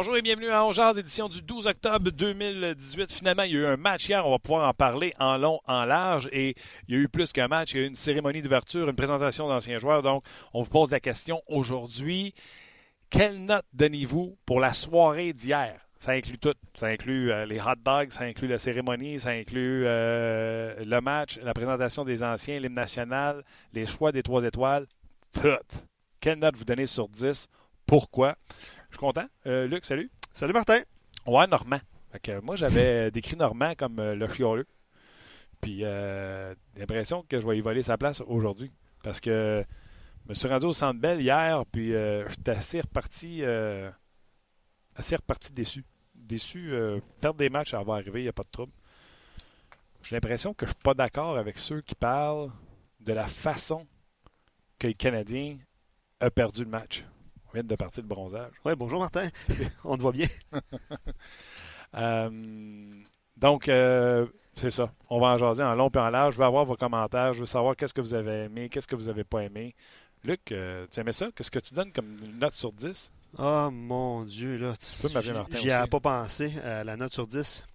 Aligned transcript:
Bonjour 0.00 0.16
et 0.16 0.22
bienvenue 0.22 0.48
à 0.48 0.64
Ongears, 0.64 0.98
édition 0.98 1.28
du 1.28 1.42
12 1.42 1.66
octobre 1.66 2.10
2018. 2.10 3.12
Finalement, 3.12 3.42
il 3.42 3.52
y 3.52 3.56
a 3.56 3.60
eu 3.60 3.66
un 3.66 3.76
match 3.76 4.08
hier, 4.08 4.26
on 4.26 4.30
va 4.30 4.38
pouvoir 4.38 4.66
en 4.66 4.72
parler 4.72 5.12
en 5.18 5.36
long, 5.36 5.60
en 5.66 5.84
large, 5.84 6.26
et 6.32 6.54
il 6.88 6.94
y 6.94 6.96
a 6.96 7.02
eu 7.02 7.08
plus 7.10 7.34
qu'un 7.34 7.48
match, 7.48 7.74
il 7.74 7.76
y 7.76 7.80
a 7.80 7.84
eu 7.84 7.88
une 7.88 7.94
cérémonie 7.94 8.40
d'ouverture, 8.40 8.88
une 8.88 8.96
présentation 8.96 9.46
d'anciens 9.46 9.76
joueurs, 9.76 10.00
donc 10.00 10.24
on 10.54 10.62
vous 10.62 10.70
pose 10.70 10.90
la 10.90 11.00
question 11.00 11.42
aujourd'hui. 11.48 12.32
Quelle 13.10 13.44
note 13.44 13.66
donnez-vous 13.74 14.38
pour 14.46 14.58
la 14.58 14.72
soirée 14.72 15.34
d'hier? 15.34 15.78
Ça 15.98 16.12
inclut 16.12 16.38
tout. 16.38 16.54
Ça 16.72 16.86
inclut 16.86 17.30
euh, 17.30 17.44
les 17.44 17.60
hot 17.60 17.76
dogs, 17.84 18.10
ça 18.10 18.24
inclut 18.24 18.48
la 18.48 18.58
cérémonie, 18.58 19.18
ça 19.18 19.32
inclut 19.32 19.84
euh, 19.84 20.82
le 20.82 21.00
match, 21.02 21.38
la 21.42 21.52
présentation 21.52 22.06
des 22.06 22.22
anciens, 22.22 22.58
l'hymne 22.58 22.72
national, 22.72 23.44
les 23.74 23.84
choix 23.84 24.12
des 24.12 24.22
trois 24.22 24.42
étoiles. 24.44 24.86
Tout. 25.34 25.78
Quelle 26.20 26.38
note 26.38 26.56
vous 26.56 26.64
donnez 26.64 26.86
sur 26.86 27.06
10? 27.06 27.48
Pourquoi? 27.84 28.36
Content. 29.00 29.26
Euh, 29.46 29.66
Luc, 29.66 29.84
salut. 29.84 30.10
Salut 30.32 30.52
Martin. 30.52 30.82
Ouais, 31.26 31.46
Normand. 31.46 31.80
moi, 32.42 32.56
j'avais 32.56 33.10
décrit 33.12 33.36
Normand 33.36 33.74
comme 33.74 34.00
le 34.00 34.28
chioleux. 34.28 34.66
Puis, 35.60 35.80
j'ai 35.80 36.54
l'impression 36.76 37.24
que 37.28 37.40
je 37.40 37.46
vais 37.46 37.58
y 37.58 37.60
voler 37.60 37.82
sa 37.82 37.98
place 37.98 38.22
aujourd'hui. 38.26 38.70
Parce 39.02 39.20
que 39.20 39.64
je 40.24 40.28
me 40.28 40.34
suis 40.34 40.48
rendu 40.48 40.66
au 40.66 40.72
Centre 40.72 41.00
Bell 41.00 41.20
hier, 41.20 41.64
puis 41.72 41.92
j'étais 42.28 42.52
assez 42.52 42.80
reparti 42.80 43.42
assez 45.00 45.16
reparti 45.16 45.52
déçu. 45.52 45.84
Déçu, 46.14 46.72
euh, 46.72 47.00
perdre 47.20 47.38
des 47.38 47.48
matchs, 47.48 47.70
ça 47.70 47.82
va 47.82 47.94
arriver, 47.94 48.20
il 48.20 48.24
n'y 48.24 48.28
a 48.28 48.32
pas 48.32 48.44
de 48.44 48.50
trouble. 48.50 48.72
J'ai 50.02 50.14
l'impression 50.14 50.54
que 50.54 50.66
je 50.66 50.70
ne 50.70 50.74
suis 50.74 50.82
pas 50.82 50.94
d'accord 50.94 51.36
avec 51.36 51.58
ceux 51.58 51.80
qui 51.80 51.94
parlent 51.94 52.50
de 53.00 53.12
la 53.12 53.26
façon 53.26 53.86
que 54.78 54.86
le 54.86 54.92
Canadien 54.92 55.56
a 56.20 56.30
perdu 56.30 56.64
le 56.64 56.70
match. 56.70 57.04
On 57.50 57.54
vient 57.54 57.64
de 57.64 57.74
partir 57.74 58.02
de 58.02 58.08
bronzage. 58.08 58.52
Oui, 58.64 58.72
bonjour 58.76 59.00
Martin. 59.00 59.28
On 59.84 59.96
te 59.96 60.02
voit 60.02 60.12
bien. 60.12 60.28
Euh, 61.96 62.30
donc, 63.36 63.68
euh, 63.68 64.24
c'est 64.54 64.70
ça. 64.70 64.92
On 65.08 65.18
va 65.18 65.26
en 65.26 65.38
jaser 65.38 65.64
en 65.64 65.74
long 65.74 65.90
et 65.92 65.98
en 65.98 66.08
large. 66.08 66.34
Je 66.34 66.38
veux 66.38 66.44
avoir 66.44 66.64
vos 66.64 66.76
commentaires. 66.76 67.34
Je 67.34 67.40
veux 67.40 67.46
savoir 67.46 67.74
qu'est-ce 67.74 67.92
que 67.92 68.00
vous 68.00 68.14
avez 68.14 68.44
aimé, 68.44 68.68
qu'est-ce 68.68 68.86
que 68.86 68.94
vous 68.94 69.06
n'avez 69.06 69.24
pas 69.24 69.40
aimé. 69.40 69.74
Luc, 70.22 70.40
tu 70.44 71.00
aimais 71.00 71.10
ça? 71.10 71.30
Qu'est-ce 71.34 71.50
que 71.50 71.58
tu 71.58 71.74
donnes 71.74 71.90
comme 71.90 72.16
note 72.38 72.52
sur 72.52 72.70
10? 72.70 73.10
Oh 73.38 73.70
mon 73.72 74.22
Dieu, 74.22 74.56
là. 74.56 74.74
Tu 74.76 75.02
peux 75.02 75.20
J'y 75.56 75.70
ai 75.70 75.86
pas 75.88 75.98
pensé. 75.98 76.52
à 76.64 76.84
la 76.84 76.96
note 76.96 77.12
sur 77.12 77.26
10. 77.26 77.66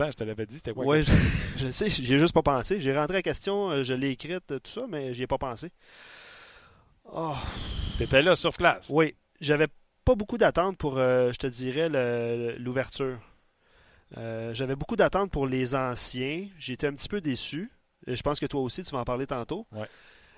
Pourtant, 0.00 0.12
je 0.12 0.16
te 0.16 0.24
l'avais 0.24 0.46
dit, 0.46 0.54
c'était 0.54 0.72
quoi? 0.72 0.86
Oui, 0.86 1.02
je, 1.02 1.12
je, 1.58 1.70
sais, 1.70 1.90
j'y 1.90 2.14
ai 2.14 2.18
juste 2.18 2.32
pas 2.32 2.42
pensé. 2.42 2.80
J'ai 2.80 2.96
rentré 2.96 3.18
la 3.18 3.22
question, 3.22 3.70
euh, 3.70 3.82
je 3.82 3.92
l'ai 3.92 4.10
écrite, 4.12 4.46
tout 4.46 4.60
ça, 4.64 4.86
mais 4.88 5.12
j'y 5.12 5.24
ai 5.24 5.26
pas 5.26 5.36
pensé. 5.36 5.70
Oh. 7.12 7.36
T'étais 7.98 8.22
là 8.22 8.36
sur 8.36 8.52
place? 8.52 8.90
Oui. 8.92 9.14
J'avais 9.40 9.66
pas 10.04 10.14
beaucoup 10.14 10.38
d'attentes 10.38 10.76
pour, 10.76 10.98
euh, 10.98 11.32
je 11.32 11.38
te 11.38 11.46
dirais, 11.46 11.88
l'ouverture. 12.58 13.18
Euh, 14.16 14.52
j'avais 14.54 14.76
beaucoup 14.76 14.96
d'attentes 14.96 15.30
pour 15.30 15.46
les 15.46 15.74
anciens. 15.74 16.48
J'étais 16.58 16.86
un 16.86 16.92
petit 16.92 17.08
peu 17.08 17.20
déçu. 17.20 17.70
Je 18.06 18.20
pense 18.22 18.40
que 18.40 18.46
toi 18.46 18.60
aussi, 18.60 18.82
tu 18.82 18.90
vas 18.92 19.00
en 19.00 19.04
parler 19.04 19.26
tantôt. 19.26 19.66
Ouais. 19.72 19.86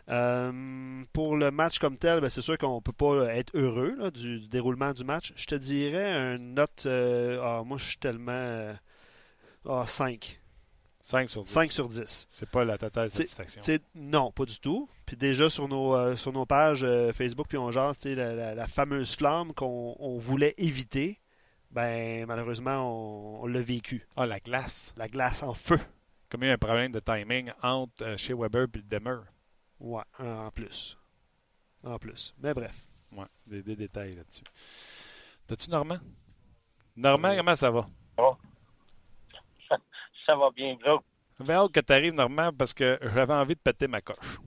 Euh, 0.08 1.04
pour 1.12 1.36
le 1.36 1.50
match 1.50 1.78
comme 1.78 1.96
tel, 1.96 2.20
ben, 2.20 2.28
c'est 2.28 2.40
sûr 2.40 2.58
qu'on 2.58 2.76
ne 2.76 2.80
peut 2.80 2.92
pas 2.92 3.34
être 3.34 3.52
heureux 3.54 4.10
du, 4.10 4.48
déroulement 4.48 4.92
du 4.92 5.04
match. 5.04 5.32
Je 5.36 5.46
te 5.46 5.54
dirais 5.54 6.36
une 6.36 6.54
note. 6.54 6.84
Euh, 6.86 7.40
ah, 7.42 7.62
moi, 7.64 7.78
je 7.78 7.84
suis 7.84 7.98
tellement. 7.98 8.74
5. 9.86 10.41
5 11.02 11.30
sur 11.30 11.42
10. 11.42 11.50
5 11.50 11.72
sur 11.72 11.88
10. 11.88 12.26
C'est 12.30 12.48
pas 12.48 12.64
la 12.64 12.78
totale 12.78 13.10
satisfaction. 13.10 13.62
non, 13.94 14.30
pas 14.30 14.44
du 14.44 14.58
tout. 14.58 14.88
Puis 15.04 15.16
déjà 15.16 15.50
sur 15.50 15.68
nos, 15.68 15.94
euh, 15.94 16.16
sur 16.16 16.32
nos 16.32 16.46
pages 16.46 16.86
Facebook 17.12 17.46
puis 17.48 17.58
on 17.58 17.70
jase, 17.70 18.04
la, 18.04 18.54
la, 18.54 18.66
fameuse 18.66 19.14
flamme 19.14 19.52
qu'on 19.52 20.18
voulait 20.18 20.54
éviter, 20.58 21.20
ben 21.72 22.26
malheureusement, 22.26 23.40
on, 23.42 23.46
l'a 23.46 23.60
vécu. 23.60 24.06
Ah, 24.16 24.26
la 24.26 24.40
glace. 24.40 24.94
La 24.96 25.08
glace 25.08 25.42
en 25.42 25.54
feu. 25.54 25.78
Comme 26.28 26.44
il 26.44 26.48
y 26.48 26.50
a 26.50 26.54
un 26.54 26.58
problème 26.58 26.92
de 26.92 27.00
timing 27.00 27.50
entre 27.62 28.16
chez 28.18 28.34
Weber 28.34 28.66
et 28.74 28.78
le 28.78 28.82
Demer. 28.82 29.20
Ouais, 29.80 30.02
en 30.18 30.50
plus. 30.50 30.98
En 31.82 31.98
plus. 31.98 32.34
Mais 32.38 32.54
bref. 32.54 32.86
Ouais, 33.10 33.26
des, 33.46 33.76
détails 33.76 34.12
là-dessus. 34.12 34.44
T'as-tu 35.46 35.70
Normand? 35.70 35.98
Normand, 36.96 37.36
comment 37.36 37.56
ça 37.56 37.70
va? 37.70 37.86
Oh. 38.16 38.36
Ça, 40.26 40.36
va 40.36 40.50
bien, 40.50 40.74
gros. 40.76 41.00
J'avais 41.38 41.54
hâte 41.54 41.72
que 41.72 41.80
tu 41.80 41.92
arrives, 41.92 42.14
Normand, 42.14 42.52
parce 42.52 42.74
que 42.74 42.98
j'avais 43.14 43.34
envie 43.34 43.54
de 43.54 43.60
péter 43.60 43.88
ma 43.88 44.00
coche. 44.00 44.38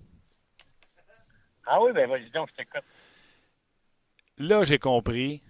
Ah 1.65 1.81
oui, 1.81 1.91
ben 1.93 2.09
vas-y 2.09 2.29
donc, 2.29 2.49
je 2.51 2.55
t'écoute. 2.55 2.83
Là, 4.37 4.63
j'ai 4.63 4.79
compris 4.79 5.41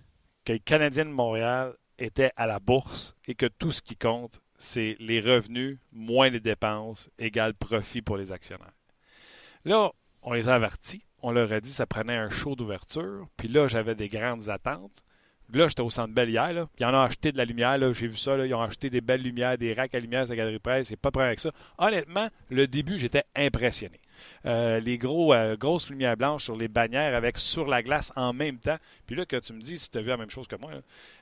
que 0.46 0.54
les 0.54 0.60
Canadiens 0.60 1.06
de 1.06 1.10
Montréal 1.10 1.76
étaient 1.98 2.32
à 2.36 2.48
la 2.48 2.60
bourse 2.60 3.16
et 3.26 3.36
que 3.36 3.48
tout 3.48 3.72
ce 3.72 3.82
qui 3.82 3.98
compte, 3.98 4.40
c'est 4.58 4.96
les 5.00 5.20
revenus 5.20 5.80
moins 5.92 6.30
les 6.30 6.40
dépenses 6.40 7.10
égale 7.18 7.54
profit 7.54 8.02
pour 8.02 8.18
les 8.18 8.32
actionnaires. 8.32 8.74
Là, 9.66 9.92
on 10.22 10.34
les 10.34 10.48
a 10.50 10.56
avertis. 10.56 11.04
On 11.22 11.32
leur 11.32 11.52
a 11.52 11.60
dit 11.60 11.70
que 11.70 11.76
ça 11.76 11.88
prenait 11.88 12.16
un 12.16 12.30
show 12.30 12.56
d'ouverture. 12.56 13.28
Puis 13.38 13.48
là, 13.48 13.68
j'avais 13.68 13.96
des 13.96 14.08
grandes 14.08 14.50
attentes. 14.50 15.04
Là, 15.54 15.68
j'étais 15.68 15.82
au 15.82 15.90
centre 15.90 16.14
Bell 16.14 16.30
hier. 16.30 16.54
Là. 16.54 16.68
Ils 16.80 16.86
en 16.86 16.94
ont 16.94 17.02
acheté 17.02 17.32
de 17.32 17.38
la 17.38 17.46
lumière. 17.46 17.78
J'ai 17.94 18.08
vu 18.08 18.18
ça. 18.18 18.38
Ils 18.46 18.54
ont 18.54 18.62
acheté 18.62 18.90
des 18.90 19.02
belles 19.02 19.22
lumières, 19.22 19.58
des 19.58 19.74
racks 19.74 19.94
à 19.94 20.00
lumière 20.00 20.30
à 20.30 20.36
Galerie 20.36 20.60
Presse. 20.60 20.88
C'est 20.88 20.96
pas 20.96 21.12
prêt 21.12 21.24
avec 21.24 21.40
ça. 21.40 21.52
Honnêtement, 21.78 22.28
le 22.50 22.68
début, 22.68 22.98
j'étais 22.98 23.24
impressionné. 23.36 24.00
Euh, 24.46 24.80
les 24.80 24.98
gros, 24.98 25.34
euh, 25.34 25.56
grosses 25.56 25.90
lumières 25.90 26.18
blanches 26.18 26.46
sur 26.46 26.56
les 26.56 26.68
bannières 26.68 27.16
avec 27.16 27.38
sur 27.38 27.68
la 27.68 27.84
glace 27.84 28.12
en 28.16 28.34
même 28.34 28.58
temps. 28.58 28.78
Puis 29.06 29.16
là, 29.16 29.26
que 29.26 29.38
tu 29.38 29.54
me 29.54 29.62
dis, 29.62 29.78
si 29.78 29.90
tu 29.90 29.98
as 29.98 30.02
vu 30.02 30.10
la 30.10 30.18
même 30.18 30.30
chose 30.30 30.48
que 30.48 30.56
moi, 30.56 30.72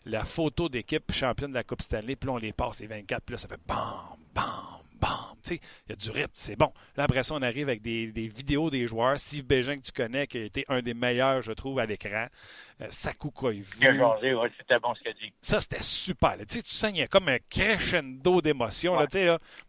la 0.06 0.24
photo 0.24 0.70
d'équipe 0.70 1.12
championne 1.12 1.52
de 1.52 1.56
la 1.56 1.64
Coupe 1.64 1.82
Stanley, 1.82 2.16
puis 2.16 2.28
là, 2.28 2.34
on 2.34 2.38
les 2.38 2.54
passe 2.54 2.80
les 2.80 2.88
24, 2.88 3.24
puis 3.24 3.34
là, 3.34 3.38
ça 3.38 3.48
fait 3.48 3.60
bam, 3.68 4.18
bam, 4.34 4.83
il 5.50 5.60
y 5.90 5.94
a 5.94 5.96
du 5.96 6.10
rythme, 6.10 6.32
c'est 6.34 6.56
bon. 6.56 6.72
Là, 6.96 7.04
après 7.04 7.24
ça, 7.24 7.36
on 7.36 7.42
arrive 7.42 7.70
avec 7.70 7.82
des, 7.82 8.06
vidéos 8.28 8.70
des 8.70 8.88
joueurs. 8.88 9.18
Steve 9.18 9.46
Bégin, 9.46 9.78
que 9.78 9.84
tu 9.84 9.92
connais, 9.92 10.28
qui 10.28 10.38
a 10.38 10.44
été 10.44 10.66
un 10.70 10.82
des 10.82 10.94
meilleurs, 10.94 11.42
je 11.42 11.52
trouve, 11.52 11.80
à 11.80 11.86
l'écran. 11.86 12.28
Euh, 12.82 12.88
Saku 12.90 13.30
c'était 13.40 14.80
bon 14.80 14.96
ce 14.96 15.00
qu'il 15.02 15.10
a 15.10 15.14
dit. 15.14 15.34
Ça, 15.42 15.60
c'était 15.60 15.84
super. 15.84 16.38
Tu, 16.38 16.46
sais, 16.48 16.62
tu 16.62 16.72
sens 16.72 16.92
qu'il 16.92 17.00
y 17.00 17.04
a 17.04 17.08
comme 17.08 17.30
un 17.30 17.40
crescendo 17.50 18.42
d'émotions. 18.42 18.96
Là, 18.96 19.08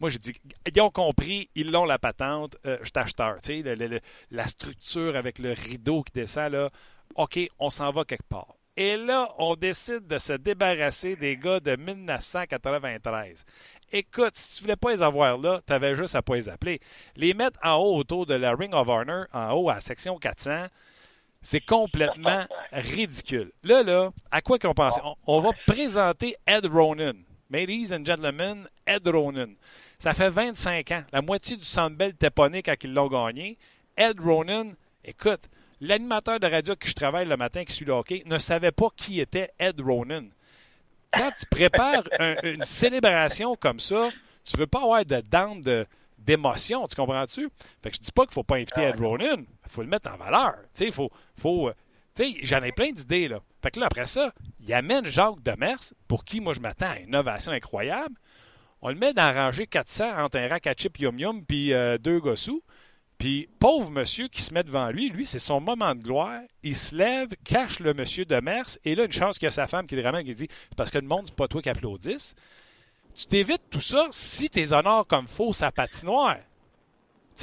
moi, 0.00 0.10
j'ai 0.10 0.18
dit, 0.18 0.32
ils 0.72 0.80
ont 0.80 0.90
compris, 0.90 1.50
ils 1.54 1.70
l'ont 1.70 1.84
la 1.84 1.98
patente, 1.98 2.56
euh, 2.66 2.78
je 2.82 2.90
t'acheteur. 2.90 3.40
Tu 3.42 3.62
sais, 3.62 4.00
la 4.30 4.48
structure 4.48 5.16
avec 5.16 5.38
le 5.38 5.52
rideau 5.52 6.02
qui 6.02 6.12
descend, 6.12 6.52
là, 6.52 6.70
OK, 7.16 7.38
on 7.58 7.70
s'en 7.70 7.90
va 7.90 8.04
quelque 8.04 8.28
part. 8.28 8.54
Et 8.76 8.96
là, 8.96 9.32
on 9.38 9.54
décide 9.54 10.08
de 10.08 10.18
se 10.18 10.32
débarrasser 10.32 11.14
des 11.14 11.36
gars 11.36 11.60
de 11.60 11.76
1993. 11.76 13.44
Écoute, 13.92 14.32
si 14.34 14.56
tu 14.56 14.62
voulais 14.62 14.76
pas 14.76 14.90
les 14.90 15.02
avoir 15.02 15.38
là, 15.38 15.60
tu 15.66 15.72
avais 15.72 15.94
juste 15.94 16.14
à 16.14 16.22
pas 16.22 16.34
les 16.34 16.48
appeler. 16.48 16.80
Les 17.16 17.34
mettre 17.34 17.58
en 17.62 17.76
haut 17.76 17.96
autour 17.96 18.26
de 18.26 18.34
la 18.34 18.54
Ring 18.54 18.74
of 18.74 18.88
Honor, 18.88 19.26
en 19.32 19.52
haut 19.52 19.70
à 19.70 19.74
la 19.74 19.80
section 19.80 20.18
400, 20.18 20.66
c'est 21.42 21.60
complètement 21.60 22.46
ridicule. 22.72 23.52
Là, 23.62 23.82
là, 23.82 24.10
à 24.30 24.40
quoi 24.40 24.58
qu'on 24.58 24.74
pense? 24.74 24.98
On, 25.26 25.40
va 25.40 25.50
présenter 25.66 26.36
Ed 26.46 26.66
Ronan. 26.66 27.12
Ladies 27.50 27.92
and 27.92 28.04
gentlemen, 28.04 28.66
Ed 28.86 29.06
Ronan. 29.06 29.50
Ça 29.98 30.14
fait 30.14 30.30
25 30.30 30.90
ans. 30.90 31.04
La 31.12 31.22
moitié 31.22 31.56
du 31.56 31.64
Centre 31.64 31.96
Bell 31.96 32.10
était 32.10 32.30
pas 32.30 32.48
quand 32.48 32.74
ils 32.82 32.92
l'ont 32.92 33.08
gagné. 33.08 33.58
Ed 33.96 34.18
Ronan, 34.18 34.72
écoute, 35.04 35.42
l'animateur 35.80 36.40
de 36.40 36.46
radio 36.46 36.74
que 36.74 36.88
je 36.88 36.94
travaille 36.94 37.28
le 37.28 37.36
matin 37.36 37.64
qui 37.64 37.72
suit 37.72 37.84
le 37.84 37.92
hockey 37.92 38.22
ne 38.26 38.38
savait 38.38 38.72
pas 38.72 38.88
qui 38.96 39.20
était 39.20 39.50
Ed 39.58 39.80
Ronan 39.80 40.24
quand 41.16 41.30
tu 41.38 41.46
prépares 41.46 42.04
une 42.42 42.64
célébration 42.64 43.56
comme 43.56 43.80
ça, 43.80 44.10
tu 44.44 44.56
veux 44.56 44.66
pas 44.66 44.82
avoir 44.82 45.04
de 45.04 45.20
dents 45.20 45.56
d'émotion, 46.18 46.86
tu 46.86 46.96
comprends-tu? 46.96 47.48
Fait 47.82 47.90
que 47.90 47.96
je 47.96 48.00
dis 48.00 48.12
pas 48.12 48.24
qu'il 48.24 48.34
faut 48.34 48.42
pas 48.42 48.56
inviter 48.56 48.82
Ed 48.82 49.00
Ronan, 49.00 49.38
il 49.38 49.70
faut 49.70 49.82
le 49.82 49.88
mettre 49.88 50.10
en 50.10 50.16
valeur. 50.16 50.54
Tu 50.74 50.86
sais, 50.86 50.90
faut, 50.90 51.10
faut 51.38 51.68
euh, 51.68 51.74
j'en 52.42 52.62
ai 52.62 52.72
plein 52.72 52.92
d'idées, 52.92 53.28
là. 53.28 53.40
Fait 53.62 53.70
que 53.70 53.80
là, 53.80 53.86
après 53.86 54.06
ça, 54.06 54.32
il 54.60 54.72
amène 54.72 55.06
Jacques 55.06 55.42
Demers, 55.42 55.78
pour 56.06 56.24
qui, 56.24 56.40
moi, 56.40 56.54
je 56.54 56.60
m'attends 56.60 56.90
à 56.90 56.98
une 56.98 57.08
innovation 57.08 57.52
incroyable. 57.52 58.14
On 58.82 58.90
le 58.90 58.96
met 58.96 59.14
dans 59.14 59.32
la 59.32 59.46
rangée 59.46 59.66
400 59.66 60.18
entre 60.18 60.38
un 60.38 60.48
rack 60.48 60.66
à 60.66 60.74
chip 60.74 60.98
yum 60.98 61.18
yum 61.18 61.44
puis 61.46 61.72
euh, 61.72 61.96
deux 61.96 62.20
gossous. 62.20 62.62
Puis, 63.24 63.48
pauvre 63.58 63.88
monsieur 63.88 64.28
qui 64.28 64.42
se 64.42 64.52
met 64.52 64.62
devant 64.62 64.90
lui, 64.90 65.08
lui, 65.08 65.24
c'est 65.24 65.38
son 65.38 65.58
moment 65.58 65.94
de 65.94 66.02
gloire. 66.02 66.42
Il 66.62 66.76
se 66.76 66.94
lève, 66.94 67.28
cache 67.42 67.80
le 67.80 67.94
monsieur 67.94 68.26
de 68.26 68.38
Mers, 68.38 68.66
et 68.84 68.94
là, 68.94 69.06
une 69.06 69.12
chance 69.12 69.38
qu'il 69.38 69.46
y 69.46 69.48
a 69.48 69.50
sa 69.50 69.66
femme 69.66 69.86
qui 69.86 69.96
le 69.96 70.02
ramène, 70.02 70.26
qui 70.26 70.34
dit 70.34 70.48
parce 70.76 70.90
que 70.90 70.98
le 70.98 71.06
monde, 71.06 71.22
c'est 71.24 71.34
pas 71.34 71.48
toi 71.48 71.62
qui 71.62 71.70
applaudisse. 71.70 72.34
Tu 73.16 73.24
t'évites 73.24 73.70
tout 73.70 73.80
ça 73.80 74.08
si 74.10 74.50
tes 74.50 74.74
honneurs 74.74 75.06
comme 75.06 75.26
faux 75.26 75.54
sa 75.54 75.72
patinoire. 75.72 76.36
Tu 76.36 76.42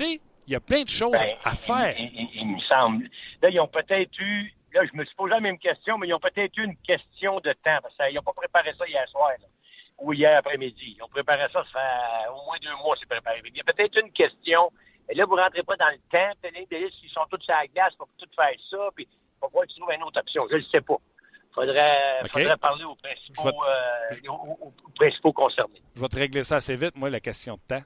sais, 0.05 0.21
il 0.45 0.53
y 0.53 0.55
a 0.55 0.59
plein 0.59 0.83
de 0.83 0.89
choses 0.89 1.19
ben, 1.19 1.35
à 1.43 1.55
faire. 1.55 1.95
Il, 1.97 2.45
me 2.45 2.59
semble. 2.69 3.09
Là, 3.41 3.49
ils 3.49 3.59
ont 3.59 3.67
peut-être 3.67 4.19
eu. 4.19 4.53
Là, 4.75 4.81
je 4.85 4.95
me 4.95 5.03
suis 5.03 5.15
posé 5.15 5.31
la 5.31 5.39
même 5.39 5.57
question, 5.57 5.97
mais 5.97 6.09
ils 6.09 6.13
ont 6.13 6.19
peut-être 6.19 6.55
eu 6.59 6.63
une 6.63 6.77
question 6.77 7.39
de 7.39 7.53
temps. 7.53 7.79
Parce 7.81 7.95
qu'ils 7.97 8.13
n'ont 8.13 8.21
pas 8.21 8.33
préparé 8.33 8.71
ça 8.77 8.87
hier 8.87 9.09
soir. 9.09 9.31
ou 9.97 10.13
hier 10.13 10.37
après-midi. 10.37 10.93
Ils 10.95 11.03
ont 11.03 11.09
préparé 11.09 11.47
ça, 11.51 11.65
ça 11.73 11.79
fait 11.79 12.29
au 12.29 12.45
moins 12.45 12.57
deux 12.61 12.75
mois, 12.83 12.95
c'est 12.99 13.09
préparé. 13.09 13.41
Il 13.43 13.57
y 13.57 13.61
a 13.61 13.63
peut-être 13.63 13.97
une 13.99 14.11
question 14.11 14.71
et 15.11 15.15
là, 15.15 15.25
vous 15.25 15.35
ne 15.35 15.41
rentrez 15.41 15.63
pas 15.63 15.75
dans 15.77 15.89
le 15.89 15.97
temps. 16.09 16.31
Puis 16.41 16.51
là, 16.51 16.77
ils 16.79 17.09
sont 17.13 17.21
tous 17.29 17.41
sur 17.43 17.53
la 17.53 17.67
glace 17.67 17.93
pour 17.97 18.07
tout 18.17 18.25
faire 18.35 18.49
ça. 18.69 18.89
Puis, 18.95 19.07
pourquoi 19.39 19.65
tu 19.67 19.79
trouves 19.79 19.91
une 19.93 20.03
autre 20.03 20.19
option? 20.19 20.47
Je 20.49 20.55
ne 20.57 20.63
sais 20.71 20.81
pas. 20.81 20.97
Faudrait, 21.53 22.21
faudrait 22.31 22.57
parler 22.57 22.85
aux 22.85 22.95
principaux, 22.95 23.49
euh, 23.69 24.15
aux, 24.29 24.33
aux- 24.33 24.73
aux 24.85 24.89
principaux 24.95 25.33
concernés. 25.33 25.81
Je 25.95 26.01
vais 26.01 26.07
te 26.07 26.15
régler 26.15 26.43
ça 26.45 26.55
assez 26.57 26.75
vite, 26.77 26.95
moi, 26.95 27.09
la 27.09 27.19
question 27.19 27.55
de 27.55 27.75
temps. 27.75 27.83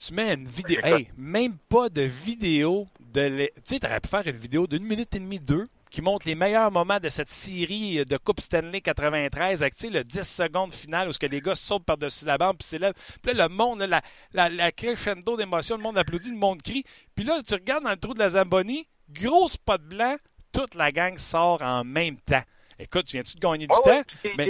Tu 0.00 0.14
mets 0.14 0.34
une 0.34 0.46
vidéo. 0.46 0.78
Hey, 0.84 1.08
même 1.16 1.58
pas 1.68 1.88
de 1.88 2.02
vidéo 2.02 2.86
de. 3.00 3.46
Tu 3.46 3.52
sais, 3.64 3.80
tu 3.80 3.86
aurais 3.86 3.98
pu 3.98 4.08
faire 4.08 4.24
une 4.26 4.36
vidéo 4.38 4.68
d'une 4.68 4.84
minute 4.84 5.12
et 5.16 5.18
demie, 5.18 5.40
deux, 5.40 5.66
qui 5.90 6.02
montre 6.02 6.26
les 6.26 6.34
meilleurs 6.34 6.70
moments 6.70 6.98
de 7.00 7.08
cette 7.08 7.28
série 7.28 8.04
de 8.04 8.16
Coupe 8.16 8.40
Stanley 8.40 8.80
93 8.80 9.62
avec 9.62 9.74
le 9.82 10.04
10 10.04 10.22
secondes 10.22 10.72
finale 10.74 11.08
où 11.08 11.12
ce 11.12 11.18
que 11.18 11.26
les 11.26 11.40
gars 11.40 11.54
sautent 11.54 11.84
par-dessus 11.84 12.26
la 12.26 12.38
bande 12.38 12.58
puis 12.58 12.66
s'élèvent. 12.68 12.94
Puis 13.22 13.32
là, 13.32 13.48
le 13.48 13.54
monde, 13.54 13.80
là, 13.80 13.86
la, 13.86 14.00
la, 14.32 14.48
la 14.48 14.72
crescendo 14.72 15.36
d'émotion, 15.36 15.76
le 15.76 15.82
monde 15.82 15.98
applaudit, 15.98 16.30
le 16.30 16.36
monde 16.36 16.62
crie. 16.62 16.84
Puis 17.14 17.24
là, 17.24 17.40
tu 17.46 17.54
regardes 17.54 17.84
dans 17.84 17.90
le 17.90 17.96
trou 17.96 18.14
de 18.14 18.18
la 18.18 18.30
Zamboni, 18.30 18.86
gros 19.10 19.48
spot 19.48 19.82
blanc, 19.82 20.16
toute 20.52 20.74
la 20.74 20.92
gang 20.92 21.16
sort 21.18 21.62
en 21.62 21.84
même 21.84 22.16
temps. 22.18 22.42
Écoute, 22.78 23.06
tu 23.06 23.12
viens-tu 23.16 23.34
de 23.36 23.40
gagner 23.40 23.66
du 23.66 23.74
temps? 23.82 24.02
c'est- 24.16 24.34
Mais- 24.36 24.44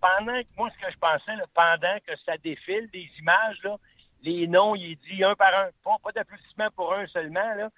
pendant 0.00 0.40
que 0.40 0.46
moi, 0.56 0.70
ce 0.80 0.86
que 0.86 0.90
je 0.92 0.98
pensais, 0.98 1.36
là, 1.36 1.44
pendant 1.54 1.98
que 2.06 2.12
ça 2.24 2.36
défile, 2.38 2.88
des 2.92 3.08
images, 3.18 3.58
là, 3.64 3.76
les 4.22 4.46
noms, 4.46 4.74
il 4.74 4.92
est 4.92 4.98
dit 5.12 5.22
un 5.22 5.34
par 5.34 5.54
un. 5.54 5.68
Pas, 5.84 5.96
pas 6.02 6.12
d'applaudissement 6.12 6.68
pour 6.74 6.94
un 6.94 7.06
seulement. 7.08 7.54
Là. 7.54 7.68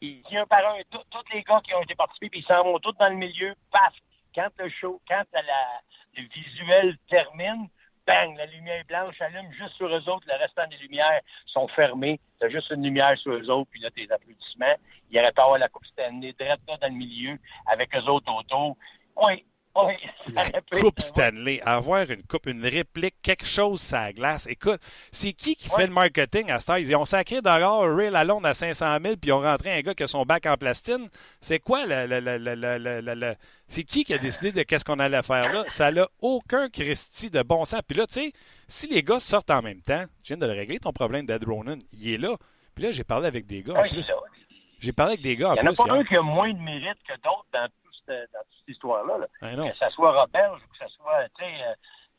Il, 0.00 0.08
il 0.08 0.22
dit 0.22 0.36
un 0.36 0.46
par 0.46 0.60
un. 0.74 0.78
Tous 0.90 1.24
les 1.32 1.42
gars 1.42 1.60
qui 1.64 1.74
ont 1.74 1.82
été 1.82 1.94
participés, 1.94 2.30
puis 2.30 2.40
ils 2.40 2.46
s'en 2.46 2.62
vont 2.64 2.78
tous 2.78 2.92
dans 2.98 3.08
le 3.08 3.16
milieu. 3.16 3.54
Paf! 3.70 3.94
Quand 4.34 4.48
le 4.58 4.68
show, 4.70 5.00
quand 5.08 5.24
la- 5.32 5.80
le 6.16 6.22
visuel 6.28 6.96
termine, 7.08 7.68
bang! 8.06 8.36
La 8.36 8.46
lumière 8.46 8.82
blanche 8.88 9.20
allume 9.20 9.50
juste 9.52 9.74
sur 9.74 9.88
eux 9.88 10.08
autres. 10.08 10.26
Le 10.26 10.38
restant 10.38 10.66
des 10.68 10.76
lumières 10.76 11.20
sont 11.46 11.68
fermées. 11.68 12.20
T'as 12.38 12.48
juste 12.48 12.70
une 12.70 12.82
lumière 12.84 13.16
sur 13.18 13.32
eux 13.32 13.50
autres, 13.50 13.70
puis 13.70 13.80
là, 13.80 13.90
tes 13.90 14.10
applaudissements. 14.10 14.76
Il 15.10 15.18
aurait 15.18 15.32
pas 15.32 15.44
avoir 15.44 15.58
la 15.58 15.68
Coupe 15.68 15.86
Stanley 15.86 16.32
direct 16.38 16.62
dans 16.66 16.78
le 16.82 16.92
milieu, 16.94 17.38
avec 17.66 17.94
eux 17.96 18.04
autres 18.08 18.32
autour. 18.32 18.76
Oui, 19.16 19.44
oui. 19.76 19.94
ça 20.34 20.40
aurait 20.42 20.62
pu 20.70 20.80
Coupe 20.80 21.00
Stanley, 21.00 21.60
avoir 21.64 22.10
une 22.10 22.22
coupe, 22.24 22.46
une 22.46 22.64
réplique, 22.66 23.14
quelque 23.22 23.46
chose 23.46 23.90
la 23.92 24.12
glace. 24.12 24.46
Écoute, 24.48 24.80
c'est 25.12 25.32
qui 25.32 25.54
qui 25.56 25.68
fait 25.68 25.86
le 25.86 25.92
marketing 25.92 26.50
à 26.50 26.58
Star? 26.60 26.78
Ils 26.78 26.94
ont 26.96 27.04
sacré 27.04 27.40
dehors 27.40 27.84
Ray 27.96 28.10
Lalonde 28.10 28.44
à 28.46 28.54
500 28.54 28.98
000 29.02 29.16
puis 29.16 29.28
ils 29.28 29.32
ont 29.32 29.40
rentré 29.40 29.70
un 29.78 29.80
gars 29.82 29.94
qui 29.94 30.02
a 30.02 30.06
son 30.06 30.24
bac 30.24 30.46
en 30.46 30.56
plastine. 30.56 31.08
C'est 31.40 31.60
quoi 31.60 31.86
le, 31.86 32.06
le- 32.06 32.20
le- 32.20 33.14
le- 33.14 33.34
C'est 33.68 33.84
qui 33.84 34.04
qui 34.04 34.14
a 34.14 34.18
décidé 34.18 34.50
de 34.52 34.62
qu'est-ce 34.62 34.84
qu'on 34.84 34.98
allait 34.98 35.22
faire 35.22 35.52
là? 35.52 35.64
Ça 35.68 35.90
n'a 35.92 36.08
aucun 36.20 36.68
Christie 36.68 37.30
de 37.30 37.42
bon 37.42 37.64
sens. 37.64 37.82
Puis 37.86 37.96
là, 37.96 38.06
tu 38.06 38.14
sais, 38.14 38.32
si 38.66 38.86
les 38.88 39.02
gars 39.02 39.20
sortent 39.20 39.50
en 39.50 39.62
même 39.62 39.80
temps, 39.82 40.04
je 40.24 40.34
viens 40.34 40.38
de 40.38 40.46
le 40.46 40.58
régler 40.58 40.78
ton 40.78 40.92
problème 40.92 41.26
d'Ed 41.26 41.44
Ronan. 41.44 41.78
Il 41.92 42.12
est 42.14 42.18
là. 42.18 42.36
Puis 42.74 42.84
là, 42.84 42.90
j'ai 42.92 43.04
parlé 43.04 43.26
avec 43.26 43.46
des 43.46 43.62
gars 43.62 43.74
en 43.74 43.82
Oui, 43.82 43.88
plus. 43.90 44.02
ça. 44.02 44.14
J'ai 44.80 44.92
parlé 44.92 45.12
avec 45.14 45.22
des 45.22 45.36
gars 45.36 45.50
en 45.50 45.54
Il 45.54 45.62
n'y 45.62 45.68
en 45.68 45.72
a 45.72 45.74
plus. 45.74 45.84
pas 45.88 45.92
un 45.94 46.04
qui 46.04 46.16
a 46.16 46.22
moins 46.22 46.52
de 46.52 46.58
mérite 46.60 46.98
que 47.06 47.12
d'autres 47.14 47.46
dans, 47.52 47.66
dans 48.08 48.40
toute 48.40 48.58
cette 48.60 48.68
histoire-là. 48.68 49.18
là. 49.18 49.56
Non. 49.56 49.68
Que 49.68 49.76
ce 49.76 49.90
soit 49.90 50.20
Roberge 50.20 50.60
ou 50.62 50.72
que 50.72 50.78
ce 50.78 50.94
soit, 50.96 51.28
tu 51.36 51.44
sais, 51.44 51.62
euh, 51.62 51.74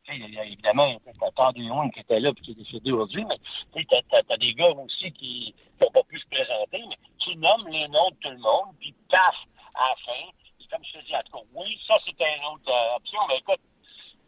sais, 0.06 0.16
il 0.18 0.34
y 0.34 0.40
a 0.40 0.46
évidemment, 0.46 1.00
t'as 1.20 1.32
Tardéon 1.32 1.90
qui 1.90 2.00
était 2.00 2.20
là 2.20 2.30
et 2.30 2.42
qui 2.42 2.52
est 2.52 2.56
décédé 2.56 2.92
aujourd'hui, 2.92 3.26
mais 3.26 3.38
tu 3.76 3.86
t'as 3.86 4.24
t'as 4.24 4.38
des 4.38 4.54
gars 4.54 4.70
aussi 4.70 5.12
qui 5.14 5.54
n'ont 5.82 5.92
pas 5.92 6.04
pu 6.04 6.20
se 6.20 6.28
présenter, 6.28 6.84
mais 6.90 6.98
tu 7.20 7.36
nommes 7.38 7.68
les 7.68 7.88
noms 7.88 8.10
de 8.12 8.16
tout 8.22 8.30
le 8.30 8.38
monde, 8.38 8.76
puis 8.80 8.94
paf, 9.10 9.36
à 9.76 9.90
la 9.90 9.96
fin, 10.06 10.30
comme 10.70 10.84
je 10.86 11.00
te 11.00 11.06
dis, 11.06 11.16
en 11.16 11.22
tout 11.24 11.38
cas, 11.38 11.44
oui, 11.56 11.80
ça 11.88 11.96
c'était 12.06 12.38
une 12.38 12.46
autre 12.46 12.70
euh, 12.70 12.96
option, 12.96 13.20
mais 13.28 13.38
écoute, 13.40 13.60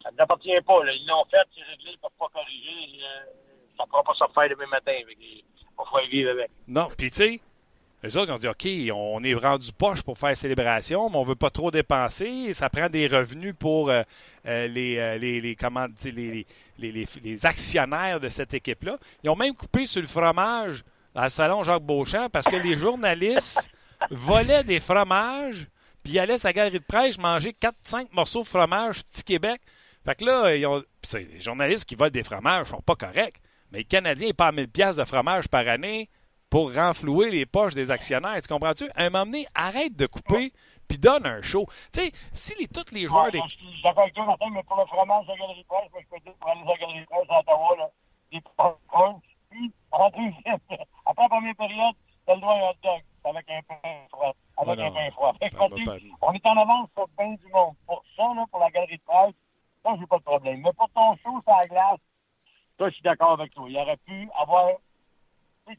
ça 0.02 0.10
ne 0.10 0.16
t'appartient 0.16 0.60
pas. 0.66 0.84
Là. 0.84 0.92
Ils 0.92 1.06
l'ont 1.06 1.24
fait, 1.26 1.46
c'est 1.54 1.62
réglé, 1.62 1.90
ils 1.90 1.92
ne 1.92 1.96
peuvent 1.98 2.18
pas 2.18 2.28
corriger. 2.32 3.04
euh, 3.04 3.24
ça 3.76 3.84
ne 3.84 3.88
pourra 3.88 4.02
pas 4.02 4.14
se 4.14 4.24
refaire 4.24 4.48
demain 4.50 4.66
matin. 4.66 4.92
Avec 4.92 5.18
les... 5.18 5.44
On 5.78 5.84
va 5.84 6.04
vivre 6.06 6.30
avec. 6.30 6.50
Non, 6.66 6.88
puis 6.96 7.10
tu 7.10 7.16
sais, 7.16 7.40
les 8.02 8.16
autres 8.16 8.32
ont 8.32 8.38
dit 8.38 8.48
OK, 8.48 8.66
on 8.94 9.22
est 9.22 9.34
rendu 9.34 9.70
poche 9.72 10.02
pour 10.02 10.18
faire 10.18 10.36
célébration, 10.36 11.08
mais 11.08 11.16
on 11.16 11.22
veut 11.22 11.36
pas 11.36 11.50
trop 11.50 11.70
dépenser. 11.70 12.52
Ça 12.52 12.68
prend 12.68 12.88
des 12.88 13.06
revenus 13.06 13.54
pour 13.56 13.92
les, 14.44 15.56
actionnaires 17.44 18.18
de 18.18 18.28
cette 18.28 18.54
équipe-là. 18.54 18.98
Ils 19.22 19.30
ont 19.30 19.36
même 19.36 19.54
coupé 19.54 19.86
sur 19.86 20.00
le 20.00 20.08
fromage 20.08 20.84
dans 21.14 21.22
le 21.22 21.28
salon 21.28 21.62
Jacques 21.62 21.82
Beauchamp 21.82 22.28
parce 22.28 22.46
que 22.46 22.56
les 22.56 22.76
journalistes 22.76 23.70
volaient 24.10 24.64
des 24.64 24.80
fromages, 24.80 25.68
puis 26.02 26.18
allaient 26.18 26.34
à 26.34 26.38
sa 26.38 26.52
galerie 26.52 26.80
de 26.80 26.84
presse 26.84 27.18
manger 27.18 27.54
4-5 27.60 28.08
morceaux 28.12 28.42
de 28.42 28.48
fromage 28.48 29.04
Petit 29.04 29.22
Québec. 29.22 29.60
Fait 30.04 30.16
que 30.16 30.24
là, 30.24 30.56
ils 30.56 30.66
ont, 30.66 30.82
les 31.14 31.40
journalistes 31.40 31.84
qui 31.88 31.94
volent 31.94 32.10
des 32.10 32.24
fromages 32.24 32.66
sont 32.68 32.82
pas 32.82 32.96
corrects. 32.96 33.40
Mais 33.70 33.78
les 33.78 33.84
Canadiens, 33.84 34.28
ils 34.28 34.34
payent 34.34 34.52
1000 34.52 34.68
pièces 34.68 34.96
de 34.96 35.04
fromage 35.04 35.46
par 35.46 35.68
année 35.68 36.08
pour 36.52 36.74
renflouer 36.74 37.30
les 37.30 37.46
poches 37.46 37.72
des 37.72 37.90
actionnaires. 37.90 38.36
Tu 38.42 38.46
comprends-tu? 38.46 38.84
À 38.94 39.04
un 39.04 39.08
moment 39.08 39.24
donné, 39.24 39.46
arrête 39.54 39.96
de 39.96 40.04
couper 40.04 40.52
puis 40.86 40.98
donne 40.98 41.24
un 41.24 41.40
show. 41.40 41.64
Tu 41.94 42.02
sais, 42.02 42.12
si 42.34 42.52
les, 42.60 42.68
tous 42.68 42.92
les 42.92 43.08
joueurs 43.08 43.24
Ouais, 43.24 43.30
des... 43.30 43.40
Je 43.48 43.56
suis 43.56 43.82
d'accord 43.82 44.02
avec 44.02 44.12
toi, 44.12 44.26
Martin, 44.26 44.50
mais 44.50 44.62
pour 44.64 44.76
le 44.76 44.84
fromage 44.84 45.24
de 45.24 45.30
la 45.32 45.38
Galerie 45.38 45.64
Presse, 45.64 45.88
je 45.98 46.06
peux 46.10 46.20
dire, 46.20 46.34
pour 46.38 46.50
aller 46.50 46.60
à 46.60 46.64
la 46.66 46.76
Galerie 46.76 47.06
Presse 47.06 47.30
à 47.30 47.40
Ottawa, 47.40 47.76
là, 47.78 47.88
des 48.30 48.40
popcorn, 48.42 49.20
puis 49.48 49.72
en 49.92 50.10
deuxième, 50.10 50.58
après 51.06 51.22
la 51.22 51.28
première 51.30 51.56
période, 51.56 51.94
t'as 52.26 52.34
le 52.34 52.40
droit 52.42 52.52
à 52.52 52.58
un 52.58 52.68
hot 52.68 52.76
dog 52.82 53.02
avec 53.24 53.50
un 53.50 53.62
pain 53.62 53.88
froid. 54.10 54.34
Avec 54.58 54.78
un 54.78 54.90
pain 54.90 55.10
froid. 55.12 55.32
Fait 55.40 55.52
Martin, 55.54 55.76
bah, 55.86 55.96
bah, 55.96 56.16
on 56.20 56.32
est 56.34 56.46
en 56.46 56.56
avance 56.58 56.88
sur 56.94 57.08
bien 57.16 57.32
du 57.32 57.48
monde. 57.48 57.74
Pour 57.86 58.04
ça, 58.14 58.24
là, 58.36 58.44
pour 58.50 58.60
la 58.60 58.68
Galerie 58.68 58.98
de 58.98 59.02
Presse, 59.06 59.34
ça, 59.82 59.96
j'ai 59.98 60.06
pas 60.06 60.18
de 60.18 60.24
problème. 60.24 60.60
Mais 60.60 60.72
pour 60.74 60.90
ton 60.90 61.16
show 61.16 61.40
la 61.46 61.66
glace, 61.66 62.00
ça, 62.78 62.90
je 62.90 62.94
suis 62.94 63.02
d'accord 63.02 63.40
avec 63.40 63.54
toi. 63.54 63.64
Il 63.70 63.78
aurait 63.78 63.96
pu 63.96 64.28
avoir 64.38 64.68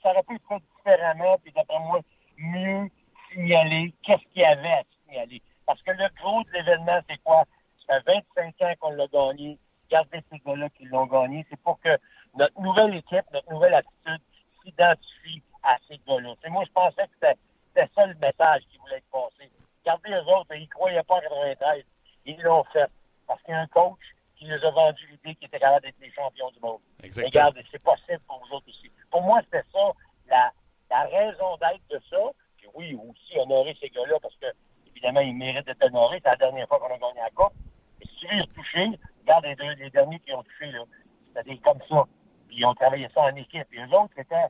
ça 0.02 0.12
aurait 0.12 0.24
pu 0.24 0.36
être 0.36 0.48
fait 0.48 0.62
différemment, 0.78 1.38
puis 1.44 1.52
d'après 1.52 1.80
moi, 1.80 2.00
mieux 2.38 2.90
signaler 3.32 3.94
qu'est-ce 4.04 4.24
qu'il 4.32 4.42
y 4.42 4.46
avait 4.46 4.68
à 4.68 4.84
signaler. 5.06 5.42
Parce 5.66 5.82
que 5.82 5.92
le 5.92 6.10
gros 6.22 6.44
de 6.44 6.52
l'événement, 6.52 7.00
c'est 7.10 7.22
quoi? 7.24 7.44
Ça 7.88 8.02
fait 8.02 8.24
25 8.36 8.62
ans 8.62 8.74
qu'on 8.80 8.92
l'a 8.92 9.08
gagné. 9.08 9.58
Regardez 9.86 10.24
ces 10.32 10.40
gars-là 10.40 10.70
qui 10.70 10.86
l'ont 10.86 11.06
gagné. 11.06 11.46
C'est 11.50 11.60
pour 11.62 11.80
que 11.82 11.98
notre 12.36 12.60
nouvelle 12.60 12.96
équipe, 12.96 13.26
notre 13.32 13.52
nouvelle 13.52 13.74
attitude 13.74 14.22
s'identifie 14.64 15.44
à 15.64 15.78
ces 15.88 16.00
gars-là. 16.08 16.34
Moi, 16.50 16.64
je 16.66 16.72
pensais 16.72 17.08
que 17.08 17.14
c'était 17.20 17.90
ça 17.94 18.06
le 18.06 18.16
message 18.16 18.64
qui 18.72 18.78
voulait 18.78 18.98
être 18.98 19.12
passé. 19.12 19.50
Regardez 19.86 20.12
eux 20.12 20.34
autres, 20.34 20.56
ils 20.56 20.64
ne 20.64 20.68
croyaient 20.68 21.04
pas 21.04 21.16
en 21.16 21.22
93. 21.22 21.84
Ils 22.26 22.42
l'ont 22.42 22.64
fait. 22.66 22.90
Parce 23.28 23.42
qu'il 23.44 23.54
y 23.54 23.58
a 23.58 23.62
un 23.62 23.68
coach 23.68 24.00
qui 24.38 24.46
nous 24.46 24.66
a 24.66 24.72
vendu 24.72 25.08
l'idée 25.08 25.36
qu'ils 25.36 25.48
étaient 25.48 25.60
capables 25.60 25.86
d'être 25.86 26.00
les 26.00 26.12
champions 26.12 26.52
du 26.52 26.60
monde. 26.60 26.80
Exactement. 27.04 27.28
Regarde, 27.28 27.60
c'est 27.72 27.84
possible 27.84 28.20
pour 28.28 28.40
vous 28.40 28.56
autres 28.56 28.70
aussi. 28.70 28.92
Pour 29.14 29.22
moi, 29.22 29.42
c'était 29.44 29.62
ça, 29.72 29.92
la, 30.28 31.04
raison 31.06 31.56
d'être 31.58 31.88
de 31.92 32.02
ça. 32.10 32.18
Puis 32.58 32.68
oui, 32.74 32.96
aussi 32.96 33.38
honorer 33.38 33.78
ces 33.80 33.90
gars-là 33.90 34.18
parce 34.20 34.36
que, 34.38 34.48
évidemment, 34.88 35.20
ils 35.20 35.36
méritent 35.36 35.68
d'être 35.68 35.86
honorés. 35.86 36.20
C'est 36.24 36.32
la 36.32 36.36
dernière 36.36 36.68
fois 36.68 36.80
qu'on 36.80 36.88
a 36.88 36.98
gagné 36.98 37.22
la 37.22 37.30
Coupe. 37.30 37.54
Et 38.02 38.08
si 38.08 38.16
tu 38.16 38.28
veux 38.28 38.42
les 38.42 38.48
toucher, 38.48 38.90
regarde 39.22 39.46
les, 39.46 39.56
deux, 39.56 39.90
derniers 39.92 40.20
qui 40.20 40.34
ont 40.34 40.42
touché, 40.42 40.72
là. 40.72 40.84
C'était 41.36 41.58
comme 41.58 41.78
ça. 41.88 42.06
Puis 42.48 42.58
ils 42.58 42.66
ont 42.66 42.74
travaillé 42.74 43.08
ça 43.14 43.22
en 43.22 43.36
équipe. 43.36 43.68
Et 43.72 43.82
eux 43.82 43.96
autres, 43.96 44.14
c'était, 44.18 44.48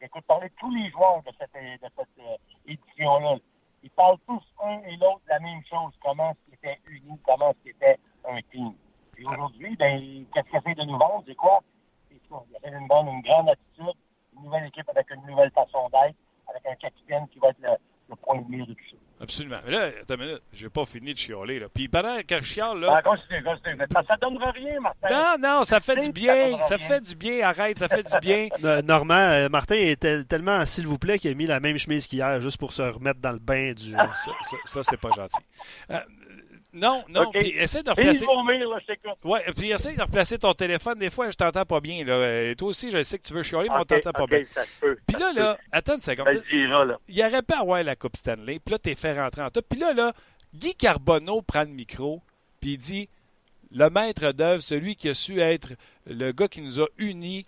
écoute, 0.00 0.24
parler 0.26 0.50
tous 0.60 0.72
les 0.72 0.88
joueurs 0.90 1.20
de 1.24 1.32
cette, 1.36 1.50
euh, 1.56 2.36
édition-là. 2.66 3.38
Ils 3.82 3.90
parlent 3.90 4.18
tous 4.28 4.44
un 4.62 4.78
et 4.84 4.96
l'autre 4.96 5.22
de 5.24 5.30
la 5.30 5.40
même 5.40 5.64
chose. 5.68 5.92
Comment 6.00 6.36
c'était 6.48 6.78
uni, 6.86 7.18
comment 7.26 7.52
c'était 7.64 7.98
un 8.28 8.40
team? 8.52 8.74
Puis 9.14 9.26
aujourd'hui, 9.26 9.74
ben, 9.74 10.24
qu'est-ce 10.32 10.48
qu'ils 10.50 10.58
essaient 10.58 10.74
de 10.76 10.84
nous 10.84 10.98
vendre? 10.98 11.24
C'est 11.26 11.34
quoi? 11.34 11.64
C'est 12.08 12.20
ça. 12.28 12.36
Ils 12.64 12.70
de 12.70 12.78
nous 12.78 12.86
vendre 12.86 13.10
une 13.12 13.22
grande 13.22 13.48
attitude, 13.48 13.94
une 14.36 14.44
nouvelle 14.44 14.66
équipe 14.66 14.88
avec 14.88 15.06
une 15.10 15.26
nouvelle 15.30 15.50
façon 15.50 15.88
d'être, 15.90 16.16
avec 16.48 16.62
un 16.66 16.74
capitaine 16.76 17.26
qui 17.32 17.38
va 17.38 17.48
être 17.48 17.58
le, 17.62 17.70
le 18.10 18.16
point 18.16 18.40
de 18.40 18.48
mire 18.50 18.66
de 18.66 18.72
tout 18.74 18.84
ça. 18.90 18.96
Absolument. 19.20 19.56
Mais 19.64 19.70
là, 19.72 19.90
attends 20.02 20.14
une 20.16 20.20
minute, 20.26 20.42
j'ai 20.52 20.68
pas 20.68 20.84
fini 20.84 21.14
de 21.14 21.18
chialer. 21.18 21.60
Là. 21.60 21.66
Puis 21.72 21.88
pendant 21.88 22.18
que 22.26 22.36
je 22.36 22.42
chiale, 22.42 22.84
Ah, 22.88 22.94
là... 22.96 23.02
continue, 23.02 23.42
continue. 23.44 23.76
Mais 23.78 23.86
Ça 23.92 24.02
ne 24.16 24.20
donnera 24.20 24.50
rien, 24.50 24.80
Martin. 24.80 25.08
Non, 25.08 25.36
non, 25.40 25.64
ça 25.64 25.80
fait 25.80 25.96
du 26.04 26.10
bien. 26.12 26.60
ça 26.62 26.76
fait 26.78 27.00
du 27.00 27.14
bien. 27.14 27.46
Arrête, 27.46 27.78
ça 27.78 27.88
fait 27.88 28.02
du 28.02 28.18
bien. 28.20 28.48
Euh, 28.64 28.82
Normand, 28.82 29.14
euh, 29.14 29.48
Martin 29.48 29.76
est 29.76 30.00
tel- 30.00 30.26
tellement 30.26 30.64
s'il 30.66 30.86
vous 30.86 30.98
plaît 30.98 31.18
qu'il 31.18 31.30
a 31.30 31.34
mis 31.34 31.46
la 31.46 31.60
même 31.60 31.76
chemise 31.78 32.06
qu'hier 32.06 32.40
juste 32.40 32.58
pour 32.58 32.72
se 32.72 32.82
remettre 32.82 33.20
dans 33.20 33.32
le 33.32 33.38
bain 33.38 33.72
du. 33.72 33.92
Ça, 33.92 34.10
ça, 34.12 34.56
ça, 34.64 34.82
c'est 34.82 34.96
pas 35.00 35.10
gentil. 35.12 35.42
Euh, 35.90 36.00
non, 36.74 37.04
non. 37.08 37.22
OK. 37.22 37.38
Puis 37.38 37.50
essaie 37.50 37.82
de 37.82 37.90
replacer... 37.90 38.26
Ouais, 39.24 39.44
puis 39.56 39.70
essaie 39.70 39.94
de 39.94 40.02
replacer 40.02 40.38
ton 40.38 40.52
téléphone. 40.54 40.98
Des 40.98 41.10
fois, 41.10 41.30
je 41.30 41.36
t'entends 41.36 41.64
pas 41.64 41.80
bien. 41.80 42.04
Là. 42.04 42.50
Et 42.50 42.56
toi 42.56 42.68
aussi, 42.68 42.90
je 42.90 43.02
sais 43.04 43.18
que 43.18 43.24
tu 43.24 43.32
veux 43.32 43.42
chialer, 43.42 43.68
mais 43.68 43.80
on 43.80 43.84
t'entend 43.84 44.12
pas 44.12 44.26
bien. 44.26 44.42
ça 44.52 44.64
se 44.64 44.80
peut. 44.80 44.98
Puis 45.06 45.16
là, 45.18 45.30
peut. 45.32 45.40
là, 45.40 45.58
attends 45.70 45.94
une 45.94 46.00
seconde. 46.00 46.42
Dira, 46.50 46.84
là. 46.84 46.98
il 47.08 47.22
aurait 47.22 47.42
pu 47.42 47.54
avoir 47.54 47.82
la 47.82 47.94
Coupe 47.94 48.16
Stanley, 48.16 48.58
puis 48.58 48.72
là, 48.72 48.78
t'es 48.78 48.96
fait 48.96 49.18
rentrer 49.18 49.42
en 49.42 49.50
top. 49.50 49.66
Puis 49.68 49.78
là, 49.78 49.92
là, 49.92 50.12
Guy 50.52 50.74
Carbonneau 50.74 51.42
prend 51.42 51.62
le 51.62 51.68
micro, 51.68 52.22
puis 52.60 52.72
il 52.72 52.78
dit 52.78 53.08
le 53.70 53.90
maître 53.90 54.32
d'œuvre, 54.32 54.62
celui 54.62 54.96
qui 54.96 55.08
a 55.08 55.14
su 55.14 55.40
être 55.40 55.74
le 56.06 56.32
gars 56.32 56.48
qui 56.48 56.60
nous 56.60 56.80
a 56.80 56.86
unis, 56.98 57.46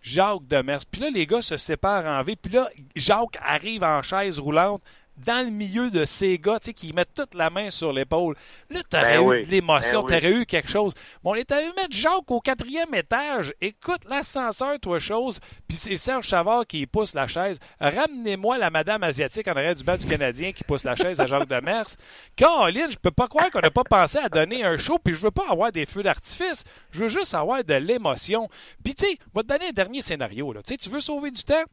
Jacques 0.00 0.46
Demers. 0.48 0.84
Puis 0.90 1.00
là, 1.00 1.10
les 1.10 1.26
gars 1.26 1.42
se 1.42 1.56
séparent 1.56 2.06
en 2.06 2.22
V. 2.22 2.36
Puis 2.36 2.52
là, 2.52 2.68
Jacques 2.96 3.38
arrive 3.40 3.84
en 3.84 4.02
chaise 4.02 4.38
roulante 4.38 4.82
dans 5.16 5.44
le 5.44 5.50
milieu 5.50 5.90
de 5.90 6.04
ces 6.04 6.38
gars 6.38 6.58
qui 6.58 6.92
mettent 6.92 7.14
toute 7.14 7.34
la 7.34 7.50
main 7.50 7.70
sur 7.70 7.92
l'épaule. 7.92 8.34
Là, 8.70 8.80
Ben 8.90 9.16
eu 9.16 9.18
oui, 9.18 9.44
de 9.44 9.50
l'émotion, 9.50 10.02
ben 10.02 10.20
tu 10.20 10.26
aurais 10.26 10.36
eu 10.36 10.46
quelque 10.46 10.70
chose. 10.70 10.94
Bon, 11.22 11.32
on 11.32 11.34
est 11.34 11.50
allé 11.52 11.66
mettre 11.76 11.92
Jacques 11.92 12.30
au 12.30 12.40
quatrième 12.40 12.94
étage. 12.94 13.52
Écoute, 13.60 14.04
l'ascenseur, 14.08 14.78
toi, 14.80 14.98
chose, 14.98 15.40
puis 15.68 15.76
c'est 15.76 15.96
Serge 15.96 16.26
Chavard 16.26 16.66
qui 16.66 16.86
pousse 16.86 17.14
la 17.14 17.26
chaise. 17.26 17.58
Ramenez-moi 17.80 18.58
la 18.58 18.70
madame 18.70 19.02
asiatique 19.02 19.48
en 19.48 19.52
arrière 19.52 19.74
du 19.74 19.84
banc 19.84 19.96
du 19.96 20.06
Canadien 20.06 20.52
qui 20.52 20.64
pousse 20.64 20.84
la 20.84 20.96
chaise 20.96 21.20
à 21.20 21.26
Jacques 21.26 21.48
Demers. 21.48 21.86
Caroline, 22.36 22.90
je 22.90 22.98
peux 22.98 23.10
pas 23.10 23.28
croire 23.28 23.50
qu'on 23.50 23.60
n'a 23.60 23.70
pas 23.70 23.84
pensé 23.84 24.18
à 24.18 24.28
donner 24.28 24.64
un 24.64 24.76
show, 24.76 24.98
puis 24.98 25.14
je 25.14 25.20
veux 25.20 25.30
pas 25.30 25.48
avoir 25.50 25.72
des 25.72 25.86
feux 25.86 26.02
d'artifice. 26.02 26.64
Je 26.90 27.04
veux 27.04 27.08
juste 27.08 27.34
avoir 27.34 27.62
de 27.62 27.74
l'émotion. 27.74 28.48
Puis, 28.82 28.94
tu 28.94 29.06
sais, 29.06 29.18
je 29.18 29.38
vais 29.38 29.42
te 29.42 29.48
donner 29.48 29.68
un 29.68 29.72
dernier 29.72 30.02
scénario. 30.02 30.52
Là. 30.52 30.60
Tu 30.62 30.90
veux 30.90 31.00
sauver 31.00 31.30
du 31.30 31.42
temps? 31.42 31.64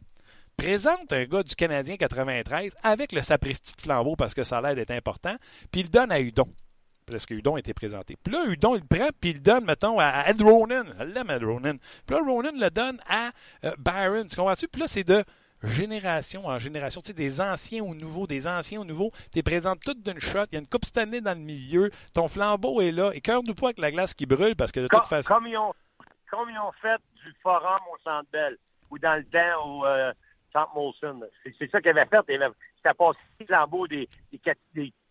Présente 0.60 1.14
un 1.14 1.24
gars 1.24 1.44
du 1.44 1.56
Canadien 1.56 1.96
93 1.96 2.74
avec 2.84 3.12
le 3.14 3.22
sapristi 3.22 3.76
de 3.76 3.82
flambeau 3.82 4.16
parce 4.16 4.34
que 4.34 4.44
ça 4.44 4.58
a 4.58 4.62
l'air 4.62 4.76
d'être 4.76 4.92
important, 4.92 5.36
puis 5.72 5.82
il 5.82 5.84
le 5.84 5.90
donne 5.90 6.12
à 6.12 6.20
Udon. 6.20 6.48
Parce 7.06 7.26
que 7.26 7.34
Udon 7.34 7.58
était 7.58 7.74
présenté. 7.74 8.16
Puis 8.22 8.34
là, 8.34 8.46
Udon, 8.46 8.76
il 8.76 8.82
le 8.82 8.88
prend, 8.88 9.10
puis 9.20 9.32
il 9.32 9.38
le 9.38 9.42
donne, 9.42 9.66
mettons, 9.66 10.00
à 10.00 10.30
Ed 10.30 10.42
Ronan. 10.42 10.84
Elle 11.00 11.14
l'aime, 11.14 11.32
Ed 11.32 11.44
Ronan. 11.44 11.78
Puis 12.06 12.16
là, 12.16 12.22
Ronan 12.24 12.52
le 12.54 12.70
donne 12.70 13.00
à 13.08 13.32
euh, 13.64 13.72
Byron. 13.80 14.28
Tu 14.28 14.36
comprends-tu? 14.36 14.68
Puis 14.68 14.82
là, 14.82 14.88
c'est 14.88 15.04
de 15.04 15.24
génération 15.64 16.46
en 16.46 16.60
génération. 16.60 17.02
Tu 17.02 17.08
sais, 17.08 17.14
des 17.14 17.42
anciens 17.42 17.84
aux 17.84 17.96
nouveaux, 17.96 18.28
des 18.28 18.48
anciens 18.48 18.82
aux 18.82 18.86
nouveaux. 18.86 19.12
Tu 19.32 19.38
les 19.38 19.44
présentes 19.44 19.80
toutes 19.84 20.04
d'une 20.04 20.20
shot. 20.20 20.46
Il 20.52 20.54
y 20.54 20.58
a 20.58 20.60
une 20.60 20.68
coupe 20.68 20.86
Stanley 20.86 21.22
dans 21.22 21.34
le 21.34 21.44
milieu. 21.44 21.90
Ton 22.14 22.28
flambeau 22.28 22.80
est 22.82 22.92
là. 22.92 23.10
Et 23.16 23.22
cœur-nous 23.22 23.56
pas 23.56 23.68
avec 23.68 23.80
la 23.80 23.92
glace 23.92 24.14
qui 24.14 24.28
brûle 24.28 24.56
parce 24.56 24.72
que 24.72 24.82
de 24.82 24.88
toute 24.88 25.06
façon. 25.06 25.34
comme 25.34 25.48
ils 25.48 25.58
ont, 25.58 25.74
comme 26.30 26.48
ils 26.52 26.60
ont 26.60 26.72
fait 26.80 27.02
du 27.16 27.34
forum 27.42 27.80
au 27.92 27.98
Centre 28.04 28.30
Bell 28.32 28.56
ou 28.92 29.00
dans 29.00 29.16
le 29.16 29.26
temps 29.26 29.66
au 29.66 29.86
euh, 29.88 30.14
Molson. 30.76 31.22
C'est 31.58 31.70
ça 31.70 31.82
qu'ils 31.82 31.92
avaient 31.92 32.06
fait. 32.06 32.24
Ils 32.30 32.42
avaient- 32.42 32.54
C'était 32.78 32.94
passé 32.94 33.20
le 33.40 33.46
flambeau 33.46 33.88
des, 33.88 34.08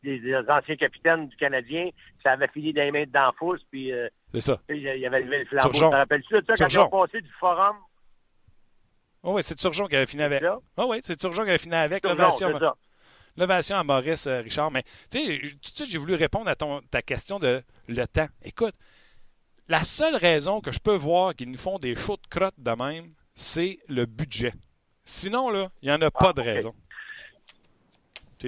des, 0.02 0.36
anciens 0.48 0.76
capitaines 0.76 1.28
du 1.28 1.36
Canadien. 1.36 1.90
Ça 2.22 2.32
avait 2.32 2.48
fini 2.48 2.72
dans 2.72 2.82
les 2.82 2.90
mains 2.92 3.04
de 3.04 3.10
Danfous, 3.10 3.58
puis 3.70 3.92
euh, 3.92 4.08
C'est 4.32 4.40
ça. 4.40 4.60
il 4.68 4.80
y 4.80 5.06
avait 5.06 5.20
levé 5.20 5.38
le 5.40 5.44
flambeau. 5.46 5.70
Tu 5.72 5.80
te 5.80 5.84
rappelles-tu 5.84 6.34
de 6.34 6.44
ça, 6.46 6.54
quand 6.56 6.68
ils 6.68 6.78
ont 6.80 6.88
passé 6.88 7.20
du 7.20 7.32
forum? 7.38 7.76
Oh, 9.22 9.34
oui, 9.34 9.42
c'est 9.42 9.56
Turgeon 9.56 9.86
qui 9.86 9.96
avait 9.96 10.06
fini 10.06 10.22
avec. 10.22 10.42
Oh, 10.76 10.86
oui, 10.88 11.00
c'est 11.02 11.16
Turgeon 11.16 11.42
qui 11.44 11.50
avait 11.50 11.58
fini 11.58 11.74
avec. 11.74 12.04
L'ovation. 12.04 12.50
c'est 12.52 12.58
ça. 12.58 12.74
L'ovation 13.36 13.76
à 13.76 13.84
Maurice 13.84 14.26
euh, 14.26 14.40
Richard. 14.40 14.70
Mais 14.70 14.82
tu 15.10 15.18
sais, 15.20 15.38
tout 15.38 15.70
de 15.70 15.76
suite, 15.76 15.90
j'ai 15.90 15.98
voulu 15.98 16.14
répondre 16.14 16.48
à 16.48 16.56
ton, 16.56 16.80
ta 16.90 17.02
question 17.02 17.38
de 17.38 17.62
le 17.86 18.06
temps. 18.06 18.26
Écoute, 18.42 18.74
la 19.68 19.84
seule 19.84 20.16
raison 20.16 20.60
que 20.60 20.72
je 20.72 20.80
peux 20.80 20.96
voir 20.96 21.34
qu'ils 21.34 21.50
nous 21.50 21.58
font 21.58 21.78
des 21.78 21.94
shows 21.94 22.16
de 22.16 22.26
crotte 22.28 22.54
de 22.58 22.70
même, 22.70 23.12
c'est 23.34 23.78
le 23.88 24.06
budget. 24.06 24.52
Sinon, 25.08 25.48
là, 25.48 25.68
il 25.80 25.88
n'y 25.88 25.94
en 25.94 26.02
a 26.02 26.10
pas 26.10 26.28
Ah, 26.28 26.32
de 26.34 26.40
ok. 26.42 26.46
raison. 26.46 26.74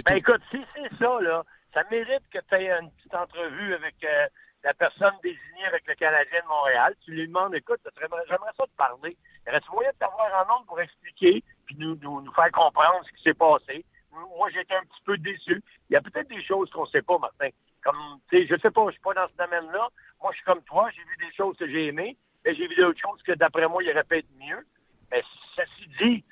Ben 0.04 0.16
écoute, 0.16 0.42
si 0.50 0.58
c'est 0.74 0.94
ça, 0.98 1.18
là, 1.22 1.42
ça 1.72 1.82
mérite 1.90 2.22
que 2.30 2.38
tu 2.38 2.54
aies 2.54 2.70
une 2.70 2.90
petite 2.92 3.14
entrevue 3.14 3.72
avec 3.72 3.94
euh, 4.04 4.26
la 4.62 4.74
personne 4.74 5.14
désignée 5.22 5.64
avec 5.66 5.86
le 5.86 5.94
Canadien 5.94 6.40
de 6.42 6.48
Montréal. 6.48 6.94
Tu 7.02 7.12
lui 7.12 7.26
demandes, 7.26 7.54
écoute, 7.54 7.80
j'aimerais 7.98 8.52
ça 8.58 8.64
te 8.66 8.76
parler. 8.76 9.16
Y 9.46 9.50
aurait-tu 9.50 9.70
moyen 9.72 9.90
de 9.90 9.96
t'avoir 9.96 10.28
en 10.44 10.52
nombre 10.52 10.66
pour 10.66 10.80
expliquer 10.80 11.42
puis 11.64 11.76
nous, 11.78 11.96
nous, 11.96 12.20
nous 12.20 12.32
faire 12.34 12.50
comprendre 12.52 13.00
ce 13.06 13.16
qui 13.16 13.22
s'est 13.22 13.34
passé? 13.34 13.84
Moi, 14.12 14.50
été 14.50 14.74
un 14.74 14.82
petit 14.82 15.02
peu 15.06 15.16
déçu. 15.16 15.62
Il 15.88 15.94
y 15.94 15.96
a 15.96 16.02
peut-être 16.02 16.28
des 16.28 16.44
choses 16.44 16.68
qu'on 16.70 16.84
sait 16.86 17.00
pas, 17.02 17.16
Martin. 17.16 17.48
Comme, 17.82 18.20
tu 18.28 18.36
sais, 18.36 18.46
je 18.46 18.60
sais 18.60 18.70
pas, 18.70 18.84
je 18.88 18.92
suis 18.92 19.00
pas 19.00 19.14
dans 19.14 19.28
ce 19.28 19.36
domaine-là. 19.36 19.88
Moi, 20.20 20.30
je 20.32 20.36
suis 20.36 20.44
comme 20.44 20.62
toi, 20.64 20.90
j'ai 20.94 21.02
vu 21.04 21.16
des 21.26 21.34
choses 21.34 21.56
que 21.56 21.66
j'ai 21.66 21.86
aimées, 21.86 22.18
mais 22.44 22.54
j'ai 22.54 22.68
vu 22.68 22.76
d'autres 22.76 23.00
choses 23.00 23.22
que, 23.22 23.32
d'après 23.32 23.66
moi, 23.66 23.82
il 23.82 23.90
aurait 23.90 24.04
pu 24.04 24.18
être 24.18 24.28
mieux. 24.38 24.66
Mais 25.10 25.22
ceci 25.56 25.88
dit, 26.00 26.24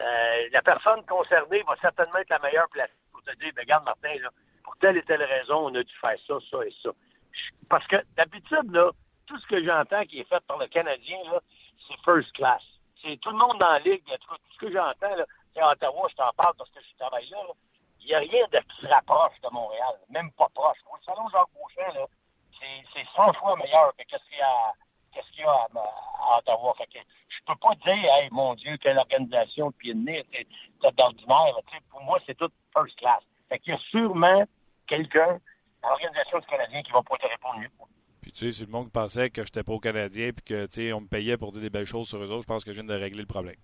euh, 0.00 0.48
la 0.52 0.62
personne 0.62 1.04
concernée 1.06 1.62
va 1.62 1.76
certainement 1.80 2.18
être 2.18 2.30
la 2.30 2.38
meilleure 2.38 2.68
placée 2.70 2.92
pour 3.12 3.22
te 3.22 3.34
dire, 3.36 3.52
ben, 3.54 3.62
regarde, 3.62 3.84
Martin, 3.84 4.14
là, 4.20 4.30
pour 4.64 4.76
telle 4.78 4.96
et 4.96 5.02
telle 5.02 5.22
raison, 5.22 5.66
on 5.66 5.74
a 5.74 5.82
dû 5.82 5.94
faire 6.00 6.18
ça, 6.26 6.34
ça 6.50 6.64
et 6.64 6.74
ça. 6.82 6.90
Parce 7.68 7.86
que 7.86 7.96
d'habitude, 8.16 8.72
là, 8.72 8.90
tout 9.26 9.38
ce 9.38 9.46
que 9.46 9.62
j'entends 9.62 10.04
qui 10.04 10.20
est 10.20 10.28
fait 10.28 10.44
par 10.46 10.58
le 10.58 10.66
Canadien, 10.68 11.18
là, 11.30 11.40
c'est 11.86 11.98
first 12.04 12.32
class. 12.32 12.62
C'est 13.02 13.18
tout 13.20 13.30
le 13.30 13.36
monde 13.36 13.58
dans 13.58 13.72
la 13.72 13.78
ligue, 13.80 14.04
tout 14.04 14.34
tout 14.34 14.52
ce 14.54 14.58
que 14.58 14.72
j'entends, 14.72 15.14
là, 15.14 15.24
c'est 15.54 15.60
à 15.60 15.70
Ottawa, 15.70 16.08
je 16.10 16.16
t'en 16.16 16.32
parle 16.32 16.54
parce 16.56 16.70
que 16.70 16.80
je 16.80 16.96
travaille 16.98 17.28
là, 17.28 17.38
il 18.00 18.06
n'y 18.06 18.14
a 18.14 18.18
rien 18.18 18.46
de 18.50 18.58
qui 18.58 18.86
rapproche 18.86 19.38
de 19.42 19.48
Montréal, 19.52 19.94
même 20.08 20.30
pas 20.32 20.48
proche. 20.54 20.78
Au 20.90 20.96
salon 21.04 21.28
Jacques 21.28 21.52
Beauchamp, 21.54 22.08
c'est 22.58 22.84
c'est 22.94 23.06
100 23.14 23.32
fois 23.34 23.56
meilleur 23.56 23.92
que 23.96 24.04
qu'est-ce 24.04 24.24
qu'il 24.28 24.38
y 24.38 24.42
a, 24.42 24.72
y 25.14 25.42
a 25.44 25.50
à, 25.50 26.34
à 26.34 26.38
Ottawa. 26.38 26.74
Fait 26.78 26.86
que 26.86 26.98
peux 27.52 27.58
pas 27.60 27.74
dire, 27.84 28.04
hey, 28.14 28.28
mon 28.30 28.54
Dieu, 28.54 28.76
quelle 28.78 28.98
organisation 28.98 29.68
de 29.70 29.74
pied 29.74 29.94
de 29.94 29.98
nez, 29.98 30.24
c'est 30.32 30.46
d'ordinaire. 30.96 31.54
Pour 31.90 32.02
moi, 32.02 32.18
c'est 32.26 32.36
tout 32.36 32.50
first 32.74 32.96
class. 32.96 33.20
Fait 33.48 33.58
qu'il 33.58 33.72
y 33.72 33.76
a 33.76 33.80
sûrement 33.90 34.44
quelqu'un 34.86 35.38
à 35.82 35.88
l'organisation 35.88 36.38
du 36.38 36.46
Canadien 36.46 36.82
qui 36.82 36.92
va 36.92 37.02
pouvoir 37.02 37.20
te 37.20 37.26
répondre 37.26 37.58
mieux. 37.58 37.70
Puis 38.20 38.32
tu 38.32 38.38
sais, 38.38 38.52
si 38.52 38.66
le 38.66 38.70
monde 38.70 38.92
pensait 38.92 39.30
que 39.30 39.44
j'étais 39.44 39.62
pas 39.62 39.72
au 39.72 39.80
Canadien 39.80 40.30
puis 40.32 40.44
que 40.44 40.66
tu 40.66 40.72
sais, 40.72 40.92
on 40.92 41.00
me 41.00 41.06
payait 41.06 41.36
pour 41.36 41.52
dire 41.52 41.62
des 41.62 41.70
belles 41.70 41.86
choses 41.86 42.08
sur 42.08 42.18
eux 42.18 42.30
autres, 42.30 42.42
je 42.42 42.46
pense 42.46 42.64
que 42.64 42.72
je 42.72 42.80
viens 42.80 42.88
de 42.88 42.94
régler 42.94 43.22
le 43.22 43.26
problème. 43.26 43.56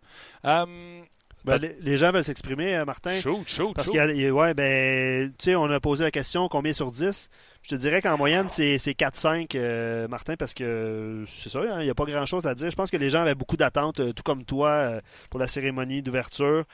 Hum, 0.44 1.04
Ben, 1.52 1.58
les, 1.58 1.76
les 1.80 1.96
gens 1.96 2.12
veulent 2.12 2.24
s'exprimer, 2.24 2.76
euh, 2.76 2.84
Martin. 2.84 3.18
shoot, 3.20 3.48
shoot, 3.48 3.74
Parce 3.74 3.88
shoot. 3.88 3.96
a- 3.98 4.06
ouais, 4.32 4.54
ben, 4.54 5.28
tu 5.38 5.44
sais, 5.44 5.54
on 5.54 5.64
a 5.70 5.80
posé 5.80 6.04
la 6.04 6.10
question 6.10 6.48
combien 6.48 6.72
sur 6.72 6.90
10. 6.90 7.28
Je 7.62 7.68
te 7.70 7.74
dirais 7.74 8.02
qu'en 8.02 8.16
moyenne, 8.16 8.46
c'est 8.48 8.78
c'est 8.78 8.94
4-5, 8.94 9.54
euh, 9.54 10.06
Martin, 10.08 10.34
parce 10.36 10.54
que 10.54 11.24
c'est 11.26 11.48
ça, 11.48 11.60
hein, 11.60 11.80
il 11.80 11.84
n'y 11.84 11.90
a 11.90 11.94
pas 11.94 12.04
grand-chose 12.04 12.46
à 12.46 12.54
dire. 12.54 12.70
Je 12.70 12.76
pense 12.76 12.90
que 12.90 12.96
les 12.96 13.10
gens 13.10 13.22
avaient 13.22 13.34
beaucoup 13.34 13.56
d'attentes, 13.56 14.00
euh, 14.00 14.12
tout 14.12 14.22
comme 14.22 14.44
toi, 14.44 14.70
euh, 14.70 15.00
pour 15.30 15.40
la 15.40 15.46
cérémonie 15.46 16.02
d'ouverture. 16.02 16.64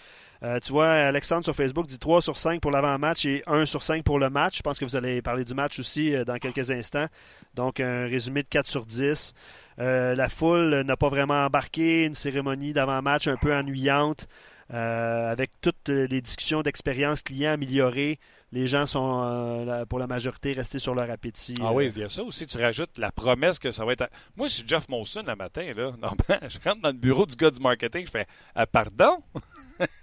Euh, 0.42 0.58
tu 0.58 0.72
vois, 0.72 0.88
Alexandre 0.88 1.44
sur 1.44 1.54
Facebook 1.54 1.86
dit 1.86 1.98
3 2.00 2.20
sur 2.20 2.36
5 2.36 2.60
pour 2.60 2.72
l'avant-match 2.72 3.24
et 3.26 3.44
1 3.46 3.64
sur 3.64 3.82
5 3.82 4.02
pour 4.02 4.18
le 4.18 4.28
match. 4.28 4.56
Je 4.58 4.62
pense 4.62 4.78
que 4.80 4.84
vous 4.84 4.96
allez 4.96 5.22
parler 5.22 5.44
du 5.44 5.54
match 5.54 5.78
aussi 5.78 6.14
euh, 6.14 6.24
dans 6.24 6.36
quelques 6.38 6.70
instants. 6.72 7.06
Donc, 7.54 7.78
un 7.78 8.06
résumé 8.06 8.42
de 8.42 8.48
4 8.48 8.66
sur 8.66 8.84
10. 8.84 9.34
Euh, 9.78 10.14
la 10.16 10.28
foule 10.28 10.82
n'a 10.82 10.96
pas 10.96 11.08
vraiment 11.08 11.44
embarqué. 11.46 12.04
Une 12.06 12.14
cérémonie 12.14 12.72
d'avant-match 12.72 13.28
un 13.28 13.36
peu 13.36 13.54
ennuyante. 13.54 14.26
Euh, 14.72 15.30
avec 15.30 15.50
toutes 15.60 15.88
les 15.88 16.20
discussions 16.22 16.62
d'expérience 16.62 17.20
client 17.22 17.52
améliorées, 17.52 18.18
les 18.52 18.66
gens 18.66 18.86
sont, 18.86 19.22
euh, 19.24 19.84
pour 19.86 19.98
la 19.98 20.06
majorité, 20.06 20.52
restés 20.52 20.78
sur 20.78 20.94
leur 20.94 21.10
appétit. 21.10 21.54
Ah 21.60 21.68
Euh, 21.68 21.72
oui, 21.72 22.02
a 22.02 22.08
ça 22.08 22.22
aussi. 22.22 22.46
Tu 22.46 22.56
rajoutes 22.58 22.96
la 22.98 23.12
promesse 23.12 23.58
que 23.58 23.70
ça 23.70 23.84
va 23.84 23.92
être. 23.92 24.02
à- 24.02 24.08
Moi, 24.36 24.48
je 24.48 24.54
suis 24.54 24.68
Jeff 24.68 24.88
Molson 24.88 25.24
le 25.26 25.34
matin. 25.36 25.62
Là. 25.76 25.90
Normalement, 25.98 26.48
je 26.48 26.58
rentre 26.68 26.80
dans 26.80 26.88
le 26.90 26.94
bureau 26.98 27.26
du 27.26 27.36
gars 27.36 27.50
du 27.50 27.60
marketing. 27.60 28.06
Je 28.06 28.10
fais 28.10 28.26
ah, 28.54 28.66
Pardon? 28.66 29.18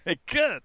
Écoute 0.05 0.63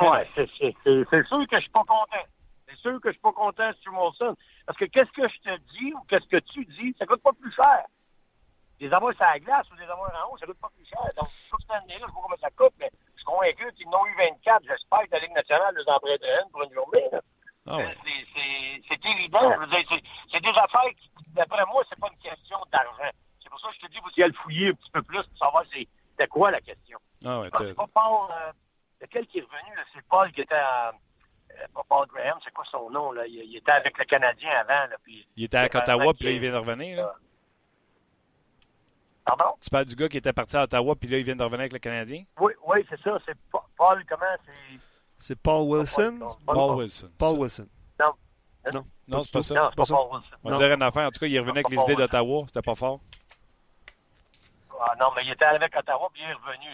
Ouais, 0.00 0.26
c'est 0.34 0.48
sûr 0.48 0.72
que 0.82 1.56
je 1.56 1.60
suis 1.60 1.70
pas 1.70 1.80
content. 1.80 2.24
C'est 2.68 2.78
sûr 2.78 2.98
que 3.00 3.08
je 3.10 3.12
suis 3.12 3.20
pas 3.20 3.32
content, 3.32 3.70
Stu 3.80 3.90
Molson. 3.90 4.34
Parce 4.66 4.78
que 4.78 4.86
qu'est-ce 4.86 5.10
que 5.12 5.28
je 5.28 5.50
te 5.50 5.58
dis 5.78 5.92
ou 5.92 5.98
qu'est-ce 6.08 6.26
que 6.28 6.38
tu 6.52 6.64
dis, 6.64 6.94
ça 6.98 7.04
coûte 7.04 7.20
pas 7.22 7.32
plus 7.38 7.52
cher. 7.52 7.84
Des 8.82 8.92
avoirs 8.92 9.14
sur 9.14 9.22
la 9.24 9.38
glace 9.38 9.70
ou 9.70 9.76
des 9.76 9.84
avoirs 9.86 10.10
en 10.10 10.32
haut, 10.32 10.36
ça 10.38 10.46
coûte 10.46 10.58
pas 10.58 10.68
plus 10.74 10.84
cher. 10.84 10.98
Donc, 11.16 11.28
toute 11.50 11.60
cette 11.62 11.70
année-là, 11.70 12.02
je 12.02 12.06
sais 12.06 12.12
pas 12.12 12.20
combien 12.22 12.36
ça 12.42 12.50
coûte, 12.50 12.74
mais 12.80 12.90
je 12.90 13.16
suis 13.22 13.24
convaincu 13.24 13.72
qu'ils 13.78 13.86
en 13.86 13.94
ont 14.02 14.06
eu 14.06 14.14
24. 14.18 14.62
J'espère 14.66 15.02
que 15.06 15.12
la 15.12 15.18
Ligue 15.20 15.32
nationale 15.38 15.74
les 15.78 15.86
en 15.88 16.00
prêterait 16.00 16.42
une 16.42 16.50
pour 16.50 16.62
une 16.64 16.74
journée. 16.74 17.06
Ah 17.68 17.76
ouais. 17.78 17.96
C'est- 18.02 19.06
évident. 19.06 19.54
C'est 20.30 20.40
des 20.42 20.48
affaires 20.48 20.90
qui, 20.98 21.10
d'après 21.28 21.64
moi, 21.66 21.82
c'est 21.88 21.98
pas 22.00 22.08
une 22.10 22.18
question 22.18 22.58
d'argent. 22.72 23.10
C'est 23.42 23.48
pour 23.50 23.60
ça 23.60 23.68
que 23.68 23.74
je 23.74 23.86
te 23.86 23.92
dis, 23.92 23.98
vous 24.02 24.10
y 24.16 24.22
allez 24.22 24.32
le 24.32 24.38
fouiller 24.42 24.68
un 24.70 24.74
petit 24.74 24.90
peu 24.90 25.02
plus 25.02 25.22
pour 25.22 25.38
savoir 25.38 25.64
c'est 25.72 25.86
c'était 26.10 26.26
quoi 26.28 26.50
la 26.50 26.60
question. 26.60 26.98
Ah 27.24 27.38
ouais, 27.40 27.48
Ah, 27.52 27.58
C'est 27.60 27.74
pas 27.74 27.86
Paul. 27.94 28.30
Euh, 28.30 28.52
lequel 29.00 29.26
qui 29.28 29.38
est 29.38 29.42
revenu, 29.42 29.78
c'est 29.94 30.04
Paul 30.08 30.30
qui 30.32 30.40
était 30.40 30.54
à. 30.54 30.88
euh, 30.90 31.66
pas 31.74 31.82
Paul 31.88 32.06
Graham, 32.08 32.38
c'est 32.44 32.52
quoi 32.52 32.64
son 32.70 32.90
nom? 32.90 33.12
Là? 33.12 33.26
Il, 33.26 33.34
il 33.44 33.56
était 33.56 33.70
avec 33.72 33.96
le 33.96 34.04
Canadien 34.04 34.50
avant. 34.50 34.88
Là, 34.90 34.96
puis, 35.02 35.26
Il 35.36 35.44
était 35.44 35.56
à 35.58 35.64
Ottawa, 35.66 36.12
puis 36.14 36.24
là, 36.26 36.30
il 36.32 36.40
vient 36.40 36.52
de 36.52 36.56
revenir. 36.56 36.96
Là. 36.96 37.14
Pardon? 39.24 39.54
Tu 39.60 39.70
parles 39.70 39.84
du 39.84 39.94
gars 39.94 40.08
qui 40.08 40.16
était 40.16 40.32
parti 40.32 40.56
à 40.56 40.64
Ottawa, 40.64 40.96
puis 40.96 41.08
là, 41.08 41.18
il 41.18 41.24
vient 41.24 41.36
de 41.36 41.42
revenir 41.42 41.60
avec 41.60 41.72
le 41.72 41.78
Canadien? 41.78 42.24
Oui, 42.40 42.52
oui 42.66 42.84
c'est 42.90 43.00
ça. 43.02 43.18
C'est 43.26 43.36
Pa- 43.50 43.64
Paul, 43.76 44.04
comment? 44.08 44.24
C'est? 44.44 44.78
C'est 45.18 45.40
Paul 45.40 45.62
Wilson? 45.68 46.16
Paul, 46.18 46.36
Paul 46.44 46.54
Paul. 46.56 46.76
Wilson. 46.76 47.10
Paul 47.18 47.38
Wilson. 47.38 47.68
Non. 48.00 48.12
Non, 48.72 48.84
Non, 49.06 49.22
c'est 49.22 49.32
pas 49.32 49.42
ça. 49.42 49.54
Non, 49.54 49.68
c'est 49.70 49.76
Pas 49.76 49.82
pas 49.82 49.84
ça. 49.86 49.94
Paul 49.94 50.06
Wilson. 50.12 50.36
On 50.44 50.58
dire 50.58 50.72
une 50.74 50.82
affaire. 50.82 51.06
En 51.06 51.10
tout 51.10 51.20
cas, 51.20 51.26
il 51.26 51.38
revenait 51.38 51.58
avec 51.64 51.68
les 51.70 51.80
idées 51.80 51.94
d'Ottawa. 51.94 52.44
C'était 52.48 52.62
pas 52.62 52.74
fort. 52.74 53.00
Ah, 54.80 54.94
non, 54.98 55.10
mais 55.14 55.22
il 55.24 55.30
était 55.30 55.44
avec 55.44 55.76
Ottawa, 55.76 56.08
puis 56.12 56.22
il 56.24 56.30
est 56.30 56.34
revenu. 56.34 56.68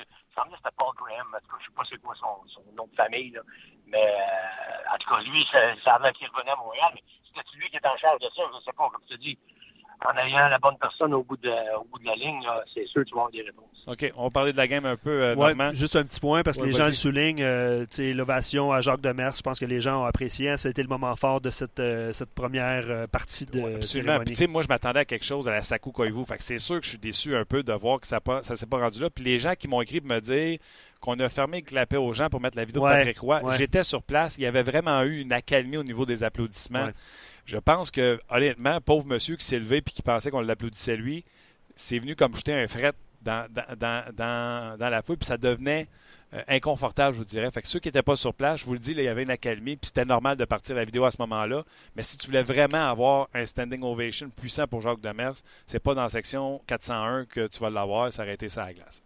Il 0.47 0.51
me 0.51 0.57
c'était 0.57 0.71
Paul 0.79 0.95
Graham. 0.97 1.27
En 1.35 1.41
tout 1.41 1.49
cas, 1.51 1.57
je 1.61 1.67
sais 1.67 1.75
pas 1.75 1.83
c'est 1.91 2.01
quoi 2.01 2.15
son, 2.15 2.49
son 2.49 2.63
nom 2.75 2.87
de 2.87 2.95
famille. 2.95 3.31
Là. 3.33 3.41
Mais 3.87 4.07
euh, 4.07 4.95
en 4.95 4.99
tout 4.99 5.11
cas, 5.11 5.21
lui, 5.21 5.45
ça, 5.53 5.59
ça 5.85 5.95
avait 5.97 6.13
qu'il 6.13 6.29
revenait 6.29 6.53
à 6.53 6.57
Montréal. 6.57 6.91
Mais 6.95 7.03
c'était 7.27 7.57
lui 7.59 7.69
qui 7.69 7.77
était 7.77 7.89
en 7.89 7.97
charge 7.99 8.21
de 8.21 8.29
ça, 8.35 8.43
je 8.55 8.65
sais 8.65 8.73
pas, 8.73 8.89
comme 8.89 9.03
tu 9.09 9.19
dis. 9.19 9.39
En 10.05 10.17
ayant 10.17 10.49
la 10.49 10.59
bonne 10.59 10.77
personne 10.81 11.13
au 11.15 11.23
bout 11.23 11.37
de, 11.37 11.51
au 11.79 11.85
bout 11.85 11.99
de 11.99 12.07
la 12.07 12.15
ligne, 12.15 12.41
c'est 12.73 12.87
sûr 12.87 13.03
que 13.03 13.09
tu 13.09 13.15
vas 13.15 13.23
avoir 13.23 13.31
des 13.31 13.43
réponses. 13.43 13.69
OK. 13.89 14.13
On 14.17 14.25
va 14.25 14.31
parler 14.31 14.53
de 14.53 14.57
la 14.59 14.69
game 14.69 14.85
un 14.85 14.97
peu, 14.97 15.23
euh, 15.23 15.35
ouais, 15.35 15.55
Juste 15.75 15.97
un 15.97 16.05
petit 16.05 16.21
point, 16.21 16.43
parce 16.43 16.59
que 16.59 16.65
les 16.65 16.73
gens 16.73 16.87
le 16.87 16.93
soulignent. 16.93 17.43
Euh, 17.43 17.87
l'ovation 17.99 18.71
à 18.71 18.81
Jacques 18.81 19.01
Demers, 19.01 19.33
je 19.35 19.43
pense 19.43 19.59
que 19.59 19.65
les 19.65 19.81
gens 19.81 20.03
ont 20.03 20.05
apprécié. 20.05 20.57
C'était 20.57 20.83
hein. 20.83 20.85
le 20.85 20.89
moment 20.91 21.17
fort 21.17 21.41
de 21.41 21.51
cette, 21.51 21.81
euh, 21.81 22.13
cette 22.13 22.35
première 22.35 22.85
euh, 22.89 23.07
partie 23.07 23.47
de 23.47 23.61
ouais, 23.61 23.83
cérémonie. 23.83 24.35
moi, 24.49 24.63
je 24.63 24.69
m'attendais 24.69 25.01
à 25.01 25.05
quelque 25.05 25.25
chose 25.25 25.49
à 25.49 25.53
la 25.53 25.63
Saku 25.63 25.91
Koivu. 25.91 26.25
Fait 26.27 26.37
que 26.37 26.43
c'est 26.43 26.59
sûr 26.59 26.79
que 26.79 26.85
je 26.85 26.91
suis 26.91 26.99
déçu 26.99 27.35
un 27.35 27.45
peu 27.45 27.63
de 27.63 27.73
voir 27.73 28.01
que 28.01 28.07
ça 28.07 28.21
ne 28.27 28.55
s'est 28.55 28.67
pas 28.67 28.79
rendu 28.79 29.01
là. 29.01 29.09
Puis 29.11 29.25
les 29.25 29.39
gens 29.39 29.55
qui 29.59 29.69
m'ont 29.69 29.81
écrit 29.81 30.01
pour 30.01 30.11
me 30.11 30.21
dire 30.21 30.59
qu'on 31.01 31.19
a 31.21 31.29
fermé 31.29 31.61
le 31.61 31.65
clapet 31.65 31.97
aux 31.97 32.13
gens 32.13 32.29
pour 32.29 32.41
mettre 32.41 32.57
la 32.57 32.65
vidéo 32.65 32.83
de 32.83 32.89
Patrick 32.89 33.19
Roy, 33.21 33.41
j'étais 33.57 33.85
sur 33.85 34.03
place. 34.03 34.37
Il 34.37 34.43
y 34.43 34.47
avait 34.47 34.63
vraiment 34.63 35.03
eu 35.03 35.21
une 35.21 35.33
accalmie 35.33 35.79
au 35.79 35.85
niveau 35.85 36.05
des 36.05 36.25
applaudissements. 36.25 36.89
Je 37.49 37.57
pense 37.57 37.91
que, 37.91 38.19
honnêtement, 38.29 38.79
pauvre 38.83 39.07
monsieur 39.07 39.37
qui 39.37 39.47
s'est 39.47 39.59
levé 39.59 39.79
et 39.79 39.83
qui 39.83 40.03
pensait 40.03 40.31
qu'on 40.31 40.43
l'applaudissait 40.43 40.97
lui, 40.97 41.25
c'est 41.75 41.99
venu 41.99 42.15
comme 42.15 42.35
jeter 42.35 42.53
un 42.53 42.69
fret 42.69 42.93
dans, 43.23 43.49
la 44.79 45.03
foule, 45.03 45.17
puis 45.17 45.27
ça 45.27 45.39
devenait 45.39 45.87
euh, 46.35 46.43
inconfortable, 46.47 47.17
je 47.17 47.23
dirais. 47.23 47.51
Fait 47.51 47.63
que 47.63 47.69
ceux 47.69 47.81
qui 47.81 47.89
n'étaient 47.89 48.03
pas 48.03 48.17
sur 48.17 48.35
place, 48.35 48.61
je 48.61 48.67
vous 48.67 48.75
le 48.75 48.79
dis, 48.79 48.93
il 48.93 49.03
y 49.03 49.09
avait 49.09 49.23
une 49.23 49.31
accalmie, 49.31 49.77
puis 49.77 49.87
c'était 49.87 50.05
normal 50.05 50.37
de 50.37 50.45
partir 50.45 50.77
la 50.77 50.85
vidéo 50.85 51.07
à 51.07 51.11
ce 51.11 51.17
moment-là. 51.23 51.65
Mais 51.97 52.03
si 52.03 52.19
tu 52.19 52.27
voulais 52.27 52.43
vraiment 52.43 52.87
avoir 52.87 53.29
un 53.33 53.47
standing 53.47 53.83
ovation 53.83 54.29
puissant 54.29 54.67
pour 54.67 54.83
Jacques 54.83 55.01
Demers, 55.01 55.37
c'est 55.67 55.83
pas 55.83 55.95
dans 55.95 56.03
la 56.03 56.11
section 56.11 56.61
401 56.67 57.25
que 57.25 57.47
tu 57.47 57.61
vas 57.61 57.71
l'avoir, 57.71 58.13
ça 58.13 58.25
aurait 58.25 58.35
été 58.35 58.51
ça 58.51 58.65
à 58.65 58.67
la 58.67 58.75
glace. 58.75 59.03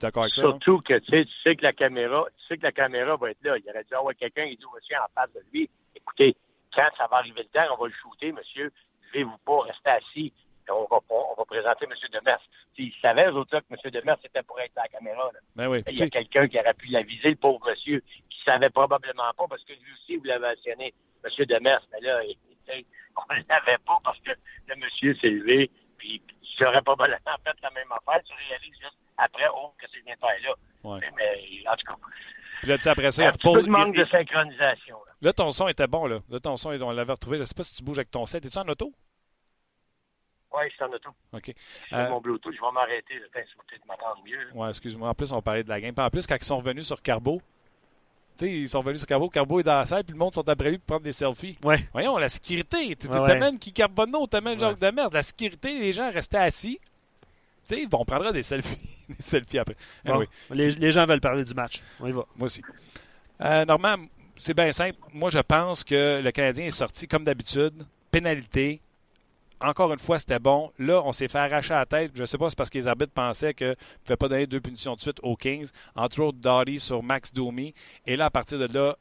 D'accord 0.00 0.22
avec 0.22 0.34
ça? 0.34 0.42
Surtout 0.42 0.80
que 0.80 0.96
tu 1.00 1.10
sais, 1.10 1.24
tu 1.24 1.32
sais 1.42 1.56
que 1.56 1.64
la 1.64 1.72
caméra, 1.72 2.24
tu 2.38 2.46
sais 2.46 2.56
que 2.56 2.62
la 2.62 2.72
caméra 2.72 3.16
va 3.16 3.32
être 3.32 3.42
là. 3.42 3.56
Il 3.58 3.68
aurait 3.68 3.82
dû 3.82 3.94
avoir 3.94 4.14
quelqu'un 4.14 4.48
qui 4.48 4.56
dit 4.56 4.64
monsieur 4.72 4.96
en 4.98 5.10
face 5.12 5.32
de 5.34 5.40
lui. 5.52 5.68
Écoutez, 5.96 6.36
quand 6.74 6.88
ça 6.96 7.06
va 7.06 7.18
arriver 7.18 7.42
le 7.42 7.48
temps, 7.48 7.74
on 7.74 7.82
va 7.82 7.88
le 7.88 7.94
shooter, 7.94 8.32
monsieur. 8.32 8.72
Levez-vous 9.12 9.38
pas, 9.38 9.60
restez 9.62 9.90
assis. 9.90 10.32
On 10.70 10.86
va, 10.88 11.00
on 11.10 11.34
va 11.36 11.44
présenter 11.44 11.86
M. 11.86 11.92
Demers. 12.12 12.40
S'il 12.76 12.92
savait, 13.02 13.26
eux 13.26 13.34
autres, 13.34 13.58
que 13.60 13.64
M. 13.70 13.90
Demers 13.90 14.16
était 14.24 14.42
pour 14.42 14.60
être 14.60 14.76
à 14.78 14.82
la 14.82 14.88
caméra. 14.88 15.30
Ben 15.56 15.68
oui, 15.68 15.82
il 15.88 15.98
y 15.98 16.02
a 16.02 16.08
quelqu'un 16.08 16.46
qui 16.46 16.58
aurait 16.58 16.74
pu 16.74 16.86
la 16.86 17.02
viser, 17.02 17.30
le 17.30 17.36
pauvre 17.36 17.68
monsieur, 17.68 18.00
qui 18.30 18.38
ne 18.38 18.44
savait 18.44 18.70
probablement 18.70 19.32
pas, 19.36 19.46
parce 19.48 19.64
que 19.64 19.72
lui 19.72 19.92
aussi, 19.92 20.16
vous 20.16 20.24
l'avez 20.24 20.46
mentionné, 20.46 20.94
M. 21.24 21.46
Demers. 21.46 21.82
Mais 21.92 22.00
là, 22.00 22.20
on 23.16 23.34
ne 23.34 23.42
l'avait 23.48 23.78
pas 23.84 23.98
parce 24.04 24.18
que 24.20 24.30
le 24.68 24.76
monsieur 24.76 25.14
s'est 25.16 25.30
levé, 25.30 25.70
puis 25.98 26.22
j'aurais 26.58 26.82
probablement 26.82 27.18
fait 27.44 27.56
la 27.62 27.70
même 27.70 27.92
affaire. 27.92 28.22
Tu 28.24 28.32
réalises 28.48 28.78
juste 28.80 28.98
après, 29.18 29.48
oh, 29.54 29.74
que 29.78 29.86
c'est 29.92 30.04
bien 30.04 30.14
là. 30.22 30.54
Ouais. 30.84 30.98
Mais, 31.00 31.10
mais, 31.16 31.68
en 31.68 31.76
tout 31.76 31.86
cas. 31.86 31.98
Puis 32.62 32.68
là, 32.70 32.78
tu 32.78 32.84
sais, 32.84 32.90
après 32.90 33.10
ça, 33.10 33.24
il 33.24 33.28
repose. 33.28 33.50
Un 33.50 33.60
peu 33.60 33.62
de 33.64 33.70
manque 33.70 33.96
de 33.96 34.04
synchronisation. 34.06 34.96
Là. 35.04 35.12
là. 35.20 35.32
ton 35.32 35.50
son 35.50 35.66
était 35.66 35.88
bon, 35.88 36.06
là. 36.06 36.20
Là, 36.30 36.38
ton 36.38 36.56
son, 36.56 36.70
on 36.70 36.90
l'avait 36.92 37.12
retrouvé. 37.12 37.38
Je 37.38 37.40
ne 37.40 37.44
sais 37.44 37.54
pas 37.56 37.64
si 37.64 37.74
tu 37.74 37.82
bouges 37.82 37.98
avec 37.98 38.12
ton 38.12 38.24
set. 38.24 38.46
Es-tu 38.46 38.56
en 38.56 38.68
auto? 38.68 38.92
Oui, 40.54 40.62
je 40.68 40.74
suis 40.74 40.84
en 40.84 40.92
auto. 40.92 41.10
OK. 41.32 41.52
Euh, 41.92 42.08
mon 42.08 42.20
Bluetooth, 42.20 42.54
je 42.54 42.60
vais 42.60 42.72
m'arrêter. 42.72 43.14
Je 43.14 43.20
vais 43.20 43.44
peut-être 43.66 43.84
m'attendre 43.84 44.22
mieux. 44.24 44.46
Oui, 44.54 44.68
excuse-moi. 44.68 45.08
En 45.08 45.14
plus, 45.14 45.32
on 45.32 45.42
parlait 45.42 45.64
de 45.64 45.68
la 45.68 45.80
game. 45.80 45.92
Puis 45.92 46.04
en 46.04 46.10
plus, 46.10 46.24
quand 46.24 46.36
ils 46.36 46.44
sont 46.44 46.58
revenus 46.58 46.86
sur 46.86 47.02
Carbo, 47.02 47.42
tu 48.38 48.46
sais, 48.46 48.52
ils 48.52 48.68
sont 48.68 48.80
venus 48.80 49.00
sur 49.00 49.08
Carbo, 49.08 49.28
Carbo 49.28 49.58
est 49.58 49.64
dans 49.64 49.78
la 49.78 49.86
salle, 49.86 50.04
puis 50.04 50.12
le 50.12 50.18
monde 50.18 50.32
sont 50.32 50.48
après 50.48 50.70
lui 50.70 50.78
pour 50.78 50.86
prendre 50.86 51.02
des 51.02 51.12
selfies. 51.12 51.58
Ouais. 51.64 51.88
Voyons, 51.92 52.16
la 52.16 52.28
sécurité. 52.28 52.94
Tu 52.94 53.08
ouais, 53.08 53.26
t'amènes 53.26 53.58
qui 53.58 53.72
Carbonneau, 53.72 54.28
t'amènes 54.28 54.60
Jacques 54.60 54.78
de 54.78 54.90
merde. 54.90 55.12
La 55.12 55.22
sécurité, 55.22 55.74
les 55.80 55.92
gens 55.92 56.10
restaient 56.12 56.38
assis. 56.38 56.78
Sais, 57.64 57.86
on 57.92 58.04
prendra 58.04 58.32
des 58.32 58.42
selfies, 58.42 58.76
des 59.08 59.22
selfies 59.22 59.58
après. 59.58 59.76
Bon, 60.04 60.24
les, 60.50 60.72
les, 60.72 60.92
gens 60.92 61.06
veulent 61.06 61.20
parler 61.20 61.44
du 61.44 61.54
match. 61.54 61.82
On 62.00 62.06
y 62.06 62.12
va. 62.12 62.24
Moi 62.36 62.46
aussi. 62.46 62.62
Euh, 63.40 63.64
Normand, 63.64 63.96
c'est 64.36 64.54
bien 64.54 64.72
simple. 64.72 64.98
Moi, 65.12 65.30
je 65.30 65.38
pense 65.38 65.84
que 65.84 66.20
le 66.22 66.30
Canadien 66.32 66.66
est 66.66 66.70
sorti 66.70 67.06
comme 67.06 67.24
d'habitude. 67.24 67.86
Pénalité, 68.10 68.80
encore 69.62 69.92
une 69.92 69.98
fois, 69.98 70.18
c'était 70.18 70.38
bon. 70.38 70.72
Là, 70.78 71.02
on 71.04 71.12
s'est 71.12 71.28
fait 71.28 71.38
arracher 71.38 71.74
la 71.74 71.86
tête. 71.86 72.12
Je 72.14 72.20
ne 72.20 72.26
sais 72.26 72.38
pas 72.38 72.46
si 72.46 72.50
c'est 72.50 72.56
parce 72.56 72.70
que 72.70 72.78
les 72.78 72.88
arbitres 72.88 73.12
pensaient 73.12 73.54
qu'ils 73.54 73.68
ne 73.68 73.74
pouvaient 74.04 74.16
pas 74.16 74.28
donner 74.28 74.46
deux 74.46 74.60
punitions 74.60 74.94
de 74.94 75.00
suite 75.00 75.18
aux 75.22 75.36
Kings. 75.36 75.68
Entre 75.94 76.20
autres, 76.20 76.38
Doughty 76.38 76.78
sur 76.80 77.02
Max 77.02 77.32
Domi. 77.32 77.74
Et 78.06 78.16
là, 78.16 78.26
à 78.26 78.30
partir 78.30 78.58
de 78.58 78.72
là, 78.72 78.96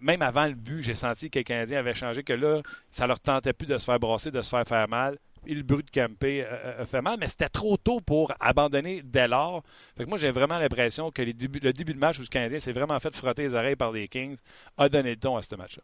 même 0.00 0.22
avant 0.22 0.46
le 0.46 0.54
but, 0.54 0.82
j'ai 0.82 0.94
senti 0.94 1.30
que 1.30 1.38
les 1.38 1.44
Canadiens 1.44 1.78
avaient 1.78 1.94
changé, 1.94 2.22
que 2.22 2.32
là, 2.32 2.62
ça 2.90 3.06
leur 3.06 3.20
tentait 3.20 3.52
plus 3.52 3.66
de 3.66 3.78
se 3.78 3.84
faire 3.84 3.98
brasser, 3.98 4.30
de 4.30 4.40
se 4.42 4.50
faire 4.50 4.66
faire 4.66 4.88
mal. 4.88 5.18
Et 5.46 5.54
le 5.54 5.62
bruit 5.62 5.84
de 5.84 5.90
camper 5.90 6.42
euh, 6.42 6.48
euh, 6.50 6.82
a 6.82 6.86
fait 6.86 7.00
mal, 7.00 7.16
mais 7.20 7.28
c'était 7.28 7.48
trop 7.48 7.76
tôt 7.76 8.00
pour 8.00 8.32
abandonner 8.40 9.02
dès 9.02 9.28
lors. 9.28 9.62
Fait 9.96 10.04
que 10.04 10.08
moi, 10.08 10.18
j'ai 10.18 10.30
vraiment 10.30 10.58
l'impression 10.58 11.10
que 11.10 11.22
le 11.22 11.32
début 11.32 11.92
de 11.92 11.98
match 11.98 12.18
où 12.18 12.22
le 12.22 12.26
Canadien 12.26 12.58
s'est 12.58 12.72
vraiment 12.72 12.98
fait 12.98 13.14
frotter 13.14 13.42
les 13.42 13.54
oreilles 13.54 13.76
par 13.76 13.92
les 13.92 14.08
Kings 14.08 14.36
a 14.76 14.88
donné 14.88 15.10
le 15.10 15.16
ton 15.16 15.36
à 15.36 15.42
ce 15.42 15.54
match-là. 15.54 15.82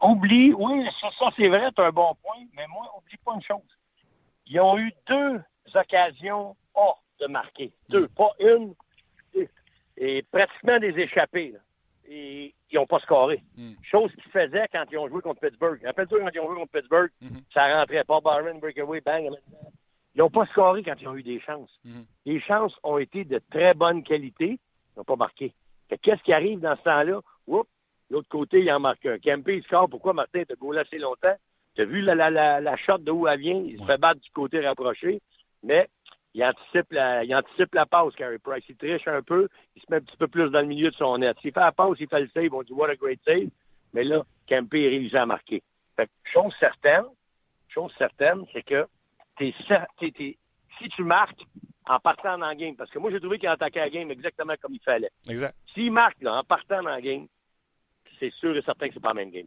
Oublie, 0.00 0.52
oui, 0.52 0.86
ça, 1.00 1.08
c'est 1.36 1.48
vrai, 1.48 1.68
c'est 1.74 1.82
un 1.82 1.90
bon 1.90 2.14
point, 2.22 2.44
mais 2.54 2.66
moi, 2.66 2.90
oublie 2.98 3.16
pas 3.24 3.34
une 3.34 3.42
chose. 3.42 3.78
Ils 4.46 4.60
ont 4.60 4.78
eu 4.78 4.92
deux 5.08 5.40
occasions 5.74 6.56
hors 6.74 7.02
de 7.20 7.26
marquer. 7.26 7.72
Deux, 7.88 8.08
pas 8.08 8.32
une. 8.40 8.74
Et, 9.96 10.22
pratiquement 10.30 10.78
des 10.78 10.98
échappées. 10.98 11.54
Et 12.06 12.54
ils 12.70 12.76
n'ont 12.76 12.86
pas 12.86 12.98
scoré. 13.00 13.42
Mm. 13.56 13.72
Chose 13.82 14.12
qu'ils 14.12 14.30
faisaient 14.30 14.66
quand 14.72 14.84
ils 14.90 14.98
ont 14.98 15.08
joué 15.08 15.22
contre 15.22 15.40
Pittsburgh. 15.40 15.80
Rappelle-toi 15.84 16.20
quand 16.20 16.30
ils 16.34 16.40
ont 16.40 16.48
joué 16.48 16.56
contre 16.56 16.72
Pittsburgh, 16.72 17.10
mm-hmm. 17.22 17.42
ça 17.52 17.78
rentrait 17.78 18.04
pas. 18.04 18.20
Byron, 18.20 18.60
breakaway, 18.60 19.00
bang. 19.00 19.30
Ils 20.14 20.18
n'ont 20.18 20.30
pas 20.30 20.46
scoré 20.46 20.82
quand 20.82 20.94
ils 21.00 21.08
ont 21.08 21.16
eu 21.16 21.22
des 21.22 21.40
chances. 21.40 21.70
Mm-hmm. 21.86 22.04
Les 22.26 22.40
chances 22.40 22.74
ont 22.82 22.98
été 22.98 23.24
de 23.24 23.40
très 23.50 23.74
bonne 23.74 24.02
qualité. 24.02 24.58
Ils 24.58 24.98
n'ont 24.98 25.04
pas 25.04 25.16
marqué. 25.16 25.52
Qu'est-ce 26.02 26.22
qui 26.22 26.32
arrive 26.32 26.60
dans 26.60 26.76
ce 26.76 26.82
temps-là? 26.82 27.20
Oups, 27.46 27.68
L'autre 28.10 28.28
côté, 28.28 28.60
il 28.60 28.70
en 28.70 28.80
marque 28.80 29.06
un. 29.06 29.18
Campé, 29.18 29.56
il 29.56 29.62
score. 29.64 29.88
Pourquoi 29.88 30.12
Martin 30.12 30.44
t'a 30.44 30.54
gaulé 30.54 30.80
assez 30.80 30.98
longtemps? 30.98 31.34
Tu 31.74 31.82
as 31.82 31.84
vu 31.84 32.02
la, 32.02 32.14
la, 32.14 32.30
la, 32.30 32.60
la 32.60 32.76
shot 32.76 32.98
de 32.98 33.10
où 33.10 33.26
elle 33.26 33.40
vient? 33.40 33.62
Il 33.64 33.78
se 33.78 33.84
fait 33.84 33.98
battre 33.98 34.20
du 34.20 34.30
côté 34.30 34.60
rapproché, 34.60 35.20
mais 35.62 35.88
il 36.34 36.44
anticipe 36.44 36.92
la, 36.92 37.24
il 37.24 37.34
anticipe 37.34 37.74
la 37.74 37.86
passe, 37.86 38.14
Carey 38.16 38.38
Price. 38.38 38.64
Il 38.68 38.76
triche 38.76 39.06
un 39.06 39.22
peu, 39.22 39.48
il 39.76 39.82
se 39.82 39.86
met 39.88 39.98
un 39.98 40.00
petit 40.00 40.16
peu 40.16 40.26
plus 40.26 40.50
dans 40.50 40.60
le 40.60 40.66
milieu 40.66 40.90
de 40.90 40.96
son 40.96 41.16
net. 41.18 41.36
S'il 41.40 41.52
fait 41.52 41.60
la 41.60 41.72
passe, 41.72 41.96
il 42.00 42.08
fait 42.08 42.20
le 42.20 42.28
save, 42.34 42.52
on 42.52 42.62
dit 42.62 42.72
what 42.72 42.90
a 42.90 42.96
great 42.96 43.20
save. 43.24 43.48
Mais 43.92 44.02
là, 44.02 44.24
Campé 44.48 44.88
réussit 44.88 45.14
à 45.14 45.26
marquer. 45.26 45.62
Fait 45.96 46.10
chose 46.32 46.52
certaine, 46.58 47.04
chose 47.68 47.92
certaine, 47.96 48.44
c'est 48.52 48.64
que 48.64 48.86
t'es, 49.38 49.54
t'es, 50.00 50.10
t'es, 50.10 50.36
si 50.78 50.88
tu 50.88 51.04
marques 51.04 51.42
en 51.86 52.00
partant 52.00 52.36
dans 52.36 52.48
le 52.48 52.56
game, 52.56 52.74
parce 52.74 52.90
que 52.90 52.98
moi 52.98 53.12
j'ai 53.12 53.20
trouvé 53.20 53.38
qu'il 53.38 53.48
attaquait 53.48 53.80
la 53.80 53.90
game 53.90 54.10
exactement 54.10 54.54
comme 54.60 54.74
il 54.74 54.80
fallait. 54.80 55.10
Exact. 55.28 55.54
S'il 55.72 55.92
marque 55.92 56.20
là, 56.20 56.34
en 56.34 56.42
partant 56.42 56.82
dans 56.82 56.96
le 56.96 57.00
game, 57.00 57.28
c'est 58.18 58.32
sûr 58.34 58.56
et 58.56 58.62
certain 58.62 58.88
que 58.88 58.94
c'est 58.94 59.00
pas 59.00 59.08
la 59.08 59.14
même 59.14 59.30
game. 59.30 59.46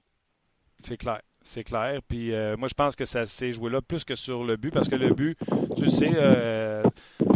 C'est 0.79 0.97
clair. 0.97 1.19
C'est 1.47 1.63
clair. 1.63 2.01
Puis 2.05 2.33
euh, 2.33 2.57
moi, 2.57 2.67
je 2.67 2.73
pense 2.73 2.93
que 2.93 3.05
ça 3.05 3.25
s'est 3.25 3.53
joué 3.53 3.71
là 3.71 3.81
plus 3.81 4.03
que 4.03 4.15
sur 4.15 4.43
le 4.43 4.57
but, 4.57 4.69
parce 4.69 4.89
que 4.89 4.95
le 4.95 5.13
but, 5.13 5.37
tu 5.77 5.85
euh, 5.85 6.83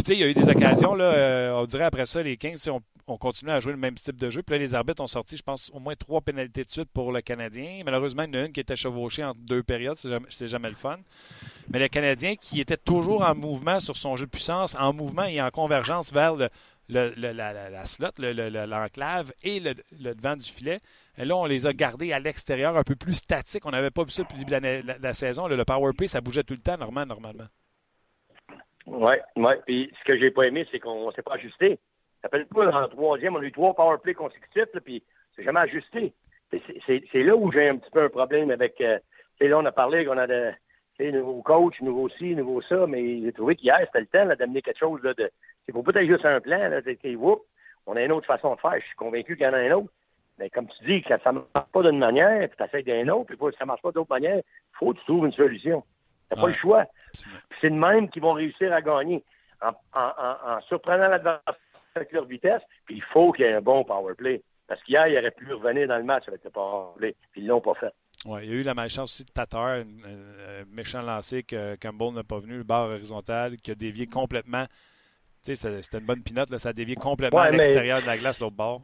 sais, 0.04 0.12
il 0.12 0.18
y 0.18 0.22
a 0.22 0.26
eu 0.28 0.34
des 0.34 0.50
occasions, 0.50 0.94
là, 0.94 1.04
euh, 1.04 1.52
on 1.54 1.64
dirait 1.64 1.84
après 1.84 2.04
ça, 2.04 2.22
les 2.22 2.36
15, 2.36 2.68
on, 2.68 2.82
on 3.06 3.16
continue 3.16 3.50
à 3.50 3.58
jouer 3.58 3.72
le 3.72 3.78
même 3.78 3.94
type 3.94 4.16
de 4.16 4.28
jeu. 4.28 4.42
Puis 4.42 4.54
là, 4.54 4.58
les 4.58 4.74
arbitres 4.74 5.02
ont 5.02 5.06
sorti, 5.06 5.38
je 5.38 5.42
pense, 5.42 5.70
au 5.72 5.80
moins 5.80 5.94
trois 5.96 6.20
pénalités 6.20 6.62
de 6.62 6.70
suite 6.70 6.90
pour 6.92 7.10
le 7.10 7.22
Canadien. 7.22 7.80
Malheureusement, 7.86 8.24
il 8.24 8.34
y 8.34 8.38
en 8.38 8.42
a 8.42 8.46
une 8.46 8.52
qui 8.52 8.60
était 8.60 8.76
chevauchée 8.76 9.24
en 9.24 9.32
deux 9.34 9.62
périodes. 9.62 9.96
C'est 9.96 10.10
jamais, 10.10 10.26
jamais, 10.46 10.68
le 10.68 10.76
fun. 10.76 10.98
Mais 11.70 11.78
le 11.78 11.88
Canadien, 11.88 12.34
qui 12.36 12.60
était 12.60 12.76
toujours 12.76 13.22
en 13.22 13.34
mouvement 13.34 13.80
sur 13.80 13.96
son 13.96 14.16
jeu 14.16 14.26
de 14.26 14.30
puissance, 14.30 14.76
en 14.78 14.92
mouvement 14.92 15.24
et 15.24 15.40
en 15.40 15.50
convergence 15.50 16.12
vers 16.12 16.34
le, 16.34 16.50
la, 16.92 17.70
la, 17.70 17.84
slot, 17.84 18.08
l'enclave 18.18 19.32
et 19.42 19.60
le, 19.60 19.74
devant 20.14 20.36
du 20.36 20.50
filet. 20.50 20.80
Et 21.18 21.24
là, 21.24 21.36
on 21.36 21.46
les 21.46 21.66
a 21.66 21.72
gardés 21.72 22.12
à 22.12 22.18
l'extérieur, 22.18 22.76
un 22.76 22.82
peu 22.82 22.96
plus 22.96 23.14
statiques. 23.14 23.66
On 23.66 23.70
n'avait 23.70 23.90
pas 23.90 24.04
vu 24.04 24.10
ça 24.10 24.22
depuis 24.22 24.38
le 24.38 24.44
début 24.44 24.82
de 24.82 25.02
la, 25.02 25.14
saison. 25.14 25.48
le 25.48 25.64
power 25.64 25.92
play, 25.96 26.06
ça 26.06 26.20
bougeait 26.20 26.42
tout 26.42 26.54
le 26.54 26.60
temps, 26.60 26.76
normalement. 26.76 27.14
normalement. 27.14 27.48
Oui, 28.86 29.14
oui. 29.36 29.52
Puis 29.66 29.92
ce 29.98 30.04
que 30.04 30.18
j'ai 30.18 30.30
pas 30.30 30.44
aimé, 30.44 30.66
c'est 30.70 30.80
qu'on 30.80 31.08
ne 31.08 31.12
s'est 31.12 31.22
pas 31.22 31.34
ajusté. 31.34 31.78
Rappelle-toi, 32.22 32.66
le 32.66 32.88
troisième, 32.88 33.36
on 33.36 33.40
a 33.40 33.44
eu 33.44 33.52
trois 33.52 33.74
power 33.74 33.98
play 34.02 34.14
consécutifs, 34.14 34.64
puis 34.84 35.02
c'est 35.34 35.44
jamais 35.44 35.60
ajusté. 35.60 36.12
C'est 36.86 37.22
là 37.22 37.34
où 37.34 37.50
j'ai 37.50 37.68
un 37.68 37.76
petit 37.78 37.90
peu 37.90 38.04
un 38.04 38.08
problème 38.08 38.50
avec. 38.50 38.80
Euh, 38.80 38.98
là, 39.40 39.58
on 39.58 39.64
a 39.64 39.72
parlé 39.72 40.04
qu'on 40.04 40.18
a 40.18 40.26
de 40.26 40.52
nouveau 41.10 41.42
coach, 41.42 41.80
nouveau 41.80 42.08
ci, 42.10 42.34
nouveau 42.36 42.62
ça, 42.62 42.86
mais 42.86 43.22
j'ai 43.22 43.32
trouvé 43.32 43.56
qu'hier, 43.56 43.80
c'était 43.86 44.00
le 44.00 44.06
temps 44.06 44.36
d'amener 44.36 44.62
quelque 44.62 44.78
chose 44.78 45.02
là, 45.02 45.14
de. 45.14 45.30
C'est 45.66 45.72
pour 45.72 45.82
peut-être 45.82 46.06
juste 46.06 46.24
un 46.24 46.40
plan, 46.40 46.68
là, 46.68 46.80
on 47.86 47.96
a 47.96 48.02
une 48.02 48.12
autre 48.12 48.26
façon 48.26 48.54
de 48.54 48.60
faire. 48.60 48.78
Je 48.78 48.86
suis 48.86 48.96
convaincu 48.96 49.36
qu'il 49.36 49.44
y 49.44 49.48
en 49.48 49.54
a 49.54 49.58
un 49.58 49.70
autre. 49.72 49.92
Mais 50.38 50.50
comme 50.50 50.68
tu 50.68 50.84
dis, 50.84 51.02
que 51.02 51.08
ça 51.08 51.32
ne 51.32 51.40
marche 51.54 51.70
pas 51.72 51.82
d'une 51.82 51.98
manière, 51.98 52.48
puis 52.48 52.56
tu 52.56 52.64
essaies 52.64 52.82
d'un 52.82 53.12
autre, 53.12 53.34
puis 53.34 53.36
ça 53.58 53.64
ne 53.64 53.66
marche 53.66 53.82
pas 53.82 53.92
d'autre 53.92 54.10
manière, 54.10 54.36
il 54.38 54.76
faut 54.78 54.92
que 54.92 54.98
tu 54.98 55.04
trouves 55.04 55.26
une 55.26 55.32
solution. 55.32 55.82
Tu 56.30 56.36
n'as 56.36 56.42
pas 56.42 56.48
le 56.48 56.54
choix. 56.54 56.86
C'est 57.60 57.70
de 57.70 57.74
même 57.74 58.08
qu'ils 58.08 58.22
vont 58.22 58.32
réussir 58.32 58.72
à 58.72 58.80
gagner. 58.80 59.24
En, 59.60 59.70
en, 59.94 60.56
en, 60.56 60.60
surprenant 60.62 61.08
l'adversaire 61.08 61.54
avec 61.94 62.10
leur 62.12 62.24
vitesse, 62.24 62.62
puis 62.84 62.96
il 62.96 63.02
faut 63.02 63.30
qu'il 63.32 63.44
y 63.44 63.48
ait 63.48 63.54
un 63.54 63.60
bon 63.60 63.84
power 63.84 64.14
play. 64.14 64.42
Parce 64.66 64.82
qu'hier, 64.82 65.06
il 65.06 65.18
aurait 65.18 65.30
pu 65.30 65.52
revenir 65.52 65.86
dans 65.86 65.98
le 65.98 66.04
match 66.04 66.26
avec 66.26 66.42
le 66.42 66.50
power 66.50 66.94
play, 66.96 67.14
puis 67.30 67.42
ils 67.42 67.46
l'ont 67.46 67.60
pas 67.60 67.74
fait. 67.74 67.92
Oui, 68.24 68.40
il 68.44 68.50
y 68.50 68.52
a 68.52 68.56
eu 68.56 68.62
la 68.62 68.74
malchance 68.74 69.12
aussi 69.12 69.24
de 69.24 69.30
Tatar, 69.30 69.80
un, 69.80 69.84
méchant 70.70 71.02
lancé 71.02 71.42
que 71.42 71.74
Campbell 71.76 72.14
n'a 72.14 72.22
pas 72.22 72.38
venu, 72.38 72.58
le 72.58 72.62
barre 72.62 72.90
horizontal, 72.90 73.56
qui 73.56 73.72
a 73.72 73.74
dévié 73.74 74.06
complètement. 74.06 74.66
Tu 75.44 75.56
sais, 75.56 75.82
c'était 75.82 75.98
une 75.98 76.06
bonne 76.06 76.22
pinote, 76.22 76.56
ça 76.56 76.68
a 76.68 76.72
dévié 76.72 76.94
complètement 76.94 77.40
à 77.40 77.50
l'extérieur 77.50 78.00
de 78.00 78.06
la 78.06 78.16
glace, 78.16 78.40
l'autre 78.40 78.56
bord. 78.56 78.82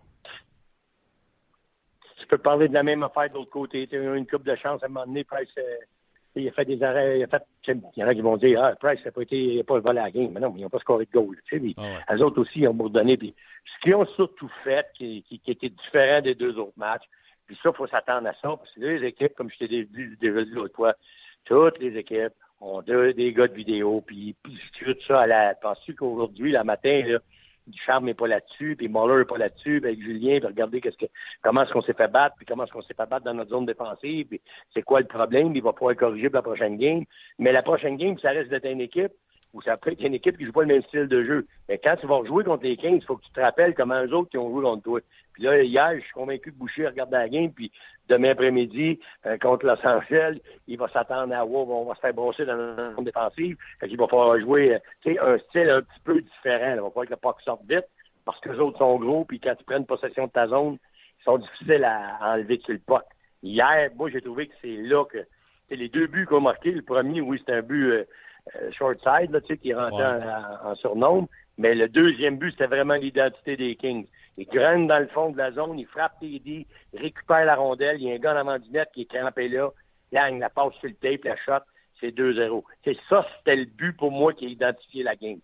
Tu 2.19 2.27
peux 2.27 2.39
parler 2.39 2.69
de 2.69 2.75
la 2.75 2.83
même 2.83 3.05
affaire 3.05 3.31
de 3.31 3.35
l'autre 3.35 3.51
côté. 3.51 3.87
Tu 3.87 3.97
as 3.97 4.01
eu 4.01 4.17
une 4.17 4.27
coupe 4.27 4.43
de 4.43 4.57
chance 4.57 4.83
à 4.83 4.87
un 4.87 4.89
moment 4.89 5.07
donné, 5.07 5.23
Price, 5.23 5.49
euh, 5.57 5.77
Il 6.35 6.49
a 6.49 6.53
fait 6.53 6.65
des 6.65 6.83
arrêts. 6.83 7.21
Il, 7.21 7.23
a 7.23 7.29
fait, 7.29 7.45
il 7.69 7.81
y 7.97 8.05
en 8.05 8.09
a 8.09 8.15
qui 8.15 8.21
vont 8.21 8.37
dire 8.37 8.61
Ah, 8.63 8.75
Price 8.75 9.05
n'a 9.05 9.13
pas 9.13 9.23
été 9.23 9.37
il 9.37 9.61
a 9.61 9.65
pas 9.65 9.79
volé 9.79 10.01
la 10.01 10.11
game. 10.11 10.33
Mais 10.33 10.41
non, 10.41 10.51
mais 10.51 10.61
ils 10.61 10.63
n'ont 10.65 10.69
pas 10.69 10.81
scoré 10.81 11.07
de 11.07 11.11
goal. 11.13 11.37
Tu 11.47 11.59
sais, 11.59 11.75
ah 11.79 12.15
Les 12.15 12.21
autres 12.21 12.41
aussi, 12.43 12.59
ils 12.59 12.69
ont 12.69 12.75
bourdonné. 12.75 13.17
Puis, 13.17 13.35
ce 13.65 13.83
qu'ils 13.83 13.95
ont 13.95 14.05
surtout 14.17 14.51
fait, 14.65 14.87
qui, 14.95 15.23
qui, 15.29 15.39
qui, 15.39 15.53
était 15.53 15.71
différent 15.71 16.21
des 16.21 16.35
deux 16.35 16.59
autres 16.59 16.77
matchs, 16.77 17.05
puis 17.49 17.59
ça, 17.63 17.71
il 17.71 17.77
faut 17.77 17.87
s'attendre 17.87 18.29
à 18.29 18.35
ça, 18.35 18.57
parce 18.57 18.71
que 18.73 18.81
les 18.81 19.07
équipes, 19.07 19.35
comme 19.35 19.51
je 19.51 19.59
t'ai 19.59 19.85
dit 19.85 20.17
l'autre 20.21 20.77
fois, 20.77 20.95
toutes 21.47 21.79
les 21.79 21.97
équipes 21.97 22.35
ont 22.61 22.83
des 22.83 23.33
gars 23.33 23.49
de 23.49 23.55
vidéo, 23.55 24.03
puis, 24.07 24.37
puis 24.43 24.59
tout 24.79 24.95
ça 25.07 25.23
à 25.23 25.27
la. 25.27 25.55
Penses-tu 25.55 25.95
qu'aujourd'hui, 25.95 26.53
le 26.53 26.63
matin, 26.63 27.03
là, 27.07 27.19
Ducharme 27.67 28.07
n'est 28.07 28.15
pas 28.15 28.29
là-dessus, 28.29 28.77
puis 28.77 28.89
Muller 28.89 29.19
n'est 29.19 29.25
pas 29.25 29.39
là-dessus, 29.39 29.81
puis 29.81 29.91
avec 29.91 30.03
Julien, 30.03 30.39
puis 30.39 30.47
regardez 30.47 30.81
qu'est-ce 30.81 30.97
que, 30.97 31.11
comment 31.43 31.63
est-ce 31.63 31.73
qu'on 31.73 31.83
s'est 31.83 31.95
fait 31.95 32.09
battre, 32.09 32.37
puis 32.37 32.47
comment 32.47 32.65
est-ce 32.65 32.73
qu'on 32.73 32.83
s'est 32.83 32.95
fait 32.95 33.09
battre 33.09 33.25
dans 33.25 33.35
notre 33.35 33.51
zone 33.51 33.67
défensive, 33.67 34.27
puis 34.27 34.41
c'est 34.75 34.83
quoi 34.83 35.01
le 35.01 35.07
problème, 35.07 35.55
il 35.57 35.63
va 35.63 35.73
pouvoir 35.73 35.97
corriger 35.97 36.29
pour 36.29 36.37
la 36.37 36.43
prochaine 36.43 36.77
game. 36.77 37.05
Mais 37.39 37.53
la 37.53 37.63
prochaine 37.63 37.97
game, 37.97 38.19
ça 38.19 38.31
reste 38.31 38.51
d'être 38.51 38.67
une 38.67 38.81
équipe 38.81 39.13
ou 39.55 39.63
ça 39.63 39.77
peut 39.77 39.93
être 39.93 40.03
une 40.03 40.15
équipe 40.15 40.37
qui 40.37 40.45
joue 40.45 40.53
pas 40.53 40.63
le 40.63 40.67
même 40.69 40.83
style 40.83 41.09
de 41.09 41.25
jeu. 41.25 41.47
Mais 41.69 41.79
quand 41.79 41.97
tu 41.97 42.07
vas 42.07 42.23
jouer 42.25 42.45
contre 42.45 42.65
les 42.65 42.77
Kings, 42.77 42.97
il 42.97 43.05
faut 43.05 43.17
que 43.17 43.25
tu 43.25 43.33
te 43.33 43.41
rappelles 43.41 43.75
comment 43.75 44.05
eux 44.05 44.13
autres 44.13 44.31
qui 44.31 44.39
ont 44.39 44.51
joué 44.51 44.63
contre 44.63 44.83
toi. 44.83 45.01
Puis 45.33 45.45
là, 45.45 45.63
hier, 45.63 45.95
je 45.95 46.01
suis 46.01 46.13
convaincu 46.13 46.53
que 46.53 46.57
Boucher 46.57 46.89
regarde 46.89 47.13
la 47.13 47.29
game, 47.29 47.53
puis 47.53 47.71
demain 48.09 48.31
après-midi, 48.31 48.99
euh, 49.27 49.39
contre 49.39 49.67
Los 49.67 49.87
Angeles, 49.87 50.39
il 50.67 50.77
va 50.77 50.89
s'attendre 50.89 51.35
à 51.35 51.45
wow, 51.45 51.67
on 51.71 51.85
va 51.85 51.95
se 51.95 52.01
faire 52.01 52.15
brosser 52.15 52.45
dans 52.45 52.57
la 52.57 52.95
zone 52.95 53.05
défensive. 53.05 53.57
Qu'il 53.81 53.97
va 53.97 54.09
falloir 54.09 54.39
jouer 54.41 54.75
euh, 55.07 55.17
un 55.23 55.39
style 55.39 55.71
un 55.71 55.83
petit 55.83 56.01
peu 56.05 56.21
différent. 56.21 56.75
Il 56.75 56.81
va 56.81 56.89
falloir 56.89 57.07
que 57.07 57.11
le 57.11 57.17
puck 57.17 57.41
sorte 57.43 57.63
vite, 57.69 57.87
parce 58.25 58.41
que 58.41 58.51
les 58.51 58.59
autres 58.59 58.79
sont 58.79 58.99
gros, 58.99 59.25
puis 59.25 59.41
quand 59.41 59.55
tu 59.55 59.65
prends 59.65 59.83
possession 59.83 60.27
de 60.27 60.33
ta 60.33 60.49
zone, 60.49 60.79
ils 61.21 61.25
sont 61.25 61.39
difficiles 61.39 61.85
à, 61.85 62.19
enlever 62.35 62.61
sur 62.65 62.73
le 62.73 62.81
puck. 62.81 63.05
Hier, 63.43 63.91
moi, 63.97 64.11
j'ai 64.11 64.21
trouvé 64.21 64.49
que 64.49 64.55
c'est 64.61 64.77
là 64.77 65.05
que 65.05 65.19
les 65.71 65.89
deux 65.89 66.07
buts 66.07 66.27
qu'on 66.27 66.39
a 66.39 66.41
marqués. 66.41 66.73
Le 66.73 66.83
premier, 66.83 67.21
oui, 67.21 67.39
c'était 67.39 67.55
un 67.55 67.63
but 67.63 67.91
euh, 67.91 68.05
euh, 68.57 68.71
short 68.73 68.99
side, 68.99 69.31
là, 69.31 69.41
tu 69.41 69.49
sais, 69.49 69.59
qui 69.59 69.75
rentrait 69.75 70.21
en, 70.65 70.75
surnombre. 70.77 71.29
Mais 71.57 71.75
le 71.75 71.89
deuxième 71.89 72.39
but, 72.39 72.53
c'était 72.53 72.67
vraiment 72.67 72.95
l'identité 72.95 73.57
des 73.57 73.77
Kings. 73.77 74.07
Ils 74.37 74.47
grainent 74.47 74.87
dans 74.87 75.01
le 75.01 75.09
fond 75.09 75.31
de 75.31 75.39
la 75.39 75.51
zone, 75.51 75.79
ils 75.79 75.87
frappent 75.87 76.21
TD, 76.21 76.67
ils 76.93 77.01
récupèrent 77.01 77.45
la 77.45 77.57
rondelle, 77.57 77.97
il 78.01 78.09
y 78.09 78.13
a 78.13 78.15
un 78.15 78.19
gars 78.19 78.35
en 78.35 78.49
avant 78.49 78.59
du 78.59 78.71
net 78.71 78.89
qui 78.95 79.03
est 79.03 79.13
crampé 79.13 79.49
là, 79.49 79.71
il 80.13 80.39
la 80.39 80.49
passe 80.49 80.73
sur 80.75 80.89
le 80.89 80.95
tape, 80.95 81.25
la 81.25 81.37
shot, 81.37 81.65
c'est 82.01 82.17
2-0. 82.17 82.63
C'est 82.85 82.97
ça, 83.09 83.27
c'était 83.39 83.57
le 83.57 83.65
but 83.65 83.97
pour 83.97 84.13
moi 84.13 84.33
qui 84.33 84.47
a 84.47 84.49
identifié 84.49 85.03
la 85.03 85.17
game. 85.17 85.41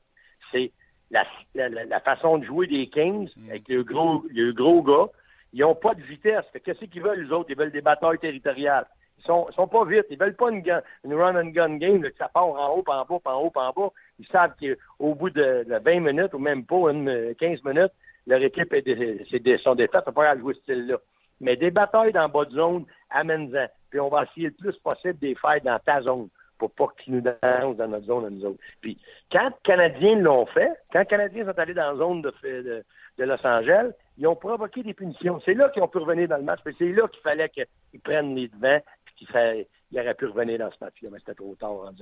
C'est 0.52 0.70
la, 1.10 1.24
la, 1.68 2.00
façon 2.00 2.38
de 2.38 2.44
jouer 2.44 2.66
des 2.66 2.88
Kings 2.88 3.28
mm. 3.36 3.50
avec 3.50 3.68
le 3.68 3.82
gros, 3.82 4.24
le 4.30 4.52
gros 4.52 4.82
gars. 4.82 5.10
Ils 5.52 5.60
n'ont 5.60 5.74
pas 5.74 5.94
de 5.94 6.02
vitesse. 6.02 6.44
Qu'est-ce 6.64 6.84
qu'ils 6.86 7.02
veulent, 7.02 7.24
les 7.24 7.32
autres? 7.32 7.50
Ils 7.50 7.56
veulent 7.56 7.70
des 7.70 7.80
batailles 7.80 8.18
territoriales. 8.18 8.86
Sont, 9.26 9.50
sont 9.52 9.66
pas 9.66 9.84
vite. 9.84 10.06
Ils 10.10 10.18
veulent 10.18 10.36
pas 10.36 10.50
une, 10.50 10.62
run 11.14 11.36
and 11.36 11.48
gun 11.48 11.76
game, 11.76 12.02
que 12.02 12.16
ça 12.18 12.28
part 12.28 12.46
en 12.46 12.76
haut, 12.76 12.84
en 12.86 13.04
bas, 13.04 13.20
en 13.24 13.40
haut, 13.42 13.52
en 13.54 13.72
bas. 13.72 13.90
Ils 14.18 14.26
savent 14.26 14.54
qu'au 14.60 15.14
bout 15.14 15.30
de, 15.30 15.64
20 15.66 16.00
minutes, 16.00 16.34
ou 16.34 16.38
même 16.38 16.64
pas, 16.64 16.90
une, 16.90 17.34
15 17.38 17.64
minutes, 17.64 17.92
leur 18.26 18.42
équipe 18.42 18.72
est 18.72 18.82
des, 18.82 18.94
des, 19.40 19.58
sont 19.58 19.76
pas 19.76 20.36
jouer 20.36 20.54
ce 20.54 20.60
style-là. 20.60 20.96
Mais 21.40 21.56
des 21.56 21.70
batailles 21.70 22.12
dans 22.12 22.28
bas 22.28 22.44
de 22.44 22.52
zone, 22.52 22.84
amène-en. 23.10 23.66
Puis 23.90 24.00
on 24.00 24.08
va 24.08 24.24
essayer 24.24 24.48
le 24.48 24.54
plus 24.54 24.76
possible 24.78 25.18
des 25.18 25.34
faire 25.34 25.60
dans 25.62 25.78
ta 25.78 26.02
zone 26.02 26.28
pour 26.58 26.70
pas 26.70 26.86
qu'ils 26.98 27.14
nous 27.14 27.20
dérangent 27.20 27.76
dans 27.76 27.88
notre 27.88 28.06
zone 28.06 28.26
à 28.26 28.30
nous 28.30 28.44
autres. 28.44 28.60
Puis 28.80 28.98
quand 29.30 29.48
les 29.48 29.54
Canadiens 29.64 30.16
l'ont 30.16 30.46
fait, 30.46 30.70
quand 30.92 31.00
les 31.00 31.06
Canadiens 31.06 31.44
sont 31.44 31.58
allés 31.58 31.74
dans 31.74 31.92
la 31.92 31.96
zone 31.96 32.22
de 32.22 32.84
Los 33.18 33.46
Angeles, 33.46 33.90
ils 34.18 34.26
ont 34.26 34.36
provoqué 34.36 34.82
des 34.82 34.94
punitions. 34.94 35.40
C'est 35.44 35.54
là 35.54 35.68
qu'ils 35.70 35.82
ont 35.82 35.88
pu 35.88 35.98
revenir 35.98 36.28
dans 36.28 36.36
le 36.36 36.42
match, 36.42 36.60
c'est 36.78 36.92
là 36.92 37.08
qu'il 37.08 37.22
fallait 37.22 37.48
qu'ils 37.48 38.00
prennent 38.02 38.34
les 38.34 38.48
devants 38.48 38.80
fait, 39.26 39.68
il 39.90 40.00
aurait 40.00 40.14
pu 40.14 40.26
revenir 40.26 40.58
dans 40.58 40.70
ce 40.70 40.84
match-là, 40.84 41.08
mais 41.12 41.18
c'était 41.18 41.34
trop 41.34 41.54
tard 41.54 41.92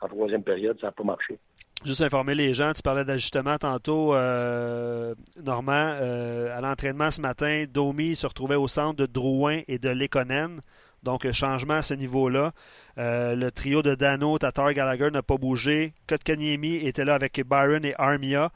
en 0.00 0.08
troisième 0.08 0.42
période, 0.42 0.78
ça 0.80 0.88
n'a 0.88 0.92
pas 0.92 1.04
marché. 1.04 1.38
Juste 1.84 2.02
informer 2.02 2.34
les 2.34 2.52
gens, 2.52 2.72
tu 2.74 2.82
parlais 2.82 3.04
d'ajustement 3.04 3.56
tantôt, 3.56 4.14
euh, 4.14 5.14
Normand. 5.42 5.96
Euh, 6.00 6.56
à 6.56 6.60
l'entraînement 6.60 7.10
ce 7.10 7.22
matin, 7.22 7.64
Domi 7.72 8.14
se 8.16 8.26
retrouvait 8.26 8.56
au 8.56 8.68
centre 8.68 8.96
de 8.96 9.06
Drouin 9.06 9.60
et 9.66 9.78
de 9.78 9.88
Lekonen. 9.88 10.60
Donc, 11.02 11.30
changement 11.32 11.74
à 11.74 11.82
ce 11.82 11.94
niveau-là. 11.94 12.52
Euh, 12.98 13.34
le 13.34 13.50
trio 13.50 13.80
de 13.80 13.94
Dano, 13.94 14.36
Tatar, 14.36 14.74
Gallagher 14.74 15.10
n'a 15.10 15.22
pas 15.22 15.38
bougé. 15.38 15.94
Kotkaniemi 16.06 16.86
était 16.86 17.06
là 17.06 17.14
avec 17.14 17.40
Byron 17.46 17.82
et 17.86 17.94
Armia. 17.96 18.50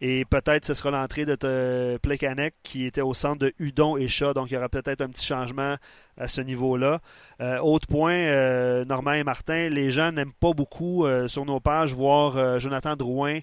Et 0.00 0.24
peut-être 0.24 0.64
ce 0.64 0.74
sera 0.74 0.90
l'entrée 0.90 1.24
de 1.24 1.98
Plekanec 2.02 2.54
qui 2.62 2.84
était 2.84 3.00
au 3.00 3.14
centre 3.14 3.38
de 3.38 3.54
Udon 3.58 3.96
et 3.96 4.08
Chat. 4.08 4.34
Donc 4.34 4.50
il 4.50 4.54
y 4.54 4.56
aura 4.56 4.68
peut-être 4.68 5.00
un 5.00 5.08
petit 5.08 5.24
changement 5.24 5.76
à 6.16 6.28
ce 6.28 6.40
niveau-là. 6.40 6.98
Euh, 7.40 7.58
autre 7.60 7.86
point, 7.86 8.14
euh, 8.14 8.84
Normand 8.84 9.12
et 9.12 9.24
Martin, 9.24 9.68
les 9.68 9.90
gens 9.90 10.12
n'aiment 10.12 10.32
pas 10.32 10.52
beaucoup 10.52 11.06
euh, 11.06 11.28
sur 11.28 11.44
nos 11.44 11.60
pages 11.60 11.94
voir 11.94 12.58
Jonathan 12.58 12.96
Drouin 12.96 13.38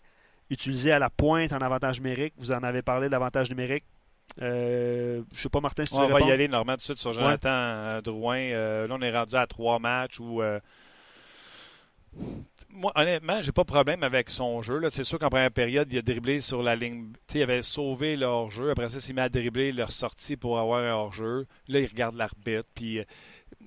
utilisé 0.50 0.92
à 0.92 1.00
la 1.00 1.10
pointe 1.10 1.54
en 1.54 1.60
avantage 1.60 2.02
numérique. 2.02 2.34
Vous 2.38 2.52
en 2.52 2.62
avez 2.64 2.82
parlé 2.82 3.08
de 3.08 3.12
l'avantage 3.14 3.50
numérique. 3.50 3.86
je 4.38 5.24
sais 5.34 5.50
pas, 5.50 5.62
Martin, 5.62 5.86
si 5.86 5.94
tu 5.94 6.00
On 6.00 6.08
va 6.08 6.20
y 6.20 6.32
aller, 6.32 6.50
Normand, 6.50 6.74
tout 6.74 6.80
de 6.80 6.84
suite 6.84 7.00
sur 7.00 7.14
Jonathan 7.14 8.02
Drouin. 8.04 8.50
là, 8.50 8.88
on 8.90 9.02
est 9.02 9.18
rendu 9.18 9.36
à 9.36 9.48
trois 9.48 9.80
matchs 9.80 10.20
où 10.20 10.42
moi, 12.82 12.92
honnêtement, 12.96 13.44
j'ai 13.44 13.52
pas 13.52 13.62
de 13.62 13.68
problème 13.68 14.02
avec 14.02 14.32
son 14.32 14.64
jeu. 14.64 14.82
C'est 14.90 15.04
sûr 15.04 15.20
qu'en 15.20 15.30
première 15.30 15.52
période, 15.52 15.88
il 15.94 16.00
a 16.00 16.02
dribblé 16.02 16.42
sur 16.42 16.64
la 16.64 16.76
ligne. 16.76 17.14
il 17.34 17.44
avait 17.44 17.62
sauvé 17.62 18.18
leur 18.18 18.50
jeu. 18.50 18.72
Après 18.72 18.90
ça, 18.90 18.98
il 18.98 19.02
s'est 19.02 19.14
mis 19.14 19.20
à 19.22 19.30
dribbler 19.30 19.72
leur 19.72 19.92
sortie 19.92 20.36
pour 20.36 20.58
avoir 20.58 20.84
un 20.84 20.92
hors-jeu. 20.92 21.46
Là, 21.68 21.80
il 21.80 21.86
regarde 21.86 22.16
l'arbitre. 22.16 22.68
Puis, 22.74 22.98
euh, 22.98 23.04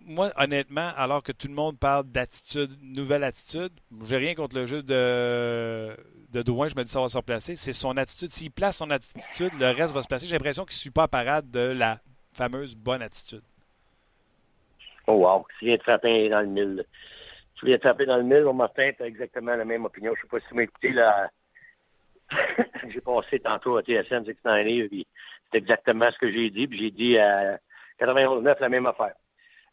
moi, 0.05 0.33
honnêtement, 0.37 0.91
alors 0.97 1.23
que 1.23 1.31
tout 1.31 1.47
le 1.47 1.55
monde 1.55 1.79
parle 1.79 2.07
d'attitude, 2.07 2.77
nouvelle 2.83 3.23
attitude, 3.23 3.71
j'ai 4.05 4.17
rien 4.17 4.35
contre 4.35 4.57
le 4.57 4.67
jeu 4.67 4.83
de, 4.83 5.97
de. 6.33 6.43
Je 6.45 6.77
me 6.77 6.83
dis 6.83 6.91
ça 6.91 7.01
va 7.01 7.09
se 7.09 7.17
replacer. 7.17 7.55
C'est 7.55 7.73
son 7.73 7.97
attitude. 7.97 8.31
S'il 8.31 8.51
place 8.51 8.79
son 8.79 8.91
attitude, 8.91 9.53
le 9.61 9.71
reste 9.71 9.95
va 9.95 10.03
se 10.03 10.09
placer. 10.09 10.27
J'ai 10.27 10.33
l'impression 10.33 10.65
qu'il 10.65 10.75
ne 10.75 10.81
suit 10.81 10.91
pas 10.91 11.05
à 11.05 11.09
parade 11.09 11.49
de 11.53 11.61
la 11.61 12.01
fameuse 12.33 12.75
bonne 12.75 13.01
attitude. 13.01 13.43
Oh, 15.07 15.13
wow. 15.13 15.47
Il 15.63 15.69
vient 15.69 15.77
de 15.77 15.83
frapper 15.83 16.29
dans 16.31 16.41
le 16.41 16.47
mille 16.47 16.85
tu 17.65 17.71
viens 17.71 17.79
taper 17.79 18.05
dans 18.05 18.19
le 18.19 18.23
mille, 18.23 18.45
on 18.47 18.53
Martin, 18.53 18.91
tu 18.97 19.03
exactement 19.03 19.57
la 19.57 19.65
même 19.65 19.85
opinion. 19.85 20.13
Je 20.15 20.23
sais 20.23 20.29
pas 20.29 20.39
si 20.41 20.47
tu 20.49 20.55
m'as 20.55 20.63
écouté, 20.63 20.91
là. 20.91 21.31
j'ai 22.89 23.01
passé 23.01 23.41
tantôt 23.41 23.77
à 23.77 23.83
TSN 23.83 24.25
69 24.25 24.89
puis 24.89 25.07
c'est 25.51 25.59
exactement 25.59 26.11
ce 26.11 26.19
que 26.19 26.31
j'ai 26.31 26.51
dit, 26.51 26.67
puis 26.67 26.79
j'ai 26.79 26.91
dit 26.91 27.19
à 27.19 27.59
91-9 28.01 28.57
la 28.61 28.69
même 28.69 28.87
affaire. 28.87 29.15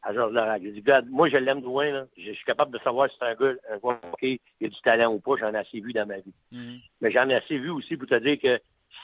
À 0.03 0.13
Georges 0.13 0.33
Larac. 0.33 0.61
J'ai 0.63 0.71
dit, 0.71 0.81
God, 0.81 1.07
moi, 1.09 1.29
je 1.29 1.37
l'aime 1.37 1.59
de 1.59 1.65
loin, 1.65 1.91
là. 1.91 2.05
Je 2.17 2.31
suis 2.31 2.45
capable 2.45 2.71
de 2.71 2.79
savoir 2.79 3.09
si 3.09 3.15
c'est 3.19 3.25
un 3.25 3.35
gars, 3.35 3.53
un 3.69 3.77
gars 3.77 3.99
il 4.21 4.39
a 4.65 4.67
du 4.69 4.81
talent 4.81 5.13
ou 5.13 5.19
pas. 5.19 5.35
J'en 5.39 5.53
ai 5.53 5.57
assez 5.57 5.79
vu 5.79 5.93
dans 5.93 6.07
ma 6.07 6.17
vie. 6.17 6.33
Mm-hmm. 6.53 6.79
Mais 7.01 7.11
j'en 7.11 7.29
ai 7.29 7.35
assez 7.35 7.57
vu 7.57 7.69
aussi 7.69 7.97
pour 7.97 8.07
te 8.07 8.15
dire 8.15 8.39
que 8.41 8.59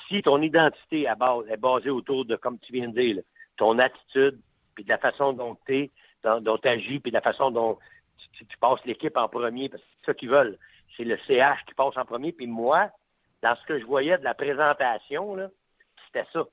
si 0.08 0.22
ton 0.22 0.42
identité 0.42 1.08
à 1.08 1.16
base, 1.16 1.46
est 1.50 1.58
basée 1.58 1.90
autour 1.90 2.26
de, 2.26 2.36
comme 2.36 2.58
tu 2.60 2.74
viens 2.74 2.88
de 2.88 3.00
dire, 3.00 3.22
ton 3.58 3.78
attitude, 3.80 4.40
puis 4.74 4.84
de 4.84 4.90
la 4.90 4.98
façon 4.98 5.34
dont 5.34 5.58
tu 5.66 5.78
es, 5.78 5.92
dont 6.24 6.58
tu 6.58 6.68
agis, 6.68 7.00
puis 7.00 7.12
de 7.12 7.18
la 7.18 7.22
façon 7.22 7.52
dont 7.52 7.78
si 8.38 8.46
tu 8.46 8.58
passes 8.58 8.84
l'équipe 8.86 9.16
en 9.18 9.28
premier, 9.28 9.70
parce 9.70 9.82
que 9.82 9.90
c'est 10.00 10.06
ça 10.06 10.14
qu'ils 10.14 10.30
veulent. 10.30 10.58
C'est 10.96 11.04
le 11.04 11.18
CH 11.28 11.66
qui 11.68 11.74
passe 11.74 11.98
en 11.98 12.06
premier. 12.06 12.32
Puis 12.32 12.48
moi, 12.48 12.90
dans 13.42 13.56
ce 13.56 13.66
que 13.66 13.80
je 13.80 13.86
voyais 13.86 14.18
de 14.18 14.24
la 14.24 14.34
présentation, 14.34 15.38
c'était 16.06 16.28
ça. 16.32 16.46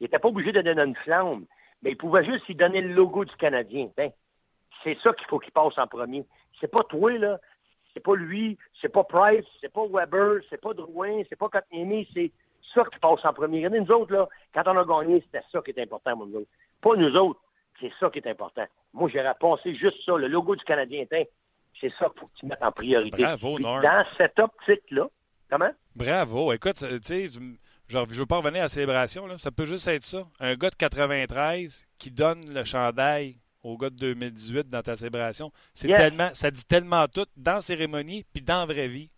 Il 0.00 0.04
n'était 0.04 0.18
pas 0.18 0.28
obligé 0.28 0.52
de 0.52 0.62
donner 0.62 0.82
une 0.82 0.96
flamme, 0.96 1.46
mais 1.82 1.90
il 1.90 1.96
pouvait 1.96 2.24
juste 2.24 2.46
lui 2.46 2.54
donner 2.54 2.80
le 2.80 2.94
logo 2.94 3.24
du 3.24 3.34
Canadien. 3.36 3.90
Ben, 3.96 4.10
c'est 4.84 4.96
ça 5.02 5.12
qu'il 5.12 5.26
faut 5.26 5.38
qu'il 5.38 5.52
passe 5.52 5.76
en 5.76 5.86
premier. 5.86 6.24
C'est 6.60 6.70
pas 6.70 6.84
toi, 6.84 7.16
là. 7.18 7.38
C'est 7.94 8.00
pas 8.00 8.14
lui, 8.14 8.56
c'est 8.80 8.90
pas 8.90 9.02
Price, 9.02 9.46
c'est 9.60 9.72
pas 9.72 9.86
Weber, 9.86 10.40
c'est 10.50 10.60
pas 10.60 10.72
Drouin, 10.74 11.22
c'est 11.28 11.38
pas 11.38 11.48
Kotniemi, 11.48 12.06
c'est 12.14 12.30
ça 12.74 12.84
qui 12.84 12.98
passe 13.00 13.24
en 13.24 13.32
premier. 13.32 13.58
Regardez, 13.58 13.80
nous 13.80 13.90
autres, 13.90 14.12
là, 14.12 14.28
quand 14.54 14.62
on 14.66 14.76
a 14.76 14.84
gagné, 14.84 15.20
c'était 15.22 15.44
ça 15.50 15.60
qui 15.62 15.70
était 15.70 15.82
important 15.82 16.16
pour 16.16 16.26
nous 16.26 16.36
autres. 16.40 16.50
Pas 16.80 16.94
nous 16.94 17.16
autres. 17.16 17.40
C'est 17.80 17.92
ça 18.00 18.10
qui 18.10 18.18
est 18.18 18.28
important. 18.28 18.66
Moi, 18.92 19.10
j'aurais 19.12 19.34
pensé 19.38 19.74
juste 19.74 20.04
ça, 20.04 20.16
le 20.16 20.28
logo 20.28 20.56
du 20.56 20.64
Canadien 20.64 21.04
C'est 21.10 21.92
ça 21.98 22.06
qu'il 22.06 22.20
faut 22.20 22.26
que 22.26 22.38
tu 22.38 22.46
mettes 22.46 22.62
en 22.62 22.72
priorité. 22.72 23.22
Bravo, 23.22 23.58
Norm. 23.58 23.82
Dans 23.82 24.04
cette 24.16 24.38
optique-là, 24.38 25.08
comment? 25.50 25.70
Bravo. 25.94 26.52
Écoute, 26.52 26.76
tu 26.76 26.98
sais, 27.02 27.26
je 27.88 27.98
veux 27.98 28.26
pas 28.26 28.38
revenir 28.38 28.60
à 28.60 28.64
la 28.64 28.68
célébration, 28.68 29.26
là. 29.26 29.38
ça 29.38 29.50
peut 29.50 29.64
juste 29.64 29.86
être 29.88 30.04
ça. 30.04 30.26
Un 30.40 30.54
gars 30.54 30.70
de 30.70 30.76
93 30.76 31.86
qui 31.98 32.10
donne 32.10 32.40
le 32.52 32.64
chandail 32.64 33.36
au 33.62 33.76
gars 33.76 33.90
de 33.90 33.96
2018 33.96 34.68
dans 34.68 34.82
ta 34.82 34.96
célébration, 34.96 35.50
c'est 35.74 35.88
tellement, 35.88 36.30
ça 36.32 36.50
dit 36.50 36.64
tellement 36.64 37.06
tout 37.06 37.26
dans 37.36 37.54
la 37.54 37.60
cérémonie 37.60 38.24
puis 38.32 38.42
dans 38.42 38.60
la 38.60 38.66
vraie 38.66 38.88
vie. 38.88 39.10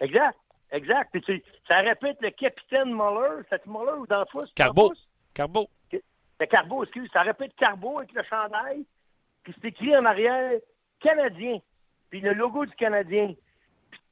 Exact, 0.00 0.38
exact. 0.70 1.10
Puis 1.12 1.22
tu, 1.22 1.42
ça 1.68 1.78
répète 1.78 2.16
le 2.20 2.30
capitaine 2.30 2.92
Muller, 2.92 3.42
c'est 3.50 3.66
Muller 3.66 3.98
ou 3.98 4.06
d'Anfous? 4.06 4.46
Carbo. 4.54 4.92
Carbo. 5.34 5.68
Le 6.42 6.46
Carbo, 6.46 6.82
excuse, 6.82 7.08
ça 7.12 7.22
répète 7.22 7.54
Carbo 7.54 7.98
avec 7.98 8.12
le 8.14 8.24
chandail, 8.24 8.84
puis 9.44 9.54
c'est 9.54 9.68
écrit 9.68 9.96
en 9.96 10.04
arrière 10.04 10.58
Canadien, 10.98 11.58
puis 12.10 12.20
le 12.20 12.32
logo 12.32 12.66
du 12.66 12.74
Canadien. 12.74 13.34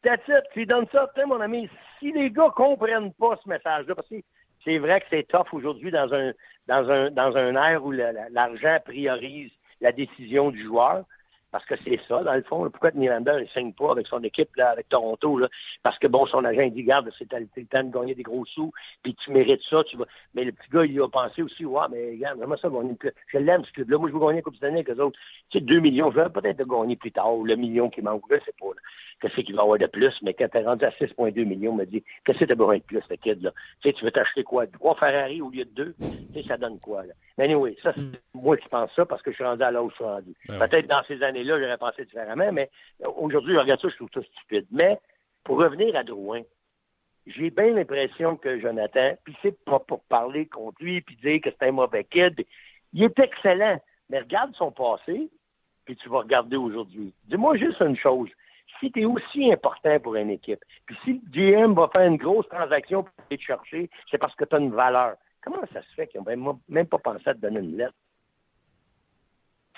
Puis 0.00 0.12
it, 0.12 0.44
tu 0.52 0.64
donnes 0.64 0.86
ça, 0.92 1.10
tu 1.12 1.26
mon 1.26 1.40
ami, 1.40 1.68
si 1.98 2.12
les 2.12 2.30
gars 2.30 2.50
comprennent 2.54 3.12
pas 3.14 3.36
ce 3.42 3.48
message-là, 3.48 3.96
parce 3.96 4.08
que 4.08 4.22
c'est 4.64 4.78
vrai 4.78 5.00
que 5.00 5.06
c'est 5.10 5.26
tough 5.26 5.48
aujourd'hui 5.50 5.90
dans 5.90 6.14
un 6.14 6.30
dans 6.68 6.88
un 6.88 7.10
dans 7.10 7.36
un 7.36 7.56
air 7.56 7.84
où 7.84 7.90
l'argent 7.90 8.78
priorise 8.84 9.50
la 9.80 9.90
décision 9.90 10.52
du 10.52 10.62
joueur. 10.62 11.02
Parce 11.52 11.64
que 11.64 11.74
c'est 11.84 12.00
ça, 12.06 12.22
dans 12.22 12.34
le 12.34 12.42
fond. 12.42 12.68
Pourquoi 12.70 12.90
Nylander 12.92 13.40
ne 13.40 13.46
signe 13.46 13.72
pas 13.72 13.92
avec 13.92 14.06
son 14.06 14.22
équipe, 14.22 14.54
là, 14.56 14.70
avec 14.70 14.88
Toronto? 14.88 15.38
Là? 15.38 15.48
Parce 15.82 15.98
que, 15.98 16.06
bon, 16.06 16.26
son 16.26 16.44
agent 16.44 16.68
dit, 16.68 16.84
garde, 16.84 17.10
c'est 17.18 17.30
le 17.32 17.66
temps 17.66 17.82
de 17.82 17.90
gagner 17.90 18.14
des 18.14 18.22
gros 18.22 18.44
sous, 18.46 18.72
puis 19.02 19.14
tu 19.14 19.30
mérites 19.32 19.62
ça. 19.68 19.82
Tu 19.84 19.96
vas... 19.96 20.06
Mais 20.34 20.44
le 20.44 20.52
petit 20.52 20.70
gars, 20.70 20.84
il 20.84 21.00
a 21.00 21.08
pensé 21.08 21.42
aussi, 21.42 21.64
ouais, 21.64 21.86
mais 21.90 22.10
regarde, 22.12 22.38
vraiment 22.38 22.56
ça 22.56 22.68
gagner 22.68 22.94
plus. 22.94 23.12
Je 23.32 23.38
l'aime, 23.38 23.64
ce 23.64 23.72
club-là. 23.72 23.98
Moi, 23.98 24.08
je 24.08 24.14
veux 24.14 24.20
gagner 24.20 24.36
la 24.36 24.42
Coupe 24.42 24.62
année 24.62 24.80
avec 24.80 24.90
eux 24.90 25.02
autres. 25.02 25.18
Tu 25.50 25.58
sais, 25.58 25.64
2 25.64 25.80
millions, 25.80 26.10
je 26.10 26.20
vais 26.20 26.28
peut-être 26.28 26.66
gagner 26.66 26.96
plus 26.96 27.12
tard, 27.12 27.36
le 27.44 27.56
million 27.56 27.90
qui 27.90 28.02
manque, 28.02 28.30
là, 28.30 28.38
c'est 28.44 28.56
pas. 28.58 28.66
Là 28.66 28.80
qu'est-ce 29.20 29.40
qu'il 29.42 29.54
va 29.54 29.62
avoir 29.62 29.78
de 29.78 29.86
plus, 29.86 30.14
mais 30.22 30.34
quand 30.34 30.48
t'es 30.48 30.62
rendu 30.62 30.84
à 30.84 30.90
6,2 30.90 31.44
millions, 31.44 31.72
on 31.72 31.76
m'a 31.76 31.84
dit, 31.84 32.02
qu'est-ce 32.24 32.38
que 32.38 32.44
t'as 32.46 32.54
besoin 32.54 32.78
de 32.78 32.82
plus, 32.82 33.02
ce 33.08 33.14
kid-là? 33.14 33.52
Tu 33.82 33.88
sais, 33.88 33.94
tu 33.94 34.04
veux 34.04 34.10
t'acheter 34.10 34.44
quoi? 34.44 34.66
Trois 34.66 34.94
Ferrari 34.96 35.40
au 35.40 35.50
lieu 35.50 35.64
de 35.64 35.70
deux? 35.70 35.94
Tu 36.00 36.42
sais, 36.42 36.48
ça 36.48 36.56
donne 36.56 36.78
quoi, 36.80 37.04
là? 37.04 37.14
Mais 37.38 37.44
anyway, 37.44 37.76
ça, 37.82 37.92
c'est 37.94 38.20
moi 38.34 38.56
qui 38.56 38.68
pense 38.68 38.90
ça 38.94 39.06
parce 39.06 39.22
que 39.22 39.30
je 39.30 39.36
suis 39.36 39.44
rendu 39.44 39.62
à 39.62 39.70
là 39.70 39.82
où 39.82 39.90
je 39.90 39.94
suis 39.94 40.04
rendu. 40.04 40.34
Ben 40.48 40.58
Peut-être 40.68 40.86
dans 40.86 41.02
ces 41.04 41.22
années-là, 41.22 41.58
j'aurais 41.58 41.78
pensé 41.78 42.04
différemment, 42.04 42.52
mais 42.52 42.70
aujourd'hui, 43.16 43.54
je 43.54 43.58
regarde 43.58 43.80
ça, 43.80 43.88
je 43.88 43.96
trouve 43.96 44.10
ça 44.12 44.22
stupide. 44.22 44.66
Mais, 44.70 44.98
pour 45.44 45.58
revenir 45.58 45.96
à 45.96 46.04
Drouin, 46.04 46.42
j'ai 47.26 47.50
bien 47.50 47.70
l'impression 47.70 48.36
que 48.36 48.58
Jonathan, 48.58 49.14
puis 49.24 49.36
c'est 49.42 49.64
pas 49.64 49.78
pour 49.78 50.02
parler 50.04 50.46
contre 50.46 50.82
lui, 50.82 51.00
puis 51.00 51.16
dire 51.16 51.40
que 51.40 51.50
c'est 51.50 51.68
un 51.68 51.72
mauvais 51.72 52.04
kid, 52.04 52.44
il 52.92 53.04
est 53.04 53.18
excellent. 53.18 53.80
Mais 54.08 54.20
regarde 54.20 54.54
son 54.56 54.72
passé, 54.72 55.30
puis 55.84 55.96
tu 55.96 56.08
vas 56.08 56.18
regarder 56.18 56.56
aujourd'hui. 56.56 57.14
Dis-moi 57.24 57.56
juste 57.56 57.80
une 57.80 57.96
chose 57.96 58.28
si 58.78 58.90
tu 58.90 59.02
es 59.02 59.04
aussi 59.04 59.52
important 59.52 59.98
pour 60.00 60.16
une 60.16 60.30
équipe, 60.30 60.64
puis 60.86 60.96
si 61.04 61.12
le 61.12 61.20
GM 61.30 61.74
va 61.74 61.88
faire 61.88 62.06
une 62.06 62.16
grosse 62.16 62.48
transaction 62.48 63.02
pour 63.02 63.12
aller 63.28 63.38
te 63.38 63.42
chercher, 63.42 63.90
c'est 64.10 64.18
parce 64.18 64.34
que 64.34 64.44
tu 64.44 64.56
as 64.56 64.58
une 64.58 64.72
valeur. 64.72 65.16
Comment 65.42 65.60
ça 65.72 65.82
se 65.82 65.94
fait 65.94 66.06
qu'ils 66.06 66.20
n'ont 66.20 66.60
même 66.68 66.86
pas 66.86 66.98
pensé 66.98 67.28
à 67.28 67.34
te 67.34 67.40
donner 67.40 67.60
une 67.60 67.76
lettre? 67.76 67.94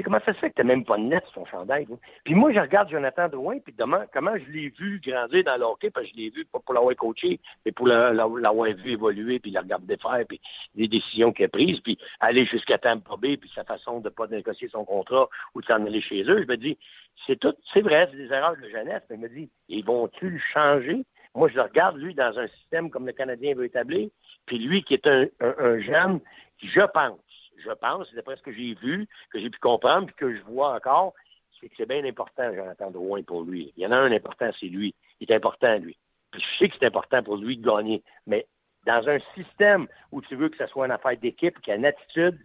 comment 0.02 0.20
ça 0.24 0.32
se 0.32 0.38
fait 0.38 0.50
que 0.50 0.60
tu 0.60 0.66
même 0.66 0.84
pas 0.84 0.96
de 0.96 1.02
net 1.02 1.22
sur 1.24 1.42
ton 1.42 1.46
chandail? 1.46 1.86
Puis 2.24 2.34
moi, 2.34 2.52
je 2.52 2.58
regarde 2.58 2.90
Jonathan 2.90 3.28
Drouin, 3.28 3.58
puis 3.58 3.74
demain, 3.76 4.06
comment 4.12 4.36
je 4.36 4.50
l'ai 4.50 4.68
vu 4.70 5.00
grandir 5.04 5.44
dans 5.44 5.56
le 5.56 5.64
hockey, 5.64 5.90
parce 5.90 6.06
que 6.06 6.12
je 6.12 6.16
l'ai 6.16 6.30
vu 6.30 6.44
pas 6.44 6.58
pour 6.60 6.74
l'avoir 6.74 6.94
coaché, 6.96 7.40
mais 7.64 7.72
pour 7.72 7.86
l'avoir 7.86 8.72
vu 8.72 8.92
évoluer, 8.92 9.38
puis 9.38 9.50
le 9.50 9.60
regarder 9.60 9.96
faire, 9.96 10.24
puis 10.28 10.40
les 10.74 10.88
décisions 10.88 11.32
qu'il 11.32 11.44
a 11.44 11.48
prises, 11.48 11.80
puis 11.80 11.98
aller 12.20 12.46
jusqu'à 12.46 12.78
Tampa 12.78 13.16
Bay, 13.16 13.36
puis 13.36 13.50
sa 13.54 13.64
façon 13.64 14.00
de 14.00 14.04
ne 14.04 14.10
pas 14.10 14.26
négocier 14.26 14.68
son 14.68 14.84
contrat 14.84 15.28
ou 15.54 15.60
de 15.60 15.66
s'en 15.66 15.86
aller 15.86 16.00
chez 16.00 16.22
eux. 16.22 16.42
Je 16.42 16.48
me 16.48 16.56
dis, 16.56 16.78
c'est 17.26 17.38
tout, 17.38 17.54
c'est 17.72 17.82
vrai, 17.82 18.08
c'est 18.10 18.16
des 18.16 18.32
erreurs 18.32 18.56
de 18.56 18.68
jeunesse, 18.68 19.02
mais 19.10 19.16
je 19.16 19.22
me 19.22 19.28
dis, 19.28 19.50
ils 19.68 19.84
vont-tu 19.84 20.30
le 20.30 20.40
changer? 20.52 21.04
Moi, 21.34 21.48
je 21.48 21.54
le 21.54 21.62
regarde, 21.62 21.96
lui, 21.96 22.14
dans 22.14 22.38
un 22.38 22.48
système 22.48 22.90
comme 22.90 23.06
le 23.06 23.12
Canadien 23.12 23.54
veut 23.54 23.64
établir, 23.64 24.10
puis 24.46 24.58
lui 24.58 24.82
qui 24.82 24.94
est 24.94 25.06
un, 25.06 25.26
un, 25.40 25.54
un 25.58 25.80
jeune, 25.80 26.20
je 26.62 26.86
pense, 26.92 27.20
je 27.64 27.70
pense, 27.72 28.12
d'après 28.14 28.36
ce 28.36 28.42
que 28.42 28.52
j'ai 28.52 28.74
vu, 28.74 29.06
que 29.30 29.40
j'ai 29.40 29.50
pu 29.50 29.58
comprendre, 29.58 30.06
puis 30.06 30.16
que 30.16 30.34
je 30.34 30.42
vois 30.42 30.74
encore, 30.74 31.14
c'est 31.60 31.68
que 31.68 31.74
c'est 31.76 31.88
bien 31.88 32.04
important, 32.04 32.52
Jonathan 32.54 32.90
Drouin, 32.90 33.22
pour 33.22 33.42
lui. 33.42 33.72
Il 33.76 33.82
y 33.82 33.86
en 33.86 33.92
a 33.92 34.00
un 34.00 34.12
important, 34.12 34.50
c'est 34.58 34.66
lui. 34.66 34.94
Il 35.20 35.30
est 35.30 35.34
important, 35.34 35.76
lui. 35.78 35.96
Puis 36.32 36.42
je 36.42 36.58
sais 36.58 36.68
que 36.68 36.74
c'est 36.78 36.86
important 36.86 37.22
pour 37.22 37.36
lui 37.36 37.56
de 37.56 37.64
gagner. 37.64 38.02
Mais 38.26 38.46
dans 38.84 39.08
un 39.08 39.18
système 39.34 39.86
où 40.10 40.20
tu 40.22 40.34
veux 40.34 40.48
que 40.48 40.56
ce 40.56 40.66
soit 40.66 40.86
une 40.86 40.92
affaire 40.92 41.16
d'équipe, 41.16 41.60
qui 41.60 41.70
a 41.70 41.76
une 41.76 41.86
attitude, 41.86 42.38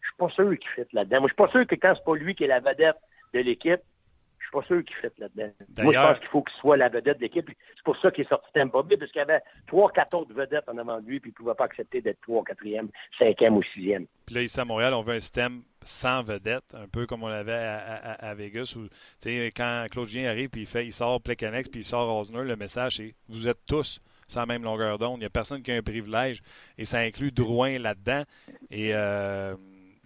je 0.00 0.08
suis 0.08 0.16
pas 0.18 0.28
sûr 0.30 0.50
qu'il 0.58 0.70
fait 0.70 0.92
là-dedans. 0.92 1.20
Moi, 1.20 1.28
je 1.28 1.34
suis 1.34 1.46
pas 1.46 1.50
sûr 1.50 1.66
que 1.66 1.74
quand 1.76 1.94
c'est 1.96 2.04
pas 2.04 2.16
lui 2.16 2.34
qui 2.34 2.44
est 2.44 2.48
la 2.48 2.60
vedette 2.60 2.96
de 3.34 3.40
l'équipe, 3.40 3.80
pas 4.60 4.66
sûr 4.66 4.84
qu'il 4.84 4.96
fait 4.96 5.12
là-dedans. 5.18 5.52
Moi, 5.82 5.92
je 5.94 6.00
pense 6.00 6.18
qu'il 6.18 6.28
faut 6.28 6.42
qu'il 6.42 6.56
soit 6.60 6.76
la 6.76 6.88
vedette 6.88 7.18
de 7.18 7.22
l'équipe. 7.22 7.46
C'est 7.48 7.84
pour 7.84 7.96
ça 7.98 8.10
qu'il 8.10 8.24
est 8.24 8.28
sorti 8.28 8.48
Tampa 8.54 8.82
Bay, 8.82 8.96
parce 8.96 9.10
qu'il 9.12 9.18
y 9.18 9.22
avait 9.22 9.42
trois, 9.66 9.90
quatre 9.90 10.14
autres 10.14 10.32
vedettes 10.32 10.68
en 10.68 10.78
avant 10.78 11.00
de 11.00 11.06
lui, 11.06 11.20
puis 11.20 11.30
il 11.30 11.34
ne 11.34 11.36
pouvait 11.36 11.54
pas 11.54 11.64
accepter 11.64 12.00
d'être 12.00 12.20
trois, 12.22 12.42
quatrième, 12.42 12.88
cinquième 13.18 13.56
ou 13.56 13.62
sixième. 13.74 14.06
Puis 14.24 14.34
là, 14.34 14.42
ici 14.42 14.58
à 14.58 14.64
Montréal, 14.64 14.94
on 14.94 15.02
veut 15.02 15.14
un 15.14 15.20
système 15.20 15.62
sans 15.82 16.22
vedette, 16.22 16.74
un 16.74 16.88
peu 16.88 17.06
comme 17.06 17.22
on 17.22 17.28
l'avait 17.28 17.52
à, 17.52 18.34
Vegas, 18.34 18.74
où 18.76 18.88
quand 19.54 19.86
Claude 19.90 20.08
Gien 20.08 20.28
arrive, 20.28 20.48
puis 20.48 20.62
il, 20.62 20.66
fait, 20.66 20.86
il 20.86 20.92
sort 20.92 21.20
Plecanex, 21.20 21.68
puis 21.68 21.80
il 21.80 21.84
sort 21.84 22.16
Osner, 22.18 22.42
le 22.42 22.56
message, 22.56 22.96
c'est 22.96 23.14
«Vous 23.28 23.48
êtes 23.48 23.64
tous 23.66 24.00
sans 24.28 24.44
même 24.44 24.64
longueur 24.64 24.98
d'onde. 24.98 25.18
Il 25.18 25.20
n'y 25.20 25.26
a 25.26 25.30
personne 25.30 25.62
qui 25.62 25.70
a 25.70 25.76
un 25.76 25.82
privilège. 25.82 26.42
Et 26.78 26.84
ça 26.84 26.98
inclut 26.98 27.30
Drouin 27.30 27.78
là-dedans. 27.78 28.24
Et 28.72 28.90
euh, 28.92 29.54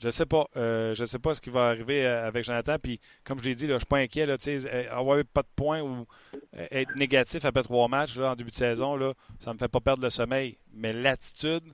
je 0.01 0.11
sais 0.11 0.27
pas. 0.27 0.47
Euh, 0.57 0.95
je 0.95 1.05
sais 1.05 1.19
pas 1.19 1.35
ce 1.35 1.41
qui 1.41 1.51
va 1.51 1.69
arriver 1.69 2.07
euh, 2.07 2.27
avec 2.27 2.45
Jonathan. 2.45 2.77
Puis, 2.83 3.01
comme 3.25 3.39
je 3.39 3.45
l'ai 3.45 3.55
dit, 3.55 3.67
là, 3.67 3.75
je 3.75 3.81
suis 3.81 3.87
pas 3.87 3.99
inquiet. 3.99 4.27
Là, 4.27 4.37
euh, 4.47 4.85
avoir 4.91 5.23
pas 5.33 5.43
de 5.43 5.49
points 5.55 5.83
ou 5.83 6.07
être 6.55 6.95
négatif 6.97 7.45
après 7.45 7.63
trois 7.63 7.89
matchs 7.89 8.17
en 8.17 8.35
début 8.35 8.51
de 8.51 8.57
saison, 8.57 8.97
là, 8.97 9.13
ça 9.39 9.53
me 9.53 9.59
fait 9.59 9.69
pas 9.69 9.81
perdre 9.81 10.03
le 10.03 10.11
sommeil. 10.11 10.59
Mais 10.73 10.93
l'attitude, 10.93 11.65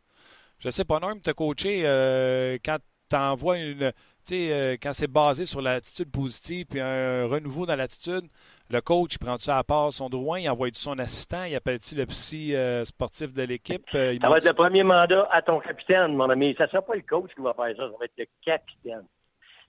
je 0.58 0.70
sais 0.70 0.84
pas, 0.84 0.98
Norm, 0.98 1.20
te 1.20 1.30
coaché 1.30 1.82
quand 2.64 2.78
tu 3.08 3.16
envoies 3.16 3.58
une. 4.30 4.76
quand 4.78 4.92
c'est 4.92 5.10
basé 5.10 5.46
sur 5.46 5.60
l'attitude 5.60 6.10
positive 6.10 6.66
puis 6.66 6.80
un 6.80 7.26
renouveau 7.26 7.66
dans 7.66 7.76
l'attitude, 7.76 8.24
le 8.68 8.80
coach, 8.80 9.14
il 9.14 9.18
prend-tu 9.18 9.50
à 9.50 9.62
part 9.62 9.92
son 9.92 10.08
droit, 10.08 10.40
il 10.40 10.48
envoie-tu 10.50 10.80
son 10.80 10.98
assistant, 10.98 11.44
il 11.44 11.54
appelle-tu 11.54 11.94
le 11.94 12.04
psy 12.06 12.54
euh, 12.54 12.84
sportif 12.84 13.32
de 13.32 13.42
l'équipe? 13.42 13.84
Euh, 13.94 14.16
ça 14.20 14.28
va 14.28 14.38
être 14.38 14.44
le 14.44 14.54
premier 14.54 14.82
mandat 14.82 15.28
à 15.30 15.40
ton 15.40 15.60
capitaine, 15.60 16.14
mon 16.14 16.28
ami. 16.30 16.54
Ça 16.58 16.64
ne 16.64 16.70
sera 16.70 16.82
pas 16.82 16.96
le 16.96 17.02
coach 17.02 17.30
qui 17.34 17.42
va 17.42 17.54
faire 17.54 17.76
ça, 17.76 17.90
ça 17.90 17.96
va 17.98 18.04
être 18.04 18.18
le 18.18 18.26
capitaine. 18.44 19.04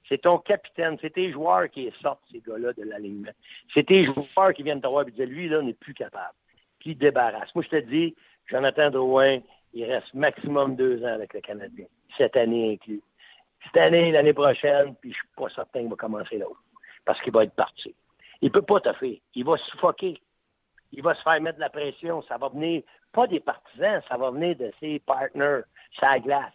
C'est 0.09 0.21
ton 0.21 0.39
capitaine, 0.39 0.97
c'est 1.01 1.13
tes 1.13 1.31
joueurs 1.31 1.69
qui 1.69 1.91
sortent 2.01 2.23
ces 2.31 2.39
gars-là 2.39 2.73
de 2.73 2.83
l'alignement. 2.83 3.31
C'est 3.73 3.85
tes 3.85 4.05
joueurs 4.05 4.53
qui 4.55 4.63
viennent 4.63 4.81
te 4.81 4.87
voir 4.87 5.07
et 5.07 5.11
disent 5.11 5.27
lui, 5.27 5.49
là, 5.49 5.61
n'est 5.61 5.73
plus 5.73 5.93
capable. 5.93 6.33
Qui 6.79 6.95
débarrasse. 6.95 7.53
Moi, 7.53 7.65
je 7.65 7.77
te 7.77 7.81
dis, 7.83 8.15
Jonathan 8.49 8.89
Drouin, 8.89 9.39
il 9.73 9.83
reste 9.83 10.13
maximum 10.13 10.75
deux 10.75 11.03
ans 11.03 11.13
avec 11.13 11.33
le 11.33 11.41
Canadien. 11.41 11.85
Cette 12.17 12.37
année 12.37 12.73
inclus. 12.73 13.01
Cette 13.63 13.77
année, 13.77 14.11
l'année 14.11 14.33
prochaine, 14.33 14.95
puis 14.95 15.11
je 15.11 15.17
suis 15.17 15.27
pas 15.35 15.49
certain 15.49 15.81
qu'il 15.81 15.89
va 15.89 15.95
commencer 15.95 16.37
l'autre. 16.37 16.61
Parce 17.05 17.21
qu'il 17.21 17.33
va 17.33 17.43
être 17.43 17.55
parti. 17.55 17.95
Il 18.41 18.51
peut 18.51 18.61
pas 18.61 18.79
faire. 18.81 19.17
Il 19.35 19.45
va 19.45 19.57
suffoquer. 19.57 20.21
Il 20.91 21.03
va 21.03 21.15
se 21.15 21.21
faire 21.21 21.41
mettre 21.41 21.57
de 21.57 21.61
la 21.61 21.69
pression. 21.69 22.21
Ça 22.23 22.37
va 22.37 22.49
venir, 22.49 22.83
pas 23.11 23.27
des 23.27 23.39
partisans, 23.39 24.01
ça 24.07 24.17
va 24.17 24.31
venir 24.31 24.55
de 24.57 24.71
ses 24.79 24.99
partners, 24.99 25.61
sa 25.99 26.19
glace. 26.19 26.53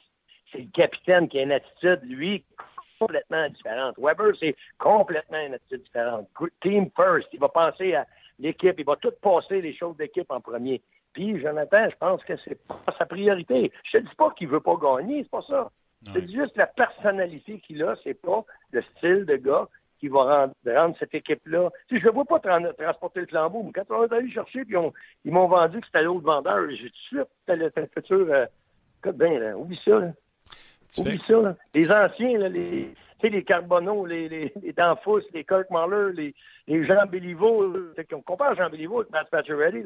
C'est 0.50 0.58
le 0.58 0.70
capitaine 0.72 1.28
qui 1.28 1.38
a 1.38 1.42
une 1.42 1.52
attitude, 1.52 2.00
lui, 2.04 2.44
complètement 2.98 3.48
différente. 3.48 3.96
Weber, 3.98 4.32
c'est 4.38 4.54
complètement 4.78 5.40
une 5.40 5.54
attitude 5.54 5.82
différente. 5.82 6.28
Team 6.60 6.90
first. 6.94 7.28
Il 7.32 7.40
va 7.40 7.48
penser 7.48 7.94
à 7.94 8.06
l'équipe. 8.38 8.78
Il 8.78 8.84
va 8.84 8.96
tout 8.96 9.12
passer 9.20 9.60
les 9.60 9.74
choses 9.74 9.96
d'équipe 9.96 10.30
en 10.30 10.40
premier. 10.40 10.80
Puis, 11.12 11.40
Jonathan, 11.40 11.88
je 11.90 11.96
pense 11.96 12.22
que 12.24 12.34
c'est 12.44 12.58
pas 12.66 12.94
sa 12.96 13.06
priorité. 13.06 13.72
Je 13.84 13.98
te 13.98 14.02
dis 14.02 14.14
pas 14.16 14.30
qu'il 14.30 14.48
veut 14.48 14.60
pas 14.60 14.76
gagner, 14.76 15.22
c'est 15.22 15.30
pas 15.30 15.42
ça. 15.42 15.70
C'est 16.12 16.30
juste 16.30 16.56
la 16.56 16.66
personnalité 16.66 17.60
qu'il 17.60 17.82
a, 17.82 17.94
c'est 18.02 18.14
pas 18.20 18.44
le 18.72 18.82
style 18.96 19.24
de 19.24 19.36
gars 19.36 19.68
qui 20.00 20.08
va 20.08 20.50
rendre, 20.64 20.96
cette 20.98 21.14
équipe-là. 21.14 21.70
Tu 21.88 22.00
je 22.00 22.06
ne 22.06 22.10
vois 22.10 22.24
pas 22.24 22.40
transporter 22.40 23.20
le 23.20 23.26
flambeau, 23.26 23.62
mais 23.62 23.72
quand 23.72 23.84
on 23.90 24.04
est 24.04 24.12
allé 24.12 24.30
chercher, 24.32 24.64
puis 24.64 24.74
ils 25.24 25.32
m'ont 25.32 25.46
vendu 25.46 25.80
que 25.80 25.86
c'était 25.86 26.02
l'autre 26.02 26.26
vendeur, 26.26 26.68
j'ai 26.70 26.76
tout 26.76 27.16
de 27.16 27.18
suite, 27.18 27.28
c'était 27.46 27.56
le, 27.56 27.88
futur. 27.94 28.26
Euh, 28.28 28.46
bien, 29.12 29.38
là, 29.38 29.56
oublie 29.56 29.80
ça. 29.84 30.00
Là. 30.00 30.12
Oublie 30.98 31.22
ça. 31.28 31.40
Là. 31.40 31.56
Les 31.72 31.90
anciens, 31.92 32.38
là, 32.38 32.48
les, 32.48 32.92
les 33.30 33.44
Carbonneau, 33.44 34.06
les, 34.06 34.28
les, 34.28 34.52
les 34.62 34.72
Danfous, 34.72 35.20
les 35.32 35.44
Kirk 35.44 35.68
Muller, 35.70 36.12
les, 36.14 36.34
les 36.66 36.86
Jean 36.86 37.06
Béliveau. 37.06 37.72
On 38.12 38.20
compare 38.22 38.54
Jean 38.56 38.70
Béliveau 38.70 39.00
avec 39.00 39.12
Matt 39.12 39.30
Pacioretty. 39.30 39.82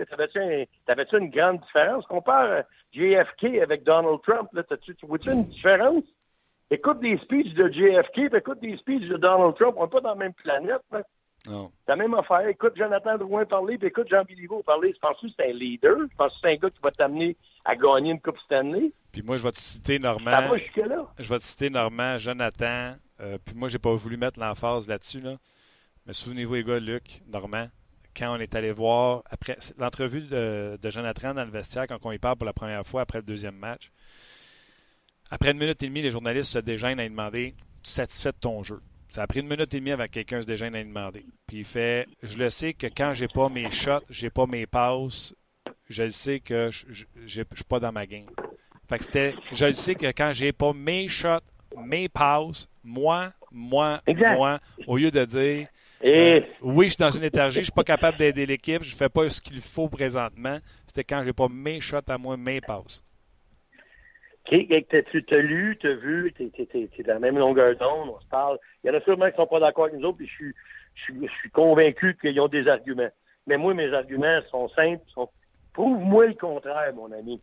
T'avais-tu 0.86 1.18
une 1.18 1.30
grande 1.30 1.60
différence? 1.60 2.06
Compare 2.06 2.46
euh, 2.46 2.62
JFK 2.92 3.62
avec 3.62 3.84
Donald 3.84 4.20
Trump. 4.22 4.48
Là, 4.52 4.62
tu 4.62 5.06
vois-tu 5.06 5.30
une 5.30 5.44
différence? 5.44 6.04
écoute 6.70 7.00
des 7.00 7.16
speeches 7.18 7.54
de 7.54 7.68
JFK, 7.68 8.28
puis 8.28 8.38
écoute 8.38 8.60
des 8.60 8.76
speeches 8.76 9.08
de 9.08 9.16
Donald 9.16 9.54
Trump. 9.56 9.74
On 9.76 9.84
n'est 9.84 9.90
pas 9.90 10.00
dans 10.00 10.10
la 10.10 10.14
même 10.16 10.34
planète. 10.34 10.82
Hein? 10.92 11.02
Non. 11.48 11.70
La 11.86 11.96
même 11.96 12.14
affaire. 12.14 12.46
Écoute 12.48 12.72
Jonathan 12.76 13.16
Drouin 13.18 13.44
parler, 13.44 13.78
puis 13.78 13.88
écoute 13.88 14.08
Jean 14.10 14.24
Béliveau 14.24 14.62
parler. 14.62 14.92
Je 14.92 14.98
pense 14.98 15.20
que 15.20 15.26
c'est 15.36 15.50
un 15.50 15.52
leader? 15.52 15.96
Je 16.10 16.16
pense 16.16 16.32
que 16.32 16.38
c'est 16.42 16.52
un 16.52 16.56
gars 16.56 16.70
qui 16.70 16.82
va 16.82 16.90
t'amener 16.90 17.36
à 17.64 17.76
gagner 17.76 18.12
une 18.12 18.20
Coupe 18.20 18.38
Stanley? 18.40 18.92
Puis 19.12 19.22
moi, 19.22 19.36
je 19.36 19.44
vais 19.44 19.52
te 19.52 19.60
citer 19.60 19.98
Normand. 19.98 20.32
Ça 20.32 20.48
va 20.48 20.56
jusque-là. 20.56 21.06
Je 21.18 21.28
vais 21.28 21.38
te 21.38 21.44
citer 21.44 21.70
Normand, 21.70 22.18
Jonathan. 22.18 22.94
Euh, 23.20 23.38
puis 23.44 23.54
moi, 23.54 23.68
j'ai 23.68 23.78
pas 23.78 23.94
voulu 23.94 24.16
mettre 24.16 24.38
l'emphase 24.40 24.88
là-dessus. 24.88 25.20
Là. 25.20 25.36
Mais 26.06 26.12
souvenez-vous, 26.12 26.54
les 26.54 26.64
gars, 26.64 26.78
Luc, 26.78 27.22
Normand, 27.26 27.68
quand 28.16 28.34
on 28.34 28.40
est 28.40 28.54
allé 28.54 28.72
voir, 28.72 29.22
après 29.30 29.58
l'entrevue 29.78 30.22
de, 30.22 30.78
de 30.80 30.90
Jonathan 30.90 31.34
dans 31.34 31.44
le 31.44 31.50
vestiaire, 31.50 31.86
quand 31.86 31.98
on 32.02 32.12
y 32.12 32.18
parle 32.18 32.36
pour 32.36 32.46
la 32.46 32.52
première 32.52 32.86
fois 32.86 33.02
après 33.02 33.18
le 33.18 33.24
deuxième 33.24 33.56
match, 33.56 33.90
après 35.30 35.50
une 35.50 35.58
minute 35.58 35.82
et 35.82 35.88
demie, 35.88 36.02
les 36.02 36.10
journalistes 36.10 36.52
se 36.52 36.58
déjeunent 36.58 37.00
à 37.00 37.02
lui 37.02 37.10
demander 37.10 37.54
Tu 37.82 37.90
satisfait 37.90 38.30
de 38.30 38.38
ton 38.40 38.62
jeu 38.62 38.80
Ça 39.08 39.22
a 39.22 39.26
pris 39.26 39.40
une 39.40 39.48
minute 39.48 39.72
et 39.74 39.80
demie 39.80 39.90
avec 39.90 40.12
quelqu'un 40.12 40.40
se 40.40 40.46
déjeune 40.46 40.74
à 40.74 40.82
lui 40.82 40.88
demander. 40.88 41.26
Puis 41.46 41.58
il 41.58 41.64
fait 41.64 42.06
Je 42.22 42.38
le 42.38 42.50
sais 42.50 42.74
que 42.74 42.86
quand 42.86 43.12
j'ai 43.14 43.28
pas 43.28 43.48
mes 43.48 43.70
shots, 43.70 44.04
j'ai 44.08 44.30
pas 44.30 44.46
mes 44.46 44.66
passes, 44.66 45.34
je 45.90 46.04
le 46.04 46.10
sais 46.10 46.40
que 46.40 46.70
je 46.70 47.40
ne 47.40 47.44
suis 47.54 47.64
pas 47.68 47.80
dans 47.80 47.92
ma 47.92 48.06
game. 48.06 48.26
Fait 48.88 48.98
que 48.98 49.04
c'était 49.04 49.34
Je 49.52 49.66
le 49.66 49.72
sais 49.72 49.96
que 49.96 50.06
quand 50.06 50.32
j'ai 50.32 50.52
pas 50.52 50.72
mes 50.72 51.08
shots, 51.08 51.40
mes 51.76 52.08
passes, 52.08 52.68
moi, 52.86 53.32
moi, 53.50 54.00
moi, 54.06 54.60
au 54.86 54.96
lieu 54.96 55.10
de 55.10 55.24
dire 55.24 55.68
euh, 56.04 56.40
oui, 56.62 56.86
je 56.86 56.90
suis 56.90 56.98
dans 56.98 57.10
une 57.10 57.24
énergie, 57.24 57.58
je 57.58 57.64
suis 57.64 57.72
pas 57.72 57.84
capable 57.84 58.18
d'aider 58.18 58.44
l'équipe, 58.44 58.82
je 58.82 58.94
fais 58.94 59.08
pas 59.08 59.28
ce 59.28 59.40
qu'il 59.40 59.60
faut 59.60 59.88
présentement. 59.88 60.58
C'était 60.86 61.04
quand 61.04 61.22
j'ai 61.24 61.32
pas 61.32 61.48
mes 61.48 61.80
shots 61.80 61.98
à 62.08 62.18
moi, 62.18 62.36
mes 62.36 62.60
passes. 62.60 63.02
tu 64.48 65.24
t'as 65.24 65.38
lu, 65.38 65.78
t'as 65.80 65.94
vu, 65.94 66.32
t'es, 66.36 66.50
es, 66.58 67.02
dans 67.02 67.14
la 67.14 67.18
même 67.18 67.38
longueur 67.38 67.76
d'onde, 67.76 68.10
on 68.14 68.20
se 68.20 68.28
parle. 68.28 68.58
Il 68.84 68.88
y 68.88 68.90
en 68.90 68.94
a 68.94 69.00
sûrement 69.00 69.30
qui 69.30 69.36
sont 69.36 69.46
pas 69.46 69.60
d'accord 69.60 69.86
avec 69.86 69.98
nous 69.98 70.08
autres, 70.08 70.18
puis 70.18 70.28
je 70.28 70.34
suis, 70.34 70.54
je 70.94 71.02
suis, 71.02 71.26
je 71.26 71.32
suis 71.40 71.50
convaincu 71.50 72.16
qu'ils 72.20 72.38
ont 72.40 72.48
des 72.48 72.68
arguments. 72.68 73.10
Mais 73.46 73.56
moi, 73.56 73.74
mes 73.74 73.92
arguments 73.92 74.40
sont 74.50 74.68
simples. 74.70 75.02
Sont... 75.14 75.30
Prouve-moi 75.72 76.26
le 76.26 76.34
contraire, 76.34 76.92
mon 76.94 77.10
ami. 77.12 77.40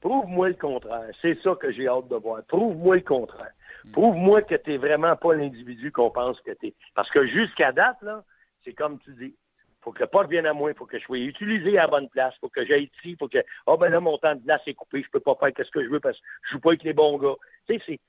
Prouve-moi 0.00 0.48
le 0.48 0.54
contraire. 0.54 1.08
C'est 1.22 1.38
ça 1.42 1.54
que 1.54 1.72
j'ai 1.72 1.88
hâte 1.88 2.08
de 2.08 2.16
voir. 2.16 2.42
Prouve-moi 2.48 2.96
le 2.96 3.02
contraire. 3.02 3.52
Prouve-moi 3.92 4.42
que 4.42 4.54
tu 4.54 4.76
vraiment 4.76 5.16
pas 5.16 5.34
l'individu 5.34 5.90
qu'on 5.90 6.10
pense 6.10 6.40
que 6.40 6.52
tu 6.52 6.68
es. 6.68 6.74
Parce 6.94 7.10
que 7.10 7.26
jusqu'à 7.26 7.72
date, 7.72 8.00
là, 8.02 8.22
c'est 8.64 8.74
comme 8.74 8.98
tu 9.00 9.12
dis. 9.14 9.34
faut 9.80 9.92
que 9.92 10.00
le 10.00 10.06
pas 10.06 10.24
vienne 10.24 10.46
à 10.46 10.52
moi, 10.52 10.70
il 10.70 10.76
faut 10.76 10.86
que 10.86 10.98
je 10.98 11.04
sois 11.04 11.18
utilisé 11.18 11.78
à 11.78 11.82
la 11.82 11.88
bonne 11.88 12.08
place, 12.08 12.34
faut 12.40 12.48
que 12.48 12.64
j'aille 12.64 12.90
ici, 12.98 13.16
faut 13.18 13.28
que, 13.28 13.38
oh 13.66 13.76
ben 13.76 13.88
là, 13.88 14.00
mon 14.00 14.18
temps 14.18 14.34
de 14.34 14.40
glace 14.42 14.62
est 14.66 14.74
coupé, 14.74 15.02
je 15.02 15.10
peux 15.10 15.20
pas 15.20 15.34
faire 15.34 15.50
ce 15.56 15.70
que 15.70 15.82
je 15.82 15.88
veux 15.88 16.00
parce 16.00 16.16
que 16.16 16.24
je 16.44 16.52
joue 16.52 16.60
pas 16.60 16.70
avec 16.70 16.84
les 16.84 16.92
bons 16.92 17.18
gars. 17.18 17.34
Tu 17.66 17.74
sais, 17.74 17.82
c'est, 17.86 18.00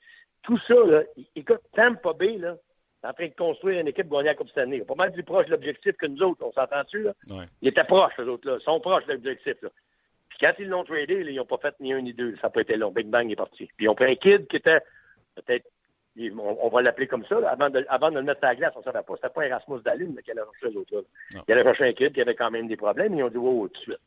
tout 0.44 0.60
ça, 0.68 0.76
là, 0.86 1.04
écoute, 1.36 1.62
Tampa 1.74 2.14
Bay, 2.14 2.38
là, 2.38 2.56
en 3.04 3.14
train 3.14 3.28
de 3.28 3.34
construire 3.34 3.82
une 3.82 3.88
équipe 3.88 4.10
gagnée 4.10 4.30
à 4.30 4.32
la 4.32 4.36
Coupe 4.36 4.48
cette 4.50 4.60
année. 4.60 4.82
Pas 4.82 4.96
mal 4.96 5.12
plus 5.12 5.24
proche 5.24 5.46
de 5.48 5.52
l'objectif 5.52 5.94
que 5.98 6.06
nous 6.06 6.22
autres, 6.22 6.46
on 6.46 6.52
s'entend-tu, 6.54 7.04
là? 7.04 7.14
Ouais. 7.30 7.46
Ils 7.62 7.70
étaient 7.70 7.84
proches, 7.84 8.14
eux 8.20 8.30
autres, 8.30 8.48
là. 8.48 8.58
Ils 8.60 8.64
sont 8.64 8.80
proches 8.80 9.06
de 9.06 9.14
l'objectif, 9.14 9.56
là. 9.62 9.70
Puis 10.30 10.38
quand 10.42 10.54
ils 10.60 10.68
l'ont 10.68 10.84
tradé, 10.84 11.26
ils 11.28 11.36
n'ont 11.36 11.46
pas 11.46 11.58
fait 11.58 11.76
ni 11.80 11.94
un 11.94 12.02
ni 12.02 12.14
deux. 12.14 12.36
Ça 12.38 12.48
n'a 12.48 12.50
pas 12.50 12.62
été 12.62 12.76
long. 12.76 12.92
Big 12.92 13.08
Bang 13.08 13.30
est 13.30 13.36
parti. 13.36 13.70
Puis 13.78 13.86
ils 13.86 13.90
ont 13.90 13.96
pris 13.96 14.12
un 14.12 14.16
kid 14.16 14.48
qui 14.48 14.56
était 14.56 14.80
peut-être 15.36 15.68
on, 16.38 16.70
va 16.70 16.82
l'appeler 16.82 17.08
comme 17.08 17.26
ça, 17.26 17.38
avant, 17.50 17.70
de, 17.70 17.86
avant 17.90 18.12
de 18.12 18.18
le 18.18 18.24
mettre 18.24 18.44
à 18.44 18.50
la 18.50 18.56
glace, 18.56 18.74
on 18.76 18.80
ne 18.80 18.84
savait 18.84 19.02
pas. 19.02 19.16
C'était 19.16 19.30
pas 19.30 19.48
Erasmus 19.48 19.82
Dallin 19.82 20.14
qui 20.24 20.32
allait 20.32 20.42
chercher 20.60 20.70
les 20.70 20.78
autres. 20.78 21.06
Il 21.48 21.52
allait 21.52 21.64
chercher 21.64 21.86
un 21.86 21.94
kid 21.94 22.14
qui 22.14 22.22
avait 22.22 22.36
quand 22.36 22.52
même 22.52 22.68
des 22.68 22.78
problèmes, 22.78 23.16
ils 23.16 23.24
ont 23.24 23.30
dit 23.30 23.38
wow, 23.38 23.68
tout 23.68 23.74
de 23.74 23.80
suite. 23.80 24.00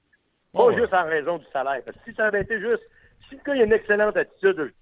Pas 0.53 0.75
juste 0.75 0.95
en 0.95 1.05
raison 1.05 1.39
du 1.39 1.45
salaire. 1.53 1.83
Parce 1.85 1.97
que 1.99 2.05
si 2.11 2.15
ça 2.15 2.27
avait 2.27 2.43
été 2.43 2.61
juste, 2.61 2.83
si 3.29 3.35
le 3.35 3.41
gars 3.45 3.53
a 3.53 3.65
une 3.65 3.73
excellente 3.73 4.17
attitude, 4.17 4.73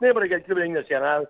n'importe 0.00 0.28
quel 0.28 0.42
club 0.42 0.56
de 0.56 0.60
la 0.60 0.66
Ligue 0.66 0.74
nationale, 0.74 1.26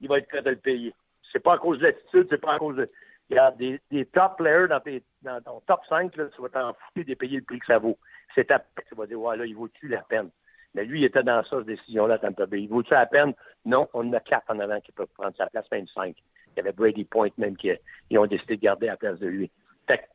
il 0.00 0.08
va 0.08 0.18
être 0.18 0.28
prêt 0.28 0.38
à 0.38 0.50
le 0.50 0.56
payer. 0.56 0.92
C'est 1.32 1.42
pas 1.42 1.54
à 1.54 1.58
cause 1.58 1.78
de 1.78 1.84
l'attitude, 1.84 2.26
c'est 2.28 2.40
pas 2.40 2.54
à 2.54 2.58
cause 2.58 2.76
de. 2.76 2.90
Il 3.30 3.36
y 3.36 3.38
a 3.38 3.50
des, 3.52 3.80
des 3.90 4.06
top 4.06 4.36
players 4.36 4.68
dans, 4.68 4.78
tes, 4.78 5.02
dans 5.22 5.40
ton 5.42 5.60
top 5.66 5.80
5, 5.88 6.14
là, 6.14 6.26
tu 6.34 6.42
vas 6.42 6.48
t'en 6.48 6.74
foutre 6.94 7.08
de 7.08 7.14
payer 7.14 7.38
le 7.38 7.44
prix 7.44 7.58
que 7.58 7.66
ça 7.66 7.78
vaut. 7.78 7.98
C'est 8.34 8.44
ta 8.44 8.60
tu 8.88 8.94
vas 8.94 9.06
dire, 9.06 9.20
ouais, 9.20 9.36
là, 9.36 9.46
il 9.46 9.56
vaut-tu 9.56 9.88
la 9.88 10.02
peine? 10.02 10.30
Mais 10.76 10.84
lui, 10.84 11.00
il 11.00 11.04
était 11.04 11.22
dans 11.22 11.42
ça, 11.44 11.56
cette 11.58 11.66
décision-là, 11.66 12.14
à 12.14 12.18
Tampa 12.18 12.46
Bay. 12.46 12.62
Il 12.62 12.68
vaut-tu 12.68 12.92
la 12.92 13.06
peine? 13.06 13.32
Non, 13.64 13.88
on 13.94 14.08
en 14.08 14.12
a 14.12 14.20
quatre 14.20 14.50
en 14.50 14.60
avant 14.60 14.80
qui 14.80 14.92
peuvent 14.92 15.08
prendre 15.16 15.34
sa 15.36 15.46
place, 15.46 15.64
même 15.72 15.88
cinq. 15.88 16.16
Il 16.48 16.58
y 16.58 16.60
avait 16.60 16.72
Brady 16.72 17.04
Point 17.04 17.30
même 17.38 17.56
qui 17.56 17.70
ils 18.10 18.18
ont 18.18 18.26
décidé 18.26 18.56
de 18.56 18.62
garder 18.62 18.88
à 18.88 18.92
la 18.92 18.96
place 18.96 19.18
de 19.18 19.26
lui. 19.26 19.50
Fait 19.86 20.08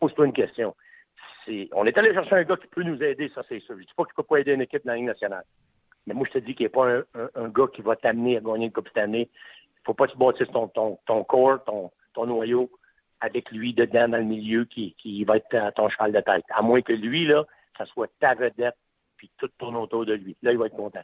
pose-toi 0.00 0.26
une 0.26 0.32
question. 0.32 0.74
on 1.72 1.86
est 1.86 1.96
allé 1.96 2.14
chercher 2.14 2.34
un 2.34 2.44
gars 2.44 2.56
qui 2.56 2.66
peut 2.66 2.82
nous 2.82 3.02
aider, 3.02 3.30
ça 3.34 3.42
c'est 3.48 3.60
sûr. 3.60 3.76
Je 3.76 3.82
dis 3.82 3.94
pas 3.96 4.04
qu'il 4.04 4.14
peut 4.14 4.22
pas 4.22 4.38
aider 4.38 4.52
une 4.52 4.62
équipe 4.62 4.84
dans 4.84 4.92
la 4.92 4.96
Ligue 4.96 5.06
nationale. 5.06 5.44
Mais 6.06 6.14
moi, 6.14 6.26
je 6.26 6.38
te 6.38 6.44
dis 6.44 6.54
qu'il 6.54 6.64
n'est 6.64 6.70
pas 6.70 6.88
un, 6.88 7.48
gars 7.48 7.66
qui 7.74 7.82
va 7.82 7.94
t'amener 7.96 8.38
à 8.38 8.40
gagner 8.40 8.66
une 8.66 8.72
Coupe 8.72 8.88
cette 8.88 8.98
année 8.98 9.28
faut 9.86 9.94
pas 9.94 10.06
que 10.06 10.12
tu 10.12 10.18
bâtisses 10.18 10.48
ton, 10.52 11.24
corps, 11.24 11.64
ton, 11.64 11.90
ton 12.12 12.26
noyau 12.26 12.70
avec 13.20 13.50
lui 13.50 13.72
dedans 13.72 14.08
dans 14.08 14.18
le 14.18 14.24
milieu 14.24 14.64
qui, 14.64 14.94
qui 14.98 15.24
va 15.24 15.36
être 15.36 15.74
ton 15.74 15.88
cheval 15.88 16.12
de 16.12 16.20
tête. 16.20 16.44
À 16.50 16.60
moins 16.60 16.82
que 16.82 16.92
lui, 16.92 17.26
là, 17.26 17.44
ça 17.78 17.86
soit 17.86 18.10
ta 18.20 18.34
vedette, 18.34 18.76
puis 19.16 19.30
tout 19.38 19.48
tourne 19.58 19.76
autour 19.76 20.06
de 20.06 20.14
lui. 20.14 20.36
Là, 20.42 20.52
il 20.52 20.58
va 20.58 20.66
être 20.66 20.76
content. 20.76 21.02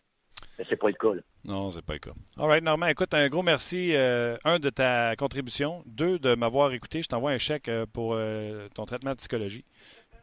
Mais 0.59 0.65
c'est 0.69 0.77
pas 0.77 0.89
le 0.89 0.95
cas. 0.95 1.15
Là. 1.15 1.23
Non, 1.45 1.71
c'est 1.71 1.85
pas 1.85 1.95
le 1.95 1.99
cas. 1.99 2.13
All 2.39 2.47
right, 2.47 2.63
Normand, 2.63 2.87
écoute, 2.87 3.15
un 3.15 3.29
gros 3.29 3.43
merci. 3.43 3.95
Euh, 3.95 4.37
un, 4.45 4.59
de 4.59 4.71
ta 4.71 5.17
contribution. 5.17 5.83
Deux, 5.87 6.19
de 6.19 6.35
m'avoir 6.35 6.73
écouté. 6.73 7.03
Je 7.03 7.09
t'envoie 7.09 7.31
un 7.31 7.39
chèque 7.39 7.69
euh, 7.69 7.87
pour 7.93 8.15
euh, 8.15 8.69
ton 8.75 8.85
traitement 8.85 9.13
de 9.13 9.17
psychologie. 9.17 9.65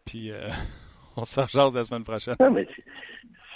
Puis, 0.05 0.31
on 1.17 1.25
s'en 1.25 1.47
charge 1.47 1.73
la 1.73 1.83
semaine 1.83 2.03
prochaine. 2.03 2.35
Non, 2.39 2.51
mais 2.51 2.67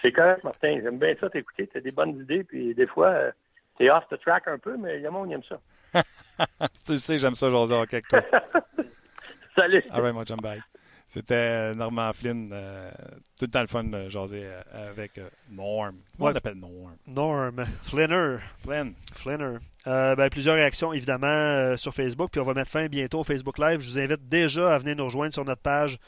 c'est 0.02 0.12
correct, 0.12 0.44
Martin. 0.44 0.80
J'aime 0.82 1.00
bien 1.00 1.16
ça 1.20 1.30
t'écouter. 1.30 1.68
Tu 1.68 1.78
as 1.78 1.82
des 1.82 1.92
bonnes 1.92 2.20
idées. 2.20 2.44
Puis, 2.44 2.74
des 2.74 2.88
fois, 2.88 3.32
c'est 3.78 3.90
off 3.90 4.06
the 4.10 4.20
track 4.20 4.48
un 4.48 4.58
peu, 4.58 4.76
mais 4.78 4.98
il 4.98 5.04
y 5.04 5.08
a 5.08 5.12
monde 5.12 5.32
aime 5.32 5.44
ça. 5.44 5.60
tu 6.86 6.98
sais, 6.98 7.18
j'aime 7.20 7.36
ça, 7.36 7.50
José 7.50 7.76
avec 7.76 8.08
toi. 8.08 8.22
Salut. 9.58 9.84
All 9.92 10.02
right, 10.02 10.14
moi, 10.14 10.24
j'aime 10.26 10.42
bye. 10.42 10.62
C'était 11.14 11.76
Norman 11.76 12.12
Flynn. 12.12 12.50
Euh, 12.52 12.90
tout 13.38 13.46
le 13.46 13.52
temps 13.52 13.62
le 13.62 13.68
fun 13.68 13.84
de 13.84 14.10
jaser 14.10 14.46
euh, 14.46 14.90
avec 14.90 15.20
euh, 15.20 15.30
Norm. 15.52 15.96
Moi, 16.18 16.32
on 16.32 16.34
l'appelle 16.34 16.56
Norm? 16.56 16.96
Norm. 17.06 17.64
Flinner. 17.84 18.38
Flynn. 18.64 18.96
Flinner. 19.14 19.58
Ben, 19.86 20.30
plusieurs 20.32 20.56
réactions, 20.56 20.92
évidemment, 20.92 21.78
sur 21.78 21.94
Facebook. 21.94 22.32
Puis 22.32 22.42
on 22.42 22.44
va 22.44 22.56
mettre 22.56 22.72
fin 22.72 22.88
bientôt 22.88 23.20
au 23.20 23.24
Facebook 23.24 23.60
Live. 23.60 23.82
Je 23.82 23.92
vous 23.92 24.00
invite 24.00 24.28
déjà 24.28 24.74
à 24.74 24.80
venir 24.80 24.96
nous 24.96 25.06
rejoindre 25.06 25.34
sur 25.34 25.46
notre 25.46 25.62
page 25.62 26.00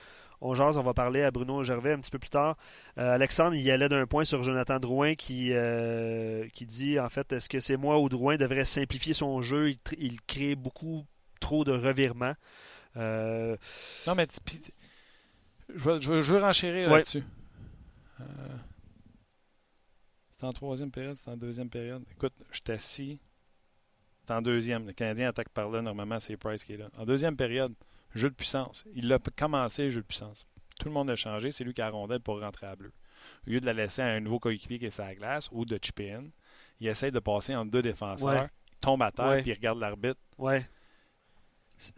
on 0.42 0.54
on 0.60 0.84
va 0.84 0.94
parler 0.94 1.24
à 1.24 1.32
Bruno 1.32 1.64
Gervais 1.64 1.94
un 1.94 2.00
petit 2.00 2.12
peu 2.12 2.20
plus 2.20 2.30
tard. 2.30 2.58
Alexandre, 2.98 3.56
il 3.56 3.62
y 3.62 3.72
allait 3.72 3.90
d'un 3.90 4.06
point 4.06 4.26
sur 4.26 4.44
Jonathan 4.44 4.80
Drouin 4.80 5.16
qui, 5.16 5.54
qui 6.54 6.66
dit 6.66 7.00
en 7.00 7.10
fait 7.10 7.32
est-ce 7.32 7.48
que 7.48 7.60
c'est 7.60 7.78
moi 7.78 8.00
ou 8.00 8.10
Drouin 8.10 8.36
devrait 8.36 8.66
simplifier 8.66 9.14
son 9.14 9.42
jeu? 9.42 9.72
Il, 9.98 10.22
crée 10.22 10.56
beaucoup 10.56 11.06
trop 11.40 11.64
de 11.64 11.72
revirements. 11.72 12.36
Non, 12.96 14.16
mais 14.16 14.28
je 15.74 15.80
veux, 15.80 16.00
je, 16.00 16.34
veux, 16.34 16.40
renchérir 16.40 16.90
là-dessus. 16.90 17.24
c'est 20.38 20.46
en 20.46 20.54
troisième 20.54 20.92
période, 20.92 21.16
c'est 21.18 21.30
en 21.30 21.38
deuxième 21.38 21.70
période. 21.70 22.04
Écoute, 22.12 22.34
je 22.52 22.60
suis 22.64 22.74
assis. 22.74 23.20
C'est 24.24 24.34
en 24.34 24.42
deuxième. 24.42 24.88
Le 24.88 24.94
Canadien 24.94 25.30
attaque 25.30 25.50
par 25.50 25.70
là. 25.70 25.82
Normalement, 25.82 26.20
c'est 26.20 26.36
Price 26.38 26.64
qui 26.64 26.74
est 26.74 26.78
là. 26.78 26.90
En 26.98 27.06
deuxième 27.06 27.36
période, 27.36 27.74
Jeu 28.16 28.30
de 28.30 28.36
puissance. 28.36 28.86
Il 28.96 29.12
a 29.12 29.20
commencé, 29.36 29.92
jeu 29.92 30.02
de 30.02 30.06
puissance. 30.06 30.48
Tout 30.80 30.88
le 30.88 30.94
monde 30.94 31.10
a 31.10 31.16
changé. 31.16 31.52
C'est 31.52 31.64
lui 31.64 31.74
qui 31.74 31.82
a 31.82 31.90
rondelle 31.90 32.22
pour 32.22 32.40
rentrer 32.40 32.66
à 32.66 32.76
bleu. 32.76 32.94
Au 33.46 33.50
lieu 33.50 33.60
de 33.60 33.66
la 33.66 33.74
laisser 33.74 34.02
à 34.02 34.06
un 34.06 34.20
nouveau 34.22 34.40
coéquipier 34.40 34.80
qui 34.80 34.86
est 34.86 34.92
sa 34.92 35.14
glace 35.14 35.50
ou 35.52 35.66
de 35.66 35.78
chipper 35.82 36.14
in, 36.14 36.26
il 36.80 36.88
essaie 36.88 37.12
de 37.12 37.20
passer 37.20 37.56
entre 37.56 37.72
deux 37.72 37.82
défenseurs. 37.82 38.48
Il 38.72 38.78
tombe 38.80 39.02
à 39.02 39.12
terre 39.12 39.42
puis 39.42 39.52
il 39.52 39.54
regarde 39.54 39.80
l'arbitre. 39.80 40.20
Ouais. 40.38 40.66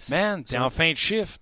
Man, 0.10 0.44
t'es 0.44 0.58
en 0.58 0.70
fin 0.70 0.92
de 0.92 0.98
shift. 0.98 1.42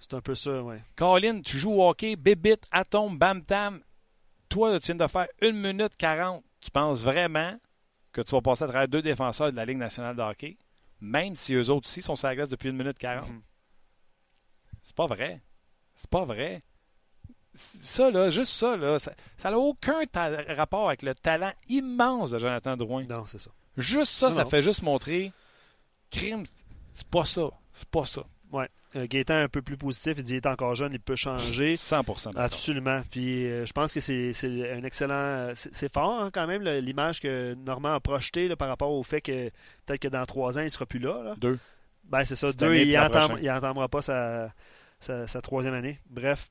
C'est 0.00 0.14
un 0.14 0.20
peu 0.20 0.34
ça, 0.34 0.62
ouais. 0.62 0.82
Colin, 0.96 1.40
tu 1.40 1.58
joues 1.58 1.72
au 1.72 1.88
hockey, 1.88 2.16
bibit, 2.16 2.60
atome, 2.70 3.18
bam 3.18 3.42
tam. 3.44 3.80
Toi, 4.48 4.78
tu 4.80 4.86
viens 4.86 5.06
de 5.06 5.06
faire 5.10 5.26
une 5.42 5.56
minute 5.56 5.96
40. 5.96 6.44
Tu 6.60 6.70
penses 6.70 7.02
vraiment 7.02 7.58
que 8.12 8.20
tu 8.22 8.30
vas 8.30 8.40
passer 8.40 8.64
à 8.64 8.68
travers 8.68 8.88
deux 8.88 9.02
défenseurs 9.02 9.50
de 9.50 9.56
la 9.56 9.64
Ligue 9.64 9.78
nationale 9.78 10.16
de 10.16 10.22
hockey, 10.22 10.56
même 11.00 11.36
si 11.36 11.54
eux 11.54 11.70
autres 11.70 11.88
aussi 11.88 12.02
sont 12.02 12.16
sur 12.16 12.28
la 12.28 12.36
glace 12.36 12.48
depuis 12.48 12.68
une 12.70 12.76
minute 12.76 12.98
40? 12.98 13.28
C'est 14.82 14.96
pas 14.96 15.06
vrai. 15.06 15.42
C'est 15.94 16.10
pas 16.10 16.24
vrai. 16.24 16.62
Ça, 17.54 18.10
là, 18.10 18.30
juste 18.30 18.52
ça, 18.52 18.76
là, 18.76 18.98
ça 18.98 19.50
n'a 19.50 19.58
aucun 19.58 20.00
rapport 20.48 20.88
avec 20.88 21.02
le 21.02 21.14
talent 21.14 21.52
immense 21.68 22.30
de 22.30 22.38
Jonathan 22.38 22.76
Drouin. 22.76 23.04
Non, 23.04 23.26
c'est 23.26 23.38
ça. 23.38 23.50
Juste 23.76 24.12
ça, 24.12 24.30
ça 24.30 24.44
fait 24.44 24.62
juste 24.62 24.82
montrer 24.82 25.32
crime, 26.10 26.44
c'est 26.92 27.06
pas 27.08 27.24
ça. 27.24 27.50
C'est 27.72 27.88
pas 27.88 28.04
ça. 28.04 28.24
Oui. 28.52 28.64
Euh, 28.96 29.06
Gaétan 29.06 29.34
un 29.34 29.48
peu 29.48 29.60
plus 29.60 29.76
positif, 29.76 30.14
il 30.16 30.22
dit 30.22 30.32
qu'il 30.32 30.36
est 30.36 30.46
encore 30.46 30.74
jeune, 30.74 30.92
il 30.94 31.00
peut 31.00 31.16
changer. 31.16 31.76
100 31.76 32.04
Absolument. 32.36 33.02
Puis 33.10 33.44
euh, 33.46 33.66
je 33.66 33.72
pense 33.72 33.92
que 33.92 34.00
c'est 34.00 34.32
un 34.72 34.82
excellent. 34.82 35.52
C'est 35.54 35.92
fort 35.92 36.22
hein, 36.22 36.30
quand 36.32 36.46
même 36.46 36.62
l'image 36.62 37.20
que 37.20 37.54
Normand 37.54 37.94
a 37.94 38.00
projetée 38.00 38.54
par 38.56 38.68
rapport 38.68 38.90
au 38.90 39.02
fait 39.02 39.20
que 39.20 39.50
peut-être 39.84 40.00
que 40.00 40.08
dans 40.08 40.24
trois 40.24 40.56
ans, 40.56 40.62
il 40.62 40.64
ne 40.64 40.70
sera 40.70 40.86
plus 40.86 41.00
là. 41.00 41.34
Deux. 41.36 41.58
Ben, 42.04 42.24
c'est 42.24 42.36
ça. 42.36 42.50
Deux, 42.52 42.74
il 42.76 42.92
n'entendra 42.92 43.88
pas 43.88 44.00
sa, 44.00 44.50
sa, 45.00 45.42
troisième 45.42 45.74
année. 45.74 46.00
Bref. 46.08 46.50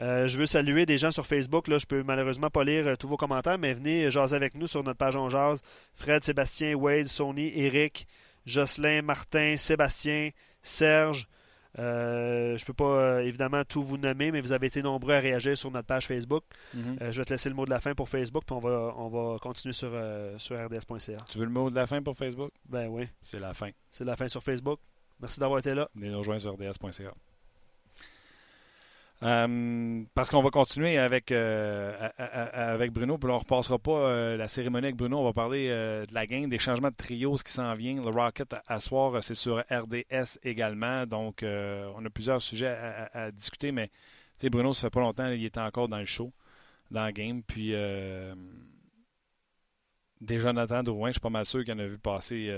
Euh, 0.00 0.26
je 0.26 0.38
veux 0.38 0.46
saluer 0.46 0.86
des 0.86 0.98
gens 0.98 1.10
sur 1.10 1.26
Facebook. 1.26 1.68
Là, 1.68 1.78
je 1.78 1.86
peux 1.86 2.02
malheureusement 2.02 2.48
pas 2.48 2.64
lire 2.64 2.86
euh, 2.86 2.96
tous 2.96 3.08
vos 3.08 3.16
commentaires, 3.16 3.58
mais 3.58 3.74
venez 3.74 4.10
jaser 4.10 4.34
avec 4.34 4.54
nous 4.54 4.66
sur 4.66 4.82
notre 4.82 4.96
page 4.96 5.16
On 5.16 5.28
Jase. 5.28 5.60
Fred, 5.94 6.24
Sébastien, 6.24 6.74
Wade, 6.74 7.06
Sony, 7.06 7.52
Eric, 7.54 8.06
Jocelyn, 8.46 9.02
Martin, 9.02 9.56
Sébastien, 9.56 10.30
Serge. 10.62 11.28
Euh, 11.78 12.58
je 12.58 12.64
peux 12.66 12.74
pas 12.74 12.84
euh, 12.84 13.20
évidemment 13.20 13.64
tout 13.64 13.82
vous 13.82 13.96
nommer, 13.96 14.30
mais 14.30 14.42
vous 14.42 14.52
avez 14.52 14.66
été 14.66 14.82
nombreux 14.82 15.14
à 15.14 15.20
réagir 15.20 15.56
sur 15.56 15.70
notre 15.70 15.86
page 15.86 16.06
Facebook. 16.06 16.44
Mm-hmm. 16.76 17.10
je 17.10 17.18
vais 17.20 17.24
te 17.24 17.32
laisser 17.32 17.48
le 17.48 17.54
mot 17.54 17.64
de 17.64 17.70
la 17.70 17.80
fin 17.80 17.94
pour 17.94 18.08
Facebook, 18.08 18.44
puis 18.46 18.54
on 18.54 18.60
va, 18.60 18.94
on 18.96 19.08
va 19.08 19.38
continuer 19.38 19.72
sur, 19.72 19.90
sur 20.36 20.56
rds.ca. 20.56 21.16
Tu 21.30 21.38
veux 21.38 21.46
le 21.46 21.50
mot 21.50 21.70
de 21.70 21.74
la 21.74 21.86
fin 21.86 22.02
pour 22.02 22.16
Facebook? 22.16 22.52
Ben 22.68 22.88
oui. 22.88 23.08
C'est 23.22 23.40
la 23.40 23.54
fin. 23.54 23.70
C'est 23.90 24.04
la 24.04 24.16
fin 24.16 24.28
sur 24.28 24.42
Facebook. 24.42 24.80
Merci 25.20 25.40
d'avoir 25.40 25.60
été 25.60 25.74
là. 25.74 25.88
Venez 25.94 26.10
nous 26.10 26.18
rejoindre 26.18 26.40
sur 26.40 26.52
rds.ca. 26.52 27.14
Euh, 29.22 30.04
parce 30.14 30.30
qu'on 30.30 30.42
va 30.42 30.50
continuer 30.50 30.98
avec, 30.98 31.30
euh, 31.30 32.08
avec 32.18 32.90
Bruno, 32.90 33.18
puis 33.18 33.30
on 33.30 33.34
ne 33.34 33.38
repassera 33.38 33.78
pas 33.78 33.92
euh, 33.92 34.36
la 34.36 34.48
cérémonie 34.48 34.86
avec 34.86 34.96
Bruno. 34.96 35.20
On 35.20 35.24
va 35.24 35.32
parler 35.32 35.68
de 35.68 36.12
la 36.14 36.26
game, 36.26 36.48
des 36.48 36.58
changements 36.58 36.90
de 36.90 36.96
trios 36.96 37.36
qui 37.36 37.52
s'en 37.52 37.74
viennent. 37.74 38.02
Le 38.02 38.10
Rocket 38.10 38.54
à, 38.66 38.80
soir, 38.80 39.22
c'est 39.22 39.34
sur 39.34 39.62
RDS 39.70 40.38
également. 40.42 41.06
Donc, 41.06 41.44
on 41.44 42.04
a 42.04 42.10
plusieurs 42.10 42.42
sujets 42.42 42.76
à, 43.12 43.30
discuter, 43.30 43.70
mais 43.70 43.90
Bruno, 44.50 44.72
ça 44.72 44.82
fait 44.82 44.90
pas 44.90 45.00
longtemps, 45.00 45.28
il 45.28 45.44
était 45.44 45.60
encore 45.60 45.88
dans 45.88 45.98
le 45.98 46.04
show, 46.04 46.32
dans 46.90 47.04
la 47.04 47.12
game. 47.12 47.42
Puis, 47.44 47.74
des 50.20 50.38
Jonathan 50.38 50.82
Drouin, 50.82 51.10
je 51.10 51.14
suis 51.14 51.20
pas 51.20 51.30
mal 51.30 51.46
sûr 51.46 51.64
qu'il 51.64 51.74
en 51.74 51.78
a 51.78 51.86
vu 51.86 51.98
passer 51.98 52.52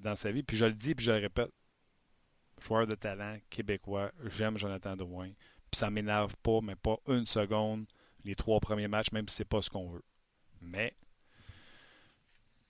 dans 0.00 0.14
sa 0.14 0.30
vie. 0.30 0.42
Puis, 0.42 0.58
je 0.58 0.66
le 0.66 0.74
dis, 0.74 0.94
puis 0.94 1.06
je 1.06 1.12
le 1.12 1.18
répète 1.18 1.50
joueur 2.60 2.86
de 2.86 2.94
talent 2.94 3.36
québécois, 3.50 4.10
j'aime 4.24 4.58
Jonathan 4.58 4.96
Drouin. 4.96 5.30
Puis 5.70 5.78
ça 5.78 5.90
m'énerve 5.90 6.34
pas, 6.42 6.60
mais 6.62 6.76
pas 6.76 6.96
une 7.08 7.26
seconde, 7.26 7.86
les 8.24 8.34
trois 8.34 8.60
premiers 8.60 8.88
matchs, 8.88 9.12
même 9.12 9.28
si 9.28 9.36
c'est 9.36 9.44
pas 9.44 9.62
ce 9.62 9.70
qu'on 9.70 9.88
veut. 9.88 10.04
Mais, 10.60 10.94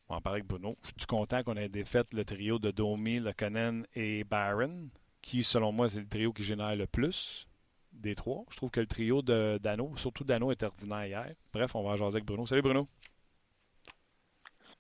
on 0.09 0.15
va 0.15 0.19
en 0.19 0.21
parler 0.21 0.39
avec 0.41 0.49
Bruno. 0.49 0.77
Je 0.85 0.93
suis 0.99 1.07
content 1.07 1.43
qu'on 1.43 1.57
ait 1.57 1.69
défait 1.69 2.05
le 2.13 2.25
trio 2.25 2.59
de 2.59 2.71
Domi, 2.71 3.21
Lekonen 3.21 3.87
et 3.95 4.25
Barron, 4.25 4.89
qui, 5.23 5.43
selon 5.43 5.73
moi, 5.73 5.89
c'est 5.89 6.01
le 6.01 6.09
trio 6.09 6.33
qui 6.33 6.43
génère 6.43 6.77
le 6.77 6.87
plus 6.87 7.47
des 7.93 8.15
trois. 8.15 8.45
Je 8.51 8.57
trouve 8.57 8.71
que 8.71 8.81
le 8.81 8.87
trio 8.87 9.23
de 9.23 9.59
Dano, 9.63 9.97
surtout 9.97 10.25
Dano, 10.25 10.51
est 10.51 10.63
ordinaire 10.63 11.07
hier. 11.07 11.35
Bref, 11.53 11.75
on 11.75 11.83
va 11.83 11.91
en 11.91 11.97
jaser 11.97 12.17
avec 12.17 12.25
Bruno. 12.25 12.47
Salut 12.47 12.63
Bruno. 12.63 12.89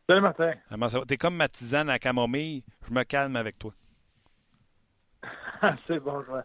Salut 0.08 0.20
Martin. 0.20 0.52
T'es 1.08 1.16
comme 1.16 1.34
ma 1.36 1.48
tisane 1.48 1.90
à 1.90 1.98
camomille. 1.98 2.62
Je 2.86 2.92
me 2.92 3.02
calme 3.02 3.36
avec 3.36 3.58
toi. 3.58 3.72
c'est 5.86 5.98
bon, 5.98 6.22
je 6.22 6.32
vais, 6.32 6.42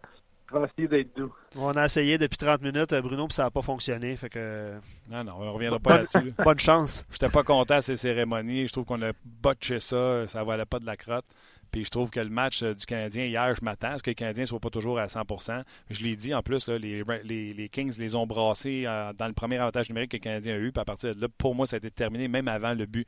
essayer 0.65 0.87
d'être 0.87 1.15
doux. 1.17 1.33
On 1.55 1.75
a 1.75 1.85
essayé 1.85 2.17
depuis 2.17 2.37
30 2.37 2.61
minutes, 2.61 2.93
Bruno, 2.95 3.27
puis 3.27 3.35
ça 3.35 3.43
n'a 3.43 3.51
pas 3.51 3.61
fonctionné. 3.61 4.15
Fait 4.15 4.29
que... 4.29 4.73
Non, 5.09 5.23
non, 5.23 5.33
on 5.39 5.53
reviendra 5.53 5.79
pas 5.79 5.97
là-dessus. 5.97 6.33
Bonne 6.43 6.59
chance. 6.59 7.05
Je 7.09 7.15
n'étais 7.15 7.29
pas 7.29 7.43
content 7.43 7.75
à 7.75 7.81
ces 7.81 7.95
cérémonies. 7.95 8.67
Je 8.67 8.73
trouve 8.73 8.85
qu'on 8.85 9.01
a 9.01 9.11
botché 9.25 9.79
ça. 9.79 10.27
Ça 10.27 10.43
valait 10.43 10.65
pas 10.65 10.79
de 10.79 10.85
la 10.85 10.97
crotte. 10.97 11.25
Puis 11.71 11.85
je 11.85 11.89
trouve 11.89 12.09
que 12.09 12.19
le 12.19 12.29
match 12.29 12.63
euh, 12.63 12.75
du 12.75 12.85
Canadien 12.85 13.25
hier, 13.25 13.55
je 13.55 13.63
m'attends 13.63 13.91
à 13.91 13.97
ce 13.97 14.03
que 14.03 14.09
les 14.09 14.15
Canadiens 14.15 14.43
ne 14.43 14.47
soient 14.47 14.59
pas 14.59 14.69
toujours 14.69 14.99
à 14.99 15.07
100% 15.07 15.63
Je 15.89 16.03
l'ai 16.03 16.15
dit 16.15 16.33
en 16.33 16.41
plus, 16.41 16.67
les, 16.67 17.03
les, 17.23 17.69
Kings 17.69 17.97
les 17.97 18.15
ont 18.15 18.27
brassés 18.27 18.83
euh, 18.85 19.13
dans 19.13 19.27
le 19.27 19.33
premier 19.33 19.57
avantage 19.57 19.89
numérique 19.89 20.11
que 20.11 20.17
le 20.17 20.21
Canadien 20.21 20.55
a 20.55 20.57
eu. 20.57 20.71
Puis 20.71 20.81
à 20.81 20.85
partir 20.85 21.15
de 21.15 21.21
là, 21.21 21.27
pour 21.37 21.55
moi, 21.55 21.65
ça 21.65 21.77
a 21.77 21.77
été 21.77 21.89
terminé 21.89 22.27
même 22.27 22.49
avant 22.49 22.73
le 22.73 22.85
but 22.85 23.07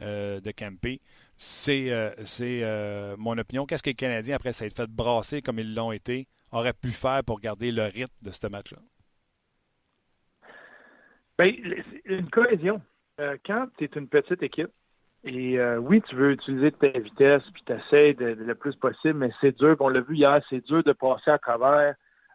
euh, 0.00 0.40
de 0.40 0.50
Campé. 0.52 1.00
C'est 1.36 1.90
mon 3.18 3.36
opinion. 3.36 3.66
Qu'est-ce 3.66 3.82
que 3.82 3.90
les 3.90 3.94
Canadiens, 3.94 4.36
après 4.36 4.52
s'être 4.52 4.76
fait 4.76 4.88
brasser 4.88 5.42
comme 5.42 5.58
ils 5.58 5.74
l'ont 5.74 5.92
été, 5.92 6.28
auraient 6.52 6.72
pu 6.72 6.90
faire 6.90 7.22
pour 7.24 7.40
garder 7.40 7.72
le 7.72 7.84
rythme 7.84 8.14
de 8.22 8.30
ce 8.30 8.46
match-là? 8.46 8.78
Bien, 11.38 11.52
une 12.04 12.30
cohésion. 12.30 12.80
quand 13.18 13.66
tu 13.76 13.84
es 13.84 13.90
une 13.94 14.08
petite 14.08 14.42
équipe, 14.42 14.70
et 15.26 15.58
euh, 15.58 15.78
oui, 15.78 16.00
tu 16.02 16.14
veux 16.14 16.32
utiliser 16.32 16.70
ta 16.72 16.88
vitesse, 16.88 17.42
puis 17.52 17.62
tu 17.66 17.72
essaies 17.72 18.14
de, 18.14 18.26
le 18.26 18.54
plus 18.54 18.76
possible, 18.76 19.14
mais 19.14 19.30
c'est 19.40 19.56
dur. 19.58 19.76
On 19.80 19.88
l'a 19.88 20.00
vu 20.00 20.14
hier, 20.14 20.40
c'est 20.48 20.64
dur 20.64 20.84
de 20.84 20.92
passer 20.92 21.30
à 21.30 21.38
travers 21.38 21.94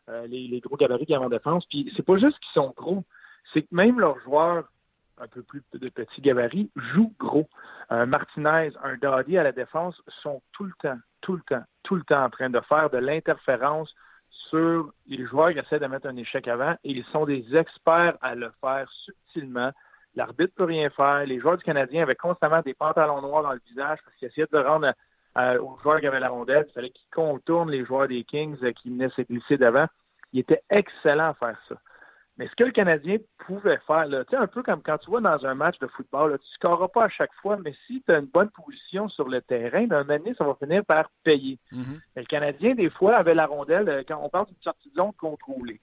euh, 0.09 0.28
les, 0.28 0.59
gros 0.59 0.76
gabarits 0.76 1.05
qui 1.05 1.16
ont 1.16 1.24
en 1.24 1.30
défense. 1.30 1.66
Puis 1.68 1.91
c'est 1.95 2.05
pas 2.05 2.18
juste 2.18 2.38
qu'ils 2.39 2.53
sont 2.53 2.74
gros, 2.76 3.03
c'est 3.53 3.62
que 3.62 3.68
même 3.72 3.99
leurs 3.99 4.20
joueurs 4.20 4.70
un 5.22 5.28
peu 5.28 5.43
plus 5.43 5.63
de 5.74 5.89
petits 5.89 6.22
gabarits 6.22 6.72
jouent 6.76 7.13
gros. 7.19 7.47
Un 7.89 8.05
Martinez, 8.05 8.72
un 8.84 8.97
Daddy 8.97 9.38
à 9.38 9.43
la 9.43 9.51
défense 9.51 10.01
sont 10.24 10.41
tout 10.51 10.63
le 10.63 10.74
temps, 10.82 10.97
tout 11.22 11.36
le 11.36 11.41
temps, 11.41 11.63
tout 11.84 11.95
le 11.95 12.03
temps 12.03 12.24
en 12.24 12.30
train 12.30 12.49
de 12.49 12.59
faire 12.61 12.89
de 12.89 12.97
l'interférence 12.97 13.93
sur 14.49 14.91
les 15.07 15.26
joueurs 15.28 15.51
qui 15.51 15.59
essaient 15.59 15.80
de 15.80 15.88
mettre 15.88 16.07
un 16.07 16.17
échec 16.17 16.47
avant 16.47 16.74
et 16.84 16.91
ils 16.91 17.05
sont 17.11 17.26
des 17.26 17.45
experts 17.55 18.17
à 18.22 18.36
le 18.36 18.51
faire 18.61 18.89
subtilement 19.05 19.72
L'arbitre 20.15 20.53
peut 20.55 20.65
rien 20.65 20.89
faire. 20.89 21.26
Les 21.26 21.39
joueurs 21.39 21.57
du 21.57 21.63
Canadien 21.63 22.03
avaient 22.03 22.15
constamment 22.15 22.61
des 22.61 22.74
pantalons 22.74 23.22
noirs 23.22 23.43
dans 23.43 23.53
le 23.53 23.61
visage 23.67 23.99
parce 24.03 24.15
qu'ils 24.17 24.28
essayaient 24.28 24.47
de 24.51 24.57
rendre 24.57 24.93
aux 25.61 25.78
joueurs 25.82 25.99
qui 25.99 26.07
avaient 26.07 26.19
la 26.19 26.30
rondelle. 26.30 26.65
Il 26.69 26.74
fallait 26.74 26.89
qu'ils 26.89 27.09
contournent 27.13 27.72
les 27.72 27.86
joueurs 27.86 28.07
des 28.07 28.24
Kings 28.26 28.57
euh, 28.63 28.74
qui 28.74 28.89
venaient 28.89 29.09
se 29.09 29.22
glisser 29.22 29.57
devant. 29.57 29.86
Il 30.34 30.41
était 30.41 30.61
excellent 30.69 31.30
à 31.30 31.34
faire 31.34 31.57
ça. 31.69 31.76
Mais 32.41 32.47
ce 32.47 32.55
que 32.55 32.63
le 32.63 32.71
Canadien 32.71 33.17
pouvait 33.45 33.77
faire, 33.85 34.07
tu 34.09 34.15
sais, 34.31 34.35
un 34.35 34.47
peu 34.47 34.63
comme 34.63 34.81
quand 34.81 34.97
tu 34.97 35.11
vois 35.11 35.21
dans 35.21 35.45
un 35.45 35.53
match 35.53 35.77
de 35.77 35.85
football, 35.85 36.39
tu 36.39 36.43
ne 36.43 36.53
scoreras 36.55 36.87
pas 36.87 37.03
à 37.03 37.09
chaque 37.09 37.33
fois, 37.39 37.55
mais 37.63 37.71
si 37.85 38.01
tu 38.01 38.11
as 38.11 38.17
une 38.17 38.25
bonne 38.25 38.49
position 38.49 39.07
sur 39.09 39.29
le 39.29 39.43
terrain, 39.43 39.85
d'un 39.85 40.03
moment 40.03 40.17
donné, 40.17 40.33
ça 40.33 40.45
va 40.45 40.55
finir 40.55 40.83
par 40.83 41.11
payer. 41.23 41.59
Mm-hmm. 41.71 41.99
Le 42.15 42.23
Canadien, 42.23 42.73
des 42.73 42.89
fois, 42.89 43.17
avait 43.17 43.35
la 43.35 43.45
rondelle 43.45 43.87
euh, 43.89 44.01
quand 44.07 44.19
on 44.23 44.29
parle 44.29 44.47
d'une 44.47 44.63
sortie 44.63 44.89
de 44.89 44.95
zone 44.95 45.11
contrôlée. 45.19 45.81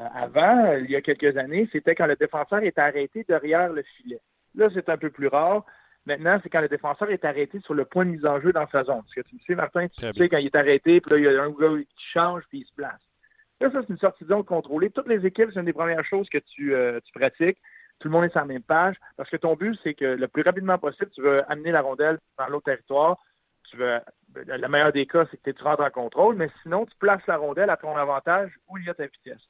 Euh, 0.00 0.04
avant, 0.14 0.64
euh, 0.64 0.80
il 0.80 0.90
y 0.90 0.96
a 0.96 1.02
quelques 1.02 1.36
années, 1.36 1.68
c'était 1.72 1.94
quand 1.94 2.06
le 2.06 2.16
défenseur 2.16 2.60
est 2.60 2.78
arrêté 2.78 3.26
derrière 3.28 3.70
le 3.70 3.82
filet. 3.98 4.22
Là, 4.54 4.70
c'est 4.72 4.88
un 4.88 4.96
peu 4.96 5.10
plus 5.10 5.28
rare. 5.28 5.66
Maintenant, 6.06 6.40
c'est 6.42 6.48
quand 6.48 6.62
le 6.62 6.68
défenseur 6.68 7.10
est 7.10 7.26
arrêté 7.26 7.60
sur 7.60 7.74
le 7.74 7.84
point 7.84 8.06
de 8.06 8.12
mise 8.12 8.24
en 8.24 8.40
jeu 8.40 8.54
dans 8.54 8.66
sa 8.68 8.82
zone. 8.82 9.02
Parce 9.02 9.14
que 9.14 9.28
tu 9.28 9.36
sais, 9.46 9.54
Martin, 9.54 9.88
tu 9.88 10.06
sais, 10.06 10.28
quand 10.30 10.38
il 10.38 10.46
est 10.46 10.56
arrêté, 10.56 11.02
puis 11.02 11.10
là, 11.10 11.18
il 11.18 11.24
y 11.24 11.38
a 11.38 11.42
un 11.42 11.50
gars 11.50 11.82
qui 11.82 12.04
change, 12.14 12.44
puis 12.48 12.60
il 12.60 12.64
se 12.64 12.72
place. 12.74 13.07
Là, 13.60 13.70
ça, 13.70 13.80
c'est 13.82 13.92
une 13.92 13.98
sortie 13.98 14.24
de 14.24 14.28
zone 14.28 14.44
contrôlée. 14.44 14.90
Toutes 14.90 15.08
les 15.08 15.26
équipes, 15.26 15.50
c'est 15.52 15.60
une 15.60 15.66
des 15.66 15.72
premières 15.72 16.04
choses 16.04 16.28
que 16.28 16.38
tu, 16.38 16.74
euh, 16.74 17.00
tu 17.04 17.12
pratiques. 17.12 17.58
Tout 17.98 18.08
le 18.08 18.12
monde 18.12 18.24
est 18.24 18.30
sur 18.30 18.40
la 18.40 18.46
même 18.46 18.62
page. 18.62 18.96
Parce 19.16 19.28
que 19.28 19.36
ton 19.36 19.54
but, 19.54 19.78
c'est 19.82 19.94
que 19.94 20.04
le 20.04 20.28
plus 20.28 20.42
rapidement 20.42 20.78
possible, 20.78 21.10
tu 21.10 21.22
veux 21.22 21.50
amener 21.50 21.72
la 21.72 21.82
rondelle 21.82 22.18
dans 22.38 22.46
l'autre 22.46 22.66
territoire. 22.66 23.18
Tu 23.70 23.76
veux, 23.76 23.98
le 24.34 24.68
meilleur 24.68 24.92
des 24.92 25.06
cas, 25.06 25.26
c'est 25.30 25.42
que 25.42 25.50
tu 25.50 25.62
rentres 25.62 25.82
en 25.82 25.90
contrôle, 25.90 26.36
mais 26.36 26.48
sinon, 26.62 26.86
tu 26.86 26.96
places 26.98 27.26
la 27.26 27.36
rondelle 27.36 27.70
à 27.70 27.76
ton 27.76 27.94
avantage 27.96 28.52
où 28.68 28.78
il 28.78 28.84
y 28.84 28.90
a 28.90 28.94
ta 28.94 29.06
vitesse. 29.06 29.42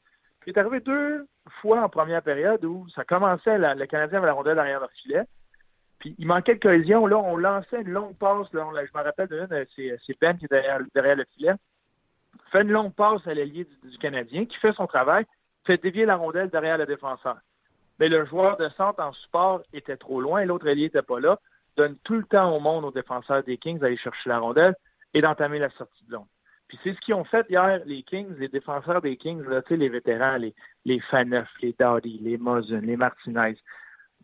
Il 0.46 0.54
est 0.56 0.59
arrivé 0.59 0.80
deux 0.80 1.26
fois 1.61 1.82
en 1.82 1.90
première 1.90 2.22
période 2.22 2.64
où 2.64 2.88
ça 2.94 3.04
commençait, 3.04 3.59
le 3.59 3.84
Canadien 3.84 4.16
avait 4.16 4.28
la 4.28 4.32
rondelle 4.32 4.54
derrière 4.54 4.80
leur 4.80 4.90
filet. 4.92 5.24
Puis 5.98 6.14
il 6.18 6.26
manquait 6.26 6.54
de 6.54 6.61
cohésion. 6.61 7.06
Là, 7.06 7.18
on 7.18 7.36
lançait 7.36 7.82
une 7.82 7.90
longue 7.90 8.16
passe. 8.16 8.46
Je 8.52 8.59
me 8.59 9.02
rappelle 9.02 9.28
d'une, 9.28 9.52
euh, 9.52 9.64
c'est 9.76 10.20
Ben 10.20 10.38
qui 10.38 10.46
est 10.46 10.50
derrière, 10.50 10.78
le 10.78 11.24
filet. 11.34 11.52
Fait 12.51 12.62
une 12.62 12.70
longue 12.70 12.95
passe 12.95 13.26
à 13.26 13.35
l'allié 13.35 13.66
du, 13.83 13.99
Canadien 13.99 14.47
qui 14.47 14.57
fait 14.57 14.72
son 14.72 14.87
travail, 14.87 15.26
fait 15.66 15.83
dévier 15.83 16.07
la 16.07 16.16
rondelle 16.16 16.49
derrière 16.51 16.79
le 16.79 16.87
défenseur. 16.87 17.37
Mais 17.99 18.09
le 18.09 18.24
joueur 18.26 18.57
de 18.57 18.68
centre 18.70 19.03
en 19.03 19.12
support 19.12 19.62
était 19.72 19.97
trop 19.97 20.20
loin, 20.20 20.45
l'autre 20.45 20.68
allié 20.68 20.85
n'était 20.85 21.03
pas 21.03 21.20
là. 21.20 21.39
Donne 21.76 21.97
tout 22.05 22.14
le 22.14 22.24
temps 22.24 22.55
au 22.55 22.61
monde 22.61 22.85
aux 22.85 22.91
défenseurs 22.91 23.43
des 23.43 23.59
Kings 23.59 23.79
d'aller 23.79 23.99
chercher 23.99 24.31
la 24.31 24.39
rondelle 24.39 24.74
et 25.14 25.20
d'entamer 25.20 25.59
la 25.59 25.70
sortie 25.70 26.05
de 26.07 26.12
zone. 26.12 26.26
Puis 26.68 26.79
c'est 26.85 26.95
ce 26.95 27.01
qu'ils 27.01 27.14
ont 27.14 27.24
fait 27.24 27.47
hier, 27.49 27.81
les 27.87 28.03
Kings, 28.03 28.37
les 28.39 28.49
défenseurs 28.49 29.01
des 29.01 29.16
Kings, 29.16 29.43
les 29.70 29.89
vétérans, 29.89 30.37
les, 30.37 30.55
les 30.85 31.01
Faneuf, 31.01 31.49
les 31.62 31.74
Dowdy, 31.79 32.18
les 32.18 32.37
Mosen, 32.37 32.85
les 32.85 32.97
Martinez. 32.97 33.57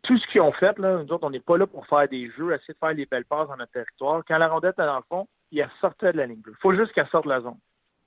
Tout 0.03 0.19
ce 0.19 0.27
qu'ils 0.27 0.43
ont 0.43 0.53
fait, 0.53 0.79
nous 0.79 1.11
autres, 1.11 1.27
on 1.27 1.31
n'est 1.31 1.41
pas 1.41 1.57
là 1.57 1.67
pour 1.67 1.87
faire 1.87 2.07
des 2.09 2.31
jeux, 2.31 2.53
essayer 2.53 2.75
de 2.75 2.79
faire 2.79 2.93
les 2.93 3.07
belles 3.07 3.25
passes 3.25 3.49
dans 3.49 3.57
notre 3.57 3.73
territoire. 3.73 4.23
Quand 4.29 4.37
la 4.37 4.49
rondette 4.49 4.79
est 4.79 4.85
dans 4.85 4.97
le 4.97 5.05
fond, 5.09 5.27
il 5.51 5.67
sortait 5.81 6.13
de 6.13 6.19
la 6.19 6.27
ligne 6.27 6.41
bleue. 6.41 6.53
Il 6.59 6.61
faut 6.61 6.75
juste 6.75 6.93
qu'elle 6.93 7.09
sorte 7.09 7.25
de 7.25 7.31
la 7.31 7.41
zone. 7.41 7.57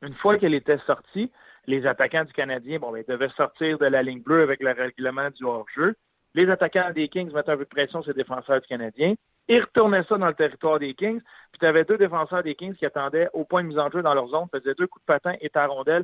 Une 0.02 0.14
fois 0.14 0.38
qu'elle 0.38 0.54
était 0.54 0.78
sortie, 0.80 1.32
les 1.66 1.86
attaquants 1.86 2.24
du 2.24 2.34
Canadien, 2.34 2.80
bon, 2.80 2.92
ben, 2.92 3.04
ils 3.06 3.12
devaient 3.12 3.30
sortir 3.36 3.78
de 3.78 3.86
la 3.86 4.04
ligne 4.04 4.22
bleue 4.22 4.42
avec 4.42 4.62
le 4.62 4.72
règlement 4.72 5.30
du 5.32 5.44
hors-jeu. 5.44 5.96
Les 6.34 6.50
attaquants 6.50 6.92
des 6.94 7.10
Kings 7.10 7.32
mettaient 7.34 7.52
un 7.52 7.58
peu 7.58 7.64
de 7.64 7.70
pression 7.70 8.02
sur 8.02 8.12
les 8.12 8.24
défenseurs 8.24 8.62
du 8.62 8.68
Canadien. 8.68 9.16
Ils 9.48 9.62
retournaient 9.62 10.04
ça 10.04 10.18
dans 10.18 10.28
le 10.28 10.34
territoire 10.34 10.78
des 10.80 10.94
Kings. 10.94 11.22
Puis 11.52 11.60
tu 11.60 11.66
avais 11.66 11.84
deux 11.84 11.98
défenseurs 11.98 12.44
des 12.44 12.56
Kings 12.56 12.76
qui 12.76 12.86
attendaient 12.86 13.28
au 13.34 13.44
point 13.44 13.64
de 13.64 13.70
mise 13.70 13.80
en 13.80 13.90
jeu 13.90 14.02
dans 14.02 14.14
leur 14.14 14.28
zone, 14.28 14.48
faisaient 14.52 14.76
deux 14.76 14.88
coups 14.88 15.04
de 15.04 15.14
patin 15.14 15.34
et 15.42 15.50
à 15.54 15.66
rondelle 15.66 16.04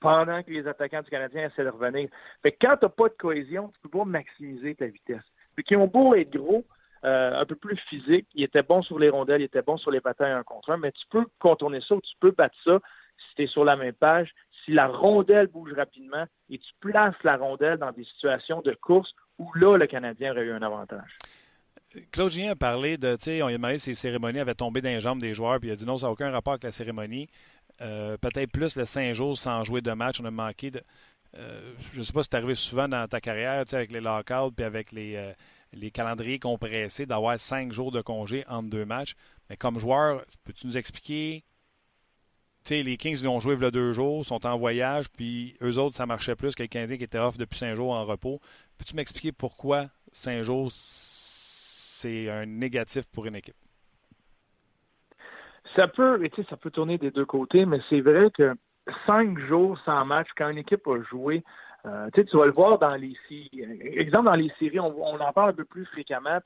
pendant 0.00 0.42
que 0.42 0.50
les 0.50 0.66
attaquants 0.66 1.02
du 1.02 1.10
Canadien 1.10 1.46
essaient 1.46 1.64
de 1.64 1.70
revenir. 1.70 2.08
Fait 2.42 2.52
que 2.52 2.58
quand 2.60 2.76
tu 2.76 2.84
n'as 2.84 2.90
pas 2.90 3.08
de 3.08 3.14
cohésion, 3.14 3.68
tu 3.68 3.80
peux 3.82 3.98
pas 3.98 4.04
maximiser 4.04 4.74
ta 4.74 4.86
vitesse. 4.86 5.24
Puis 5.54 5.64
qui 5.64 5.76
ont 5.76 5.86
beau 5.86 6.14
être 6.14 6.30
gros, 6.30 6.64
euh, 7.04 7.40
un 7.40 7.44
peu 7.44 7.54
plus 7.54 7.76
physique, 7.88 8.26
ils 8.34 8.44
étaient 8.44 8.62
bons 8.62 8.82
sur 8.82 8.98
les 8.98 9.10
rondelles, 9.10 9.40
ils 9.40 9.44
étaient 9.44 9.62
bons 9.62 9.78
sur 9.78 9.90
les 9.90 10.00
patins 10.00 10.36
un 10.36 10.42
contre 10.42 10.70
un, 10.70 10.76
mais 10.76 10.92
tu 10.92 11.04
peux 11.10 11.24
contourner 11.38 11.80
ça 11.86 11.94
ou 11.94 12.00
tu 12.00 12.14
peux 12.20 12.30
battre 12.30 12.56
ça 12.64 12.78
tu 13.36 13.44
es 13.44 13.46
sur 13.46 13.64
la 13.64 13.76
même 13.76 13.92
page, 13.92 14.30
si 14.64 14.72
la 14.72 14.88
rondelle 14.88 15.46
bouge 15.46 15.72
rapidement 15.74 16.24
et 16.50 16.58
tu 16.58 16.70
places 16.80 17.14
la 17.22 17.36
rondelle 17.36 17.78
dans 17.78 17.92
des 17.92 18.04
situations 18.04 18.62
de 18.62 18.72
course 18.74 19.12
où 19.38 19.52
là, 19.54 19.76
le 19.76 19.86
Canadien 19.86 20.32
aurait 20.32 20.44
eu 20.44 20.52
un 20.52 20.62
avantage. 20.62 21.18
Claude 22.10 22.32
Gien 22.32 22.50
a 22.50 22.56
parlé 22.56 22.98
de, 22.98 23.16
tu 23.16 23.24
sais, 23.24 23.42
on 23.42 23.46
a 23.46 23.52
demandé 23.52 23.78
si 23.78 23.90
les 23.90 23.94
cérémonies 23.94 24.40
avaient 24.40 24.54
tombé 24.54 24.80
dans 24.80 24.88
les 24.88 25.00
jambes 25.00 25.20
des 25.20 25.34
joueurs, 25.34 25.60
puis 25.60 25.68
il 25.68 25.72
a 25.72 25.76
dit 25.76 25.86
non, 25.86 25.98
ça 25.98 26.06
n'a 26.06 26.12
aucun 26.12 26.30
rapport 26.30 26.54
avec 26.54 26.64
la 26.64 26.72
cérémonie. 26.72 27.28
Euh, 27.80 28.16
peut-être 28.16 28.50
plus 28.50 28.76
le 28.76 28.84
cinq 28.84 29.12
jours 29.12 29.36
sans 29.38 29.62
jouer 29.64 29.80
de 29.80 29.92
match, 29.92 30.20
on 30.20 30.24
a 30.24 30.30
manqué 30.30 30.70
de. 30.70 30.82
Euh, 31.36 31.74
je 31.92 31.98
ne 31.98 32.04
sais 32.04 32.12
pas 32.12 32.22
si 32.22 32.28
c'est 32.30 32.36
arrivé 32.36 32.54
souvent 32.54 32.88
dans 32.88 33.06
ta 33.06 33.20
carrière, 33.20 33.64
tu 33.64 33.70
sais, 33.70 33.76
avec 33.76 33.92
les 33.92 34.00
lockouts 34.00 34.52
puis 34.52 34.64
avec 34.64 34.92
les, 34.92 35.16
euh, 35.16 35.32
les 35.72 35.90
calendriers 35.90 36.38
compressés, 36.38 37.06
d'avoir 37.06 37.38
cinq 37.38 37.72
jours 37.72 37.92
de 37.92 38.00
congé 38.00 38.44
entre 38.48 38.70
deux 38.70 38.84
matchs. 38.84 39.14
Mais 39.50 39.56
comme 39.56 39.78
joueur, 39.78 40.24
peux-tu 40.44 40.66
nous 40.66 40.78
expliquer 40.78 41.44
sais, 42.68 42.82
les 42.82 42.96
Kings 42.96 43.18
ils 43.20 43.28
ont 43.28 43.40
joué 43.40 43.56
il 43.60 43.70
deux 43.70 43.92
jours, 43.92 44.24
sont 44.24 44.46
en 44.46 44.56
voyage, 44.56 45.06
puis 45.10 45.56
eux 45.62 45.78
autres, 45.78 45.96
ça 45.96 46.06
marchait 46.06 46.36
plus 46.36 46.54
que 46.54 46.62
les 46.62 46.68
Canadiens 46.68 46.96
qui 46.96 47.04
étaient 47.04 47.18
off 47.18 47.38
depuis 47.38 47.58
cinq 47.58 47.74
jours 47.74 47.92
en 47.92 48.04
repos. 48.04 48.40
Peux-tu 48.78 48.96
m'expliquer 48.96 49.32
pourquoi 49.32 49.86
cinq 50.12 50.42
jours, 50.42 50.68
c'est 50.70 52.30
un 52.30 52.46
négatif 52.46 53.04
pour 53.12 53.26
une 53.26 53.36
équipe? 53.36 53.56
Ça 55.74 55.88
peut, 55.88 56.18
ça 56.48 56.56
peut 56.56 56.70
tourner 56.70 56.96
des 56.96 57.10
deux 57.10 57.26
côtés, 57.26 57.66
mais 57.66 57.80
c'est 57.90 58.00
vrai 58.00 58.30
que 58.30 58.54
cinq 59.06 59.38
jours 59.40 59.78
sans 59.84 60.04
match, 60.04 60.28
quand 60.36 60.48
une 60.48 60.58
équipe 60.58 60.86
a 60.86 61.02
joué, 61.02 61.44
euh, 61.86 62.08
tu 62.12 62.36
vas 62.36 62.46
le 62.46 62.52
voir 62.52 62.78
dans 62.78 62.96
les 62.96 63.16
séries. 63.28 63.50
Exemple, 63.96 64.24
dans 64.24 64.34
les 64.34 64.52
séries, 64.58 64.80
on, 64.80 65.20
en 65.20 65.32
parle 65.32 65.50
un 65.50 65.54
peu 65.54 65.64
plus 65.64 65.84
fréquemment, 65.86 66.38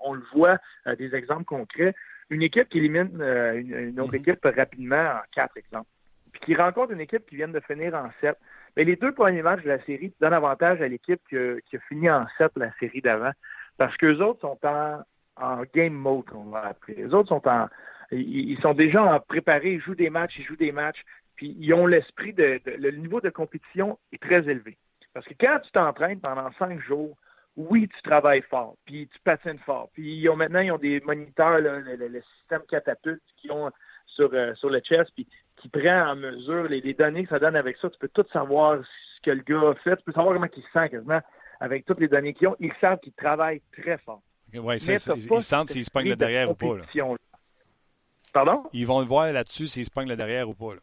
on, 0.00 0.14
le 0.14 0.22
voit, 0.32 0.58
euh, 0.86 0.96
des 0.96 1.14
exemples 1.14 1.44
concrets. 1.44 1.94
Une 2.30 2.42
équipe 2.42 2.68
qui 2.68 2.78
élimine 2.78 3.10
euh, 3.20 3.54
une, 3.60 4.00
autre 4.00 4.12
mhm. 4.12 4.20
équipe 4.20 4.44
rapidement 4.44 4.96
en 4.96 5.20
quatre 5.32 5.56
exemples, 5.56 5.88
puis 6.32 6.40
qui 6.40 6.54
rencontre 6.54 6.92
une 6.92 7.00
équipe 7.00 7.24
qui 7.26 7.36
vient 7.36 7.48
de 7.48 7.60
finir 7.60 7.94
en 7.94 8.10
sept. 8.20 8.36
Mais 8.76 8.84
les 8.84 8.96
deux 8.96 9.12
premiers 9.12 9.42
matchs 9.42 9.62
de 9.62 9.68
la 9.68 9.82
série 9.84 10.12
donnent 10.20 10.34
avantage 10.34 10.82
à 10.82 10.88
l'équipe 10.88 11.20
qui, 11.28 11.36
a 11.36 11.80
fini 11.88 12.10
en 12.10 12.26
sept 12.36 12.52
la 12.56 12.72
série 12.78 13.00
d'avant. 13.00 13.30
Parce 13.78 13.96
qu'eux 13.96 14.18
autres 14.20 14.40
sont 14.40 14.58
en, 14.64 15.02
en 15.36 15.62
game 15.74 15.94
mode, 15.94 16.24
on 16.34 16.50
va 16.50 16.66
appeler. 16.66 16.96
Les 16.96 17.14
autres 17.14 17.28
sont 17.28 17.46
en. 17.48 17.68
Ils, 18.12 18.58
sont 18.60 18.74
déjà 18.74 19.02
en 19.02 19.20
préparé, 19.20 19.74
ils 19.74 19.80
jouent 19.80 19.96
des 19.96 20.10
matchs, 20.10 20.38
ils 20.38 20.44
jouent 20.44 20.56
des 20.56 20.72
matchs, 20.72 21.02
puis 21.34 21.56
ils 21.58 21.74
ont 21.74 21.86
l'esprit 21.86 22.32
de, 22.32 22.60
Le 22.64 22.90
niveau 22.92 23.20
de 23.20 23.30
compétition 23.30 23.98
est 24.12 24.22
très 24.22 24.48
élevé. 24.48 24.76
Parce 25.12 25.26
que 25.26 25.34
quand 25.40 25.58
tu 25.64 25.70
t'entraînes 25.72 26.20
pendant 26.20 26.52
cinq 26.52 26.80
jours 26.80 27.16
oui, 27.56 27.88
tu 27.88 28.02
travailles 28.02 28.42
fort, 28.42 28.76
puis 28.84 29.08
tu 29.08 29.18
patines 29.20 29.58
fort. 29.64 29.88
Puis 29.94 30.18
ils 30.18 30.28
ont, 30.28 30.36
maintenant, 30.36 30.60
ils 30.60 30.72
ont 30.72 30.78
des 30.78 31.00
moniteurs, 31.00 31.58
le, 31.60 32.22
système 32.38 32.62
catapulte 32.68 33.22
qui 33.38 33.50
ont 33.50 33.70
sur, 34.06 34.30
euh, 34.32 34.54
sur 34.54 34.68
le 34.68 34.80
chest, 34.80 35.10
puis 35.14 35.26
qui 35.56 35.68
prend 35.68 36.10
en 36.10 36.16
mesure 36.16 36.64
les, 36.64 36.94
données 36.94 37.24
que 37.24 37.30
ça 37.30 37.38
donne 37.38 37.56
avec 37.56 37.76
ça. 37.78 37.88
Tu 37.88 37.98
peux 37.98 38.08
tout 38.08 38.26
savoir 38.32 38.82
ce 38.84 39.22
que 39.22 39.30
le 39.30 39.42
gars 39.42 39.70
a 39.70 39.74
fait. 39.76 39.96
Tu 39.96 40.04
peux 40.04 40.12
savoir 40.12 40.34
comment 40.34 40.46
il 40.54 40.62
se 40.62 40.68
sent 40.70 40.88
quasiment 40.90 41.20
avec 41.60 41.86
toutes 41.86 42.00
les 42.00 42.08
données 42.08 42.34
qu'ils 42.34 42.48
ont. 42.48 42.56
Ils 42.60 42.72
savent 42.80 43.00
qu'ils 43.00 43.14
travaillent 43.14 43.62
très 43.72 43.96
fort. 43.98 44.22
Oui, 44.54 44.76
ils 44.76 45.00
sentent 45.42 45.68
s'ils 45.68 45.84
se 45.84 45.90
pognent 45.90 46.10
le 46.10 46.16
derrière 46.16 46.50
ou 46.50 46.54
pas. 46.54 46.76
Pardon? 48.32 48.64
Ils 48.74 48.86
vont 48.86 49.00
le 49.00 49.06
voir 49.06 49.32
là-dessus 49.32 49.66
s'ils 49.66 49.86
se 49.86 49.90
pognent 49.90 50.10
le 50.10 50.16
derrière 50.16 50.48
ou 50.48 50.54
pas. 50.54 50.74
Là. 50.74 50.80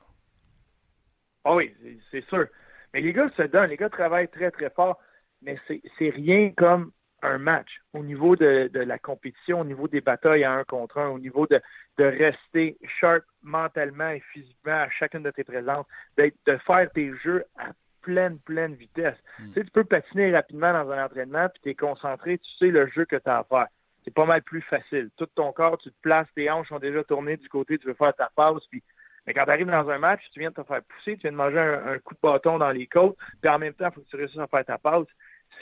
Ah 1.45 1.55
oui, 1.55 1.73
c'est 2.09 2.25
sûr. 2.25 2.47
Mais 2.93 3.01
les 3.01 3.13
gars 3.13 3.29
se 3.37 3.43
donnent, 3.43 3.69
les 3.69 3.77
gars 3.77 3.89
travaillent 3.89 4.27
très, 4.27 4.49
très 4.49 4.69
fort, 4.71 4.99
mais 5.43 5.57
c'est 5.67 6.09
rien 6.09 6.51
comme 6.55 6.91
un 7.21 7.37
match 7.37 7.69
au 7.93 8.03
niveau 8.03 8.35
de, 8.35 8.69
la 8.73 8.99
compétition, 8.99 9.61
au 9.61 9.65
niveau 9.65 9.87
des 9.87 10.01
batailles 10.01 10.43
à 10.43 10.51
un 10.51 10.63
contre 10.63 10.97
un, 10.97 11.09
au 11.09 11.19
niveau 11.19 11.47
de, 11.47 11.61
rester 11.97 12.77
sharp 12.99 13.23
mentalement 13.41 14.09
et 14.09 14.21
physiquement 14.31 14.81
à 14.81 14.89
chacune 14.89 15.23
de 15.23 15.31
tes 15.31 15.43
présences, 15.43 15.85
de, 16.17 16.31
faire 16.67 16.91
tes 16.93 17.13
jeux 17.23 17.45
à 17.57 17.71
pleine, 18.01 18.37
pleine 18.39 18.75
vitesse. 18.75 19.17
Hmm. 19.39 19.47
Tu, 19.47 19.53
sais, 19.53 19.63
tu 19.63 19.71
peux 19.71 19.85
patiner 19.85 20.33
rapidement 20.33 20.73
dans 20.73 20.91
un 20.91 21.05
entraînement, 21.05 21.47
puis 21.49 21.61
tu 21.63 21.69
es 21.69 21.75
concentré, 21.75 22.37
tu 22.37 22.51
sais 22.59 22.71
le 22.71 22.87
jeu 22.87 23.05
que 23.05 23.15
tu 23.15 23.29
as 23.29 23.39
à 23.39 23.43
faire. 23.45 23.67
C'est 24.03 24.13
pas 24.13 24.25
mal 24.25 24.41
plus 24.41 24.61
facile. 24.61 25.09
Tout 25.15 25.27
ton 25.27 25.53
corps, 25.53 25.77
tu 25.77 25.89
te 25.89 26.01
places, 26.01 26.27
tes 26.35 26.51
hanches 26.51 26.67
sont 26.67 26.79
déjà 26.79 27.05
tournées 27.05 27.37
du 27.37 27.47
côté, 27.47 27.77
tu 27.77 27.87
veux 27.87 27.93
faire 27.93 28.13
ta 28.13 28.29
passe, 28.35 28.65
puis 28.69 28.83
mais 29.25 29.33
quand 29.33 29.45
tu 29.45 29.51
arrives 29.51 29.67
dans 29.67 29.89
un 29.89 29.97
match, 29.99 30.21
tu 30.33 30.39
viens 30.39 30.49
de 30.49 30.55
te 30.55 30.63
faire 30.63 30.81
pousser, 30.83 31.15
tu 31.15 31.21
viens 31.21 31.31
de 31.31 31.37
manger 31.37 31.57
un, 31.57 31.97
coup 31.99 32.13
de 32.13 32.19
bâton 32.21 32.57
dans 32.57 32.71
les 32.71 32.87
côtes, 32.87 33.15
puis 33.41 33.49
en 33.49 33.57
même 33.57 33.73
temps, 33.73 33.87
il 33.89 33.93
faut 33.93 34.01
que 34.01 34.09
tu 34.09 34.17
réussisses 34.17 34.39
à 34.39 34.47
faire 34.47 34.65
ta 34.65 34.77
passe. 34.77 35.07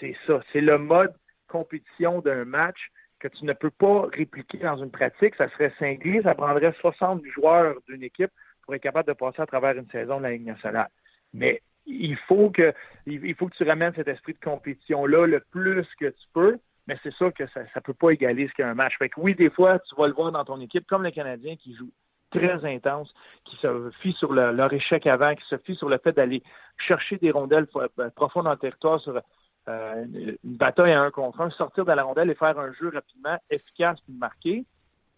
C'est 0.02 0.16
ça. 0.28 0.42
C'est 0.52 0.62
le 0.62 0.78
mode 0.78 1.14
compétition 1.48 2.20
d'un 2.20 2.44
match 2.44 2.80
que 3.20 3.28
tu 3.28 3.46
ne 3.46 3.54
peux 3.54 3.70
pas 3.70 4.08
répliquer 4.12 4.58
dans 4.58 4.78
une 4.78 4.92
pratique. 4.92 5.36
Ça 5.36 5.48
serait 5.52 5.72
cinglé. 5.80 6.22
Ça 6.24 6.36
prendrait 6.36 6.74
60 6.82 7.24
joueurs 7.34 7.76
d'une 7.88 8.04
équipe 8.04 8.32
pour 8.64 8.76
être 8.76 8.82
capable 8.82 9.08
de 9.08 9.14
passer 9.14 9.42
à 9.42 9.46
travers 9.46 9.78
une 9.78 9.90
saison 9.90 10.18
de 10.18 10.24
la 10.24 10.32
Ligue 10.32 10.46
nationale. 10.46 10.90
Mais 11.34 11.62
il 11.86 12.18
faut 12.28 12.50
que 12.50 12.74
il 13.06 13.36
faut 13.36 13.48
que 13.48 13.56
tu 13.56 13.64
ramènes 13.64 13.94
cet 13.96 14.08
esprit 14.08 14.34
de 14.34 14.40
compétition-là 14.40 15.28
le 15.28 15.40
plus 15.52 15.88
que 16.00 16.08
tu 16.08 16.28
peux, 16.34 16.58
mais 16.88 16.98
c'est 17.04 17.14
sûr 17.14 17.34
que 17.34 17.48
ça 17.48 17.62
ne 17.62 17.82
peut 17.82 17.94
pas 17.94 18.12
égaler 18.12 18.48
ce 18.48 18.54
qu'est 18.54 18.64
un 18.64 18.74
match. 18.74 18.98
Fait 18.98 19.10
que 19.10 19.20
oui, 19.20 19.36
des 19.36 19.50
fois, 19.50 19.80
tu 19.80 19.96
vas 19.96 20.08
le 20.08 20.14
voir 20.14 20.32
dans 20.32 20.46
ton 20.46 20.60
équipe, 20.62 20.86
comme 20.88 21.04
le 21.04 21.12
Canadien 21.12 21.56
qui 21.56 21.76
joue 21.76 21.92
très 22.32 22.66
intense, 22.66 23.14
qui 23.46 23.56
se 23.58 23.92
fie 24.02 24.14
sur 24.14 24.34
leur 24.34 24.74
échec 24.74 25.06
avant, 25.06 25.36
qui 25.36 25.46
se 25.48 25.58
fie 25.58 25.76
sur 25.76 25.90
le 25.90 25.98
fait 25.98 26.14
d'aller 26.14 26.42
chercher 26.88 27.18
des 27.18 27.32
rondelles 27.32 27.68
euh, 27.76 28.10
profondes 28.16 28.46
dans 28.46 28.52
le 28.52 28.58
territoire 28.58 29.00
sur 29.02 29.22
euh, 29.68 30.06
une, 30.44 30.58
bataille 30.58 30.92
à 30.92 31.02
un 31.02 31.12
contre 31.12 31.42
un, 31.42 31.50
sortir 31.52 31.86
de 31.86 31.92
la 31.92 32.04
rondelle 32.04 32.30
et 32.30 32.36
faire 32.36 32.58
un 32.58 32.74
jeu 32.74 32.92
rapidement, 32.94 33.38
efficace 33.50 34.00
puis 34.02 34.14
marqué. 34.14 34.66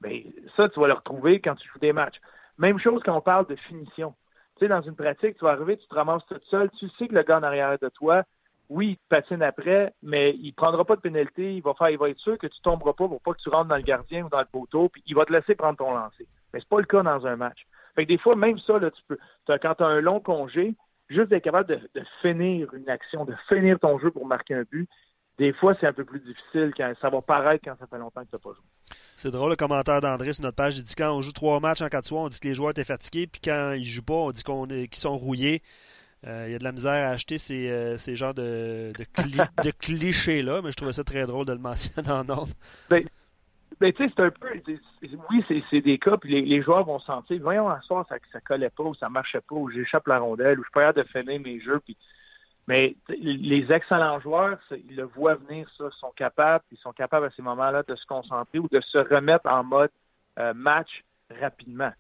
Mais 0.02 0.26
ben, 0.26 0.50
ça, 0.58 0.70
tu 0.70 0.80
vas 0.80 0.88
le 0.88 0.94
retrouver 0.94 1.40
quand 1.40 1.56
tu 1.56 1.68
joues 1.70 1.80
des 1.80 1.94
matchs. 1.94 2.20
Même 2.58 2.80
chose 2.80 3.02
quand 3.06 3.16
on 3.16 3.22
parle 3.22 3.48
de 3.48 3.56
finition. 3.56 4.14
Tu 4.58 4.66
sais, 4.66 4.68
dans 4.68 4.82
une 4.82 4.96
pratique, 4.96 5.38
tu 5.38 5.46
vas 5.46 5.52
arriver, 5.52 5.78
tu 5.78 5.88
te 5.88 5.96
ramasses 5.96 6.26
tout 6.28 6.40
seul, 6.50 6.70
tu 6.72 6.90
sais 6.98 7.08
que 7.08 7.16
le 7.16 7.24
gars 7.24 7.40
en 7.40 7.44
arrière 7.44 7.78
de 7.80 7.90
toi, 7.90 8.24
oui, 8.70 8.92
il 8.92 9.08
patine 9.10 9.42
après, 9.42 9.94
mais 10.02 10.36
il 10.36 10.54
prendra 10.54 10.86
pas 10.86 10.96
de 10.96 11.02
pénalité, 11.02 11.56
il 11.56 11.62
va 11.62 11.74
faire, 11.74 11.90
il 11.90 11.98
va 11.98 12.10
être 12.10 12.20
sûr 12.20 12.38
que 12.38 12.48
tu 12.48 12.62
tomberas 12.62 12.94
pas 12.94 13.08
pour 13.08 13.22
pas 13.22 13.34
que 13.34 13.42
tu 13.42 13.50
rentres 13.50 13.70
dans 13.70 13.76
le 13.76 13.82
gardien 13.82 14.26
ou 14.26 14.30
dans 14.30 14.40
le 14.40 14.46
poteau, 14.46 14.90
puis 14.90 15.04
il 15.06 15.16
va 15.16 15.26
te 15.26 15.34
laisser 15.34 15.56
prendre 15.56 15.78
ton 15.78 15.94
lancer. 15.94 16.28
Mais 16.54 16.60
c'est 16.60 16.70
pas 16.70 16.80
le 16.80 16.86
cas 16.86 17.04
dans 17.04 17.26
un 17.26 17.36
match. 17.36 17.66
Fait 17.96 18.04
que 18.06 18.10
des 18.10 18.18
fois, 18.18 18.36
même 18.36 18.58
ça, 18.60 18.80
là, 18.80 18.92
tu 18.92 19.02
peux, 19.08 19.18
quand 19.48 19.76
tu 19.76 19.84
as 19.84 19.88
un 19.88 20.02
long 20.02 20.20
congé, 20.20 20.76
juste 21.14 21.30
d'être 21.30 21.44
capable 21.44 21.70
de, 21.70 22.04
finir 22.22 22.74
une 22.74 22.90
action, 22.90 23.26
de 23.26 23.36
finir 23.48 23.80
ton 23.80 24.00
jeu 24.00 24.12
pour 24.12 24.26
marquer 24.26 24.56
un 24.56 24.64
but, 24.64 24.90
des 25.40 25.52
fois, 25.54 25.76
c'est 25.80 25.88
un 25.88 25.94
peu 25.94 26.06
plus 26.06 26.20
difficile 26.20 26.72
quand 26.78 26.94
ça 27.02 27.10
va 27.10 27.22
paraître 27.22 27.64
quand 27.66 27.76
ça 27.80 27.88
fait 27.88 27.98
longtemps 27.98 28.22
que 28.22 28.30
tu 28.30 28.36
n'as 28.36 28.40
pas 28.40 28.52
joué. 28.54 28.64
C'est 29.16 29.32
drôle 29.32 29.50
le 29.50 29.56
commentaire 29.56 30.00
d'André 30.00 30.34
sur 30.34 30.44
notre 30.44 30.56
page. 30.56 30.78
Il 30.78 30.84
dit 30.84 30.94
quand 30.96 31.12
on 31.12 31.22
joue 31.22 31.32
trois 31.32 31.60
matchs 31.60 31.82
en 31.82 31.88
quatre 31.88 32.06
soirs, 32.06 32.24
on 32.24 32.30
dit 32.30 32.40
que 32.40 32.48
les 32.48 32.54
joueurs 32.54 32.72
étaient 32.72 32.84
fatigués, 32.84 33.26
puis 33.26 33.42
quand 33.44 33.74
ils 33.76 33.86
jouent 33.86 34.04
pas, 34.04 34.14
on 34.14 34.32
dit 34.32 34.44
qu'on 34.44 34.68
qu'ils 34.68 34.96
sont 34.96 35.18
rouillés. 35.18 35.64
Euh, 36.26 36.46
il 36.48 36.54
y 36.54 36.56
a 36.56 36.60
de 36.60 36.64
la 36.64 36.72
misère 36.72 36.92
à 36.92 37.10
acheter 37.10 37.38
ces, 37.38 37.70
euh, 37.70 37.98
ces 37.98 38.16
genres 38.16 38.34
de, 38.34 38.94
de, 38.98 39.72
clichés-là, 39.80 40.62
mais 40.64 40.72
je 40.72 40.78
trouvais 40.78 40.94
ça 40.94 41.04
très 41.04 41.26
drôle 41.26 41.46
de 41.46 41.52
le 41.52 41.60
mentionner 41.60 42.10
en 42.10 42.28
ordre. 42.30 42.54
Ben, 43.84 43.92
c'est 43.98 44.20
un 44.22 44.30
peu. 44.30 44.48
Oui, 45.30 45.46
c'est 45.70 45.82
des 45.82 45.98
cas, 45.98 46.16
puis 46.16 46.42
les, 46.42 46.62
joueurs 46.62 46.86
vont 46.86 47.02
sentir, 47.02 47.38
voyons, 47.42 47.70
un 47.70 47.82
soir, 47.82 48.06
ça, 48.08 48.16
ça 48.32 48.40
collait 48.40 48.70
pas, 48.70 48.84
ou 48.84 48.96
ça 48.96 49.10
marchait 49.10 49.42
pas, 49.42 49.56
ou 49.56 49.70
j'échappe 49.70 50.08
la 50.08 50.20
rondelle, 50.20 50.58
ou 50.58 50.64
je 50.64 50.72
pas 50.72 50.94
de 50.94 51.04
finir 51.04 51.42
mes 51.42 51.60
jeux, 51.60 51.82
puis. 51.84 51.98
Mais 52.66 52.96
les 53.10 53.70
excellents 53.74 54.22
joueurs, 54.22 54.58
ils 54.72 54.96
le 54.96 55.04
voient 55.04 55.36
venir, 55.36 55.70
ça, 55.78 55.90
sont 56.00 56.14
capables, 56.16 56.64
ils 56.72 56.78
sont 56.78 56.94
capables 56.94 57.26
à 57.26 57.30
ces 57.32 57.42
moments-là 57.42 57.84
de 57.86 57.94
se 57.94 58.06
concentrer 58.06 58.58
ou 58.60 58.70
de 58.72 58.80
se 58.80 59.00
remettre 59.00 59.50
en 59.50 59.66
mode 59.66 59.92
euh, 60.40 60.54
match 60.54 61.04
rapidement. 61.42 61.92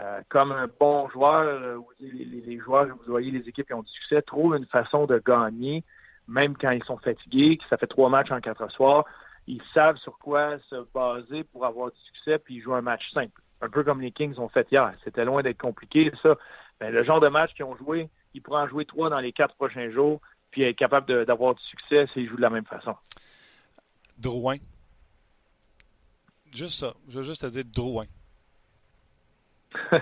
Euh, 0.00 0.20
comme 0.28 0.50
un 0.50 0.66
bon 0.80 1.08
joueur, 1.10 1.44
euh, 1.44 1.78
les, 2.00 2.24
les, 2.24 2.58
joueurs, 2.58 2.88
vous 2.88 3.12
voyez 3.12 3.30
les 3.30 3.48
équipes 3.48 3.68
qui 3.68 3.74
ont 3.74 3.84
du 3.84 3.92
succès, 3.92 4.20
trouvent 4.22 4.56
une 4.56 4.66
façon 4.66 5.06
de 5.06 5.22
gagner, 5.24 5.84
même 6.26 6.56
quand 6.56 6.72
ils 6.72 6.82
sont 6.82 6.98
fatigués, 6.98 7.56
que 7.56 7.68
ça 7.70 7.76
fait 7.76 7.86
trois 7.86 8.08
matchs 8.08 8.32
en 8.32 8.40
quatre 8.40 8.68
soirs, 8.72 9.04
ils 9.48 9.62
savent 9.72 9.96
sur 9.96 10.18
quoi 10.18 10.58
se 10.68 10.76
baser 10.94 11.42
pour 11.44 11.64
avoir 11.64 11.90
du 11.90 11.98
succès, 12.00 12.38
puis 12.38 12.56
ils 12.56 12.60
jouent 12.60 12.74
un 12.74 12.82
match 12.82 13.02
simple. 13.12 13.40
Un 13.62 13.70
peu 13.70 13.82
comme 13.82 14.02
les 14.02 14.12
Kings 14.12 14.38
ont 14.38 14.50
fait 14.50 14.68
hier. 14.70 14.92
C'était 15.02 15.24
loin 15.24 15.42
d'être 15.42 15.58
compliqué, 15.58 16.12
ça. 16.22 16.36
Ben, 16.78 16.92
le 16.92 17.02
genre 17.02 17.18
de 17.18 17.28
match 17.28 17.54
qu'ils 17.54 17.64
ont 17.64 17.76
joué, 17.76 18.10
ils 18.34 18.42
pourraient 18.42 18.62
en 18.62 18.68
jouer 18.68 18.84
trois 18.84 19.08
dans 19.08 19.20
les 19.20 19.32
quatre 19.32 19.54
prochains 19.54 19.90
jours, 19.90 20.20
puis 20.50 20.62
être 20.62 20.76
capable 20.76 21.24
d'avoir 21.24 21.54
du 21.54 21.62
succès 21.62 22.06
s'ils 22.12 22.28
jouent 22.28 22.36
de 22.36 22.42
la 22.42 22.50
même 22.50 22.66
façon. 22.66 22.94
Drouin. 24.18 24.58
Juste 26.52 26.78
ça. 26.78 26.92
Je 27.08 27.16
veux 27.16 27.22
juste 27.22 27.40
te 27.40 27.46
dire 27.46 27.64
Drouin. 27.64 28.04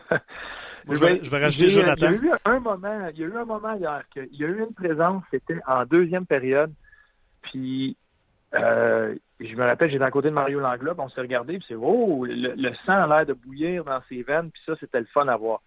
je, 0.89 1.31
vais, 1.31 1.39
rajouter 1.39 1.69
Jonathan. 1.69 2.11
Il 2.11 2.27
y 2.27 2.31
a 2.31 2.35
eu 2.35 2.39
un 2.45 2.61
moment, 2.61 3.09
il 3.11 3.19
y 3.19 3.25
a 3.25 3.27
eu 3.27 3.37
un 3.37 3.45
moment 3.45 3.75
hier 3.75 4.03
qu'il 4.13 4.35
y 4.35 4.45
a 4.45 4.49
eu 4.49 4.59
une 4.59 4.75
présence, 4.75 5.23
c'était 5.31 5.61
en 5.69 5.85
deuxième 5.85 6.27
période, 6.27 6.73
puis 7.43 7.97
euh, 8.55 9.15
je 9.41 9.55
me 9.55 9.65
rappelle, 9.65 9.91
j'étais 9.91 10.05
à 10.05 10.11
côté 10.11 10.29
de 10.29 10.35
Mario 10.35 10.61
Langlois, 10.61 10.95
on 10.99 11.09
s'est 11.09 11.21
regardé, 11.21 11.59
puis 11.59 11.67
c'est 11.69 11.75
oh, 11.75 12.25
le, 12.25 12.75
sang 12.87 13.03
a 13.03 13.07
l'air 13.07 13.27
de 13.27 13.33
bouillir 13.35 13.85
dans 13.85 14.01
ses 14.09 14.23
veines, 14.23 14.51
puis 14.51 14.63
ça, 14.65 14.75
c'était 14.81 15.01
le 15.01 15.07
fun 15.07 15.29
à 15.29 15.37
voir. 15.37 15.63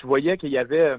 Tu 0.00 0.06
voyais 0.06 0.36
qu'il 0.36 0.50
y 0.50 0.58
avait, 0.58 0.96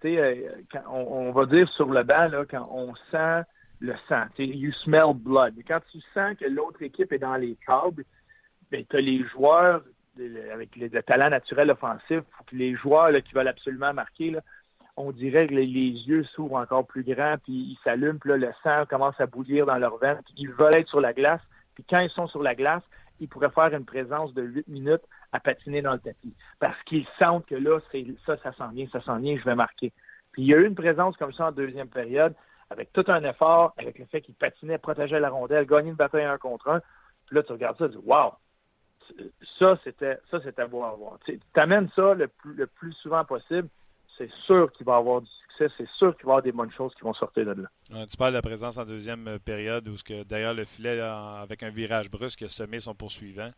tu 0.00 0.08
sais, 0.08 0.18
euh, 0.18 0.80
on, 0.90 1.30
va 1.32 1.46
dire 1.46 1.68
sur 1.70 1.90
le 1.90 2.02
banc, 2.02 2.28
là, 2.28 2.44
quand 2.50 2.68
on 2.70 2.94
sent 3.10 3.42
le 3.80 3.94
sang, 4.08 4.24
tu 4.34 4.44
you 4.44 4.72
smell 4.84 5.14
blood. 5.14 5.54
Quand 5.66 5.80
tu 5.90 5.98
sens 6.14 6.36
que 6.38 6.46
l'autre 6.46 6.82
équipe 6.82 7.12
est 7.12 7.18
dans 7.18 7.36
les 7.36 7.56
câbles, 7.66 8.04
ben, 8.70 8.84
tu 8.88 8.96
as 8.96 9.00
les 9.00 9.24
joueurs 9.28 9.82
avec 10.52 10.76
le, 10.76 11.02
talent 11.02 11.30
naturel 11.30 11.70
offensif, 11.70 12.20
les 12.52 12.74
joueurs 12.74 13.10
là, 13.10 13.20
qui 13.20 13.32
veulent 13.32 13.48
absolument 13.48 13.94
marquer, 13.94 14.30
là, 14.30 14.40
on 14.96 15.10
dirait 15.12 15.46
que 15.46 15.54
les, 15.54 15.64
yeux 15.64 16.24
s'ouvrent 16.34 16.56
encore 16.56 16.86
plus 16.86 17.02
grands, 17.02 17.36
puis 17.42 17.52
ils 17.52 17.78
s'allument, 17.82 18.18
puis 18.18 18.30
là, 18.30 18.36
le 18.36 18.52
sang 18.62 18.84
commence 18.88 19.18
à 19.20 19.26
bouillir 19.26 19.66
dans 19.66 19.78
leurs 19.78 19.96
veines, 19.98 20.20
puis 20.24 20.34
ils 20.36 20.50
veulent 20.50 20.76
être 20.76 20.88
sur 20.88 21.00
la 21.00 21.12
glace, 21.12 21.40
puis 21.74 21.84
quand 21.88 22.00
ils 22.00 22.10
sont 22.10 22.26
sur 22.26 22.42
la 22.42 22.54
glace, 22.54 22.82
ils 23.20 23.28
pourraient 23.28 23.50
faire 23.50 23.72
une 23.72 23.84
présence 23.84 24.34
de 24.34 24.42
8 24.42 24.68
minutes 24.68 25.02
à 25.32 25.40
patiner 25.40 25.80
dans 25.80 25.92
le 25.92 25.98
tapis, 25.98 26.34
parce 26.58 26.80
qu'ils 26.84 27.06
sentent 27.18 27.46
que 27.46 27.54
là, 27.54 27.78
c'est 27.90 28.04
ça, 28.26 28.36
ça 28.42 28.52
sent 28.52 28.74
bien, 28.74 28.86
ça 28.92 29.00
sent 29.00 29.18
bien, 29.20 29.36
je 29.38 29.44
vais 29.44 29.54
marquer. 29.54 29.92
Puis 30.32 30.42
il 30.42 30.48
y 30.48 30.54
a 30.54 30.58
eu 30.58 30.66
une 30.66 30.74
présence 30.74 31.16
comme 31.16 31.32
ça 31.32 31.46
en 31.46 31.52
deuxième 31.52 31.88
période, 31.88 32.34
avec 32.70 32.92
tout 32.92 33.04
un 33.08 33.22
effort, 33.24 33.74
avec 33.78 33.98
le 33.98 34.06
fait 34.06 34.20
qu'ils 34.20 34.34
patinaient, 34.34 34.78
protégeaient 34.78 35.20
la 35.20 35.30
rondelle, 35.30 35.66
gagnaient 35.66 35.90
une 35.90 35.94
bataille 35.94 36.24
un 36.24 36.38
contre 36.38 36.68
un. 36.68 36.80
Puis 37.26 37.36
là, 37.36 37.42
tu 37.42 37.52
regardes 37.52 37.78
ça, 37.78 37.88
tu 37.88 37.96
dis, 37.96 38.02
wow, 38.04 38.32
ça, 39.58 39.78
c'était 39.84 40.18
ça, 40.30 40.40
c'était 40.42 40.62
à 40.62 40.66
voir. 40.66 40.96
Tu 41.24 41.38
amènes 41.54 41.90
ça 41.94 42.14
le 42.14 42.28
plus, 42.28 42.54
le 42.54 42.66
plus 42.66 42.92
souvent 42.94 43.24
possible, 43.24 43.68
c'est 44.18 44.30
sûr 44.46 44.70
qu'il 44.72 44.86
va 44.86 44.96
avoir 44.96 45.20
du 45.20 45.28
succès, 45.42 45.72
c'est 45.76 45.88
sûr 45.98 46.16
qu'il 46.16 46.26
va 46.26 46.30
y 46.30 46.32
avoir 46.32 46.42
des 46.42 46.52
bonnes 46.52 46.72
choses 46.72 46.92
qui 46.94 47.02
vont 47.02 47.14
sortir 47.14 47.44
de 47.46 47.62
là. 47.62 48.06
tu 48.06 48.16
parles 48.16 48.32
de 48.32 48.38
la 48.38 48.42
présence 48.42 48.78
en 48.78 48.84
deuxième 48.84 49.26
euh, 49.28 49.38
période 49.38 49.88
où 49.88 49.96
que 50.04 50.22
derrière 50.24 50.54
le 50.54 50.64
filet, 50.64 51.00
avec 51.00 51.62
un 51.62 51.70
virage 51.70 52.10
brusque, 52.10 52.42
a 52.42 52.48
semé 52.48 52.80
son 52.80 52.94
poursuivant. 52.94 53.50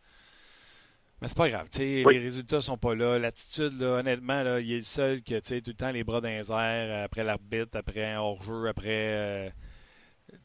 Mais 1.21 1.29
c'est 1.29 1.37
pas 1.37 1.47
grave, 1.47 1.67
les 1.79 2.03
résultats 2.03 2.61
sont 2.61 2.77
pas 2.77 2.93
là. 2.93 3.17
L'attitude, 3.17 3.81
honnêtement, 3.81 4.43
là, 4.43 4.59
il 4.59 4.73
est 4.73 4.77
le 4.77 4.83
seul 4.83 5.21
qui 5.21 5.33
a 5.33 5.39
tout 5.39 5.53
le 5.65 5.73
temps 5.73 5.91
les 5.91 6.03
bras 6.03 6.19
dans 6.19 6.27
les 6.27 6.51
airs 6.51 7.05
après 7.05 7.23
l'arbitre, 7.23 7.77
après 7.77 8.13
un 8.13 8.19
hors-jeu, 8.19 8.67
après. 8.67 9.13
Euh, 9.13 9.49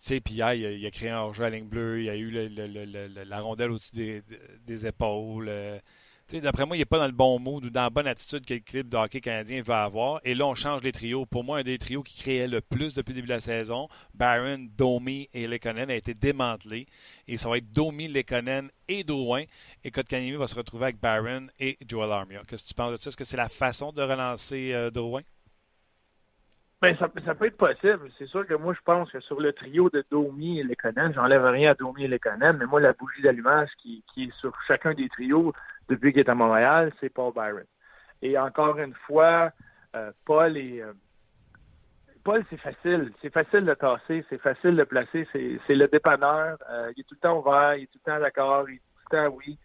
puis 0.06 0.20
hier, 0.28 0.54
il 0.54 0.86
a, 0.86 0.90
créé 0.92 1.10
un 1.10 1.18
hors-jeu 1.18 1.44
à 1.44 1.50
ligne 1.50 1.66
bleue, 1.66 2.02
il 2.02 2.08
a 2.08 2.16
eu 2.16 2.30
la 2.30 3.40
rondelle 3.40 3.72
au-dessus 3.72 4.22
des, 4.64 4.86
épaules. 4.86 5.48
Euh, 5.48 5.78
d'après 6.38 6.64
moi, 6.64 6.76
il 6.76 6.80
n'est 6.80 6.84
pas 6.84 6.98
dans 6.98 7.06
le 7.06 7.12
bon 7.12 7.40
mood 7.40 7.64
ou 7.64 7.70
dans 7.70 7.82
la 7.82 7.90
bonne 7.90 8.06
attitude 8.06 8.46
que 8.46 8.54
le 8.54 8.60
club 8.60 8.88
de 8.88 8.96
hockey 8.96 9.20
canadien 9.20 9.62
va 9.62 9.82
avoir. 9.82 10.20
Et 10.24 10.34
là, 10.34 10.46
on 10.46 10.54
change 10.54 10.82
les 10.82 10.92
trios. 10.92 11.26
Pour 11.26 11.42
moi, 11.42 11.58
un 11.58 11.62
des 11.62 11.78
trios 11.78 12.02
qui 12.02 12.22
créait 12.22 12.46
le 12.46 12.60
plus 12.60 12.94
depuis 12.94 13.10
le 13.10 13.16
début 13.16 13.28
de 13.28 13.32
la 13.32 13.40
saison, 13.40 13.88
Barron, 14.14 14.68
Domi 14.76 15.28
et 15.34 15.48
Lekonen, 15.48 15.90
a 15.90 15.94
été 15.94 16.14
démantelé. 16.14 16.86
Et 17.26 17.36
ça 17.36 17.48
va 17.48 17.56
être 17.56 17.72
Domi, 17.72 18.06
Lekonen 18.06 18.70
et 18.88 19.02
Drouin. 19.02 19.44
Et 19.82 19.90
Kotkaniemi 19.90 20.36
va 20.36 20.46
se 20.46 20.54
retrouver 20.54 20.84
avec 20.84 21.00
Barron 21.00 21.48
et 21.58 21.76
Joel 21.88 22.12
Armia. 22.12 22.42
Qu'est-ce 22.46 22.62
que 22.62 22.68
tu 22.68 22.74
penses 22.74 22.92
de 22.92 22.96
ça? 22.96 23.08
Est-ce 23.08 23.16
que 23.16 23.24
c'est 23.24 23.36
la 23.36 23.48
façon 23.48 23.90
de 23.92 24.02
relancer 24.02 24.72
euh, 24.72 24.90
Drouin? 24.90 25.22
Ben, 26.82 26.96
ça, 26.96 27.08
peut 27.08 27.44
être 27.44 27.58
possible. 27.58 28.10
C'est 28.18 28.26
sûr 28.26 28.46
que 28.46 28.54
moi, 28.54 28.72
je 28.72 28.80
pense 28.82 29.10
que 29.10 29.20
sur 29.20 29.38
le 29.38 29.52
trio 29.52 29.90
de 29.90 30.02
Domi 30.10 30.60
et 30.60 30.62
Lekonen, 30.62 31.12
j'enlève 31.12 31.44
rien 31.44 31.72
à 31.72 31.74
Domi 31.74 32.04
et 32.04 32.08
Lekonen, 32.08 32.56
mais 32.56 32.64
moi, 32.64 32.80
la 32.80 32.94
bougie 32.94 33.20
d'allumage 33.20 33.68
qui 33.82 34.02
est 34.16 34.32
sur 34.40 34.56
chacun 34.66 34.94
des 34.94 35.10
trios 35.10 35.52
depuis 35.90 36.12
qu'il 36.12 36.20
est 36.20 36.28
à 36.28 36.34
Montréal, 36.34 36.92
c'est 37.00 37.10
Paul 37.10 37.34
Byron. 37.34 37.64
Et 38.22 38.38
encore 38.38 38.78
une 38.78 38.94
fois, 39.06 39.50
euh, 39.96 40.12
Paul 40.24 40.56
est... 40.56 40.80
Euh, 40.80 40.92
Paul, 42.22 42.44
c'est 42.48 42.58
facile. 42.58 43.12
C'est 43.20 43.32
facile 43.32 43.64
de 43.64 43.74
tasser, 43.74 44.24
c'est 44.28 44.40
facile 44.40 44.76
de 44.76 44.84
placer. 44.84 45.26
C'est 45.32 45.74
le 45.74 45.88
dépanneur. 45.88 46.58
Euh, 46.70 46.92
il 46.96 47.00
est 47.00 47.04
tout 47.04 47.14
le 47.14 47.20
temps 47.20 47.38
ouvert, 47.38 47.74
il 47.74 47.84
est 47.84 47.86
tout 47.86 47.98
le 48.04 48.12
temps 48.12 48.20
d'accord, 48.20 48.68
il 48.68 48.76
est 48.76 48.78
tout 48.78 49.02
le 49.10 49.16
temps 49.16 49.36
oui. 49.36 49.58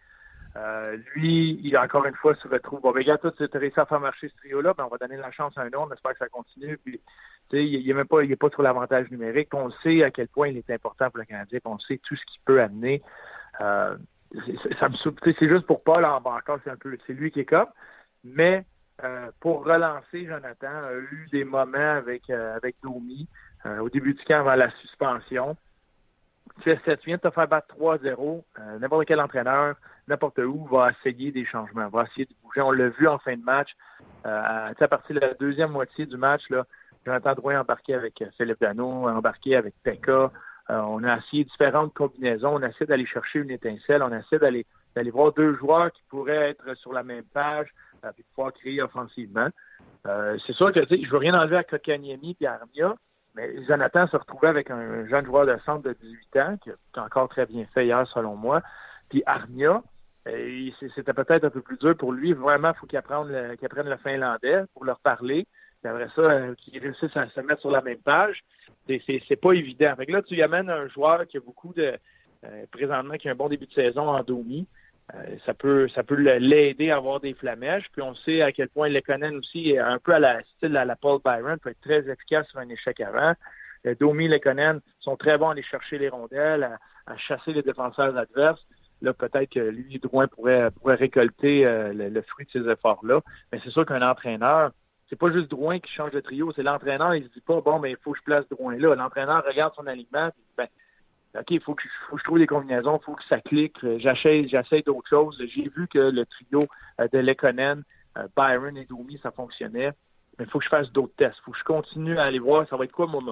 Lui, 1.14 1.60
il 1.62 1.76
encore 1.76 2.06
une 2.06 2.14
fois 2.14 2.34
se 2.34 2.48
retrouve. 2.48 2.80
Bon, 2.80 2.90
ben, 2.90 3.00
regarde, 3.00 3.20
toi, 3.20 3.30
tu 3.30 3.44
as 3.44 3.58
réussi 3.58 3.78
à 3.78 3.84
faire 3.84 4.00
marcher 4.00 4.30
ce 4.30 4.36
trio-là, 4.36 4.72
ben, 4.72 4.84
on 4.84 4.88
va 4.88 4.96
donner 4.96 5.18
la 5.18 5.30
chance 5.30 5.56
à 5.58 5.60
un 5.60 5.66
autre, 5.66 5.88
on 5.90 5.92
espère 5.92 6.12
que 6.12 6.18
ça 6.18 6.28
continue. 6.30 6.78
Puis, 6.78 6.98
il 7.52 7.86
n'est 7.86 7.92
même 7.92 8.06
pas, 8.06 8.22
il 8.22 8.32
est 8.32 8.36
pas 8.36 8.48
sur 8.48 8.62
l'avantage 8.62 9.10
numérique. 9.10 9.52
on 9.52 9.70
sait 9.82 10.02
à 10.02 10.10
quel 10.10 10.28
point 10.28 10.48
il 10.48 10.56
est 10.56 10.70
important 10.70 11.10
pour 11.10 11.18
le 11.18 11.26
Canadien, 11.26 11.60
on 11.66 11.78
sait 11.78 12.00
tout 12.02 12.16
ce 12.16 12.24
qu'il 12.24 12.40
peut 12.46 12.62
amener. 12.62 13.02
Ça 14.78 14.88
me 14.88 14.96
c'est 15.22 15.48
juste 15.48 15.66
pour 15.66 15.82
Paul 15.82 16.04
en 16.04 16.16
encore, 16.16 16.58
c'est 16.64 16.70
un 16.70 16.76
peu, 16.76 16.96
c'est 17.06 17.12
lui 17.12 17.30
qui 17.30 17.40
est 17.40 17.44
comme. 17.44 17.68
Mais 18.24 18.64
euh, 19.04 19.30
pour 19.40 19.64
relancer, 19.64 20.26
Jonathan 20.26 20.84
a 20.84 20.94
eu 20.94 21.28
des 21.32 21.44
moments 21.44 21.96
avec 21.96 22.28
avec 22.30 22.76
Domi 22.82 23.28
au 23.80 23.88
début 23.90 24.14
du 24.14 24.22
camp 24.24 24.40
avant 24.40 24.54
la 24.54 24.70
suspension. 24.82 25.56
Tu 26.62 26.72
sais, 26.72 26.96
tu 26.98 27.06
viens 27.06 27.16
de 27.16 27.22
te 27.22 27.30
faire 27.30 27.48
battre 27.48 27.74
3-0. 27.76 28.44
N'importe 28.78 29.06
quel 29.06 29.20
entraîneur 29.20 29.74
n'importe 30.08 30.38
où, 30.38 30.64
va 30.66 30.90
essayer 30.90 31.32
des 31.32 31.44
changements, 31.44 31.88
va 31.88 32.04
essayer 32.04 32.26
de 32.26 32.34
bouger. 32.42 32.60
On 32.60 32.70
l'a 32.70 32.88
vu 32.88 33.08
en 33.08 33.18
fin 33.18 33.36
de 33.36 33.42
match. 33.42 33.70
Euh, 34.24 34.72
à 34.78 34.88
partir 34.88 35.14
de 35.14 35.20
la 35.20 35.34
deuxième 35.34 35.70
moitié 35.70 36.06
du 36.06 36.16
match, 36.16 36.42
là, 36.50 36.64
Jonathan 37.04 37.34
Drouin 37.34 37.60
embarqué 37.60 37.94
avec 37.94 38.20
euh, 38.22 38.26
Philippe 38.36 38.60
Dano, 38.60 39.08
embarqué 39.08 39.56
avec 39.56 39.74
Pekka. 39.82 40.30
Euh, 40.70 40.80
on 40.80 41.04
a 41.04 41.18
essayé 41.18 41.44
différentes 41.44 41.94
combinaisons. 41.94 42.54
On 42.54 42.62
a 42.62 42.68
essayé 42.68 42.86
d'aller 42.86 43.06
chercher 43.06 43.40
une 43.40 43.50
étincelle. 43.50 44.02
On 44.02 44.12
a 44.12 44.18
essayé 44.18 44.38
d'aller 44.38 44.66
d'aller 44.94 45.10
voir 45.10 45.32
deux 45.34 45.54
joueurs 45.56 45.92
qui 45.92 46.02
pourraient 46.08 46.50
être 46.50 46.74
sur 46.78 46.92
la 46.94 47.02
même 47.02 47.24
page 47.34 47.68
euh, 48.04 48.10
et 48.18 48.24
pouvoir 48.34 48.52
créer 48.54 48.80
offensivement. 48.80 49.48
Euh, 50.06 50.38
c'est 50.46 50.54
sûr 50.54 50.72
que 50.72 50.80
je 50.88 51.10
veux 51.10 51.18
rien 51.18 51.38
enlever 51.38 51.58
à 51.58 51.64
Kokaniemi 51.64 52.34
et 52.40 52.46
Armia, 52.46 52.94
mais 53.34 53.62
Jonathan 53.66 54.06
se 54.06 54.16
retrouvait 54.16 54.48
avec 54.48 54.70
un 54.70 55.06
jeune 55.06 55.26
joueur 55.26 55.44
de 55.44 55.58
centre 55.66 55.82
de 55.82 55.92
18 56.00 56.36
ans 56.36 56.56
qui 56.62 56.70
a 56.70 57.02
encore 57.02 57.28
très 57.28 57.44
bien 57.44 57.66
fait 57.74 57.84
hier 57.84 58.06
selon 58.08 58.36
moi. 58.36 58.62
Puis 59.10 59.22
Armia, 59.26 59.82
c'était 60.94 61.12
peut-être 61.12 61.44
un 61.44 61.50
peu 61.50 61.60
plus 61.60 61.76
dur 61.76 61.94
pour 61.94 62.12
lui. 62.12 62.32
Vraiment, 62.32 62.72
il 62.74 62.78
faut 62.78 62.86
qu'il 62.86 62.98
apprenne, 62.98 63.54
apprenne 63.62 63.90
le 63.90 63.96
finlandais 63.98 64.62
pour 64.72 64.86
leur 64.86 64.98
parler. 65.00 65.46
Après 65.84 66.08
ça, 66.14 66.22
euh, 66.22 66.54
qu'il 66.56 66.78
réussisse 66.78 67.16
à 67.16 67.28
se 67.28 67.40
mettre 67.40 67.60
sur 67.60 67.70
la 67.70 67.82
même 67.82 67.98
page. 67.98 68.42
C'est 68.88 69.40
pas 69.40 69.52
évident. 69.52 69.94
Fait 69.96 70.10
là, 70.10 70.22
tu 70.22 70.34
y 70.34 70.42
amènes 70.42 70.70
un 70.70 70.88
joueur 70.88 71.26
qui 71.26 71.36
a 71.36 71.40
beaucoup 71.40 71.72
de. 71.74 71.96
Euh, 72.44 72.64
présentement, 72.70 73.14
qui 73.14 73.28
a 73.28 73.32
un 73.32 73.36
bon 73.36 73.48
début 73.48 73.66
de 73.66 73.72
saison 73.72 74.08
en 74.08 74.22
Domi. 74.22 74.66
Euh, 75.14 75.36
ça 75.46 75.54
peut 75.54 75.88
ça 75.88 76.02
peut 76.02 76.16
l'aider 76.16 76.90
à 76.90 76.96
avoir 76.96 77.20
des 77.20 77.34
flamèches. 77.34 77.86
Puis 77.92 78.02
on 78.02 78.14
sait 78.14 78.42
à 78.42 78.52
quel 78.52 78.68
point 78.68 78.88
Lekonen 78.88 79.36
aussi, 79.36 79.76
un 79.78 79.98
peu 79.98 80.12
à 80.12 80.18
la 80.18 80.42
style 80.56 80.76
à 80.76 80.84
la 80.84 80.96
Paul 80.96 81.20
Byron, 81.24 81.58
peut 81.58 81.70
être 81.70 81.80
très 81.80 82.08
efficace 82.08 82.46
sur 82.48 82.58
un 82.58 82.68
échec 82.68 83.00
avant. 83.00 83.34
Domi 84.00 84.24
et 84.24 84.28
Lekonen 84.28 84.80
sont 85.00 85.16
très 85.16 85.38
bons 85.38 85.48
à 85.48 85.52
aller 85.52 85.62
chercher 85.62 85.98
les 85.98 86.08
rondelles, 86.08 86.78
à, 87.06 87.16
chasser 87.16 87.52
les 87.52 87.62
défenseurs 87.62 88.16
adverses 88.16 88.64
là, 89.02 89.12
peut-être 89.12 89.50
que 89.50 89.60
lui, 89.60 89.98
Drouin 89.98 90.26
pourrait, 90.26 90.70
pourrait 90.70 90.94
récolter 90.94 91.66
euh, 91.66 91.92
le, 91.92 92.22
fruit 92.22 92.46
de 92.46 92.50
ces 92.50 92.70
efforts-là. 92.70 93.20
Mais 93.52 93.60
c'est 93.62 93.70
sûr 93.70 93.84
qu'un 93.84 94.02
entraîneur, 94.02 94.72
c'est 95.08 95.18
pas 95.18 95.30
juste 95.32 95.50
Drouin 95.50 95.78
qui 95.78 95.92
change 95.92 96.10
de 96.10 96.20
trio, 96.20 96.52
c'est 96.54 96.62
l'entraîneur, 96.62 97.14
il 97.14 97.24
se 97.24 97.32
dit 97.32 97.40
pas, 97.40 97.60
bon, 97.60 97.78
mais 97.78 97.92
il 97.92 97.96
faut 97.96 98.12
que 98.12 98.18
je 98.18 98.24
place 98.24 98.48
Drouin 98.48 98.76
là. 98.76 98.94
L'entraîneur 98.94 99.44
regarde 99.44 99.74
son 99.74 99.86
alignement, 99.86 100.30
puis 100.30 100.44
ben, 100.56 100.68
OK, 101.38 101.50
il 101.50 101.60
faut 101.60 101.74
que, 101.74 101.82
faut 102.08 102.16
que 102.16 102.20
je 102.20 102.24
trouve 102.24 102.38
des 102.38 102.46
combinaisons, 102.46 102.98
il 103.00 103.04
faut 103.04 103.14
que 103.14 103.24
ça 103.28 103.40
clique, 103.40 103.76
j'essaie, 103.98 104.48
j'essaie 104.48 104.82
d'autres 104.82 105.08
choses. 105.08 105.40
J'ai 105.54 105.68
vu 105.68 105.86
que 105.88 105.98
le 105.98 106.24
trio 106.26 106.64
euh, 107.00 107.08
de 107.12 107.18
Lekonen, 107.18 107.82
euh, 108.16 108.26
Byron 108.36 108.76
et 108.76 108.86
Domi, 108.86 109.18
ça 109.22 109.30
fonctionnait. 109.30 109.92
Mais 110.38 110.44
il 110.44 110.50
faut 110.50 110.58
que 110.58 110.64
je 110.64 110.70
fasse 110.70 110.90
d'autres 110.92 111.14
tests. 111.16 111.36
Il 111.40 111.44
faut 111.44 111.52
que 111.52 111.58
je 111.58 111.64
continue 111.64 112.18
à 112.18 112.24
aller 112.24 112.38
voir 112.38 112.66
ça 112.68 112.76
va 112.76 112.84
être 112.84 112.92
quoi 112.92 113.06
mon, 113.06 113.22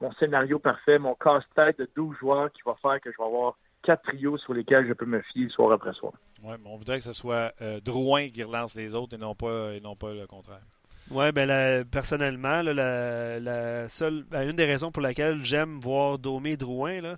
mon 0.00 0.12
scénario 0.14 0.58
parfait, 0.58 0.98
mon 0.98 1.14
casse-tête 1.14 1.78
de 1.78 1.88
12 1.96 2.16
joueurs 2.18 2.52
qui 2.52 2.62
va 2.64 2.74
faire 2.80 3.00
que 3.00 3.10
je 3.10 3.16
vais 3.18 3.24
avoir 3.24 3.56
quatre 3.82 4.02
trios 4.02 4.38
sur 4.38 4.52
lesquels 4.52 4.86
je 4.86 4.92
peux 4.92 5.06
me 5.06 5.20
fier 5.32 5.48
soir 5.50 5.72
après 5.72 5.92
soir. 5.92 6.12
Oui, 6.42 6.54
mais 6.62 6.68
on 6.68 6.76
voudrait 6.76 6.98
que 6.98 7.04
ce 7.04 7.12
soit 7.12 7.52
euh, 7.60 7.80
Drouin 7.80 8.28
qui 8.28 8.42
relance 8.42 8.74
les 8.74 8.94
autres 8.94 9.14
et 9.14 9.18
non 9.18 9.34
pas, 9.34 9.72
et 9.74 9.80
non 9.80 9.96
pas 9.96 10.12
le 10.12 10.26
contraire. 10.26 10.62
Oui, 11.10 11.32
ben 11.32 11.84
personnellement, 11.84 12.62
la, 12.62 13.38
la, 13.38 13.88
seule, 13.88 14.24
ben, 14.30 14.48
une 14.48 14.56
des 14.56 14.64
raisons 14.64 14.90
pour 14.90 15.02
laquelle 15.02 15.44
j'aime 15.44 15.78
voir 15.80 16.18
Domé 16.18 16.56
Drouin, 16.56 17.00
là, 17.00 17.16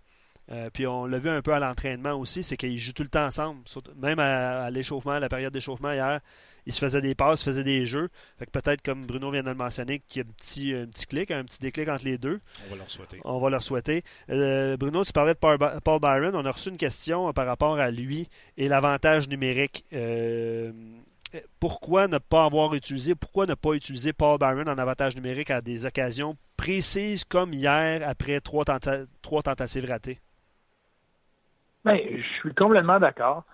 euh, 0.51 0.70
puis 0.72 0.86
on 0.86 1.07
l'a 1.07 1.18
vu 1.18 1.28
un 1.28 1.43
peu 1.43 1.53
à 1.53 1.59
l'entraînement 1.59 2.14
aussi, 2.14 2.43
c'est 2.43 2.57
qu'ils 2.57 2.78
jouent 2.78 2.93
tout 2.93 3.03
le 3.03 3.09
temps 3.09 3.26
ensemble. 3.26 3.61
Même 3.97 4.18
à, 4.18 4.64
à 4.64 4.70
l'échauffement, 4.70 5.12
à 5.12 5.20
la 5.20 5.28
période 5.28 5.53
d'échauffement 5.53 5.93
hier, 5.93 6.20
il 6.64 6.72
se 6.72 6.80
faisait 6.80 7.01
des 7.01 7.14
passes, 7.14 7.41
se 7.41 7.45
faisait 7.45 7.64
des 7.64 7.86
jeux. 7.86 8.09
Fait 8.39 8.47
que 8.47 8.51
peut-être, 8.51 8.82
comme 8.82 9.07
Bruno 9.07 9.30
vient 9.30 9.43
de 9.43 9.49
le 9.49 9.55
mentionner, 9.55 10.01
qu'il 10.07 10.22
y 10.22 10.24
a 10.24 10.28
un 10.28 10.32
petit, 10.32 10.74
un 10.74 10.86
petit 10.86 11.07
clic, 11.07 11.30
un 11.30 11.45
petit 11.45 11.61
déclic 11.61 11.89
entre 11.89 12.05
les 12.05 12.18
deux. 12.18 12.41
On 12.66 12.70
va 12.70 12.76
leur 12.76 12.91
souhaiter. 12.91 13.20
On 13.24 13.39
va 13.39 13.51
leur 13.51 13.62
souhaiter. 13.62 14.05
Euh, 14.30 14.76
Bruno, 14.76 15.05
tu 15.05 15.12
parlais 15.12 15.34
de 15.34 15.39
Paul 15.39 16.01
Byron. 16.01 16.34
On 16.34 16.45
a 16.45 16.51
reçu 16.51 16.68
une 16.68 16.76
question 16.76 17.32
par 17.32 17.47
rapport 17.47 17.78
à 17.78 17.91
lui 17.91 18.28
et 18.57 18.68
l'avantage 18.68 19.28
numérique. 19.28 19.84
Euh, 19.95 20.72
pourquoi 21.61 22.09
ne 22.09 22.18
pas 22.18 22.45
avoir 22.45 22.74
utilisé, 22.74 23.14
pourquoi 23.14 23.47
ne 23.47 23.55
pas 23.55 23.72
utiliser 23.72 24.12
Paul 24.12 24.39
Byron 24.39 24.68
en 24.68 24.79
avantage 24.79 25.16
numérique 25.16 25.51
à 25.51 25.61
des 25.61 25.87
occasions 25.87 26.37
précises 26.57 27.24
comme 27.24 27.53
hier 27.53 28.07
après 28.07 28.41
trois, 28.41 28.64
tentatives 28.64 29.89
ratées? 29.89 30.18
Bien, 31.85 31.97
je 31.97 32.39
suis 32.41 32.55
complètement 32.55 32.99
d'accord. 32.99 33.45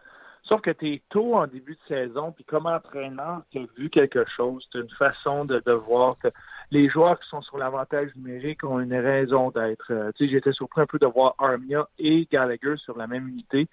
Sauf 0.45 0.61
que 0.61 0.71
tu 0.71 0.93
es 0.93 1.03
tôt 1.09 1.37
en 1.37 1.47
début 1.47 1.75
de 1.75 1.89
saison, 1.89 2.33
puis 2.33 2.45
comme 2.45 2.67
entraîneur, 2.67 3.43
tu 3.51 3.59
as 3.59 3.67
vu 3.79 3.89
quelque 3.89 4.25
chose, 4.37 4.67
tu 4.71 4.79
as 4.79 4.81
une 4.83 4.91
façon 4.91 5.47
de, 5.47 5.63
de 5.65 5.73
voir 5.73 6.13
que 6.23 6.29
les 6.71 6.89
joueurs 6.91 7.19
qui 7.19 7.29
sont 7.29 7.41
sur 7.43 7.57
l'avantage 7.57 8.11
numérique 8.15 8.63
ont 8.65 8.79
une 8.81 8.95
raison 8.95 9.51
d'être. 9.51 9.91
Euh, 9.91 10.13
tu 10.17 10.27
sais, 10.27 10.33
j'étais 10.33 10.53
surpris 10.53 10.83
un 10.83 10.87
peu 10.87 10.99
de 10.99 11.07
voir 11.07 11.35
Armia 11.39 11.89
et 11.99 12.29
Gallagher 12.31 12.77
sur 12.77 12.99
la 12.99 13.07
même 13.07 13.29
unité. 13.29 13.69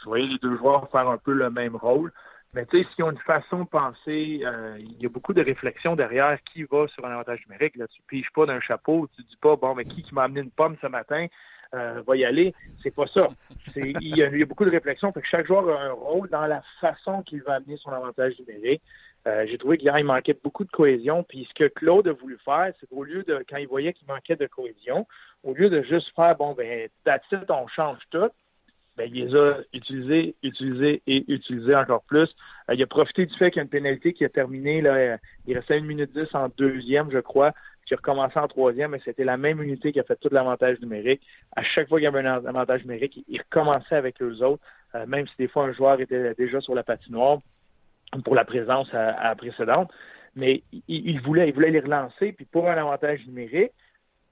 Je 0.00 0.04
voyais 0.04 0.26
les 0.26 0.38
deux 0.38 0.56
joueurs 0.56 0.88
faire 0.90 1.08
un 1.08 1.18
peu 1.18 1.32
le 1.32 1.50
même 1.50 1.76
rôle. 1.76 2.12
Mais 2.54 2.66
tu 2.66 2.82
sais, 2.82 2.88
s'ils 2.94 3.04
ont 3.04 3.10
une 3.10 3.18
façon 3.18 3.64
de 3.64 3.68
penser, 3.68 4.40
euh, 4.44 4.76
il 4.78 5.02
y 5.02 5.06
a 5.06 5.08
beaucoup 5.08 5.32
de 5.32 5.42
réflexion 5.42 5.96
derrière 5.96 6.38
qui 6.52 6.62
va 6.62 6.86
sur 6.86 7.04
un 7.04 7.10
avantage 7.10 7.40
numérique. 7.48 7.74
Là, 7.74 7.88
tu 7.88 8.00
piges 8.06 8.30
pas 8.32 8.46
d'un 8.46 8.60
chapeau, 8.60 9.08
tu 9.16 9.22
dis 9.22 9.36
pas 9.40 9.56
bon 9.56 9.74
mais 9.74 9.84
qui, 9.84 10.02
qui 10.02 10.14
m'a 10.14 10.24
amené 10.24 10.40
une 10.40 10.52
pomme 10.52 10.76
ce 10.80 10.86
matin, 10.86 11.26
euh, 11.74 12.02
va 12.06 12.16
y 12.16 12.24
aller. 12.24 12.54
C'est 12.82 12.94
pas 12.94 13.06
ça. 13.12 13.28
Il 13.74 14.16
y, 14.16 14.22
a, 14.22 14.46
beaucoup 14.46 14.64
de 14.64 14.70
réflexion. 14.70 15.12
Fait 15.12 15.20
que 15.20 15.26
chaque 15.26 15.48
joueur 15.48 15.68
a 15.68 15.82
un 15.82 15.92
rôle 15.92 16.28
dans 16.28 16.46
la 16.46 16.62
façon 16.80 17.22
qu'il 17.22 17.42
va 17.42 17.54
amener 17.54 17.76
son 17.78 17.90
avantage 17.90 18.38
numérique. 18.38 18.82
Euh, 19.26 19.46
j'ai 19.48 19.58
trouvé 19.58 19.78
qu'il 19.78 19.90
manquait 20.04 20.38
beaucoup 20.44 20.64
de 20.64 20.70
cohésion. 20.70 21.24
Puis 21.24 21.48
ce 21.48 21.54
que 21.54 21.68
Claude 21.68 22.06
a 22.06 22.12
voulu 22.12 22.38
faire, 22.44 22.72
c'est 22.78 22.88
qu'au 22.88 23.02
lieu 23.02 23.24
de, 23.24 23.44
quand 23.48 23.56
il 23.56 23.66
voyait 23.66 23.92
qu'il 23.92 24.06
manquait 24.06 24.36
de 24.36 24.46
cohésion, 24.46 25.08
au 25.42 25.54
lieu 25.54 25.70
de 25.70 25.82
juste 25.82 26.14
faire, 26.14 26.36
bon, 26.36 26.52
ben, 26.54 26.88
that's 27.04 27.24
on 27.48 27.66
change 27.66 27.98
tout, 28.10 28.30
ben, 28.96 29.10
il 29.12 29.26
les 29.26 29.36
a 29.36 29.58
utilisés, 29.72 30.34
utilisés 30.42 31.02
et 31.06 31.24
utilisés 31.32 31.74
encore 31.74 32.02
plus. 32.04 32.28
Euh, 32.70 32.74
il 32.74 32.82
a 32.82 32.86
profité 32.86 33.26
du 33.26 33.34
fait 33.36 33.50
qu'il 33.50 33.58
y 33.58 33.60
a 33.60 33.64
une 33.64 33.68
pénalité 33.68 34.12
qui 34.12 34.24
a 34.24 34.28
terminé, 34.28 34.80
là, 34.80 35.18
il 35.46 35.56
restait 35.56 35.78
une 35.78 35.86
minute 35.86 36.12
dix 36.12 36.32
en 36.34 36.48
deuxième, 36.56 37.10
je 37.10 37.18
crois 37.18 37.52
qui 37.86 37.94
a 37.94 37.96
recommencé 37.96 38.38
en 38.38 38.48
troisième, 38.48 38.92
mais 38.92 39.00
c'était 39.04 39.24
la 39.24 39.36
même 39.36 39.62
unité 39.62 39.92
qui 39.92 40.00
a 40.00 40.04
fait 40.04 40.16
tout 40.16 40.28
l'avantage 40.32 40.80
numérique. 40.80 41.20
À 41.54 41.62
chaque 41.62 41.88
fois 41.88 41.98
qu'il 41.98 42.04
y 42.04 42.06
avait 42.06 42.26
un 42.26 42.44
avantage 42.46 42.82
numérique, 42.82 43.22
il 43.28 43.38
recommençait 43.38 43.96
avec 43.96 44.20
eux 44.22 44.42
autres, 44.42 44.62
euh, 44.94 45.06
même 45.06 45.26
si 45.28 45.34
des 45.38 45.48
fois 45.48 45.64
un 45.64 45.72
joueur 45.72 46.00
était 46.00 46.34
déjà 46.34 46.60
sur 46.60 46.74
la 46.74 46.82
patinoire 46.82 47.38
pour 48.24 48.34
la 48.34 48.44
présence 48.44 48.88
à, 48.92 49.34
précédente. 49.34 49.92
Mais 50.36 50.62
il, 50.88 51.20
voulait, 51.20 51.48
il 51.48 51.54
voulait 51.54 51.70
les 51.70 51.80
relancer, 51.80 52.32
puis 52.32 52.44
pour 52.44 52.68
un 52.68 52.76
avantage 52.76 53.24
numérique, 53.26 53.70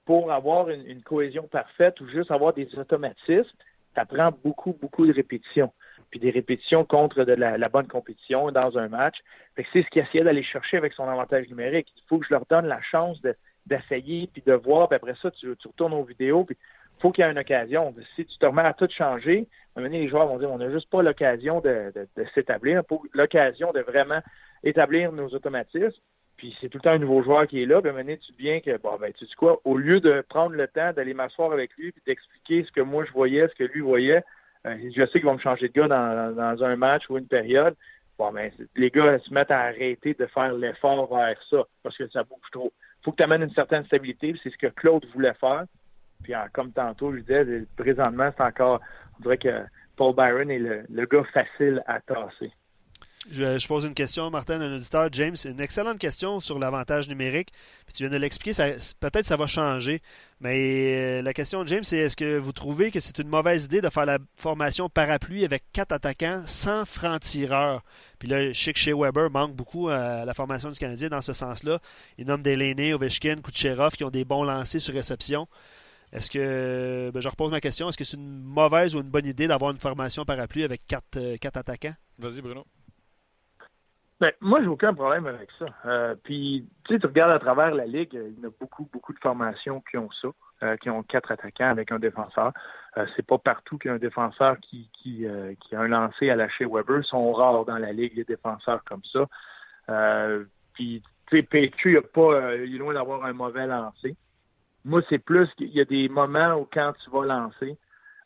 pour 0.05 0.31
avoir 0.33 0.69
une, 0.69 1.01
cohésion 1.01 1.47
parfaite 1.47 1.99
ou 2.01 2.09
juste 2.09 2.29
avoir 2.29 2.53
des 2.53 2.67
automatismes, 2.77 3.57
ça 3.95 4.05
prend 4.05 4.31
beaucoup, 4.43 4.75
beaucoup 4.79 5.05
de 5.05 5.13
répétitions. 5.13 5.71
Puis 6.09 6.19
des 6.19 6.29
répétitions 6.29 6.85
contre 6.85 7.23
de 7.23 7.33
la, 7.33 7.69
bonne 7.69 7.87
compétition 7.87 8.51
dans 8.51 8.77
un 8.77 8.87
match. 8.87 9.17
c'est 9.55 9.83
ce 9.83 9.89
qu'il 9.89 10.01
essayait 10.01 10.23
d'aller 10.23 10.43
chercher 10.43 10.77
avec 10.77 10.93
son 10.93 11.07
avantage 11.07 11.47
numérique. 11.49 11.87
Il 11.95 12.03
faut 12.07 12.19
que 12.19 12.25
je 12.27 12.33
leur 12.33 12.45
donne 12.49 12.67
la 12.67 12.81
chance 12.81 13.19
d'essayer, 13.65 14.29
puis 14.31 14.43
de 14.45 14.53
voir, 14.53 14.89
puis 14.89 14.95
après 14.95 15.15
ça, 15.21 15.31
tu, 15.31 15.49
retournes 15.49 15.93
aux 15.93 16.03
vidéos, 16.03 16.43
puis 16.43 16.55
il 16.55 17.01
faut 17.01 17.11
qu'il 17.11 17.23
y 17.23 17.27
ait 17.27 17.31
une 17.31 17.39
occasion. 17.39 17.93
Si 18.15 18.25
tu 18.25 18.37
te 18.37 18.45
remets 18.45 18.61
à 18.61 18.73
tout 18.73 18.87
changer, 18.95 19.47
à 19.75 19.79
un 19.79 19.81
moment 19.81 19.91
donné, 19.91 20.03
les 20.03 20.09
joueurs 20.09 20.27
vont 20.27 20.37
dire 20.37 20.51
on 20.51 20.59
n'a 20.59 20.69
juste 20.69 20.89
pas 20.89 21.01
l'occasion 21.01 21.61
de, 21.61 21.91
de, 21.95 22.25
s'établir, 22.35 22.85
pas 22.85 22.97
l'occasion 23.13 23.71
de 23.71 23.79
vraiment 23.79 24.21
établir 24.63 25.11
nos 25.11 25.29
automatismes. 25.29 25.99
Puis 26.43 26.53
c'est 26.59 26.67
tout 26.67 26.77
le 26.79 26.81
temps 26.81 26.89
un 26.89 26.97
nouveau 26.97 27.23
joueur 27.23 27.47
qui 27.47 27.63
est 27.63 27.65
là, 27.65 27.79
puis 27.79 27.89
à 27.89 27.93
un 27.93 27.95
donné, 27.99 28.17
tu 28.17 28.33
viens 28.37 28.59
que, 28.59 28.75
bon, 28.75 28.97
ben, 28.99 29.13
tu 29.13 29.23
dis 29.23 29.33
quoi, 29.35 29.61
au 29.63 29.77
lieu 29.77 30.01
de 30.01 30.25
prendre 30.27 30.53
le 30.57 30.67
temps 30.67 30.91
d'aller 30.91 31.13
m'asseoir 31.13 31.53
avec 31.53 31.71
lui, 31.77 31.93
puis 31.93 32.01
d'expliquer 32.05 32.65
ce 32.65 32.71
que 32.73 32.81
moi 32.81 33.05
je 33.05 33.13
voyais, 33.13 33.47
ce 33.47 33.55
que 33.55 33.63
lui 33.63 33.79
voyait, 33.79 34.21
euh, 34.67 34.75
je 34.93 35.05
sais 35.05 35.19
qu'ils 35.19 35.23
vont 35.23 35.35
me 35.35 35.39
changer 35.39 35.69
de 35.69 35.73
gars 35.73 35.87
dans, 35.87 36.61
un 36.61 36.75
match 36.75 37.03
ou 37.09 37.17
une 37.17 37.29
période. 37.29 37.77
Bon, 38.17 38.33
ben, 38.33 38.51
les 38.75 38.89
gars 38.89 39.17
se 39.19 39.33
mettent 39.33 39.51
à 39.51 39.61
arrêter 39.61 40.15
de 40.15 40.25
faire 40.25 40.51
l'effort 40.51 41.15
vers 41.15 41.41
ça 41.49 41.63
parce 41.81 41.95
que 41.95 42.09
ça 42.09 42.23
bouge 42.23 42.51
trop. 42.51 42.73
faut 43.05 43.11
que 43.11 43.15
tu 43.15 43.23
amènes 43.23 43.43
une 43.43 43.53
certaine 43.53 43.85
stabilité. 43.85 44.35
C'est 44.43 44.49
ce 44.49 44.57
que 44.57 44.67
Claude 44.67 45.05
voulait 45.13 45.35
faire. 45.35 45.63
Puis 46.23 46.33
comme 46.51 46.73
tantôt, 46.73 47.13
je 47.13 47.21
disais, 47.21 47.63
présentement, 47.77 48.31
c'est 48.35 48.43
encore, 48.43 48.81
on 49.17 49.23
dirait 49.23 49.37
que 49.37 49.63
Paul 49.95 50.13
Byron 50.13 50.51
est 50.51 50.59
le 50.59 51.05
gars 51.05 51.23
facile 51.33 51.81
à 51.87 52.01
tasser. 52.01 52.51
Je, 53.31 53.67
pose 53.67 53.85
une 53.85 53.93
question, 53.93 54.29
Martin, 54.29 54.59
un 54.59 54.75
auditeur. 54.75 55.07
James, 55.13 55.35
une 55.45 55.61
excellente 55.61 55.97
question 55.97 56.39
sur 56.39 56.59
l'avantage 56.59 57.07
numérique. 57.07 57.51
Puis 57.85 57.95
tu 57.95 58.03
viens 58.03 58.11
de 58.11 58.17
l'expliquer, 58.17 58.51
peut-être 58.99 59.25
ça 59.25 59.37
va 59.37 59.47
changer. 59.47 60.01
Mais 60.41 60.95
euh, 60.97 61.21
la 61.21 61.33
question 61.33 61.63
de 61.63 61.69
James, 61.69 61.83
c'est 61.83 61.97
est-ce 61.97 62.17
que 62.17 62.37
vous 62.37 62.51
trouvez 62.51 62.91
que 62.91 62.99
c'est 62.99 63.19
une 63.19 63.29
mauvaise 63.29 63.65
idée 63.65 63.79
de 63.79 63.89
faire 63.89 64.05
la 64.05 64.19
formation 64.35 64.89
parapluie 64.89 65.45
avec 65.45 65.63
quatre 65.71 65.93
attaquants 65.93 66.43
sans 66.45 66.85
franc-tireur? 66.85 67.81
Puis 68.19 68.27
là, 68.27 68.51
je 68.51 68.71
chez 68.75 68.93
Weber 68.93 69.29
manque 69.29 69.55
beaucoup 69.55 69.87
à 69.87 70.25
la 70.25 70.33
formation 70.33 70.69
du 70.69 70.77
Canadien 70.77 71.09
dans 71.09 71.21
ce 71.21 71.31
sens-là. 71.33 71.79
Il 72.17 72.27
nomme 72.27 72.43
Delaney, 72.43 72.93
Ovechkin, 72.93 73.35
Kucherov 73.37 73.93
qui 73.93 74.03
ont 74.03 74.09
des 74.09 74.25
bons 74.25 74.43
lancers 74.43 74.81
sur 74.81 74.93
réception. 74.93 75.47
Est-ce 76.11 76.29
que, 76.29 77.09
ben, 77.11 77.21
je 77.21 77.27
repose 77.27 77.49
ma 77.49 77.61
question, 77.61 77.89
est-ce 77.89 77.97
que 77.97 78.03
c'est 78.03 78.17
une 78.17 78.43
mauvaise 78.43 78.95
ou 78.95 78.99
une 78.99 79.09
bonne 79.09 79.25
idée 79.25 79.47
d'avoir 79.47 79.71
une 79.71 79.79
formation 79.79 80.25
parapluie 80.25 80.63
avec 80.63 80.85
quatre, 80.85 81.17
euh, 81.17 81.37
quatre 81.37 81.57
attaquants? 81.57 81.95
Vas-y, 82.19 82.41
Bruno. 82.41 82.65
Ben, 84.23 84.31
moi, 84.39 84.61
j'ai 84.61 84.67
aucun 84.67 84.93
problème 84.93 85.25
avec 85.25 85.49
ça. 85.59 85.65
Euh, 85.85 86.15
puis, 86.23 86.65
tu 86.85 86.93
sais, 86.93 86.99
tu 87.01 87.07
regardes 87.07 87.33
à 87.33 87.39
travers 87.39 87.75
la 87.75 87.85
ligue, 87.85 88.13
il 88.13 88.41
y 88.41 88.45
a 88.45 88.49
beaucoup, 88.57 88.87
beaucoup 88.93 89.11
de 89.11 89.19
formations 89.19 89.83
qui 89.91 89.97
ont 89.97 90.09
ça, 90.21 90.29
euh, 90.63 90.77
qui 90.77 90.89
ont 90.89 91.03
quatre 91.03 91.33
attaquants 91.33 91.69
avec 91.69 91.91
un 91.91 91.99
défenseur. 91.99 92.53
Euh, 92.95 93.05
c'est 93.17 93.27
pas 93.27 93.37
partout 93.37 93.77
qu'il 93.77 93.89
y 93.89 93.91
a 93.91 93.95
un 93.95 93.99
défenseur 93.99 94.55
qui, 94.61 94.89
qui, 94.93 95.25
qui 95.59 95.75
a 95.75 95.81
un 95.81 95.89
lancé 95.89 96.29
à 96.29 96.37
lâcher 96.37 96.63
Weber. 96.63 96.99
Ils 96.99 97.03
sont 97.03 97.33
rares 97.33 97.65
dans 97.65 97.77
la 97.77 97.91
ligue, 97.91 98.15
les 98.15 98.23
défenseurs 98.23 98.81
comme 98.85 99.01
ça. 99.11 99.27
puis, 100.71 101.03
tu 101.27 101.35
sais, 101.35 101.43
PQ, 101.43 101.91
il, 101.91 101.97
a 101.97 102.01
pas, 102.01 102.55
il 102.55 102.75
est 102.75 102.77
loin 102.77 102.93
d'avoir 102.93 103.25
un 103.25 103.33
mauvais 103.33 103.67
lancé. 103.67 104.15
Moi, 104.85 105.01
c'est 105.09 105.19
plus 105.19 105.53
qu'il 105.55 105.75
y 105.75 105.81
a 105.81 105.85
des 105.85 106.07
moments 106.07 106.53
où 106.53 106.65
quand 106.71 106.93
tu 107.03 107.09
vas 107.09 107.25
lancer, 107.25 107.75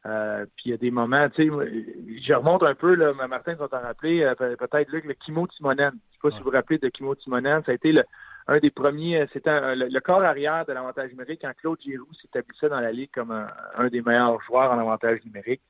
euh, 0.08 0.46
puis 0.56 0.68
il 0.68 0.72
y 0.72 0.74
a 0.74 0.78
des 0.78 0.92
moments, 0.92 1.30
tu 1.30 1.50
sais, 1.50 2.22
je 2.26 2.34
remonte 2.34 2.64
un 2.64 2.76
peu, 2.76 2.96
là, 2.96 3.14
Martin, 3.28 3.54
tu 3.54 3.60
vas 3.60 3.68
t'en 3.68 3.82
rappeler, 3.82 4.24
euh, 4.24 4.36
peut-être 4.36 4.90
le 4.92 5.14
Kimo 5.14 5.48
Timonen. 5.48 5.92
Je 6.12 6.16
sais 6.16 6.20
pas 6.22 6.32
si 6.32 6.38
vous 6.38 6.46
vous 6.46 6.52
rappelez 6.52 6.78
de 6.78 6.88
Kimo 6.88 7.14
Timonen, 7.16 7.62
ça 7.66 7.74
a 7.74 7.76
été 7.76 7.92
le, 7.92 8.04
un 8.48 8.60
des 8.60 8.70
premiers, 8.70 9.22
euh, 9.22 9.26
c'était 9.34 9.76
le, 9.76 10.00
corps 10.00 10.24
arrière 10.24 10.66
de 10.66 10.72
l'avantage 10.72 11.12
numérique 11.12 11.42
quand 11.42 11.52
Claude 11.58 11.82
Giroux 11.82 12.14
s'établissait 12.22 12.70
dans 12.70 12.80
la 12.80 12.94
ligue 12.94 13.10
comme 13.14 13.32
un, 13.32 13.88
des 13.90 14.02
meilleurs 14.02 14.42
joueurs 14.44 14.72
en 14.72 14.80
avantage 14.80 15.20
numérique. 15.26 15.62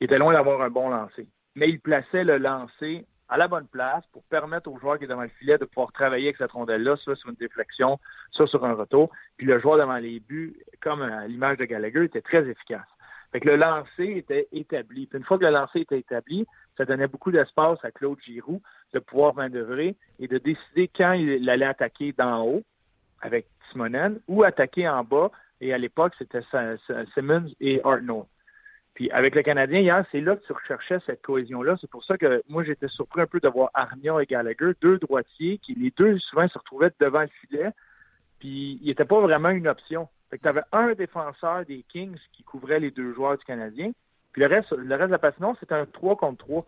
Il 0.00 0.04
était 0.04 0.18
loin 0.18 0.34
d'avoir 0.34 0.62
un 0.62 0.70
bon 0.70 0.88
lancer. 0.88 1.26
Mais 1.56 1.68
il 1.68 1.80
plaçait 1.80 2.22
le 2.22 2.38
lancer 2.38 3.06
à 3.28 3.36
la 3.36 3.48
bonne 3.48 3.66
place 3.66 4.04
pour 4.12 4.22
permettre 4.24 4.70
aux 4.70 4.78
joueurs 4.78 4.98
qui 4.98 5.04
étaient 5.04 5.12
devant 5.12 5.24
le 5.24 5.28
filet 5.40 5.58
de 5.58 5.64
pouvoir 5.64 5.92
travailler 5.92 6.26
avec 6.26 6.36
cette 6.36 6.52
rondelle-là, 6.52 6.96
soit 6.96 7.16
sur 7.16 7.30
une 7.30 7.36
déflexion, 7.36 7.98
soit 8.30 8.46
sur 8.46 8.64
un 8.64 8.74
retour. 8.74 9.10
Puis 9.36 9.46
le 9.46 9.58
joueur 9.58 9.78
devant 9.78 9.98
les 9.98 10.20
buts, 10.20 10.56
comme 10.80 11.02
à 11.02 11.26
l'image 11.26 11.58
de 11.58 11.64
Gallagher, 11.64 12.04
était 12.04 12.22
très 12.22 12.48
efficace. 12.48 12.86
Fait 13.32 13.40
que 13.40 13.48
le 13.48 13.56
lancer 13.56 14.16
était 14.16 14.48
établi. 14.52 15.06
Puis 15.06 15.18
une 15.18 15.24
fois 15.24 15.38
que 15.38 15.44
le 15.44 15.50
lancer 15.50 15.80
était 15.80 15.98
établi, 15.98 16.46
ça 16.76 16.84
donnait 16.84 17.06
beaucoup 17.06 17.30
d'espace 17.30 17.78
à 17.84 17.90
Claude 17.90 18.18
Giroux 18.24 18.60
de 18.92 18.98
pouvoir 18.98 19.34
manœuvrer 19.34 19.96
et 20.18 20.26
de 20.26 20.38
décider 20.38 20.90
quand 20.96 21.12
il 21.12 21.48
allait 21.48 21.66
attaquer 21.66 22.12
d'en 22.12 22.44
haut 22.44 22.62
avec 23.20 23.46
Simonen 23.70 24.18
ou 24.26 24.42
attaquer 24.42 24.88
en 24.88 25.04
bas. 25.04 25.30
Et 25.60 25.72
à 25.72 25.78
l'époque, 25.78 26.14
c'était 26.18 26.42
Simmons 27.14 27.50
et 27.60 27.80
Arnold. 27.84 28.26
Puis 28.94 29.10
avec 29.12 29.34
le 29.34 29.42
Canadien 29.42 29.80
hier, 29.80 30.04
c'est 30.10 30.20
là 30.20 30.36
que 30.36 30.44
tu 30.44 30.52
recherchais 30.52 30.98
cette 31.06 31.22
cohésion-là. 31.22 31.76
C'est 31.80 31.90
pour 31.90 32.04
ça 32.04 32.18
que 32.18 32.42
moi, 32.48 32.64
j'étais 32.64 32.88
surpris 32.88 33.20
un 33.20 33.26
peu 33.26 33.40
de 33.40 33.48
voir 33.48 33.70
et 33.74 34.26
Gallagher, 34.26 34.72
deux 34.80 34.98
droitiers, 34.98 35.58
qui 35.58 35.74
les 35.74 35.92
deux 35.96 36.18
souvent 36.18 36.48
se 36.48 36.58
retrouvaient 36.58 36.90
devant 36.98 37.22
le 37.22 37.30
filet. 37.40 37.70
Puis 38.40 38.78
il 38.82 38.88
n'était 38.88 39.04
pas 39.04 39.20
vraiment 39.20 39.50
une 39.50 39.68
option. 39.68 40.08
Fait 40.30 40.38
que 40.38 40.42
tu 40.42 40.48
avais 40.48 40.62
un 40.72 40.94
défenseur 40.94 41.64
des 41.66 41.84
Kings 41.88 42.18
qui 42.32 42.42
couvrait 42.42 42.80
les 42.80 42.90
deux 42.90 43.12
joueurs 43.14 43.38
du 43.38 43.44
Canadien. 43.44 43.92
Puis 44.32 44.42
le 44.42 44.48
reste, 44.48 44.72
le 44.72 44.94
reste 44.94 45.08
de 45.08 45.12
la 45.12 45.18
patinoire, 45.18 45.56
c'était 45.60 45.74
un 45.74 45.86
3 45.86 46.16
contre 46.16 46.44
3. 46.44 46.66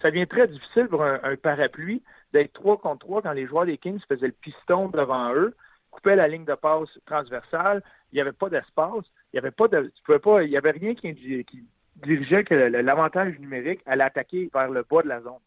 Ça 0.00 0.10
devient 0.10 0.26
très 0.26 0.48
difficile 0.48 0.88
pour 0.88 1.04
un, 1.04 1.36
parapluie 1.36 2.02
d'être 2.32 2.52
3 2.54 2.78
contre 2.78 3.06
3 3.06 3.22
quand 3.22 3.32
les 3.32 3.46
joueurs 3.46 3.66
des 3.66 3.78
Kings 3.78 4.00
faisaient 4.08 4.28
le 4.28 4.32
piston 4.32 4.88
devant 4.88 5.34
eux, 5.34 5.54
coupaient 5.90 6.16
la 6.16 6.28
ligne 6.28 6.44
de 6.44 6.54
passe 6.54 6.88
transversale, 7.04 7.82
il 8.12 8.16
n'y 8.16 8.20
avait 8.20 8.32
pas 8.32 8.48
d'espace, 8.48 9.04
il 9.32 9.34
n'y 9.34 9.38
avait 9.40 9.50
pas 9.50 9.68
de. 9.68 9.92
Tu 9.94 10.02
pouvais 10.04 10.18
pas. 10.18 10.42
Il 10.42 10.50
y 10.50 10.56
avait 10.56 10.70
rien 10.70 10.94
qui, 10.94 11.14
qui 11.14 11.64
dirigeait 11.96 12.44
que 12.44 12.54
l'avantage 12.54 13.38
numérique 13.38 13.82
allait 13.86 14.04
attaquer 14.04 14.50
vers 14.54 14.70
le 14.70 14.84
bas 14.88 15.02
de 15.02 15.08
la 15.08 15.20
zone. 15.20 15.40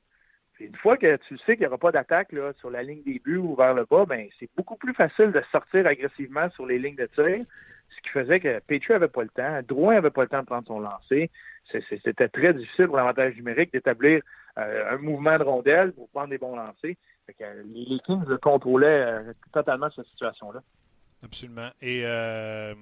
Une 0.64 0.76
fois 0.76 0.98
que 0.98 1.18
tu 1.28 1.38
sais 1.40 1.56
qu'il 1.56 1.62
n'y 1.62 1.68
aura 1.68 1.78
pas 1.78 1.92
d'attaque 1.92 2.34
sur 2.60 2.70
la 2.70 2.84
ligne 2.84 3.04
des 3.04 3.20
buts 3.20 3.38
ou 3.38 3.56
vers 3.56 3.74
le 3.74 3.86
bas, 3.86 4.06
ben 4.06 4.28
c'est 4.40 4.50
beaucoup 4.56 4.78
plus 4.78 4.94
facile 4.94 5.32
de 5.32 5.42
sortir 5.52 5.86
agressivement 5.86 6.50
sur 6.52 6.66
les 6.66 6.80
lignes 6.80 6.96
de 6.96 7.08
tir, 7.08 7.46
ce 7.90 8.02
qui 8.02 8.10
faisait 8.10 8.40
que 8.40 8.60
Petrie 8.60 8.94
avait 8.94 9.08
pas 9.08 9.24
le 9.24 9.30
temps, 9.30 9.62
Drouin 9.68 9.98
avait 9.98 10.10
pas 10.10 10.24
le 10.24 10.30
temps 10.30 10.42
de 10.42 10.46
prendre 10.46 10.68
son 10.68 10.80
lancer. 10.80 11.30
C'était 11.72 12.28
très 12.30 12.54
difficile 12.54 12.88
pour 12.88 12.98
l'avantage 12.98 13.36
numérique 13.36 13.72
d'établir 13.74 14.22
euh, 14.58 14.94
un 14.94 14.98
mouvement 14.98 15.38
de 15.38 15.44
rondelle 15.44 15.92
pour 15.94 16.10
prendre 16.10 16.30
des 16.30 16.38
bons 16.38 16.56
lancers. 16.56 16.96
les 17.40 18.00
Kings 18.06 18.38
contrôlaient 18.42 18.88
euh, 19.06 19.34
totalement 19.52 19.90
cette 19.96 20.08
situation-là. 20.08 20.62
Absolument. 21.24 21.70
Et 21.82 22.06
euh, 22.06 22.74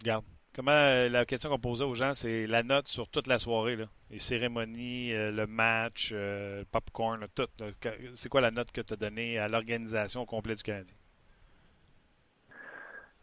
regarde, 0.00 0.24
Comment 0.54 0.72
euh, 0.72 1.08
la 1.08 1.24
question 1.24 1.48
qu'on 1.48 1.60
posait 1.60 1.84
aux 1.84 1.94
gens, 1.94 2.12
c'est 2.12 2.46
la 2.46 2.64
note 2.64 2.88
sur 2.88 3.08
toute 3.08 3.28
la 3.28 3.38
soirée, 3.38 3.76
là. 3.76 3.84
les 4.10 4.18
cérémonies, 4.18 5.12
euh, 5.12 5.30
le 5.30 5.46
match, 5.46 6.10
euh, 6.12 6.60
le 6.60 6.64
popcorn, 6.64 7.24
tout. 7.36 7.46
C'est 8.16 8.28
quoi 8.28 8.40
la 8.40 8.50
note 8.50 8.72
que 8.72 8.80
tu 8.80 8.92
as 8.92 8.96
donnée 8.96 9.38
à 9.38 9.46
l'organisation 9.46 10.26
complète 10.26 10.58
du 10.58 10.64
Canadien? 10.64 10.96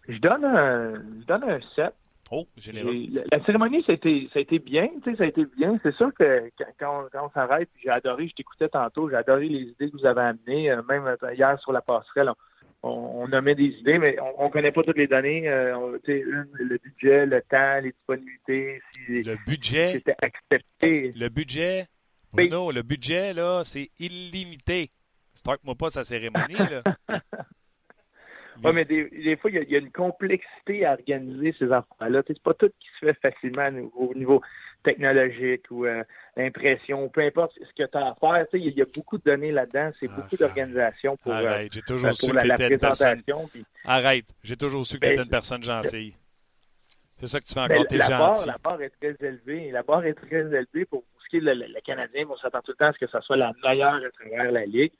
Je 0.07 0.17
donne 0.19 0.45
un, 0.45 0.93
je 0.93 1.25
donne 1.25 1.43
un 1.43 1.59
7. 1.75 1.93
Oh, 2.31 2.45
généreux. 2.57 2.93
La, 3.31 3.43
cérémonie, 3.45 3.83
ça 3.83 3.91
a 3.91 3.95
été, 3.95 4.29
ça 4.31 4.39
a 4.39 4.41
été 4.41 4.59
bien, 4.59 4.87
tu 5.03 5.11
sais, 5.11 5.17
ça 5.17 5.23
a 5.23 5.27
été 5.27 5.45
bien. 5.57 5.77
C'est 5.83 5.95
sûr 5.95 6.13
que 6.13 6.49
quand, 6.79 7.07
quand 7.11 7.25
on 7.25 7.29
s'arrête, 7.31 7.69
j'ai 7.83 7.89
adoré, 7.89 8.27
je 8.29 8.35
t'écoutais 8.35 8.69
tantôt, 8.69 9.09
j'ai 9.09 9.15
adoré 9.15 9.49
les 9.49 9.63
idées 9.63 9.89
que 9.91 9.97
vous 9.97 10.05
avez 10.05 10.21
amenées, 10.21 10.73
même 10.87 11.15
hier 11.33 11.59
sur 11.59 11.73
la 11.73 11.81
passerelle 11.81 12.29
on, 12.29 12.35
nommait 12.83 13.55
des 13.55 13.65
idées, 13.79 13.97
mais 13.97 14.17
on 14.37 14.45
ne 14.45 14.51
connaît 14.51 14.71
pas 14.71 14.83
toutes 14.83 14.97
les 14.97 15.07
données. 15.07 15.47
Euh, 15.49 15.97
le 16.05 16.77
budget, 16.77 17.25
le 17.25 17.41
temps, 17.41 17.79
les 17.81 17.91
disponibilités. 17.91 18.81
Si 18.93 19.23
le 19.23 19.35
budget. 19.45 19.93
C'était 19.93 20.15
accepté. 20.21 21.13
Le 21.15 21.29
budget. 21.29 21.85
Bruno, 22.33 22.71
le 22.71 22.83
budget, 22.83 23.33
là, 23.33 23.63
c'est 23.63 23.89
illimité. 23.99 24.91
Start-moi 25.33 25.75
pas 25.75 25.89
sa 25.89 26.03
cérémonie, 26.03 26.55
là. 26.57 26.83
Oui, 28.63 28.71
mais 28.73 28.85
des, 28.85 29.37
fois, 29.37 29.51
il 29.51 29.69
y, 29.69 29.75
a 29.75 29.79
une 29.79 29.91
complexité 29.91 30.83
à 30.85 30.93
organiser 30.93 31.53
ces 31.59 31.71
affaires-là. 31.71 32.23
C'est 32.25 32.41
pas 32.41 32.55
tout 32.55 32.69
qui 32.79 32.87
se 32.99 33.05
fait 33.05 33.17
facilement 33.21 33.69
au 33.95 34.13
niveau 34.15 34.41
technologique 34.87 35.65
ou 35.69 35.85
euh, 35.85 36.03
l'impression, 36.37 37.09
peu 37.09 37.21
importe 37.21 37.53
ce 37.55 37.83
que 37.83 37.89
tu 37.89 37.97
as 37.97 38.07
à 38.07 38.15
faire. 38.15 38.45
Il 38.53 38.77
y, 38.77 38.81
a 38.81 38.85
beaucoup 38.85 39.17
de 39.17 39.23
données 39.23 39.51
là-dedans. 39.51 39.91
C'est 39.99 40.07
beaucoup 40.07 40.35
ah, 40.35 40.37
d'organisation 40.37 41.17
pour, 41.17 41.33
euh, 41.33 41.35
Arrête, 41.35 41.73
j'ai 41.73 41.81
toujours 41.81 42.13
su 42.13 42.31
la, 42.31 42.55
que 42.55 42.77
présentation. 42.77 43.49
Arrête, 43.83 44.25
j'ai 44.43 44.55
toujours 44.55 44.85
su 44.85 44.97
que 44.97 45.05
tu 45.05 45.11
étais 45.11 45.21
une 45.21 45.29
personne 45.29 45.63
gentille. 45.63 46.15
C'est 47.19 47.27
ça 47.27 47.39
que 47.39 47.45
tu 47.45 47.53
fais 47.53 47.59
encore, 47.59 47.87
t'es 47.87 47.97
gentil. 47.97 48.47
la 48.47 48.57
barre 48.63 48.81
est 48.81 48.93
très 49.01 49.27
élevée. 49.27 49.71
La 49.71 49.83
barre 49.83 50.05
est 50.05 50.13
très 50.13 50.41
élevée 50.41 50.85
pour 50.85 51.03
est 51.33 51.39
le, 51.41 51.81
Canadien. 51.85 52.25
On 52.29 52.37
s'attend 52.37 52.61
tout 52.61 52.71
le 52.71 52.77
temps 52.77 52.87
à 52.87 52.93
ce 52.93 52.99
que 52.99 53.07
ça 53.07 53.21
soit 53.21 53.37
la 53.37 53.51
meilleure 53.63 53.95
à 53.95 54.09
travers 54.11 54.51
la 54.51 54.65
Ligue. 54.65 54.93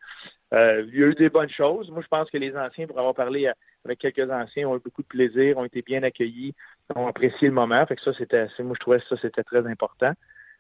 Euh, 0.54 0.86
il 0.88 1.00
y 1.00 1.04
a 1.04 1.08
eu 1.08 1.16
des 1.16 1.30
bonnes 1.30 1.50
choses. 1.50 1.90
Moi, 1.90 2.02
je 2.02 2.08
pense 2.08 2.30
que 2.30 2.38
les 2.38 2.56
anciens, 2.56 2.88
pour 2.88 3.00
avoir 3.00 3.16
parlé 3.16 3.50
avec 3.86 4.00
quelques 4.00 4.30
anciens, 4.30 4.68
ont 4.68 4.76
eu 4.76 4.80
beaucoup 4.80 5.04
de 5.04 5.08
plaisir, 5.08 5.58
ont 5.58 5.66
été 5.66 5.82
bien 5.82 6.04
accueillis, 6.04 6.54
ont 6.96 7.08
apprécié 7.08 7.48
le 7.48 7.54
moment. 7.54 7.86
Fait 7.86 7.96
que 7.96 8.02
ça, 8.02 8.14
c'était, 8.18 8.48
moi, 8.60 8.76
je 8.76 8.80
trouvais 8.80 9.00
que 9.00 9.08
ça, 9.08 9.16
c'était 9.22 9.44
très 9.44 9.66
important. 9.66 10.14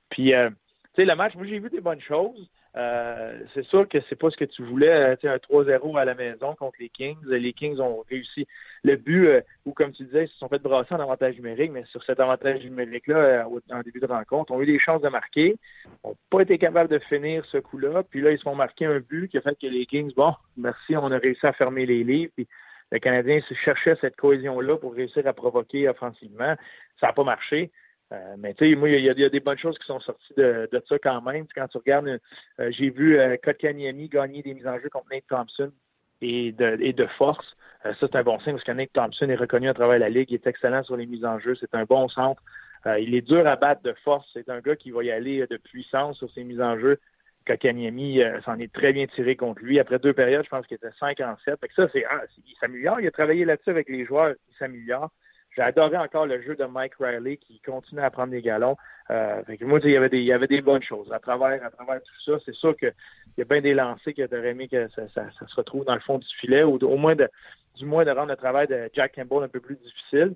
Puis, 0.10 0.34
euh, 0.34 0.50
tu 0.50 1.02
sais, 1.02 1.06
le 1.06 1.16
match, 1.16 1.36
moi, 1.36 1.46
j'ai 1.46 1.60
vu 1.60 1.70
des 1.70 1.82
bonnes 1.82 2.02
choses. 2.02 2.50
Euh, 2.78 3.40
c'est 3.54 3.66
sûr 3.66 3.88
que 3.90 3.98
c'est 4.08 4.16
pas 4.16 4.30
ce 4.30 4.38
que 4.38 4.46
tu 4.46 4.62
voulais, 4.64 4.90
euh, 4.90 5.16
un 5.24 5.38
3-0 5.38 5.98
à 5.98 6.06
la 6.06 6.14
maison 6.14 6.54
contre 6.56 6.76
les 6.80 6.90
Kings. 6.90 7.18
Les 7.26 7.54
Kings 7.54 7.80
ont 7.80 8.04
réussi 8.08 8.48
le 8.84 8.96
but, 8.96 9.44
ou 9.66 9.72
comme 9.74 9.92
tu 9.94 10.04
disais, 10.04 10.26
ils 10.26 10.28
se 10.28 10.38
sont 10.38 10.48
fait 10.48 10.62
brasser 10.62 10.94
en 10.94 11.00
avantage 11.00 11.36
numérique, 11.36 11.72
mais 11.72 11.84
sur 11.86 12.04
cet 12.04 12.20
avantage 12.20 12.64
numérique-là, 12.64 13.48
en 13.72 13.82
début 13.82 14.00
de 14.00 14.06
rencontre, 14.06 14.52
ont 14.52 14.62
eu 14.62 14.68
des 14.68 14.80
chances 14.80 15.02
de 15.02 15.10
marquer, 15.10 15.56
n'ont 16.06 16.16
pas 16.30 16.42
été 16.42 16.58
capables 16.60 16.90
de 16.90 17.00
finir 17.00 17.44
ce 17.52 17.58
coup-là, 17.58 18.04
puis 18.04 18.22
là, 18.22 18.32
ils 18.32 18.38
se 18.38 18.44
font 18.44 18.56
marquer 18.56 18.86
un 18.86 19.00
but 19.00 19.28
qui 19.30 19.38
a 19.38 19.42
fait 19.42 19.58
que 19.60 19.68
les 19.68 19.86
Kings, 19.88 20.14
bon, 20.16 20.34
merci, 20.56 20.96
on 20.96 21.12
a 21.12 21.18
réussi 21.18 21.46
à 21.48 21.54
fermer 21.54 21.86
les 21.88 22.04
livres, 22.04 22.32
puis 22.36 22.48
le 22.92 23.00
Canadien 23.00 23.40
cherchait 23.66 23.98
cette 24.00 24.16
cohésion-là 24.16 24.78
pour 24.78 24.94
réussir 24.94 25.26
à 25.28 25.34
provoquer 25.34 25.90
offensivement. 25.90 26.56
Ça 27.00 27.08
n'a 27.08 27.14
pas 27.14 27.24
marché. 27.24 27.72
Euh, 28.14 28.36
mais 28.38 28.54
tu 28.54 28.70
sais, 28.70 28.76
moi, 28.76 28.90
il 28.90 29.04
y, 29.04 29.10
a 29.10 29.30
des 29.30 29.40
bonnes 29.40 29.58
choses 29.58 29.78
qui 29.78 29.86
sont 29.86 30.00
sorties 30.00 30.34
de, 30.38 30.70
ça 30.88 31.00
quand 31.00 31.22
même. 31.22 31.46
Quand 31.54 31.68
tu 31.68 31.78
regardes, 31.78 32.08
euh, 32.08 32.72
j'ai 32.72 32.90
vu 32.90 33.20
euh, 33.20 33.36
Kotkaniemi 33.44 34.08
gagner 34.08 34.42
des 34.42 34.54
mises 34.54 34.68
en 34.68 34.80
jeu 34.80 34.90
contre 34.90 35.08
Nate 35.12 35.28
Thompson 35.28 35.72
et 36.22 36.54
de, 36.54 36.78
et 36.80 36.94
de 36.94 37.06
force. 37.18 37.46
ça, 37.84 37.94
c'est 38.00 38.16
un 38.16 38.24
bon 38.24 38.40
signe 38.40 38.54
parce 38.54 38.64
que 38.64 38.72
Nate 38.72 38.94
Thompson 38.94 39.30
est 39.30 39.36
reconnu 39.36 39.68
à 39.70 39.74
travers 39.74 40.00
la 40.00 40.10
Ligue. 40.10 40.32
Il 40.32 40.36
est 40.36 40.48
excellent 40.48 40.84
sur 40.84 40.96
les 40.96 41.06
mises 41.06 41.26
en 41.26 41.38
jeu. 41.40 41.56
C'est 41.60 41.76
un 41.76 41.84
bon 41.84 42.08
centre. 42.08 42.42
il 42.86 43.14
est 43.14 43.22
dur 43.22 43.46
à 43.46 43.58
battre 43.58 43.82
de 43.84 43.94
force. 44.06 44.26
C'est 44.34 44.50
un 44.50 44.62
gars 44.62 44.78
qui 44.78 44.92
va 44.92 45.04
y 45.04 45.12
aller 45.12 45.46
de 45.46 45.58
puissance 45.58 46.18
sur 46.18 46.32
ses 46.32 46.44
mises 46.44 46.62
en 46.62 46.80
jeu. 46.80 47.00
Kokaniemi 47.46 48.22
s'en 48.46 48.58
est 48.60 48.74
très 48.74 48.94
bien 48.94 49.06
tiré 49.08 49.36
contre 49.36 49.62
lui. 49.62 49.80
Après 49.80 50.00
deux 50.00 50.14
périodes, 50.14 50.46
je 50.46 50.50
pense 50.50 50.66
qu'il 50.66 50.76
était 50.76 50.92
5 51.00 51.20
en 51.22 51.36
7. 51.46 51.60
Fait 51.60 51.68
que 51.68 51.74
ça, 51.74 51.88
c'est, 51.92 52.06
ah, 52.10 52.24
il 52.46 52.56
s'améliore. 52.60 53.02
Il 53.02 53.08
a 53.08 53.12
travaillé 53.12 53.46
là-dessus 53.46 53.70
avec 53.70 53.90
les 53.90 54.06
joueurs. 54.06 54.34
Il 54.50 54.56
s'améliore. 54.58 55.12
J'ai 55.58 55.64
adoré 55.64 55.98
encore 55.98 56.28
le 56.28 56.40
jeu 56.44 56.56
de 56.56 56.66
Mike 56.66 56.94
Riley 57.00 57.38
qui 57.38 57.60
continue 57.62 58.02
à 58.02 58.12
prendre 58.12 58.30
des 58.30 58.44
galons. 58.44 58.78
Euh, 59.10 59.42
moi, 59.62 59.80
il 59.84 59.90
y, 59.90 59.98
avait 59.98 60.10
des, 60.10 60.20
il 60.20 60.26
y 60.26 60.32
avait 60.32 60.46
des 60.46 60.62
bonnes 60.62 60.84
choses. 60.84 61.12
À 61.12 61.18
travers, 61.18 61.66
à 61.66 61.72
travers 61.72 62.00
tout 62.00 62.22
ça, 62.24 62.34
c'est 62.46 62.54
sûr 62.54 62.78
qu'il 62.78 62.94
y 63.40 63.42
a 63.42 63.46
bien 63.46 63.62
des 63.62 63.74
lancers 63.74 64.14
qui 64.14 64.24
auraient 64.24 64.50
aimé 64.50 64.68
que 64.68 64.88
ça, 64.90 65.08
ça, 65.16 65.24
se 65.32 65.56
retrouve 65.56 65.84
dans 65.86 65.96
le 65.96 66.02
fond 66.02 66.20
du 66.20 66.28
filet, 66.40 66.62
ou 66.62 66.76
au 66.76 66.98
moins 66.98 67.16
de, 67.16 67.28
du 67.76 67.86
moins 67.86 68.06
de 68.06 68.12
rendre 68.12 68.30
le 68.30 68.36
travail 68.36 68.68
de 68.68 68.88
Jack 68.94 69.16
Campbell 69.16 69.46
un 69.46 69.48
peu 69.48 69.60
plus 69.60 69.78
difficile. 69.78 70.36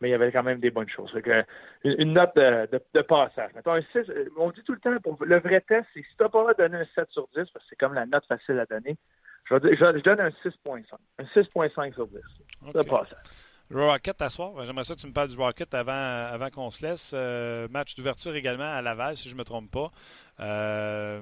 Mais 0.00 0.08
il 0.08 0.10
y 0.10 0.14
avait 0.14 0.32
quand 0.32 0.42
même 0.42 0.58
des 0.58 0.72
bonnes 0.72 0.88
choses. 0.88 1.12
Que, 1.22 1.44
une, 1.84 2.14
note 2.14 2.34
de, 2.34 2.68
de, 2.92 3.02
passage. 3.02 3.52
un 3.64 3.80
6, 3.92 4.10
on 4.36 4.50
dit 4.50 4.62
tout 4.64 4.72
le 4.72 4.80
temps, 4.80 4.98
pour 5.00 5.16
le 5.24 5.38
vrai 5.38 5.60
test, 5.60 5.86
c'est 5.94 6.00
si 6.00 6.16
tu 6.16 6.22
n'as 6.24 6.28
pas 6.28 6.54
donné 6.54 6.78
un 6.78 6.86
7 6.92 7.08
sur 7.10 7.28
10, 7.28 7.34
parce 7.34 7.50
que 7.52 7.60
c'est 7.70 7.76
comme 7.76 7.94
la 7.94 8.04
note 8.04 8.26
facile 8.26 8.58
à 8.58 8.66
donner, 8.66 8.96
je, 9.48 9.54
je, 9.54 10.02
donne 10.02 10.20
un 10.20 10.30
6.5. 10.44 10.82
Un 11.18 11.24
6.5 11.24 11.94
sur 11.94 12.08
10. 12.08 12.18
Okay. 12.68 12.78
De 12.78 12.82
passage. 12.82 13.45
Rocket 13.70 14.22
à 14.22 14.28
soir. 14.28 14.52
J'aimerais 14.64 14.84
ça 14.84 14.94
que 14.94 15.00
tu 15.00 15.06
me 15.06 15.12
parles 15.12 15.28
du 15.28 15.36
Rocket 15.36 15.74
avant, 15.74 15.92
avant 15.92 16.50
qu'on 16.50 16.70
se 16.70 16.86
laisse. 16.86 17.12
Euh, 17.14 17.66
match 17.68 17.94
d'ouverture 17.94 18.34
également 18.34 18.72
à 18.72 18.80
Laval, 18.80 19.16
si 19.16 19.28
je 19.28 19.34
ne 19.34 19.38
me 19.38 19.44
trompe 19.44 19.70
pas. 19.70 19.90
Euh, 20.40 21.20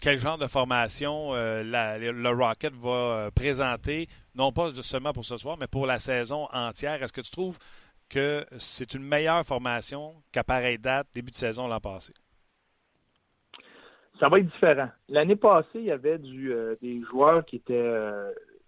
quel 0.00 0.18
genre 0.18 0.38
de 0.38 0.46
formation 0.46 1.34
euh, 1.34 1.62
le 1.64 2.30
Rocket 2.30 2.74
va 2.74 3.30
présenter, 3.34 4.08
non 4.36 4.52
pas 4.52 4.70
seulement 4.82 5.12
pour 5.12 5.24
ce 5.24 5.36
soir, 5.36 5.56
mais 5.58 5.66
pour 5.66 5.86
la 5.86 5.98
saison 5.98 6.46
entière? 6.52 7.02
Est-ce 7.02 7.12
que 7.12 7.20
tu 7.20 7.30
trouves 7.30 7.58
que 8.08 8.46
c'est 8.56 8.94
une 8.94 9.02
meilleure 9.02 9.44
formation 9.44 10.14
qu'à 10.32 10.44
pareille 10.44 10.78
date, 10.78 11.08
début 11.14 11.32
de 11.32 11.36
saison 11.36 11.66
l'an 11.66 11.80
passé? 11.80 12.12
Ça 14.20 14.28
va 14.28 14.38
être 14.38 14.46
différent. 14.46 14.90
L'année 15.08 15.36
passée, 15.36 15.68
il 15.76 15.84
y 15.84 15.90
avait 15.90 16.18
des 16.18 17.02
joueurs 17.10 17.44
qui 17.44 17.56
étaient 17.56 17.92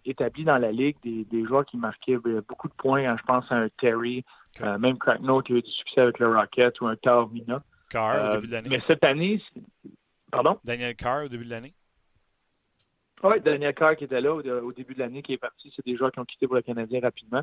établis 0.04 0.44
dans 0.44 0.58
la 0.58 0.72
ligue, 0.72 0.96
des, 1.02 1.24
des 1.24 1.44
joueurs 1.44 1.64
qui 1.64 1.76
marquaient 1.76 2.18
euh, 2.26 2.42
beaucoup 2.48 2.68
de 2.68 2.74
points. 2.74 3.04
Hein, 3.04 3.16
je 3.18 3.24
pense 3.24 3.44
à 3.50 3.56
un 3.56 3.68
Terry, 3.80 4.24
euh, 4.60 4.78
même 4.78 4.98
Cracknote 4.98 5.46
qui 5.46 5.52
a 5.52 5.56
eu 5.56 5.62
du 5.62 5.70
succès 5.70 6.00
avec 6.00 6.18
le 6.18 6.28
Rocket 6.28 6.80
ou 6.80 6.86
un 6.86 6.96
Carvina. 6.96 7.62
Carr 7.88 8.14
au 8.14 8.18
euh, 8.18 8.34
début 8.36 8.46
de 8.48 8.52
l'année. 8.52 8.68
Mais 8.68 8.82
cette 8.86 9.04
année, 9.04 9.42
pardon? 10.30 10.58
Daniel 10.64 10.94
Carr 10.94 11.24
au 11.24 11.28
début 11.28 11.44
de 11.44 11.50
l'année. 11.50 11.74
Oui, 13.22 13.40
Daniel 13.40 13.74
Carr 13.74 13.96
qui 13.96 14.04
était 14.04 14.20
là 14.20 14.32
au, 14.32 14.72
début 14.72 14.94
de 14.94 15.00
l'année, 15.00 15.22
qui 15.22 15.34
est 15.34 15.38
parti. 15.38 15.72
C'est 15.76 15.84
des 15.84 15.96
joueurs 15.96 16.10
qui 16.10 16.20
ont 16.20 16.24
quitté 16.24 16.46
pour 16.46 16.56
le 16.56 16.62
Canadien 16.62 17.00
rapidement. 17.00 17.42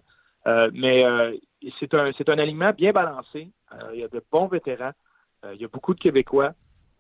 mais 0.74 1.04
c'est 1.80 1.94
un, 1.94 2.12
c'est 2.18 2.30
un 2.30 2.40
alignement 2.40 2.72
bien 2.72 2.92
balancé. 2.92 3.52
il 3.94 4.00
y 4.00 4.04
a 4.04 4.08
de 4.08 4.24
bons 4.32 4.48
vétérans. 4.48 4.94
il 5.54 5.62
y 5.62 5.66
a 5.66 5.68
beaucoup 5.68 5.94
de 5.94 6.00
Québécois. 6.00 6.54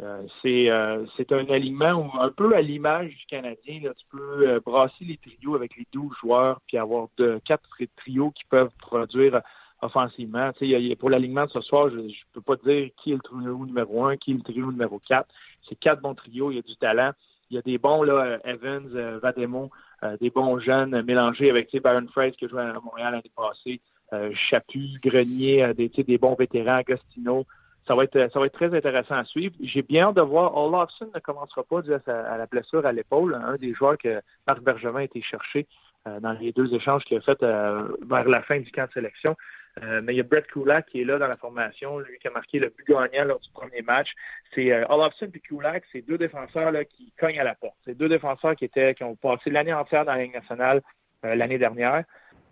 Euh, 0.04 0.22
c'est 0.44 0.70
euh, 0.70 1.06
c'est 1.16 1.32
un 1.32 1.46
alignement 1.50 1.94
où, 1.94 2.22
un 2.22 2.30
peu 2.30 2.56
à 2.56 2.62
l'image 2.62 3.10
du 3.10 3.26
Canadien, 3.26 3.80
là, 3.82 3.94
tu 3.96 4.06
peux 4.12 4.48
euh, 4.48 4.60
brasser 4.64 5.06
les 5.06 5.18
trios 5.18 5.56
avec 5.56 5.76
les 5.76 5.88
12 5.92 6.12
joueurs 6.22 6.62
puis 6.68 6.78
avoir 6.78 7.08
de, 7.18 7.42
quatre 7.46 7.68
trios 7.96 8.30
qui 8.32 8.44
peuvent 8.46 8.72
produire 8.80 9.42
offensivement. 9.82 10.52
Tu 10.54 10.72
sais, 10.72 10.96
pour 10.96 11.10
l'alignement 11.10 11.46
de 11.46 11.50
ce 11.50 11.62
soir, 11.62 11.90
je 11.90 11.96
ne 11.98 12.12
peux 12.32 12.42
pas 12.42 12.58
dire 12.58 12.90
qui 12.98 13.12
est 13.12 13.16
le 13.16 13.22
trio 13.22 13.66
numéro 13.66 14.06
1, 14.06 14.18
qui 14.18 14.32
est 14.32 14.36
le 14.36 14.42
trio 14.42 14.72
numéro 14.72 15.00
4. 15.00 15.28
C'est 15.68 15.76
quatre 15.76 16.02
bons 16.02 16.16
trios, 16.16 16.52
il 16.52 16.58
y 16.58 16.60
a 16.60 16.64
du 16.64 16.76
talent. 16.76 17.12
Il 17.50 17.56
y 17.56 17.58
a 17.58 17.62
des 17.62 17.78
bons, 17.78 18.04
là, 18.04 18.40
Evans, 18.44 18.90
Vademo, 19.22 19.72
des 20.20 20.30
bons 20.30 20.60
jeunes 20.60 21.02
mélangés 21.04 21.50
avec 21.50 21.74
Baron 21.82 22.06
Fraser 22.12 22.34
qui 22.34 22.44
a 22.44 22.48
joué 22.50 22.62
à 22.62 22.74
Montréal 22.82 23.14
l'année 23.14 23.32
passée, 23.34 23.80
Chaput, 24.50 25.00
Grenier, 25.02 25.74
des, 25.74 25.88
des 25.88 26.18
bons 26.18 26.36
vétérans, 26.36 26.76
Agostino 26.76 27.46
ça 27.88 27.96
va 27.96 28.04
être 28.04 28.54
très 28.54 28.76
intéressant 28.76 29.16
à 29.16 29.24
suivre. 29.24 29.56
J'ai 29.62 29.82
bien 29.82 30.08
hâte 30.08 30.16
de 30.16 30.22
voir. 30.22 30.56
Olafson 30.56 31.10
ne 31.14 31.20
commencera 31.20 31.64
pas 31.64 31.82
dû 31.82 31.94
à, 31.94 32.38
la 32.38 32.46
blessure 32.46 32.86
à 32.86 32.92
l'épaule, 32.92 33.36
un 33.36 33.56
des 33.56 33.74
joueurs 33.74 33.98
que 33.98 34.22
Marc 34.46 34.62
Bergevin 34.62 35.00
a 35.00 35.04
été 35.04 35.22
cherché 35.22 35.68
euh, 36.08 36.20
dans 36.20 36.34
les 36.34 36.52
deux 36.52 36.74
échanges 36.74 37.04
qu'il 37.04 37.18
a 37.18 37.22
fait 37.22 37.42
euh, 37.44 37.88
vers 38.02 38.28
la 38.28 38.42
fin 38.44 38.60
du 38.60 38.72
camp 38.72 38.88
de 38.88 38.92
sélection. 38.94 39.36
Euh, 39.84 40.02
mais 40.04 40.14
il 40.14 40.18
y 40.18 40.20
a 40.20 40.24
Brett 40.24 40.48
Kulak 40.48 40.88
qui 40.88 41.02
est 41.02 41.06
là 41.06 41.20
dans 41.20 41.28
la 41.28 41.38
formation, 41.38 42.00
lui 42.00 42.18
qui 42.20 42.28
a 42.28 42.32
marqué 42.32 42.60
le 42.60 42.70
but 42.70 42.88
gagnant 42.88 43.26
lors 43.26 43.40
du 43.40 43.50
premier 43.52 43.82
match. 43.82 44.10
C'est 44.54 44.74
Olafson 44.90 45.30
et 45.34 45.40
Kulak, 45.40 45.84
c'est 45.92 46.02
deux 46.02 46.18
défenseurs 46.18 46.72
là, 46.72 46.84
qui 46.84 47.14
cognent 47.20 47.40
à 47.40 47.44
la 47.44 47.56
porte. 47.56 47.78
C'est 47.86 47.96
deux 47.96 48.10
défenseurs 48.10 48.56
qui 48.56 48.66
étaient 48.66 48.96
qui 48.96 49.04
ont 49.04 49.16
passé 49.16 49.50
l'année 49.52 49.74
entière 49.74 50.06
dans 50.06 50.14
la 50.14 50.24
Ligue 50.24 50.34
nationale 50.34 50.82
l'année 51.24 51.58
dernière 51.58 52.04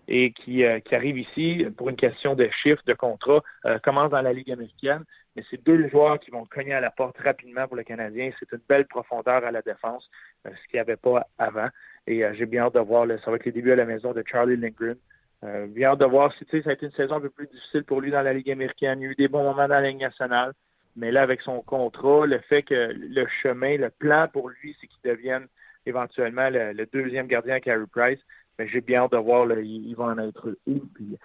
et 0.08 0.32
qui, 0.34 0.64
qui 0.86 0.96
arrivent 0.96 1.18
ici 1.18 1.66
pour 1.78 1.90
une 1.90 1.96
question 1.96 2.36
de 2.36 2.48
chiffres, 2.62 2.82
de 2.86 2.94
contrat, 2.94 3.42
commencent 3.84 4.12
dans 4.12 4.22
la 4.22 4.34
Ligue 4.34 4.52
américaine 4.52 5.04
mais 5.36 5.44
c'est 5.50 5.62
deux 5.64 5.90
joueurs 5.90 6.20
qui 6.20 6.32
vont 6.32 6.46
cogner 6.46 6.74
à 6.74 6.80
la 6.80 6.92
porte 6.92 7.18
rapidement 7.18 7.68
pour 7.68 7.76
le 7.76 7.84
Canadien. 7.84 8.32
C'est 8.40 8.52
une 8.54 8.62
belle 8.70 8.86
profondeur 8.88 9.44
à 9.44 9.52
la 9.52 9.62
défense, 9.62 10.10
euh, 10.46 10.52
ce 10.52 10.68
qu'il 10.70 10.78
n'y 10.78 10.80
avait 10.80 10.96
pas 10.96 11.28
avant. 11.38 11.68
Et 12.08 12.24
euh, 12.24 12.34
j'ai 12.36 12.46
bien 12.46 12.64
hâte 12.64 12.76
de 12.76 12.80
voir, 12.80 13.06
ça 13.24 13.32
va 13.32 13.36
être 13.36 13.46
les 13.46 13.52
débuts 13.52 13.74
à 13.74 13.76
la 13.76 13.86
maison 13.86 14.14
de 14.14 14.24
Charlie 14.26 14.56
Lindgren. 14.56 14.96
Euh, 15.44 15.68
bien 15.68 15.90
hâte 15.90 16.00
de 16.00 16.06
voir 16.06 16.34
si 16.34 16.46
ça 16.64 16.70
a 16.70 16.74
été 16.74 16.86
une 16.86 16.92
saison 16.94 17.16
un 17.16 17.22
peu 17.22 17.30
plus 17.30 17.48
difficile 17.48 17.84
pour 17.84 18.00
lui 18.00 18.12
dans 18.12 18.22
la 18.22 18.34
Ligue 18.34 18.50
américaine. 18.50 19.02
Il 19.02 19.04
y 19.04 19.08
a 19.08 19.12
eu 19.12 19.16
des 19.16 19.28
bons 19.28 19.44
moments 19.44 19.68
dans 19.68 19.80
la 19.80 19.90
Ligue 19.90 20.00
nationale. 20.00 20.54
Mais 20.96 21.12
là, 21.12 21.24
avec 21.24 21.42
son 21.42 21.62
contrat, 21.62 22.26
le 22.26 22.40
fait 22.40 22.64
que 22.64 22.94
le 22.94 23.28
chemin, 23.44 23.78
le 23.78 23.90
plan 23.90 24.30
pour 24.32 24.48
lui, 24.48 24.78
c'est 24.80 24.88
qu'il 24.88 25.02
devienne 25.04 25.48
éventuellement 25.86 26.48
le, 26.50 26.86
deuxième 26.86 27.28
gardien 27.28 27.56
à 27.56 27.60
Carey 27.60 27.84
Price. 27.92 28.20
Mais 28.58 28.70
j'ai 28.70 28.80
bien 28.80 29.02
hâte 29.02 29.12
de 29.12 29.18
voir 29.18 29.46
il, 29.60 29.94
va 29.96 30.06
en 30.06 30.18
être 30.18 30.56
où, 30.66 30.80
puis 30.94 31.18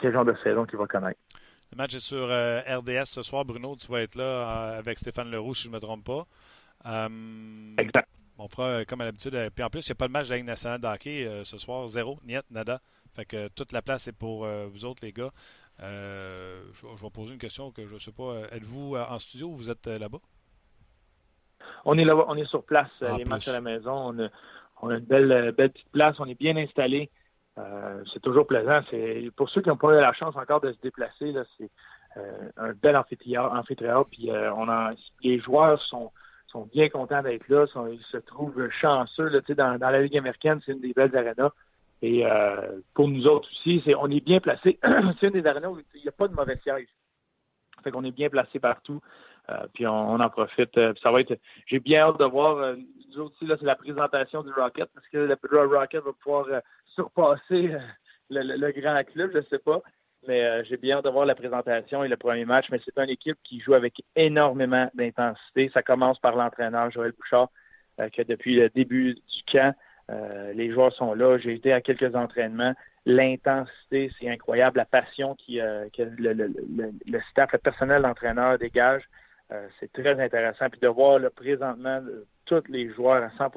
quel 0.00 0.12
genre 0.12 0.24
de 0.24 0.34
saison 0.42 0.64
qu'il 0.66 0.78
va 0.78 0.88
connaître. 0.88 1.20
Le 1.74 1.78
match 1.78 1.94
est 1.96 2.06
sur 2.06 2.30
euh, 2.30 2.60
RDS 2.68 3.06
ce 3.06 3.22
soir. 3.22 3.44
Bruno, 3.44 3.74
tu 3.74 3.88
vas 3.90 4.02
être 4.02 4.14
là 4.14 4.22
euh, 4.22 4.78
avec 4.78 4.96
Stéphane 4.96 5.28
Leroux, 5.28 5.56
si 5.56 5.64
je 5.64 5.68
ne 5.70 5.74
me 5.74 5.80
trompe 5.80 6.04
pas. 6.04 6.24
Euh, 6.86 7.74
exact. 7.78 8.08
On 8.38 8.46
fera 8.46 8.84
comme 8.84 9.00
à 9.00 9.06
l'habitude. 9.06 9.36
Puis 9.52 9.64
en 9.64 9.68
plus, 9.70 9.84
il 9.84 9.90
n'y 9.90 9.94
a 9.94 9.96
pas 9.96 10.06
de 10.06 10.12
match 10.12 10.26
de 10.26 10.30
la 10.30 10.36
Ligue 10.36 10.46
nationale 10.46 10.80
de 10.80 10.86
hockey 10.86 11.28
ce 11.42 11.58
soir. 11.58 11.88
Zéro, 11.88 12.20
niet, 12.22 12.48
nada. 12.48 12.80
Fait 13.12 13.24
que 13.24 13.48
toute 13.48 13.72
la 13.72 13.82
place 13.82 14.06
est 14.06 14.16
pour 14.16 14.46
vous 14.46 14.84
autres, 14.84 15.04
les 15.04 15.10
gars. 15.10 15.30
je, 15.80 17.02
vais 17.02 17.10
poser 17.10 17.32
une 17.32 17.40
question 17.40 17.72
que 17.72 17.88
je 17.88 17.94
ne 17.94 17.98
sais 17.98 18.12
pas. 18.12 18.42
Êtes-vous 18.52 18.94
en 18.94 19.18
studio 19.18 19.48
ou 19.48 19.56
vous 19.56 19.68
êtes 19.68 19.88
là-bas? 19.88 20.20
On 21.84 21.98
est 21.98 22.04
là 22.04 22.14
on 22.28 22.36
est 22.36 22.46
sur 22.46 22.62
place. 22.62 22.90
les 23.00 23.24
matchs 23.24 23.48
à 23.48 23.52
la 23.52 23.60
maison. 23.60 24.14
On 24.14 24.18
a, 24.20 24.94
une 24.94 25.00
belle, 25.00 25.52
belle 25.56 25.72
petite 25.72 25.90
place. 25.90 26.14
On 26.20 26.26
est 26.26 26.38
bien 26.38 26.56
installé. 26.56 27.10
Euh, 27.58 28.02
c'est 28.12 28.20
toujours 28.20 28.46
plaisant. 28.46 28.80
C'est 28.90 29.30
pour 29.36 29.48
ceux 29.48 29.62
qui 29.62 29.68
n'ont 29.68 29.76
pas 29.76 29.92
eu 29.92 30.00
la 30.00 30.12
chance 30.12 30.36
encore 30.36 30.60
de 30.60 30.72
se 30.72 30.80
déplacer, 30.80 31.30
là, 31.32 31.44
c'est 31.56 31.70
euh, 32.16 32.48
un 32.56 32.72
bel 32.72 32.96
amphithéâtre. 32.96 33.62
puis 34.10 34.30
euh, 34.30 34.52
on 34.54 34.68
a, 34.68 34.92
les 35.22 35.38
joueurs 35.40 35.80
sont 35.82 36.10
sont 36.48 36.68
bien 36.72 36.88
contents 36.88 37.20
d'être 37.20 37.48
là. 37.48 37.66
ils 37.90 38.04
se 38.12 38.16
trouvent 38.16 38.68
chanceux. 38.80 39.28
Là, 39.28 39.40
dans, 39.56 39.76
dans 39.76 39.90
la 39.90 40.02
Ligue 40.02 40.16
américaine, 40.16 40.60
c'est 40.64 40.70
une 40.70 40.80
des 40.80 40.92
belles 40.92 41.16
arénas. 41.16 41.50
Et 42.00 42.24
pour 42.92 43.08
nous 43.08 43.26
autres 43.26 43.48
aussi, 43.50 43.82
c'est 43.84 43.94
on 43.96 44.08
est 44.08 44.24
bien 44.24 44.38
placé. 44.38 44.78
c'est 45.20 45.26
une 45.26 45.32
des 45.32 45.46
arénas 45.46 45.68
où 45.68 45.80
il 45.94 46.02
n'y 46.02 46.08
a 46.08 46.12
pas 46.12 46.28
de 46.28 46.34
mauvais 46.34 46.56
siège. 46.58 46.86
Fait 47.82 47.90
qu'on 47.90 48.04
est 48.04 48.12
bien 48.12 48.28
placé 48.28 48.60
partout. 48.60 49.00
puis 49.72 49.84
on, 49.88 50.20
en 50.20 50.30
profite. 50.30 50.78
ça 51.02 51.10
va 51.10 51.22
être. 51.22 51.36
J'ai 51.66 51.80
bien 51.80 52.02
hâte 52.02 52.20
de 52.20 52.24
voir. 52.24 52.76
nous 52.76 53.18
autres 53.18 53.34
aussi, 53.34 53.46
là, 53.46 53.56
c'est 53.58 53.66
la 53.66 53.74
présentation 53.74 54.44
du 54.44 54.52
Rocket 54.52 54.88
parce 54.94 55.08
que 55.08 55.18
le 55.18 55.76
Rocket 55.76 56.04
va 56.04 56.12
pouvoir 56.12 56.46
surpasser 56.94 57.74
euh, 57.74 57.78
le, 58.30 58.70
grand 58.72 59.02
club, 59.04 59.30
je 59.32 59.38
ne 59.38 59.44
sais 59.44 59.58
pas. 59.58 59.80
Mais 60.26 60.42
euh, 60.42 60.64
j'ai 60.64 60.78
bien 60.78 60.96
hâte 60.96 61.04
de 61.04 61.10
voir 61.10 61.26
la 61.26 61.34
présentation 61.34 62.02
et 62.02 62.08
le 62.08 62.16
premier 62.16 62.44
match. 62.44 62.66
Mais 62.70 62.80
c'est 62.84 62.98
une 62.98 63.10
équipe 63.10 63.36
qui 63.44 63.60
joue 63.60 63.74
avec 63.74 63.94
énormément 64.16 64.90
d'intensité. 64.94 65.70
Ça 65.74 65.82
commence 65.82 66.18
par 66.18 66.34
l'entraîneur 66.34 66.90
Joël 66.90 67.12
Bouchard, 67.12 67.50
euh, 68.00 68.08
que 68.08 68.22
depuis 68.22 68.56
le 68.56 68.70
début 68.70 69.14
du 69.14 69.52
camp, 69.52 69.74
les 70.54 70.70
joueurs 70.70 70.92
sont 70.92 71.14
là. 71.14 71.38
J'ai 71.38 71.54
été 71.54 71.72
à 71.72 71.80
quelques 71.80 72.14
entraînements. 72.14 72.74
L'intensité, 73.06 74.10
c'est 74.18 74.28
incroyable. 74.28 74.76
La 74.76 74.84
passion 74.84 75.34
qui, 75.34 75.56
que 75.56 76.02
le, 76.02 76.34
le, 76.34 77.20
staff, 77.30 77.52
le 77.52 77.58
personnel 77.58 78.02
d'entraîneur 78.02 78.58
dégage, 78.58 79.02
c'est 79.80 79.90
très 79.94 80.20
intéressant. 80.20 80.68
Puis 80.68 80.80
de 80.80 80.88
voir 80.88 81.18
le 81.18 81.30
présentement 81.30 82.02
tous 82.44 82.62
les 82.68 82.92
joueurs 82.92 83.22
à 83.22 83.30
100 83.38 83.50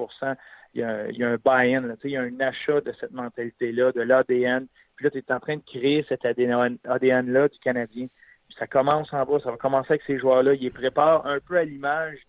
il 0.78 1.18
y 1.18 1.24
a, 1.24 1.30
un 1.30 1.38
buy-in, 1.38 1.96
il 2.04 2.12
y 2.12 2.18
a 2.18 2.22
un 2.22 2.40
achat 2.40 2.82
de 2.82 2.94
cette 3.00 3.12
mentalité-là, 3.12 3.92
de 3.92 4.02
l'ADN. 4.02 4.68
Puis 4.96 5.06
là, 5.06 5.10
tu 5.10 5.18
es 5.18 5.32
en 5.32 5.40
train 5.40 5.58
de 5.58 5.64
créer 5.64 6.06
cet 6.08 6.26
ADN-là 6.26 7.48
du 7.48 7.60
Canadien. 7.60 8.08
ça 8.58 8.68
commence 8.68 9.12
en 9.14 9.26
bas, 9.26 9.40
ça 9.44 9.52
va 9.52 9.58
commencer 9.58 9.94
avec 9.94 10.04
ces 10.06 10.20
joueurs-là. 10.20 10.54
Ils 10.54 10.62
les 10.62 10.72
préparent 10.72 11.26
un 11.26 11.40
peu 11.40 11.58
à 11.58 11.64
l'image 11.64 12.20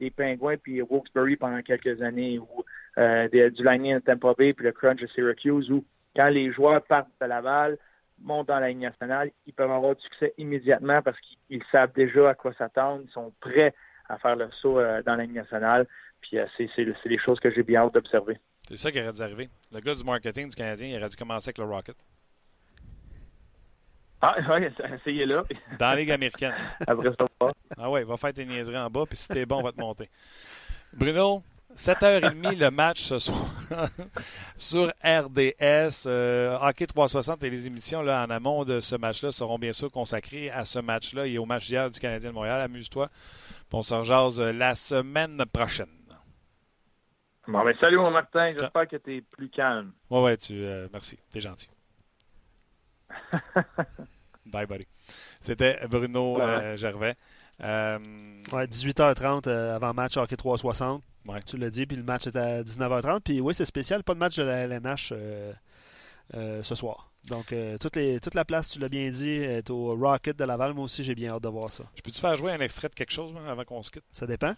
des 0.00 0.10
Penguins 0.10 0.56
puis 0.60 0.82
Wilkes-Barre 0.82 1.36
pendant 1.38 1.62
quelques 1.62 2.02
années, 2.02 2.38
ou 2.38 2.64
euh, 2.98 3.28
du 3.28 3.62
Lightning 3.62 3.94
de 3.94 4.00
Tampa 4.00 4.34
Bay 4.36 4.52
puis 4.52 4.64
le 4.64 4.72
Crunch 4.72 5.00
de 5.00 5.06
Syracuse, 5.08 5.70
où 5.70 5.84
quand 6.16 6.28
les 6.28 6.52
joueurs 6.52 6.82
partent 6.82 7.08
de 7.20 7.26
Laval, 7.26 7.78
montent 8.20 8.48
dans 8.48 8.58
la 8.58 8.68
Ligue 8.68 8.78
nationale, 8.78 9.30
ils 9.46 9.52
peuvent 9.52 9.70
avoir 9.70 9.94
du 9.94 10.02
succès 10.02 10.34
immédiatement 10.38 11.02
parce 11.02 11.18
qu'ils 11.20 11.62
savent 11.70 11.92
déjà 11.94 12.30
à 12.30 12.34
quoi 12.34 12.52
s'attendre, 12.54 13.02
ils 13.04 13.12
sont 13.12 13.32
prêts 13.40 13.74
à 14.08 14.18
faire 14.18 14.36
le 14.36 14.48
saut 14.60 14.78
euh, 14.78 15.02
dans 15.02 15.16
la 15.16 15.24
Ligue 15.24 15.34
nationale. 15.34 15.86
Puis 16.22 16.38
euh, 16.38 16.46
c'est 16.56 17.08
des 17.08 17.18
choses 17.18 17.38
que 17.40 17.50
j'ai 17.52 17.62
bien 17.62 17.82
hâte 17.82 17.94
d'observer. 17.94 18.38
C'est 18.68 18.76
ça 18.76 18.90
qui 18.90 19.00
aurait 19.00 19.12
dû 19.12 19.20
arriver. 19.20 19.50
Le 19.72 19.80
gars 19.80 19.94
du 19.94 20.04
marketing 20.04 20.48
du 20.48 20.56
Canadien, 20.56 20.88
il 20.88 20.96
aurait 20.96 21.08
dû 21.08 21.16
commencer 21.16 21.48
avec 21.48 21.58
le 21.58 21.64
Rocket. 21.64 21.96
Ah 24.20 24.36
oui, 24.38 24.66
essayez 25.00 25.26
là. 25.26 25.42
Dans 25.78 25.90
la 25.90 25.96
Ligue 25.96 26.12
américaine. 26.12 26.54
Après 26.86 27.10
ça, 27.10 27.26
pas. 27.38 27.52
Ah 27.76 27.90
oui, 27.90 28.04
va 28.04 28.16
faire 28.16 28.32
tes 28.32 28.46
niaiseries 28.46 28.78
en 28.78 28.88
bas, 28.88 29.04
puis 29.06 29.18
si 29.18 29.28
t'es 29.28 29.44
bon, 29.44 29.58
on 29.58 29.64
va 29.64 29.72
te 29.72 29.80
monter. 29.80 30.08
Bruno, 30.94 31.42
7h30 31.76 32.56
le 32.56 32.70
match 32.70 33.00
ce 33.00 33.18
soir 33.18 33.46
sur 34.56 34.92
RDS. 35.02 36.06
Euh, 36.06 36.56
Hockey 36.60 36.86
360 36.86 37.42
et 37.42 37.50
les 37.50 37.66
émissions 37.66 38.02
là, 38.02 38.24
en 38.24 38.30
amont 38.30 38.64
de 38.64 38.78
ce 38.78 38.94
match-là 38.94 39.32
seront 39.32 39.58
bien 39.58 39.72
sûr 39.72 39.90
consacrées 39.90 40.50
à 40.50 40.64
ce 40.64 40.78
match-là 40.78 41.26
et 41.26 41.38
au 41.38 41.46
match 41.46 41.66
d'hier 41.66 41.90
du 41.90 41.98
Canadien 41.98 42.30
de 42.30 42.34
Montréal. 42.34 42.60
Amuse-toi. 42.60 43.08
On 43.72 43.82
se 43.82 43.94
rejase 43.94 44.38
la 44.38 44.74
semaine 44.74 45.42
prochaine. 45.50 45.86
Bon, 47.48 47.64
ben, 47.64 47.74
salut 47.80 47.96
mon 47.96 48.10
Martin. 48.10 48.50
J'espère 48.52 48.86
que 48.86 48.96
tu 48.96 49.16
es 49.16 49.20
plus 49.20 49.48
calme. 49.48 49.92
Ouais, 50.10 50.22
ouais, 50.22 50.36
tu, 50.36 50.54
euh, 50.54 50.86
merci. 50.92 51.18
T'es 51.30 51.40
gentil. 51.40 51.68
Bye, 54.46 54.66
buddy. 54.66 54.86
C'était 55.40 55.80
Bruno 55.88 56.40
euh, 56.40 56.76
Gervais. 56.76 57.16
Euh, 57.62 57.98
ouais, 58.52 58.66
18h30 58.66 59.48
avant 59.48 59.92
match 59.92 60.16
Hockey 60.16 60.36
360. 60.36 61.02
Tu 61.46 61.56
l'as 61.56 61.70
dit, 61.70 61.86
puis 61.86 61.96
le 61.96 62.04
match 62.04 62.28
est 62.28 62.36
à 62.36 62.62
19h30. 62.62 63.20
Puis 63.20 63.40
oui, 63.40 63.54
c'est 63.54 63.64
spécial, 63.64 64.04
pas 64.04 64.14
de 64.14 64.18
match 64.20 64.36
de 64.36 64.44
la 64.44 64.66
LNH 64.66 65.12
ce 66.32 66.74
soir. 66.74 67.10
Donc, 67.28 67.54
toute, 67.80 67.96
les, 67.96 68.20
toute 68.20 68.34
la 68.34 68.44
place, 68.44 68.68
tu 68.68 68.78
l'as 68.78 68.88
bien 68.88 69.10
dit, 69.10 69.30
est 69.30 69.68
au 69.70 69.96
Rocket 69.96 70.36
de 70.36 70.44
Laval. 70.44 70.74
Moi 70.74 70.84
aussi, 70.84 71.02
j'ai 71.02 71.14
bien 71.14 71.32
hâte 71.32 71.42
de 71.42 71.48
voir 71.48 71.72
ça. 71.72 71.84
Je 71.96 72.02
peux-tu 72.02 72.20
faire 72.20 72.36
jouer 72.36 72.52
un 72.52 72.60
extrait 72.60 72.88
de 72.88 72.94
quelque 72.94 73.12
chose 73.12 73.34
avant 73.48 73.64
qu'on 73.64 73.82
se 73.82 73.90
quitte? 73.90 74.04
Ça 74.12 74.26
dépend. 74.26 74.54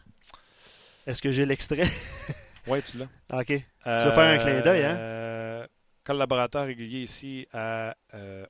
Est-ce 1.07 1.21
que 1.21 1.33
j'ai 1.33 1.47
l'extrait? 1.47 1.89
oui, 2.67 2.83
tu 2.83 2.99
l'as. 2.99 3.09
OK. 3.33 3.47
tu 3.47 3.63
vas 3.85 4.13
faire 4.13 4.19
un 4.19 4.39
clin 4.39 4.61
d'œil, 4.61 4.85
hein? 4.85 4.97
Euh, 4.97 5.67
collaborateur 6.05 6.67
régulier 6.67 7.01
ici 7.01 7.47
à 7.53 7.97
euh, 8.15 8.45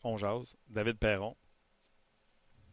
David 0.69 0.99
Perron. 0.99 1.37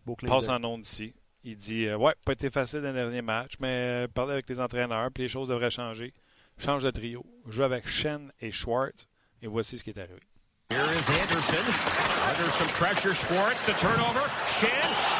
Beau 0.06 0.16
clin 0.16 0.30
Passe 0.30 0.50
en 0.50 0.64
ondes 0.64 0.84
ici. 0.84 1.14
Il 1.44 1.56
dit 1.56 1.86
euh, 1.86 1.98
Ouais, 1.98 2.14
pas 2.26 2.34
été 2.34 2.50
facile 2.50 2.82
le 2.82 2.94
dernier 2.94 3.22
match, 3.22 3.54
mais 3.60 4.04
euh, 4.06 4.08
parler 4.08 4.34
avec 4.34 4.50
les 4.50 4.60
entraîneurs, 4.60 5.10
puis 5.14 5.24
les 5.24 5.30
choses 5.30 5.48
devraient 5.48 5.70
changer. 5.70 6.14
Change 6.58 6.84
de 6.84 6.92
trio. 6.92 7.26
Joue 7.48 7.64
avec 7.64 7.88
Shen 7.88 8.32
et 8.40 8.52
Schwartz, 8.52 9.08
et 9.42 9.48
voici 9.48 9.78
ce 9.78 9.84
qui 9.84 9.92
est 9.92 10.00
arrivé. 10.00 10.20
Here 10.70 10.84
is 10.84 11.10
Anderson. 11.10 11.66
Under 12.30 12.52
some 12.52 12.68
pressure, 12.80 13.14
Schwartz, 13.14 13.64
the 13.66 13.74
turnover. 13.74 14.28
Shen, 14.60 14.70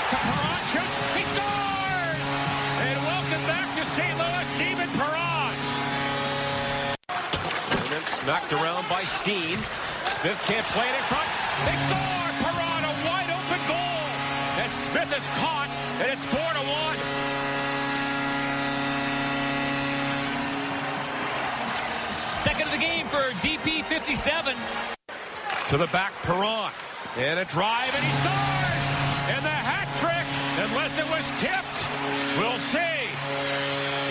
Perron 0.10 0.62
shoots, 0.72 1.16
he 1.18 1.24
scores! 1.24 1.81
Then 8.26 8.54
around 8.54 8.88
by 8.88 9.02
Steen. 9.02 9.58
Smith 10.22 10.38
can't 10.46 10.66
play 10.78 10.86
it 10.86 10.96
in 10.96 11.02
front. 11.10 11.26
They 11.66 11.74
score! 11.90 12.30
Perron, 12.46 12.84
a 12.86 12.94
wide 13.02 13.34
open 13.34 13.58
goal. 13.66 14.06
As 14.62 14.70
Smith 14.70 15.10
is 15.18 15.26
caught, 15.42 15.70
and 15.98 16.12
it's 16.12 16.26
4 16.26 16.38
to 16.38 16.62
1. 16.62 16.98
Second 22.38 22.68
of 22.68 22.72
the 22.72 22.78
game 22.78 23.08
for 23.08 23.34
DP 23.42 23.84
57. 23.86 24.56
To 25.70 25.78
the 25.78 25.88
back, 25.88 26.14
Perron. 26.22 26.72
And 27.18 27.40
a 27.40 27.46
drive, 27.46 27.96
and 27.96 28.06
he 28.06 28.12
scores! 28.22 28.82
And 29.34 29.44
the 29.44 29.50
hat 29.50 29.90
trick, 29.98 30.28
unless 30.70 30.98
it 31.00 31.10
was 31.10 31.26
tipped. 31.42 31.86
We'll 32.38 32.60
see. 32.70 33.10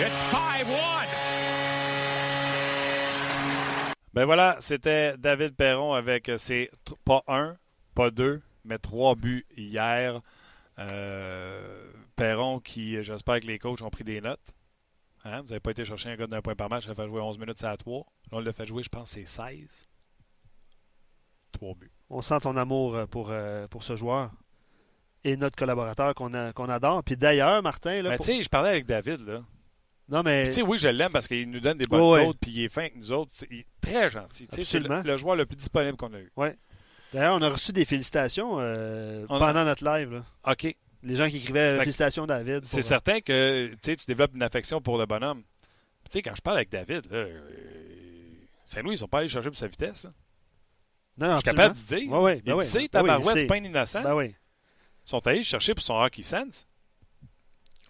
It's 0.03 0.19
5-1. 0.33 1.20
Ben 4.13 4.25
voilà, 4.25 4.57
c'était 4.59 5.17
David 5.17 5.55
Perron 5.55 5.93
avec 5.93 6.31
ses 6.37 6.69
pas 7.05 7.23
un, 7.27 7.55
pas 7.95 8.11
deux, 8.11 8.41
mais 8.65 8.77
trois 8.77 9.15
buts 9.15 9.45
hier. 9.55 10.21
Euh, 10.79 11.91
Perron 12.15 12.59
qui, 12.59 13.01
j'espère 13.03 13.39
que 13.39 13.45
les 13.47 13.59
coachs 13.59 13.81
ont 13.81 13.89
pris 13.89 14.03
des 14.03 14.19
notes. 14.19 14.39
Hein? 15.23 15.41
Vous 15.41 15.47
n'avez 15.47 15.59
pas 15.59 15.71
été 15.71 15.85
chercher 15.85 16.09
un 16.09 16.15
gars 16.15 16.27
d'un 16.27 16.41
point 16.41 16.55
par 16.55 16.69
match, 16.69 16.87
ça 16.87 16.95
fait 16.95 17.07
jouer 17.07 17.21
11 17.21 17.37
minutes, 17.39 17.57
c'est 17.59 17.67
à 17.67 17.77
3. 17.77 17.99
Là, 17.99 18.37
on 18.37 18.39
l'a 18.39 18.53
fait 18.53 18.65
jouer, 18.65 18.83
je 18.83 18.89
pense, 18.89 19.11
c'est 19.11 19.25
16. 19.25 19.87
On 22.09 22.21
sent 22.21 22.39
ton 22.41 22.57
amour 22.57 22.95
euh, 22.95 23.05
pour, 23.05 23.27
euh, 23.29 23.67
pour 23.67 23.83
ce 23.83 23.95
joueur 23.95 24.31
et 25.23 25.37
notre 25.37 25.55
collaborateur 25.55 26.15
qu'on 26.15 26.31
qu'on 26.53 26.69
adore. 26.69 27.03
Puis 27.03 27.15
d'ailleurs, 27.15 27.61
Martin. 27.61 28.01
Là, 28.01 28.17
tu 28.17 28.23
sais, 28.23 28.43
je 28.43 28.49
parlais 28.49 28.69
avec 28.69 28.85
David. 28.85 29.21
là. 29.21 29.41
Non, 30.11 30.23
mais. 30.23 30.47
Tu 30.47 30.53
sais, 30.53 30.61
oui, 30.61 30.77
je 30.77 30.89
l'aime 30.89 31.11
parce 31.11 31.27
qu'il 31.27 31.49
nous 31.49 31.61
donne 31.61 31.77
des 31.77 31.85
bonnes 31.85 32.01
oh, 32.01 32.33
puis 32.39 32.51
il 32.51 32.63
est 32.65 32.69
fin 32.69 32.81
avec 32.81 32.97
nous 32.97 33.11
autres. 33.13 33.31
Il 33.49 33.59
est 33.59 33.65
très 33.79 34.09
gentil. 34.09 34.47
C'est 34.51 34.79
le, 34.79 35.01
le, 35.01 35.17
joueur 35.17 35.37
le 35.37 35.45
plus 35.45 35.55
disponible 35.55 35.97
qu'on 35.97 36.13
a 36.13 36.19
eu. 36.19 36.31
Oui. 36.35 36.49
D'ailleurs, 37.13 37.35
on 37.35 37.41
a 37.41 37.49
reçu 37.49 37.71
des 37.71 37.85
félicitations 37.85 38.57
euh, 38.59 39.25
pendant 39.27 39.63
notre 39.65 39.83
live. 39.83 40.11
Là. 40.13 40.51
OK. 40.51 40.75
Les 41.03 41.15
gens 41.15 41.27
qui 41.27 41.37
écrivaient 41.37 41.77
félicitations, 41.79 42.27
David. 42.27 42.65
C'est 42.65 42.81
certain 42.81 43.21
que 43.21 43.73
tu 43.81 43.95
développes 44.07 44.35
une 44.35 44.43
affection 44.43 44.81
pour 44.81 44.97
le 44.97 45.05
bonhomme. 45.05 45.43
Tu 46.05 46.11
sais, 46.11 46.21
quand 46.21 46.35
je 46.35 46.41
parle 46.41 46.57
avec 46.57 46.69
David, 46.69 47.07
Saint-Louis, 48.65 48.95
ils 48.95 48.97
sont 48.97 49.07
pas 49.07 49.19
allés 49.19 49.27
chercher 49.27 49.49
pour 49.49 49.57
sa 49.57 49.67
vitesse. 49.67 50.03
Là. 50.03 50.11
Non, 51.17 51.31
je 51.33 51.37
suis 51.37 51.43
capable 51.43 51.75
de 51.75 51.79
dire. 51.79 52.11
Oui, 52.11 52.33
oui. 52.33 52.41
Ben 52.41 52.81
il 52.81 52.89
ta 52.89 53.03
barouette, 53.03 53.39
c'est 53.39 53.45
pas 53.45 53.55
un 53.55 53.63
innocent. 53.63 54.03
Ben. 54.03 54.23
Ils 54.23 54.35
sont 55.05 55.25
allés 55.27 55.43
chercher 55.43 55.73
pour 55.73 55.83
son 55.83 55.95
hockey 55.95 56.23
sense. 56.23 56.67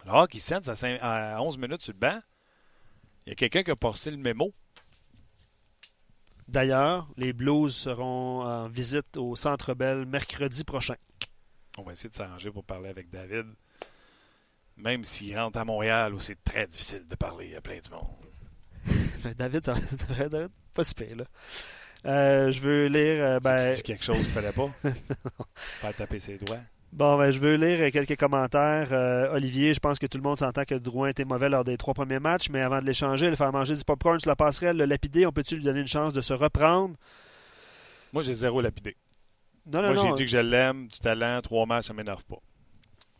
Le 0.04 0.12
hockey 0.12 0.38
sense, 0.38 0.68
à, 0.68 1.42
11 1.42 1.58
minutes 1.58 1.82
sur 1.82 1.92
le 1.92 1.98
banc, 1.98 2.20
il 3.26 3.30
y 3.30 3.32
a 3.32 3.34
quelqu'un 3.34 3.62
qui 3.62 3.70
a 3.70 3.76
passé 3.76 4.10
le 4.10 4.16
mémo. 4.16 4.52
D'ailleurs, 6.48 7.08
les 7.16 7.32
Blues 7.32 7.74
seront 7.74 8.42
en 8.42 8.68
visite 8.68 9.16
au 9.16 9.36
Centre 9.36 9.74
Bell 9.74 10.04
mercredi 10.04 10.64
prochain. 10.64 10.96
On 11.78 11.82
va 11.82 11.92
essayer 11.92 12.10
de 12.10 12.14
s'arranger 12.14 12.50
pour 12.50 12.64
parler 12.64 12.88
avec 12.88 13.08
David. 13.10 13.46
Même 14.76 15.04
s'il 15.04 15.38
rentre 15.38 15.58
à 15.58 15.64
Montréal 15.64 16.14
où 16.14 16.20
c'est 16.20 16.42
très 16.42 16.66
difficile 16.66 17.06
de 17.06 17.14
parler 17.14 17.54
à 17.54 17.60
plein 17.60 17.78
de 17.78 17.90
monde. 17.90 19.34
David, 19.36 19.64
ça 19.64 19.74
devrait 20.08 20.24
être 20.24 20.50
pas 20.74 20.84
si 20.84 20.94
pire, 20.94 21.16
là. 21.16 21.24
Euh, 22.04 22.50
je 22.50 22.60
veux 22.60 22.86
lire. 22.86 23.24
Euh, 23.24 23.40
ben... 23.40 23.76
Tu 23.76 23.82
quelque 23.82 24.04
chose 24.04 24.24
qu'il 24.24 24.32
fallait 24.32 24.52
pas? 24.52 24.68
Pas 25.82 25.92
taper 25.92 26.18
ses 26.18 26.36
doigts? 26.36 26.58
Bon, 26.92 27.16
ben, 27.16 27.30
je 27.30 27.38
veux 27.38 27.54
lire 27.54 27.90
quelques 27.90 28.18
commentaires. 28.18 28.88
Euh, 28.92 29.32
Olivier, 29.34 29.72
je 29.72 29.80
pense 29.80 29.98
que 29.98 30.06
tout 30.06 30.18
le 30.18 30.22
monde 30.22 30.36
s'entend 30.36 30.64
que 30.64 30.74
Drouin 30.74 31.08
était 31.08 31.24
mauvais 31.24 31.48
lors 31.48 31.64
des 31.64 31.78
trois 31.78 31.94
premiers 31.94 32.18
matchs, 32.18 32.50
mais 32.50 32.60
avant 32.60 32.80
de 32.80 32.86
l'échanger, 32.86 33.30
le 33.30 33.36
faire 33.36 33.50
manger 33.50 33.74
du 33.74 33.82
popcorn 33.82 34.20
sur 34.20 34.28
la 34.28 34.36
passerelle, 34.36 34.76
le 34.76 34.84
lapider, 34.84 35.24
on 35.24 35.32
peut-tu 35.32 35.56
lui 35.56 35.64
donner 35.64 35.80
une 35.80 35.86
chance 35.86 36.12
de 36.12 36.20
se 36.20 36.34
reprendre? 36.34 36.94
Moi, 38.12 38.22
j'ai 38.22 38.34
zéro 38.34 38.60
lapidé. 38.60 38.94
Non, 39.64 39.80
non, 39.80 39.94
Moi, 39.94 40.04
j'ai 40.04 40.12
dit 40.12 40.24
que 40.24 40.30
je 40.30 40.38
l'aime, 40.38 40.86
du 40.86 40.98
talent, 40.98 41.40
trois 41.40 41.64
matchs, 41.64 41.86
ça 41.86 41.94
m'énerve 41.94 42.24
pas. 42.24 42.40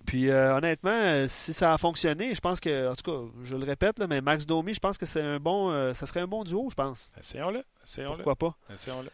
Puis 0.05 0.29
euh, 0.29 0.57
honnêtement, 0.57 1.27
si 1.29 1.53
ça 1.53 1.73
a 1.73 1.79
fonctionné, 1.79 2.35
je 2.35 2.41
pense 2.41 2.61
que, 2.61 2.91
en 2.91 2.95
tout 2.95 3.11
cas, 3.11 3.33
je 3.45 3.57
le 3.57 3.64
répète, 3.64 3.99
là, 3.99 4.07
mais 4.07 4.20
Max 4.20 4.45
Domi, 4.45 4.75
je 4.75 4.81
pense 4.81 4.99
que 4.99 5.07
c'est 5.07 5.23
un 5.23 5.39
bon, 5.39 5.70
euh, 5.70 5.95
ça 5.95 6.07
serait 6.07 6.20
un 6.20 6.27
bon 6.27 6.45
duo, 6.45 6.68
je 6.68 6.75
pense. 6.75 7.11
Essayons-le. 7.18 7.64
Pourquoi 8.16 8.37
pas? 8.37 8.55
Essayons-le. 8.75 9.11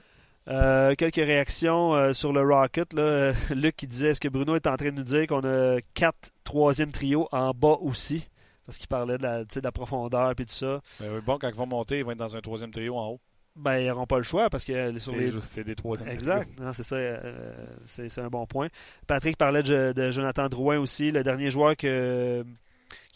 Euh, 0.48 0.94
quelques 0.94 1.16
réactions 1.16 2.14
sur 2.14 2.32
le 2.32 2.42
Rocket. 2.42 2.92
Là. 2.94 3.32
Luc 3.54 3.76
qui 3.76 3.86
disait 3.86 4.08
est-ce 4.08 4.20
que 4.20 4.28
Bruno 4.28 4.56
est 4.56 4.66
en 4.66 4.76
train 4.76 4.90
de 4.90 4.96
nous 4.96 5.04
dire 5.04 5.26
qu'on 5.26 5.44
a 5.44 5.78
quatre 5.94 6.30
troisième 6.44 6.90
trio 6.90 7.28
en 7.32 7.52
bas 7.52 7.76
aussi? 7.80 8.26
Parce 8.66 8.78
qu'il 8.78 8.88
parlait 8.88 9.18
de 9.18 9.22
la, 9.22 9.44
de 9.44 9.60
la 9.62 9.72
profondeur 9.72 10.30
et 10.30 10.34
tout 10.34 10.44
ça. 10.48 10.80
Ben 11.00 11.20
bon, 11.20 11.38
quand 11.38 11.48
ils 11.48 11.54
vont 11.54 11.66
monter, 11.66 11.98
ils 11.98 12.04
vont 12.04 12.10
être 12.10 12.18
dans 12.18 12.36
un 12.36 12.40
troisième 12.40 12.70
trio 12.70 12.96
en 12.96 13.08
haut 13.08 13.20
ben, 13.58 13.78
ils 13.78 13.88
n'auront 13.88 14.06
pas 14.06 14.18
le 14.18 14.22
choix 14.22 14.48
parce 14.50 14.64
que 14.64 14.98
sur 14.98 15.16
les. 15.16 15.32
C'est 15.50 15.64
des 15.64 15.74
trois. 15.74 15.98
Exact. 16.06 16.48
c'est 16.72 16.82
ça. 16.84 16.96
Euh, 16.96 17.54
c'est 17.86 18.18
un 18.18 18.28
bon 18.28 18.46
point. 18.46 18.68
Patrick 19.06 19.36
parlait 19.36 19.62
de, 19.62 20.10
Jonathan 20.10 20.48
Drouin 20.48 20.78
aussi. 20.78 21.10
Le 21.10 21.22
dernier 21.24 21.50
joueur 21.50 21.76
qui 21.76 21.88
a 21.88 22.42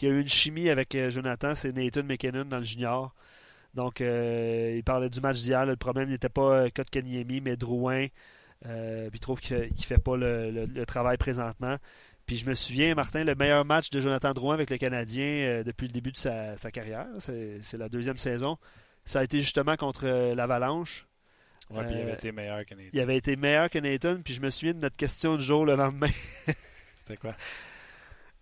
eu 0.00 0.20
une 0.20 0.28
chimie 0.28 0.68
avec 0.68 0.94
euh, 0.94 1.10
Jonathan, 1.10 1.54
c'est 1.54 1.72
Nathan 1.72 2.02
McKinnon 2.02 2.44
dans 2.44 2.58
le 2.58 2.64
junior. 2.64 3.14
Donc, 3.74 4.00
euh, 4.00 4.74
il 4.76 4.84
parlait 4.84 5.08
du 5.08 5.20
match 5.20 5.38
d'hier. 5.38 5.64
Le 5.66 5.76
problème 5.76 6.08
n'était 6.08 6.28
pas 6.28 6.70
Kotkaniemi, 6.70 7.40
mais 7.40 7.56
Drouin. 7.56 8.06
puis 8.62 8.70
il 9.12 9.20
trouve 9.20 9.40
qu'il 9.40 9.58
ne 9.58 9.82
fait 9.82 9.98
pas 9.98 10.16
le, 10.16 10.84
travail 10.84 11.16
présentement. 11.16 11.76
Puis 12.26 12.36
je 12.36 12.48
me 12.48 12.54
souviens, 12.54 12.94
Martin, 12.94 13.24
le 13.24 13.34
meilleur 13.34 13.64
match 13.64 13.90
de 13.90 14.00
Jonathan 14.00 14.32
Drouin 14.32 14.54
avec 14.54 14.70
le 14.70 14.78
Canadien 14.78 15.62
depuis 15.64 15.86
le 15.86 15.92
début 15.92 16.12
de 16.12 16.16
sa, 16.16 16.56
sa 16.56 16.70
carrière. 16.70 17.06
C'est 17.18 17.76
la 17.76 17.88
deuxième 17.88 18.18
saison 18.18 18.58
ça 19.04 19.20
a 19.20 19.24
été 19.24 19.40
justement 19.40 19.76
contre 19.76 20.06
euh, 20.06 20.34
l'Avalanche. 20.34 21.06
Oui, 21.70 21.84
puis 21.86 21.94
il 21.96 22.02
avait 22.02 22.12
euh, 22.12 22.14
été 22.14 22.32
meilleur 22.32 22.64
que 22.64 22.74
Nathan. 22.74 22.90
Il 22.92 23.00
avait 23.00 23.16
été 23.16 23.36
meilleur 23.36 23.70
que 23.70 23.78
Nathan, 23.78 24.20
puis 24.22 24.34
je 24.34 24.40
me 24.40 24.50
souviens 24.50 24.74
de 24.74 24.80
notre 24.80 24.96
question 24.96 25.36
du 25.36 25.42
jour 25.42 25.64
le 25.64 25.74
lendemain. 25.74 26.10
C'était 26.96 27.16
quoi? 27.16 27.34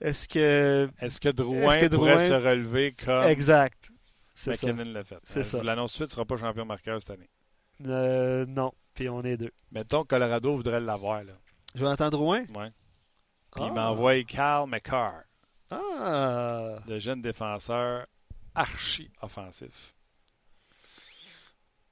Est-ce 0.01 0.27
que. 0.29 0.89
Est-ce 1.01 1.21
que 1.21 1.29
Drouin, 1.29 1.75
est 1.75 1.89
pourrait 1.91 2.19
se 2.19 2.33
relever 2.33 2.93
comme. 2.93 3.25
Exact. 3.25 3.90
C'est 4.41 4.55
ça. 4.57 4.73
l'a 4.73 5.05
fait. 5.05 5.19
C'est 5.25 5.43
ça. 5.43 5.59
Je 5.59 5.65
l'annonce 5.65 5.93
tout 5.93 5.99
de 5.99 6.09
suite, 6.09 6.11
ne 6.11 6.15
sera 6.15 6.25
pas 6.25 6.37
champion 6.39 6.65
marqueur 6.65 7.01
cette 7.01 7.11
année. 7.11 7.29
Euh, 7.87 8.47
non, 8.47 8.73
puis 8.95 9.09
on 9.09 9.23
est 9.23 9.37
deux. 9.37 9.53
Mettons 9.71 10.03
que 10.03 10.09
Colorado 10.09 10.57
voudrait 10.57 10.81
l'avoir. 10.81 11.25
là. 11.25 11.33
Jonathan 11.75 12.09
Drouin? 12.09 12.45
Oui. 12.55 12.67
Puis 13.55 13.65
il 13.65 13.73
m'envoie 13.73 14.23
Carl 14.25 14.69
McCarr. 14.69 15.23
Ah! 15.71 16.79
Le 16.87 16.99
jeune 16.99 17.21
défenseur 17.21 18.07
archi 18.55 19.11
offensif 19.21 19.95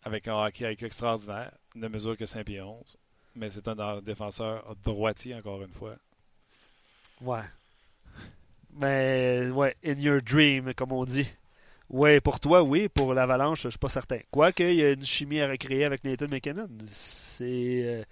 avec 0.02 0.26
un 0.26 0.34
hockey 0.34 0.76
extraordinaire, 0.80 1.52
ne 1.74 1.88
mesure 1.88 2.16
que 2.16 2.24
5 2.24 2.44
pieds 2.44 2.62
11. 2.62 2.96
Mais 3.36 3.50
c'est 3.50 3.68
un 3.68 4.00
défenseur 4.00 4.74
droitier, 4.82 5.34
encore 5.34 5.62
une 5.62 5.72
fois. 5.72 5.96
Ouais. 7.20 7.44
Mais, 8.72 9.50
ouais, 9.50 9.76
in 9.84 9.98
your 9.98 10.20
dream, 10.22 10.72
comme 10.74 10.92
on 10.92 11.04
dit. 11.04 11.28
Oui, 11.90 12.20
pour 12.20 12.38
toi, 12.38 12.62
oui. 12.62 12.88
Pour 12.88 13.14
l'Avalanche, 13.14 13.62
je 13.62 13.68
suis 13.70 13.78
pas 13.78 13.88
certain. 13.88 14.18
Quoique, 14.30 14.62
il 14.62 14.74
y 14.74 14.84
a 14.84 14.92
une 14.92 15.04
chimie 15.04 15.40
à 15.40 15.48
recréer 15.48 15.84
avec 15.84 16.04
Nathan 16.04 16.26
McKinnon. 16.28 16.68
C'est 16.84 17.82
euh, 17.84 18.02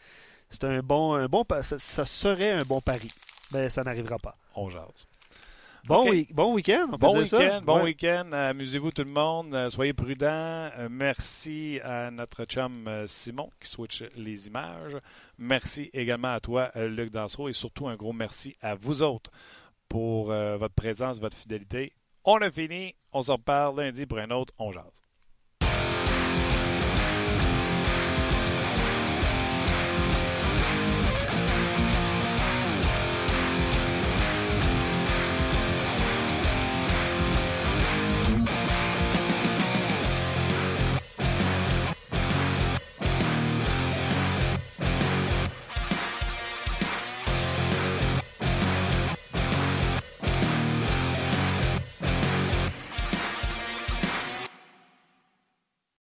c'est 0.48 0.64
un 0.64 0.80
bon, 0.80 1.14
un 1.14 1.26
bon 1.26 1.44
ça, 1.62 1.78
ça, 1.78 2.04
serait 2.04 2.52
un 2.52 2.62
bon 2.62 2.80
pari. 2.80 3.10
Mais 3.52 3.68
ça 3.68 3.84
n'arrivera 3.84 4.18
pas. 4.18 4.36
On 4.54 4.70
jase. 4.70 5.06
Bon, 5.86 6.08
okay. 6.08 6.26
bon 6.32 6.54
week-end. 6.54 6.88
Bon 6.98 7.16
week-end. 7.16 7.60
Bon 7.62 7.76
ouais. 7.76 7.84
week-end. 7.84 8.32
Amusez-vous 8.32 8.90
tout 8.90 9.04
le 9.04 9.10
monde. 9.10 9.54
Euh, 9.54 9.70
soyez 9.70 9.92
prudents. 9.92 10.26
Euh, 10.78 10.88
merci 10.90 11.78
à 11.84 12.10
notre 12.10 12.44
chum 12.44 12.88
Simon 13.06 13.50
qui 13.60 13.70
switch 13.70 14.02
les 14.16 14.48
images. 14.48 14.96
Merci 15.38 15.90
également 15.92 16.32
à 16.32 16.40
toi, 16.40 16.70
Luc 16.74 17.10
Dansereau. 17.10 17.48
Et 17.48 17.52
surtout, 17.52 17.88
un 17.88 17.94
gros 17.94 18.14
merci 18.14 18.56
à 18.62 18.74
vous 18.74 19.02
autres 19.02 19.30
pour 19.88 20.26
votre 20.26 20.74
présence, 20.74 21.20
votre 21.20 21.36
fidélité. 21.36 21.92
On 22.28 22.38
a 22.42 22.50
fini. 22.50 22.94
On 23.12 23.22
s'en 23.22 23.38
parle 23.38 23.80
lundi 23.80 24.04
pour 24.04 24.18
un 24.18 24.30
autre. 24.32 24.52
On 24.58 24.72
jase. 24.72 25.05